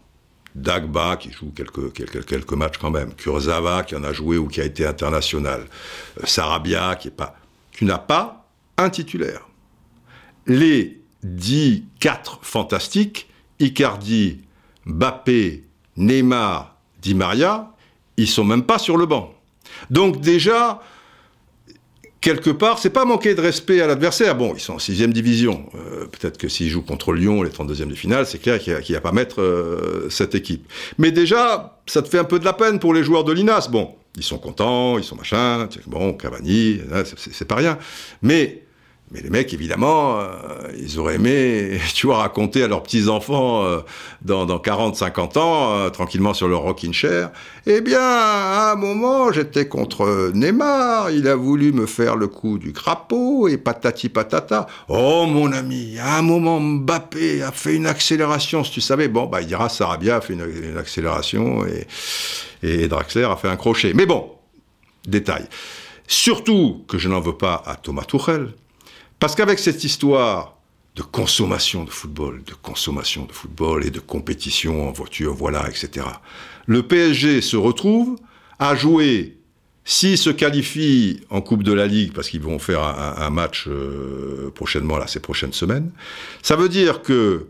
Dagba 0.56 1.18
qui 1.18 1.32
joue 1.32 1.52
quelques, 1.56 1.94
quelques, 1.94 2.26
quelques, 2.26 2.54
matchs 2.54 2.78
quand 2.80 2.92
même, 2.92 3.14
Kurzawa 3.14 3.84
qui 3.84 3.96
en 3.96 4.04
a 4.04 4.14
joué 4.14 4.38
ou 4.38 4.48
qui 4.48 4.62
a 4.62 4.66
été 4.66 4.86
international, 4.86 5.66
euh, 6.20 6.26
Sarabia 6.26 6.96
qui 6.96 7.10
est 7.10 7.12
pas. 7.12 7.36
Tu 7.72 7.86
n'as 7.86 7.98
pas 7.98 8.48
un 8.78 8.90
titulaire. 8.90 9.48
Les 10.48 11.02
10, 11.24 11.84
4 12.00 12.40
fantastiques, 12.42 13.30
Icardi, 13.60 14.42
Bappé, 14.86 15.66
Neymar, 15.98 16.76
Di 17.02 17.14
Maria, 17.14 17.72
ils 18.18 18.28
sont 18.28 18.44
même 18.44 18.64
pas 18.64 18.80
sur 18.80 18.98
le 18.98 19.06
banc. 19.06 19.34
Donc 19.90 20.20
déjà, 20.20 20.82
quelque 22.22 22.50
part, 22.50 22.80
c'est 22.80 22.90
pas 22.90 23.06
manquer 23.06 23.36
de 23.36 23.42
respect 23.42 23.82
à 23.82 23.88
l'adversaire. 23.88 24.36
Bon, 24.36 24.54
ils 24.56 24.60
sont 24.60 24.74
en 24.74 24.80
sixième 24.80 25.14
division. 25.14 25.66
Euh, 25.76 26.06
peut-être 26.06 26.38
que 26.38 26.48
s'ils 26.48 26.70
jouent 26.70 26.84
contre 26.84 27.14
Lyon, 27.14 27.44
les 27.44 27.50
32e 27.50 27.88
de 27.88 27.96
finale, 27.96 28.26
c'est 28.26 28.40
clair 28.40 28.60
qu'il 28.60 28.78
n'y 28.90 28.96
a, 28.96 29.02
pas 29.02 29.12
mettre 29.12 29.42
euh, 29.42 30.10
cette 30.10 30.36
équipe. 30.36 30.68
Mais 30.98 31.12
déjà, 31.12 31.80
ça 31.86 32.02
te 32.02 32.10
fait 32.10 32.20
un 32.20 32.24
peu 32.24 32.40
de 32.40 32.46
la 32.46 32.54
peine 32.54 32.80
pour 32.80 32.94
les 32.94 33.04
joueurs 33.04 33.24
de 33.24 33.32
l'INAS. 33.32 33.70
Bon, 33.70 33.96
ils 34.16 34.24
sont 34.24 34.38
contents, 34.38 34.98
ils 34.98 35.04
sont 35.04 35.16
machin. 35.16 35.68
Bon, 35.88 36.14
Cavani, 36.14 36.82
c'est 37.16 37.48
pas 37.48 37.56
rien. 37.56 37.78
Mais 38.22 38.64
Mais 39.12 39.22
les 39.22 39.32
mecs, 39.32 39.56
évidemment, 39.56 40.20
euh, 40.20 40.28
ils 40.80 41.00
auraient 41.00 41.16
aimé, 41.16 41.80
tu 41.96 42.06
vois, 42.06 42.18
raconter 42.18 42.62
à 42.62 42.68
leurs 42.68 42.84
petits-enfants 42.84 43.64
euh, 43.64 43.80
dans, 44.22 44.46
dans 44.46 44.60
40, 44.60 44.96
50 44.96 45.38
ans, 45.38 45.74
euh, 45.74 45.90
tranquillement 45.90 46.36
sur 46.36 46.48
leur 46.48 46.62
rocking 46.62 46.94
chair, 46.94 47.32
eh 47.66 47.82
bien, 47.82 48.00
à 48.00 48.72
un 48.74 48.76
moment, 48.76 49.32
j'étais 49.32 49.68
contre 49.68 50.32
Neymar, 50.36 51.10
il 51.10 51.28
a 51.28 51.36
voulu 51.36 51.72
me 51.72 51.88
faire 51.88 52.18
le 52.18 52.28
coup 52.28 52.60
du 52.60 52.72
crapaud, 52.72 53.48
et 53.48 53.58
patati 53.58 54.10
patata. 54.10 54.68
Oh, 54.90 55.26
mon 55.26 55.52
ami, 55.54 55.98
à 55.98 56.20
un 56.20 56.22
moment, 56.22 56.60
Mbappé 56.60 57.42
a 57.42 57.52
fait 57.52 57.76
une 57.76 57.88
accélération, 57.88 58.64
si 58.64 58.72
tu 58.72 58.82
savais. 58.82 59.08
Bon, 59.08 59.26
bah, 59.26 59.42
il 59.42 59.48
dira, 59.48 59.70
Sarabia 59.70 60.18
a 60.18 60.22
fait 60.22 60.34
une, 60.34 60.46
une 60.72 60.78
accélération, 60.78 61.66
et, 61.66 61.88
et 62.62 62.88
Draxler 62.88 63.24
a 63.24 63.36
fait 63.36 63.50
un 63.50 63.58
crochet. 63.58 63.94
Mais 63.96 64.06
bon, 64.06 64.30
détail. 65.08 65.48
Surtout 66.08 66.84
que 66.88 67.00
je 67.00 67.10
n'en 67.10 67.22
veux 67.22 67.38
pas 67.38 67.64
à 67.66 67.76
Thomas 67.76 68.04
Tuchel, 68.04 68.54
parce 69.20 69.36
qu'avec 69.36 69.60
cette 69.60 69.84
histoire 69.84 70.58
de 70.96 71.02
consommation 71.02 71.84
de 71.84 71.90
football, 71.90 72.44
de 72.44 72.54
consommation 72.54 73.26
de 73.26 73.32
football 73.32 73.86
et 73.86 73.92
de 73.92 74.00
compétition 74.00 74.88
en 74.88 74.92
voiture, 74.92 75.34
voilà, 75.34 75.70
etc., 75.70 76.06
le 76.66 76.84
PSG 76.84 77.42
se 77.42 77.58
retrouve 77.58 78.18
à 78.60 78.76
jouer, 78.76 79.38
s'il 79.86 80.18
se 80.18 80.30
qualifie 80.30 81.22
en 81.30 81.42
Coupe 81.42 81.64
de 81.64 81.74
la 81.74 81.88
Ligue, 81.88 82.14
parce 82.14 82.30
qu'ils 82.30 82.42
vont 82.42 82.60
faire 82.60 82.84
un, 82.84 83.16
un 83.18 83.30
match 83.30 83.68
euh, 83.68 84.52
prochainement, 84.54 84.98
là, 84.98 85.08
ces 85.08 85.20
prochaines 85.20 85.54
semaines, 85.54 85.92
ça 86.42 86.56
veut 86.56 86.70
dire 86.70 87.02
que 87.02 87.48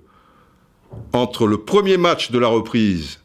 entre 1.14 1.48
le 1.48 1.58
premier 1.60 1.98
match 1.98 2.32
de 2.32 2.40
la 2.40 2.48
reprise 2.48 3.20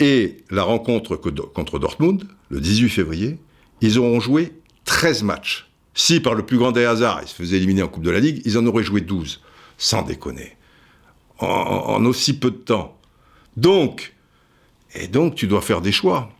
et 0.00 0.38
la 0.50 0.62
rencontre 0.62 1.16
contre 1.16 1.78
Dortmund, 1.78 2.26
le 2.50 2.60
18 2.60 2.88
février, 2.88 3.38
ils 3.80 3.98
auront 3.98 4.20
joué 4.20 4.52
13 4.84 5.22
matchs. 5.22 5.71
Si 5.94 6.20
par 6.20 6.34
le 6.34 6.44
plus 6.44 6.58
grand 6.58 6.72
des 6.72 6.84
hasards, 6.84 7.20
ils 7.22 7.28
se 7.28 7.34
faisaient 7.34 7.56
éliminer 7.56 7.82
en 7.82 7.88
Coupe 7.88 8.04
de 8.04 8.10
la 8.10 8.20
Ligue, 8.20 8.42
ils 8.44 8.58
en 8.58 8.66
auraient 8.66 8.82
joué 8.82 9.00
12. 9.00 9.42
Sans 9.78 10.02
déconner. 10.02 10.56
En, 11.38 11.46
en 11.46 12.04
aussi 12.04 12.38
peu 12.38 12.50
de 12.50 12.56
temps. 12.56 12.96
Donc, 13.56 14.14
et 14.94 15.08
donc 15.08 15.34
tu 15.34 15.46
dois 15.46 15.60
faire 15.60 15.80
des 15.80 15.92
choix. 15.92 16.30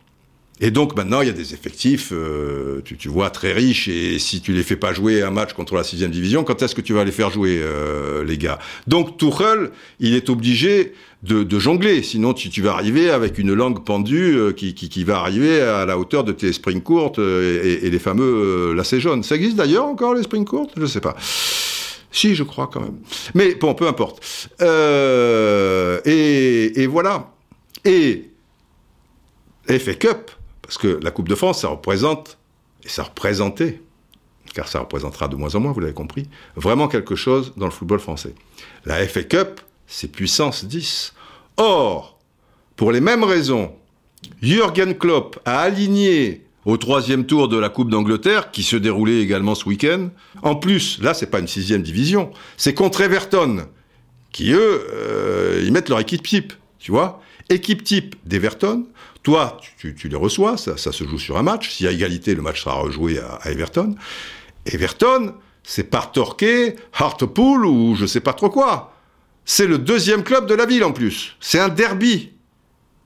Et 0.63 0.71
donc 0.71 0.95
maintenant, 0.95 1.19
il 1.19 1.27
y 1.27 1.29
a 1.29 1.33
des 1.33 1.53
effectifs, 1.53 2.13
euh, 2.13 2.79
tu, 2.85 2.95
tu, 2.95 3.09
vois, 3.09 3.29
très 3.29 3.51
riches, 3.51 3.89
et 3.89 4.17
si 4.17 4.39
tu 4.39 4.53
les 4.53 4.63
fais 4.63 4.77
pas 4.77 4.93
jouer 4.93 5.21
un 5.21 5.29
match 5.29 5.51
contre 5.51 5.75
la 5.75 5.83
sixième 5.83 6.09
division, 6.09 6.45
quand 6.45 6.61
est-ce 6.61 6.73
que 6.73 6.79
tu 6.79 6.93
vas 6.93 7.03
les 7.03 7.11
faire 7.11 7.29
jouer, 7.31 7.59
euh, 7.61 8.23
les 8.23 8.37
gars? 8.37 8.59
Donc 8.87 9.17
Tuchel, 9.17 9.71
il 9.99 10.13
est 10.13 10.29
obligé 10.29 10.93
de, 11.21 11.43
de 11.43 11.59
jongler, 11.59 12.01
sinon 12.01 12.33
tu, 12.33 12.49
tu, 12.49 12.61
vas 12.61 12.71
arriver 12.71 13.09
avec 13.09 13.39
une 13.39 13.53
langue 13.53 13.83
pendue 13.83 14.37
euh, 14.37 14.53
qui, 14.53 14.73
qui, 14.73 14.87
qui, 14.87 15.03
va 15.03 15.19
arriver 15.19 15.59
à 15.59 15.85
la 15.85 15.97
hauteur 15.97 16.23
de 16.23 16.31
tes 16.31 16.53
spring 16.53 16.81
courts 16.81 17.11
euh, 17.17 17.61
et, 17.61 17.85
et, 17.85 17.89
les 17.89 17.99
fameux 17.99 18.23
euh, 18.23 18.73
lacets 18.73 19.01
jaunes. 19.01 19.23
Ça 19.23 19.35
existe 19.35 19.57
d'ailleurs 19.57 19.85
encore, 19.85 20.13
les 20.13 20.23
spring 20.23 20.45
courts 20.45 20.69
Je 20.77 20.85
sais 20.85 21.01
pas. 21.01 21.17
Si, 22.09 22.35
je 22.35 22.43
crois 22.43 22.69
quand 22.71 22.79
même. 22.79 22.99
Mais 23.33 23.55
bon, 23.55 23.73
peu 23.73 23.85
importe. 23.85 24.49
Euh, 24.61 25.99
et, 26.05 26.81
et 26.81 26.87
voilà. 26.87 27.33
Et 27.83 28.29
FA 29.67 29.93
Cup, 29.95 30.31
parce 30.63 30.77
que 30.77 30.99
la 31.01 31.11
Coupe 31.11 31.29
de 31.29 31.35
France, 31.35 31.61
ça 31.61 31.67
représente, 31.67 32.39
et 32.83 32.89
ça 32.89 33.03
représentait, 33.03 33.81
car 34.53 34.67
ça 34.67 34.79
représentera 34.79 35.27
de 35.27 35.35
moins 35.35 35.53
en 35.55 35.59
moins, 35.59 35.71
vous 35.71 35.79
l'avez 35.79 35.93
compris, 35.93 36.27
vraiment 36.55 36.87
quelque 36.87 37.15
chose 37.15 37.53
dans 37.57 37.65
le 37.65 37.71
football 37.71 37.99
français. 37.99 38.33
La 38.85 39.05
FA 39.07 39.23
Cup, 39.23 39.61
c'est 39.87 40.07
puissance 40.11 40.65
10. 40.65 41.13
Or, 41.57 42.17
pour 42.75 42.91
les 42.91 43.01
mêmes 43.01 43.23
raisons, 43.23 43.73
Jürgen 44.41 44.95
Klopp 44.97 45.39
a 45.45 45.59
aligné 45.59 46.45
au 46.65 46.77
troisième 46.77 47.25
tour 47.25 47.49
de 47.49 47.57
la 47.57 47.69
Coupe 47.69 47.89
d'Angleterre, 47.89 48.51
qui 48.51 48.63
se 48.63 48.77
déroulait 48.77 49.19
également 49.19 49.53
ce 49.53 49.67
week-end. 49.67 50.09
En 50.43 50.55
plus, 50.55 51.01
là, 51.01 51.13
c'est 51.13 51.27
pas 51.27 51.39
une 51.39 51.47
sixième 51.47 51.81
division, 51.81 52.31
c'est 52.55 52.73
contre 52.73 53.01
Everton, 53.01 53.67
qui 54.31 54.53
eux, 54.53 54.87
euh, 54.93 55.61
ils 55.63 55.73
mettent 55.73 55.89
leur 55.89 55.99
équipe 55.99 56.23
type, 56.23 56.53
tu 56.79 56.91
vois. 56.91 57.21
Équipe 57.49 57.83
type 57.83 58.15
d'Everton, 58.25 58.85
toi, 59.23 59.57
tu, 59.77 59.95
les 60.03 60.15
reçois, 60.15 60.57
ça, 60.57 60.75
se 60.77 61.03
joue 61.05 61.17
sur 61.17 61.37
un 61.37 61.43
match. 61.43 61.71
S'il 61.71 61.85
y 61.85 61.89
a 61.89 61.91
égalité, 61.93 62.35
le 62.35 62.41
match 62.41 62.63
sera 62.63 62.75
rejoué 62.75 63.19
à, 63.19 63.39
à 63.41 63.51
Everton. 63.51 63.95
Everton, 64.65 65.33
c'est 65.63 65.85
par 65.85 66.11
Torquay, 66.11 66.75
Hartlepool 66.93 67.65
ou 67.65 67.95
je 67.95 68.05
sais 68.05 68.19
pas 68.19 68.33
trop 68.33 68.49
quoi. 68.49 68.93
C'est 69.45 69.67
le 69.67 69.77
deuxième 69.77 70.23
club 70.23 70.45
de 70.47 70.53
la 70.53 70.65
ville 70.65 70.83
en 70.83 70.91
plus. 70.91 71.35
C'est 71.39 71.59
un 71.59 71.69
derby. 71.69 72.31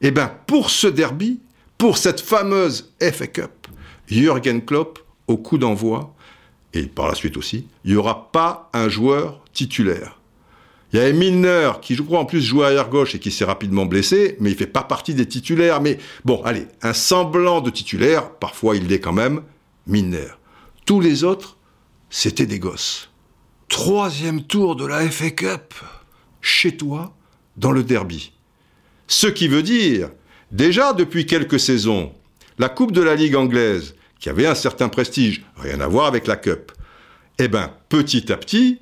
Eh 0.02 0.12
ben, 0.12 0.32
pour 0.48 0.70
ce 0.70 0.88
derby, 0.88 1.40
pour 1.78 1.98
cette 1.98 2.22
fameuse 2.22 2.94
FA 3.00 3.28
Cup, 3.28 3.68
Jürgen 4.08 4.64
Klopp, 4.64 5.00
au 5.28 5.38
coup 5.38 5.58
d'envoi, 5.58 6.16
et 6.74 6.84
par 6.84 7.08
la 7.08 7.16
suite 7.16 7.38
aussi, 7.38 7.68
il 7.84 7.92
n'y 7.92 7.98
aura 7.98 8.32
pas 8.32 8.70
un 8.74 8.90
joueur 8.90 9.42
titulaire. 9.54 10.17
Il 10.94 11.00
y 11.00 11.02
avait 11.02 11.14
Milner 11.14 11.74
qui, 11.82 11.96
je 11.96 12.02
crois, 12.02 12.20
en 12.20 12.26
plus 12.26 12.42
jouait 12.42 12.66
arrière 12.66 12.90
gauche 12.90 13.14
et 13.14 13.20
qui 13.20 13.32
s'est 13.32 13.46
rapidement 13.46 13.86
blessé, 13.86 14.38
mais 14.40 14.52
il 14.52 14.56
fait 14.56 14.68
pas 14.68 14.84
partie 14.84 15.14
des 15.14 15.28
titulaires. 15.28 15.82
Mais 15.82 15.98
bon, 16.24 16.42
allez, 16.44 16.68
un 16.82 16.94
semblant 16.94 17.60
de 17.60 17.70
titulaire, 17.70 18.32
parfois 18.32 18.78
il 18.78 18.88
l'est 18.88 19.00
quand 19.00 19.14
même, 19.14 19.42
Milner. 19.86 20.28
Tous 20.86 21.02
les 21.02 21.24
autres, 21.24 21.58
c'était 22.10 22.46
des 22.46 22.60
gosses. 22.60 23.10
Troisième 23.68 24.44
tour 24.44 24.78
de 24.78 24.86
la 24.86 25.10
FA 25.10 25.30
Cup, 25.32 25.74
chez 26.40 26.78
toi, 26.78 27.14
dans 27.58 27.72
le 27.72 27.84
derby. 27.84 28.32
Ce 29.08 29.28
qui 29.28 29.50
veut 29.50 29.64
dire, 29.64 30.10
déjà 30.52 30.94
depuis 30.94 31.26
quelques 31.26 31.60
saisons, 31.60 32.14
la 32.60 32.70
Coupe 32.70 32.94
de 32.94 33.02
la 33.02 33.16
Ligue 33.16 33.36
anglaise, 33.36 33.96
qui 34.20 34.30
avait 34.30 34.48
un 34.48 34.56
certain 34.56 34.88
prestige, 34.88 35.44
rien 35.58 35.82
à 35.82 35.88
voir 35.88 36.08
avec 36.08 36.28
la 36.28 36.38
Cup, 36.38 36.72
eh 37.40 37.50
ben, 37.50 37.72
petit 37.90 38.32
à 38.32 38.38
petit, 38.38 38.80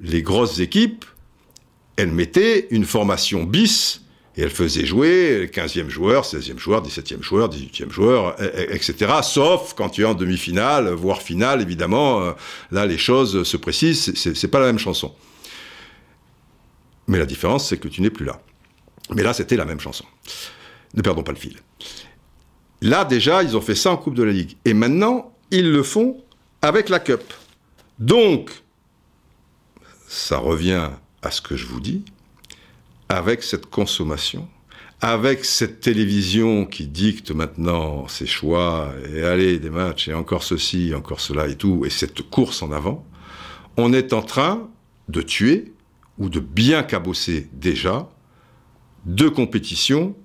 les 0.00 0.22
grosses 0.22 0.58
équipes 0.58 1.04
elle 1.96 2.10
mettait 2.10 2.68
une 2.70 2.84
formation 2.84 3.44
bis 3.44 4.02
et 4.36 4.42
elle 4.42 4.50
faisait 4.50 4.86
jouer 4.86 5.50
15e 5.52 5.88
joueur, 5.88 6.24
16e 6.24 6.58
joueur, 6.58 6.82
17e 6.82 7.22
joueur, 7.22 7.50
18e 7.50 7.90
joueur, 7.90 8.36
etc. 8.70 8.94
Sauf 9.22 9.74
quand 9.74 9.90
tu 9.90 10.02
es 10.02 10.04
en 10.04 10.14
demi-finale, 10.14 10.88
voire 10.88 11.20
finale, 11.20 11.60
évidemment. 11.60 12.34
Là, 12.70 12.86
les 12.86 12.96
choses 12.96 13.42
se 13.42 13.56
précisent, 13.58 14.14
c'est 14.14 14.48
pas 14.48 14.60
la 14.60 14.66
même 14.66 14.78
chanson. 14.78 15.14
Mais 17.08 17.18
la 17.18 17.26
différence, 17.26 17.68
c'est 17.68 17.76
que 17.76 17.88
tu 17.88 18.00
n'es 18.00 18.10
plus 18.10 18.24
là. 18.24 18.40
Mais 19.10 19.22
là, 19.22 19.34
c'était 19.34 19.56
la 19.56 19.66
même 19.66 19.80
chanson. 19.80 20.04
Ne 20.94 21.02
perdons 21.02 21.22
pas 21.22 21.32
le 21.32 21.38
fil. 21.38 21.58
Là, 22.80 23.04
déjà, 23.04 23.42
ils 23.42 23.56
ont 23.56 23.60
fait 23.60 23.74
ça 23.74 23.90
en 23.90 23.96
Coupe 23.96 24.14
de 24.14 24.22
la 24.22 24.32
Ligue. 24.32 24.56
Et 24.64 24.72
maintenant, 24.72 25.34
ils 25.50 25.70
le 25.70 25.82
font 25.82 26.22
avec 26.62 26.88
la 26.88 27.00
Cup. 27.00 27.20
Donc, 27.98 28.50
ça 30.08 30.38
revient 30.38 30.90
à 31.22 31.30
ce 31.30 31.40
que 31.40 31.56
je 31.56 31.66
vous 31.66 31.80
dis, 31.80 32.04
avec 33.08 33.42
cette 33.42 33.66
consommation, 33.66 34.48
avec 35.00 35.44
cette 35.44 35.80
télévision 35.80 36.64
qui 36.64 36.86
dicte 36.86 37.32
maintenant 37.32 38.06
ses 38.08 38.26
choix, 38.26 38.92
et 39.12 39.22
allez, 39.22 39.58
des 39.58 39.70
matchs, 39.70 40.08
et 40.08 40.14
encore 40.14 40.44
ceci, 40.44 40.94
encore 40.94 41.20
cela 41.20 41.48
et 41.48 41.56
tout, 41.56 41.84
et 41.84 41.90
cette 41.90 42.22
course 42.22 42.62
en 42.62 42.72
avant, 42.72 43.04
on 43.76 43.92
est 43.92 44.12
en 44.12 44.22
train 44.22 44.68
de 45.08 45.22
tuer, 45.22 45.72
ou 46.18 46.28
de 46.28 46.40
bien 46.40 46.82
cabosser 46.82 47.48
déjà, 47.52 48.08
deux 49.04 49.30
compétitions, 49.30 50.16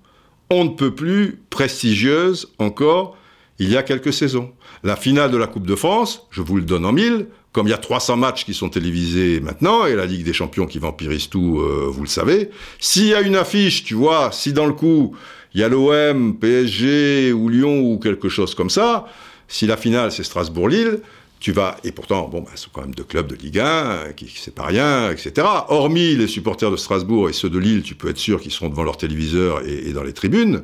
on 0.50 0.66
ne 0.66 0.70
peut 0.70 0.94
plus 0.94 1.42
prestigieuses 1.50 2.54
encore 2.60 3.18
il 3.60 3.72
y 3.72 3.78
a 3.78 3.84
quelques 3.84 4.14
saisons. 4.14 4.54
La 4.84 4.96
finale 4.96 5.32
de 5.32 5.38
la 5.38 5.48
Coupe 5.48 5.66
de 5.66 5.76
France, 5.76 6.28
je 6.30 6.42
vous 6.42 6.58
le 6.58 6.62
donne 6.62 6.86
en 6.86 6.92
mille, 6.92 7.28
comme 7.58 7.66
il 7.66 7.72
y 7.72 7.74
a 7.74 7.80
300 7.80 8.18
matchs 8.18 8.46
qui 8.46 8.54
sont 8.54 8.70
télévisés 8.70 9.40
maintenant, 9.40 9.88
et 9.88 9.96
la 9.96 10.06
Ligue 10.06 10.24
des 10.24 10.32
Champions 10.32 10.68
qui 10.68 10.78
vampirise 10.78 11.28
tout, 11.28 11.60
euh, 11.60 11.88
vous 11.90 12.04
le 12.04 12.08
savez, 12.08 12.52
s'il 12.78 13.08
y 13.08 13.16
a 13.16 13.22
une 13.22 13.36
affiche, 13.36 13.84
tu 13.84 13.96
vois, 13.96 14.30
si 14.32 14.54
dans 14.54 14.68
le 14.68 14.74
coup, 14.74 15.16
il 15.56 15.62
y 15.62 15.64
a 15.64 15.68
l'OM, 15.68 16.38
PSG 16.38 17.34
ou 17.34 17.50
Lyon 17.50 17.80
ou 17.80 17.98
quelque 17.98 18.30
chose 18.30 18.54
comme 18.54 18.70
ça, 18.70 19.08
si 19.48 19.66
la 19.66 19.76
finale 19.76 20.12
c'est 20.12 20.22
Strasbourg-Lille, 20.22 21.00
tu 21.40 21.52
vas, 21.52 21.78
et 21.84 21.92
pourtant, 21.92 22.28
bon, 22.28 22.42
bah, 22.42 22.52
ce 22.54 22.66
sont 22.66 22.70
quand 22.72 22.82
même 22.82 22.94
deux 22.94 23.04
clubs 23.04 23.26
de 23.26 23.34
Ligue 23.34 23.58
1, 23.58 24.14
qui, 24.16 24.28
qui 24.28 24.40
c'est 24.40 24.54
pas 24.54 24.68
rien, 24.68 25.10
etc. 25.10 25.48
Hormis 25.70 26.16
les 26.16 26.28
supporters 26.28 26.70
de 26.70 26.78
Strasbourg 26.78 27.28
et 27.28 27.34
ceux 27.34 27.50
de 27.50 27.58
Lille, 27.58 27.82
tu 27.82 27.96
peux 27.96 28.10
être 28.10 28.20
sûr 28.20 28.40
qu'ils 28.40 28.52
seront 28.52 28.70
devant 28.70 28.84
leur 28.84 28.98
téléviseur 28.98 29.64
et, 29.66 29.94
dans 29.94 30.04
les 30.04 30.14
tribunes. 30.14 30.62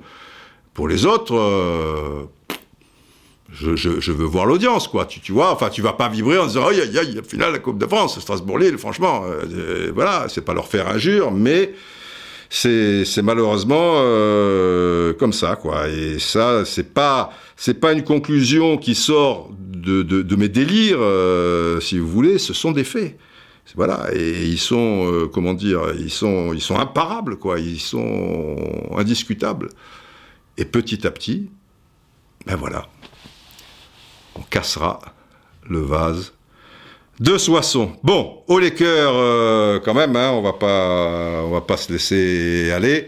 Pour 0.75 0.87
les 0.87 1.07
autres, 1.07 1.35
euh, 1.35 2.25
je, 3.51 4.11
veux 4.11 4.25
voir 4.25 4.45
l'audience, 4.45 4.87
quoi. 4.87 5.05
Tu, 5.05 5.31
vois, 5.31 5.51
enfin, 5.51 5.69
tu 5.69 5.81
vas 5.81 5.93
pas 5.93 6.09
vibrer 6.09 6.37
en 6.39 6.47
disant, 6.47 6.67
aïe, 6.67 6.81
aïe, 6.81 6.97
aïe, 6.97 7.21
finale 7.27 7.51
la 7.51 7.59
Coupe 7.59 7.77
de 7.77 7.85
France, 7.85 8.19
Strasbourg-Lille, 8.19 8.77
franchement, 8.77 9.23
euh, 9.25 9.91
voilà, 9.93 10.25
c'est 10.27 10.41
pas 10.41 10.53
leur 10.53 10.67
faire 10.67 10.87
injure, 10.87 11.31
mais 11.31 11.73
c'est, 12.53 13.21
malheureusement 13.23 13.95
euh, 13.97 15.13
comme 15.13 15.33
ça, 15.33 15.55
quoi. 15.55 15.89
Et 15.89 16.19
ça, 16.19 16.65
c'est 16.65 16.93
pas, 16.93 17.31
c'est 17.55 17.79
pas 17.79 17.93
une 17.93 18.03
conclusion 18.03 18.77
qui 18.77 18.93
sort 18.93 19.49
de, 19.59 20.35
mes 20.35 20.49
délires, 20.49 20.99
euh, 20.99 21.79
si 21.79 21.97
vous 21.97 22.07
voulez, 22.07 22.37
ce 22.37 22.53
sont 22.53 22.71
des 22.71 22.83
faits. 22.83 23.17
Voilà, 23.75 24.07
et 24.13 24.43
ils 24.43 24.59
sont, 24.59 25.11
euh, 25.11 25.27
comment 25.27 25.55
dire, 25.55 25.81
ils 25.97 26.11
sont, 26.11 26.53
ils 26.53 26.61
sont 26.61 26.77
imparables, 26.77 27.37
quoi. 27.37 27.59
Ils 27.59 27.79
sont 27.79 28.55
indiscutables. 28.95 29.69
Et 30.57 30.65
petit 30.65 31.07
à 31.07 31.11
petit, 31.11 31.49
ben 32.45 32.55
voilà, 32.55 32.87
on 34.35 34.41
cassera 34.41 34.99
le 35.69 35.79
vase 35.79 36.33
de 37.19 37.37
Soissons. 37.37 37.91
Bon, 38.03 38.41
au 38.47 38.59
les 38.59 38.73
cœurs, 38.73 39.13
euh, 39.15 39.79
quand 39.79 39.93
même, 39.93 40.15
hein, 40.15 40.31
on 40.31 40.41
va 40.41 40.53
pas, 40.53 41.45
va 41.47 41.61
pas 41.61 41.77
se 41.77 41.91
laisser 41.91 42.71
aller. 42.71 43.07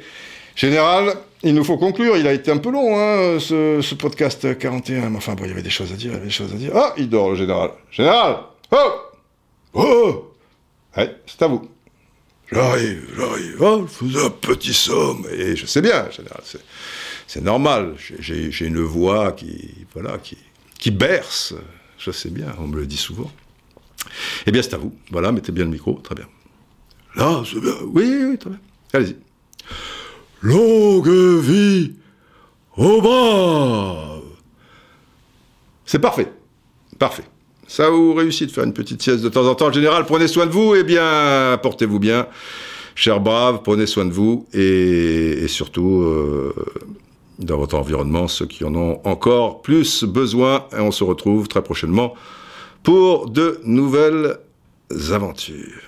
Général, 0.56 1.16
il 1.44 1.54
nous 1.54 1.64
faut 1.64 1.78
conclure. 1.78 2.16
Il 2.18 2.28
a 2.28 2.34
été 2.34 2.52
un 2.52 2.58
peu 2.58 2.72
long, 2.72 2.98
hein, 2.98 3.40
ce, 3.40 3.96
podcast 3.96 4.58
41. 4.58 5.10
Mais 5.10 5.18
enfin, 5.18 5.34
bon, 5.34 5.44
il 5.46 5.50
y 5.50 5.52
avait 5.52 5.62
des 5.62 5.70
choses 5.70 5.92
à 5.92 5.96
dire, 5.96 6.12
il 6.12 6.14
y 6.14 6.18
avait 6.18 6.26
des 6.26 6.32
choses 6.32 6.54
à 6.54 6.56
dire. 6.56 6.72
Ah, 6.76 6.94
il 6.98 7.10
dort, 7.10 7.32
le 7.32 7.36
général. 7.36 7.72
Général 7.92 8.38
Oh 8.72 8.94
Oh 9.74 10.32
Ouais, 10.96 11.16
c'est 11.26 11.42
à 11.42 11.48
vous. 11.48 11.70
J'arrive, 12.52 13.10
j'arrive. 13.18 13.58
Oh, 13.60 13.86
je 13.88 14.06
faisais 14.06 14.26
un 14.26 14.30
petit 14.30 14.74
somme. 14.74 15.26
Et 15.36 15.56
je 15.56 15.66
sais 15.66 15.82
bien, 15.82 16.10
général, 16.10 16.42
c'est, 17.28 17.42
normal. 17.42 17.96
J'ai 18.20 18.66
une 18.66 18.82
voix 18.82 19.32
qui, 19.34 19.86
voilà, 19.94 20.18
qui, 20.20 20.38
qui 20.86 20.92
berce. 20.92 21.56
Je 21.98 22.12
sais 22.12 22.30
bien, 22.30 22.54
on 22.60 22.68
me 22.68 22.76
le 22.76 22.86
dit 22.86 22.96
souvent. 22.96 23.32
Eh 24.46 24.52
bien, 24.52 24.62
c'est 24.62 24.76
à 24.76 24.78
vous. 24.78 24.94
Voilà, 25.10 25.32
mettez 25.32 25.52
bien 25.52 25.64
le 25.64 25.72
micro, 25.72 25.94
très 25.94 26.14
bien. 26.14 26.28
Là, 27.16 27.42
c'est 27.44 27.60
bien. 27.60 27.74
Oui, 27.92 28.06
oui, 28.30 28.38
très 28.38 28.52
bien. 28.52 28.60
Allez-y. 28.94 29.16
Longue 30.42 31.10
vie 31.42 31.94
au 32.78 33.02
brave. 33.02 34.22
C'est 35.88 35.98
parfait. 35.98 36.32
Parfait. 37.00 37.24
Ça 37.68 37.90
vous 37.90 38.14
réussit 38.14 38.50
de 38.50 38.54
faire 38.54 38.66
une 38.66 38.74
petite 38.74 39.02
sieste 39.02 39.24
de 39.24 39.30
temps 39.30 39.48
en 39.48 39.56
temps. 39.56 39.70
En 39.70 39.72
général, 39.72 40.06
prenez 40.06 40.28
soin 40.28 40.46
de 40.46 40.52
vous. 40.52 40.76
Eh 40.76 40.84
bien, 40.84 41.60
portez-vous 41.64 41.98
bien. 41.98 42.28
Chers 42.94 43.22
braves, 43.22 43.64
prenez 43.64 43.88
soin 43.88 44.06
de 44.06 44.14
vous. 44.14 44.46
Et, 44.54 45.46
et 45.46 45.48
surtout, 45.48 46.02
euh, 46.04 46.54
dans 47.40 47.58
votre 47.58 47.76
environnement, 47.76 48.28
ceux 48.28 48.46
qui 48.46 48.64
en 48.64 48.76
ont 48.76 49.02
encore 49.04 49.62
plus 49.62 50.04
besoin. 50.04 50.66
Et 50.76 50.80
on 50.80 50.92
se 50.92 51.04
retrouve 51.04 51.48
très 51.48 51.62
prochainement 51.62 52.14
pour 52.84 53.30
de 53.30 53.60
nouvelles 53.64 54.38
aventures. 55.12 55.82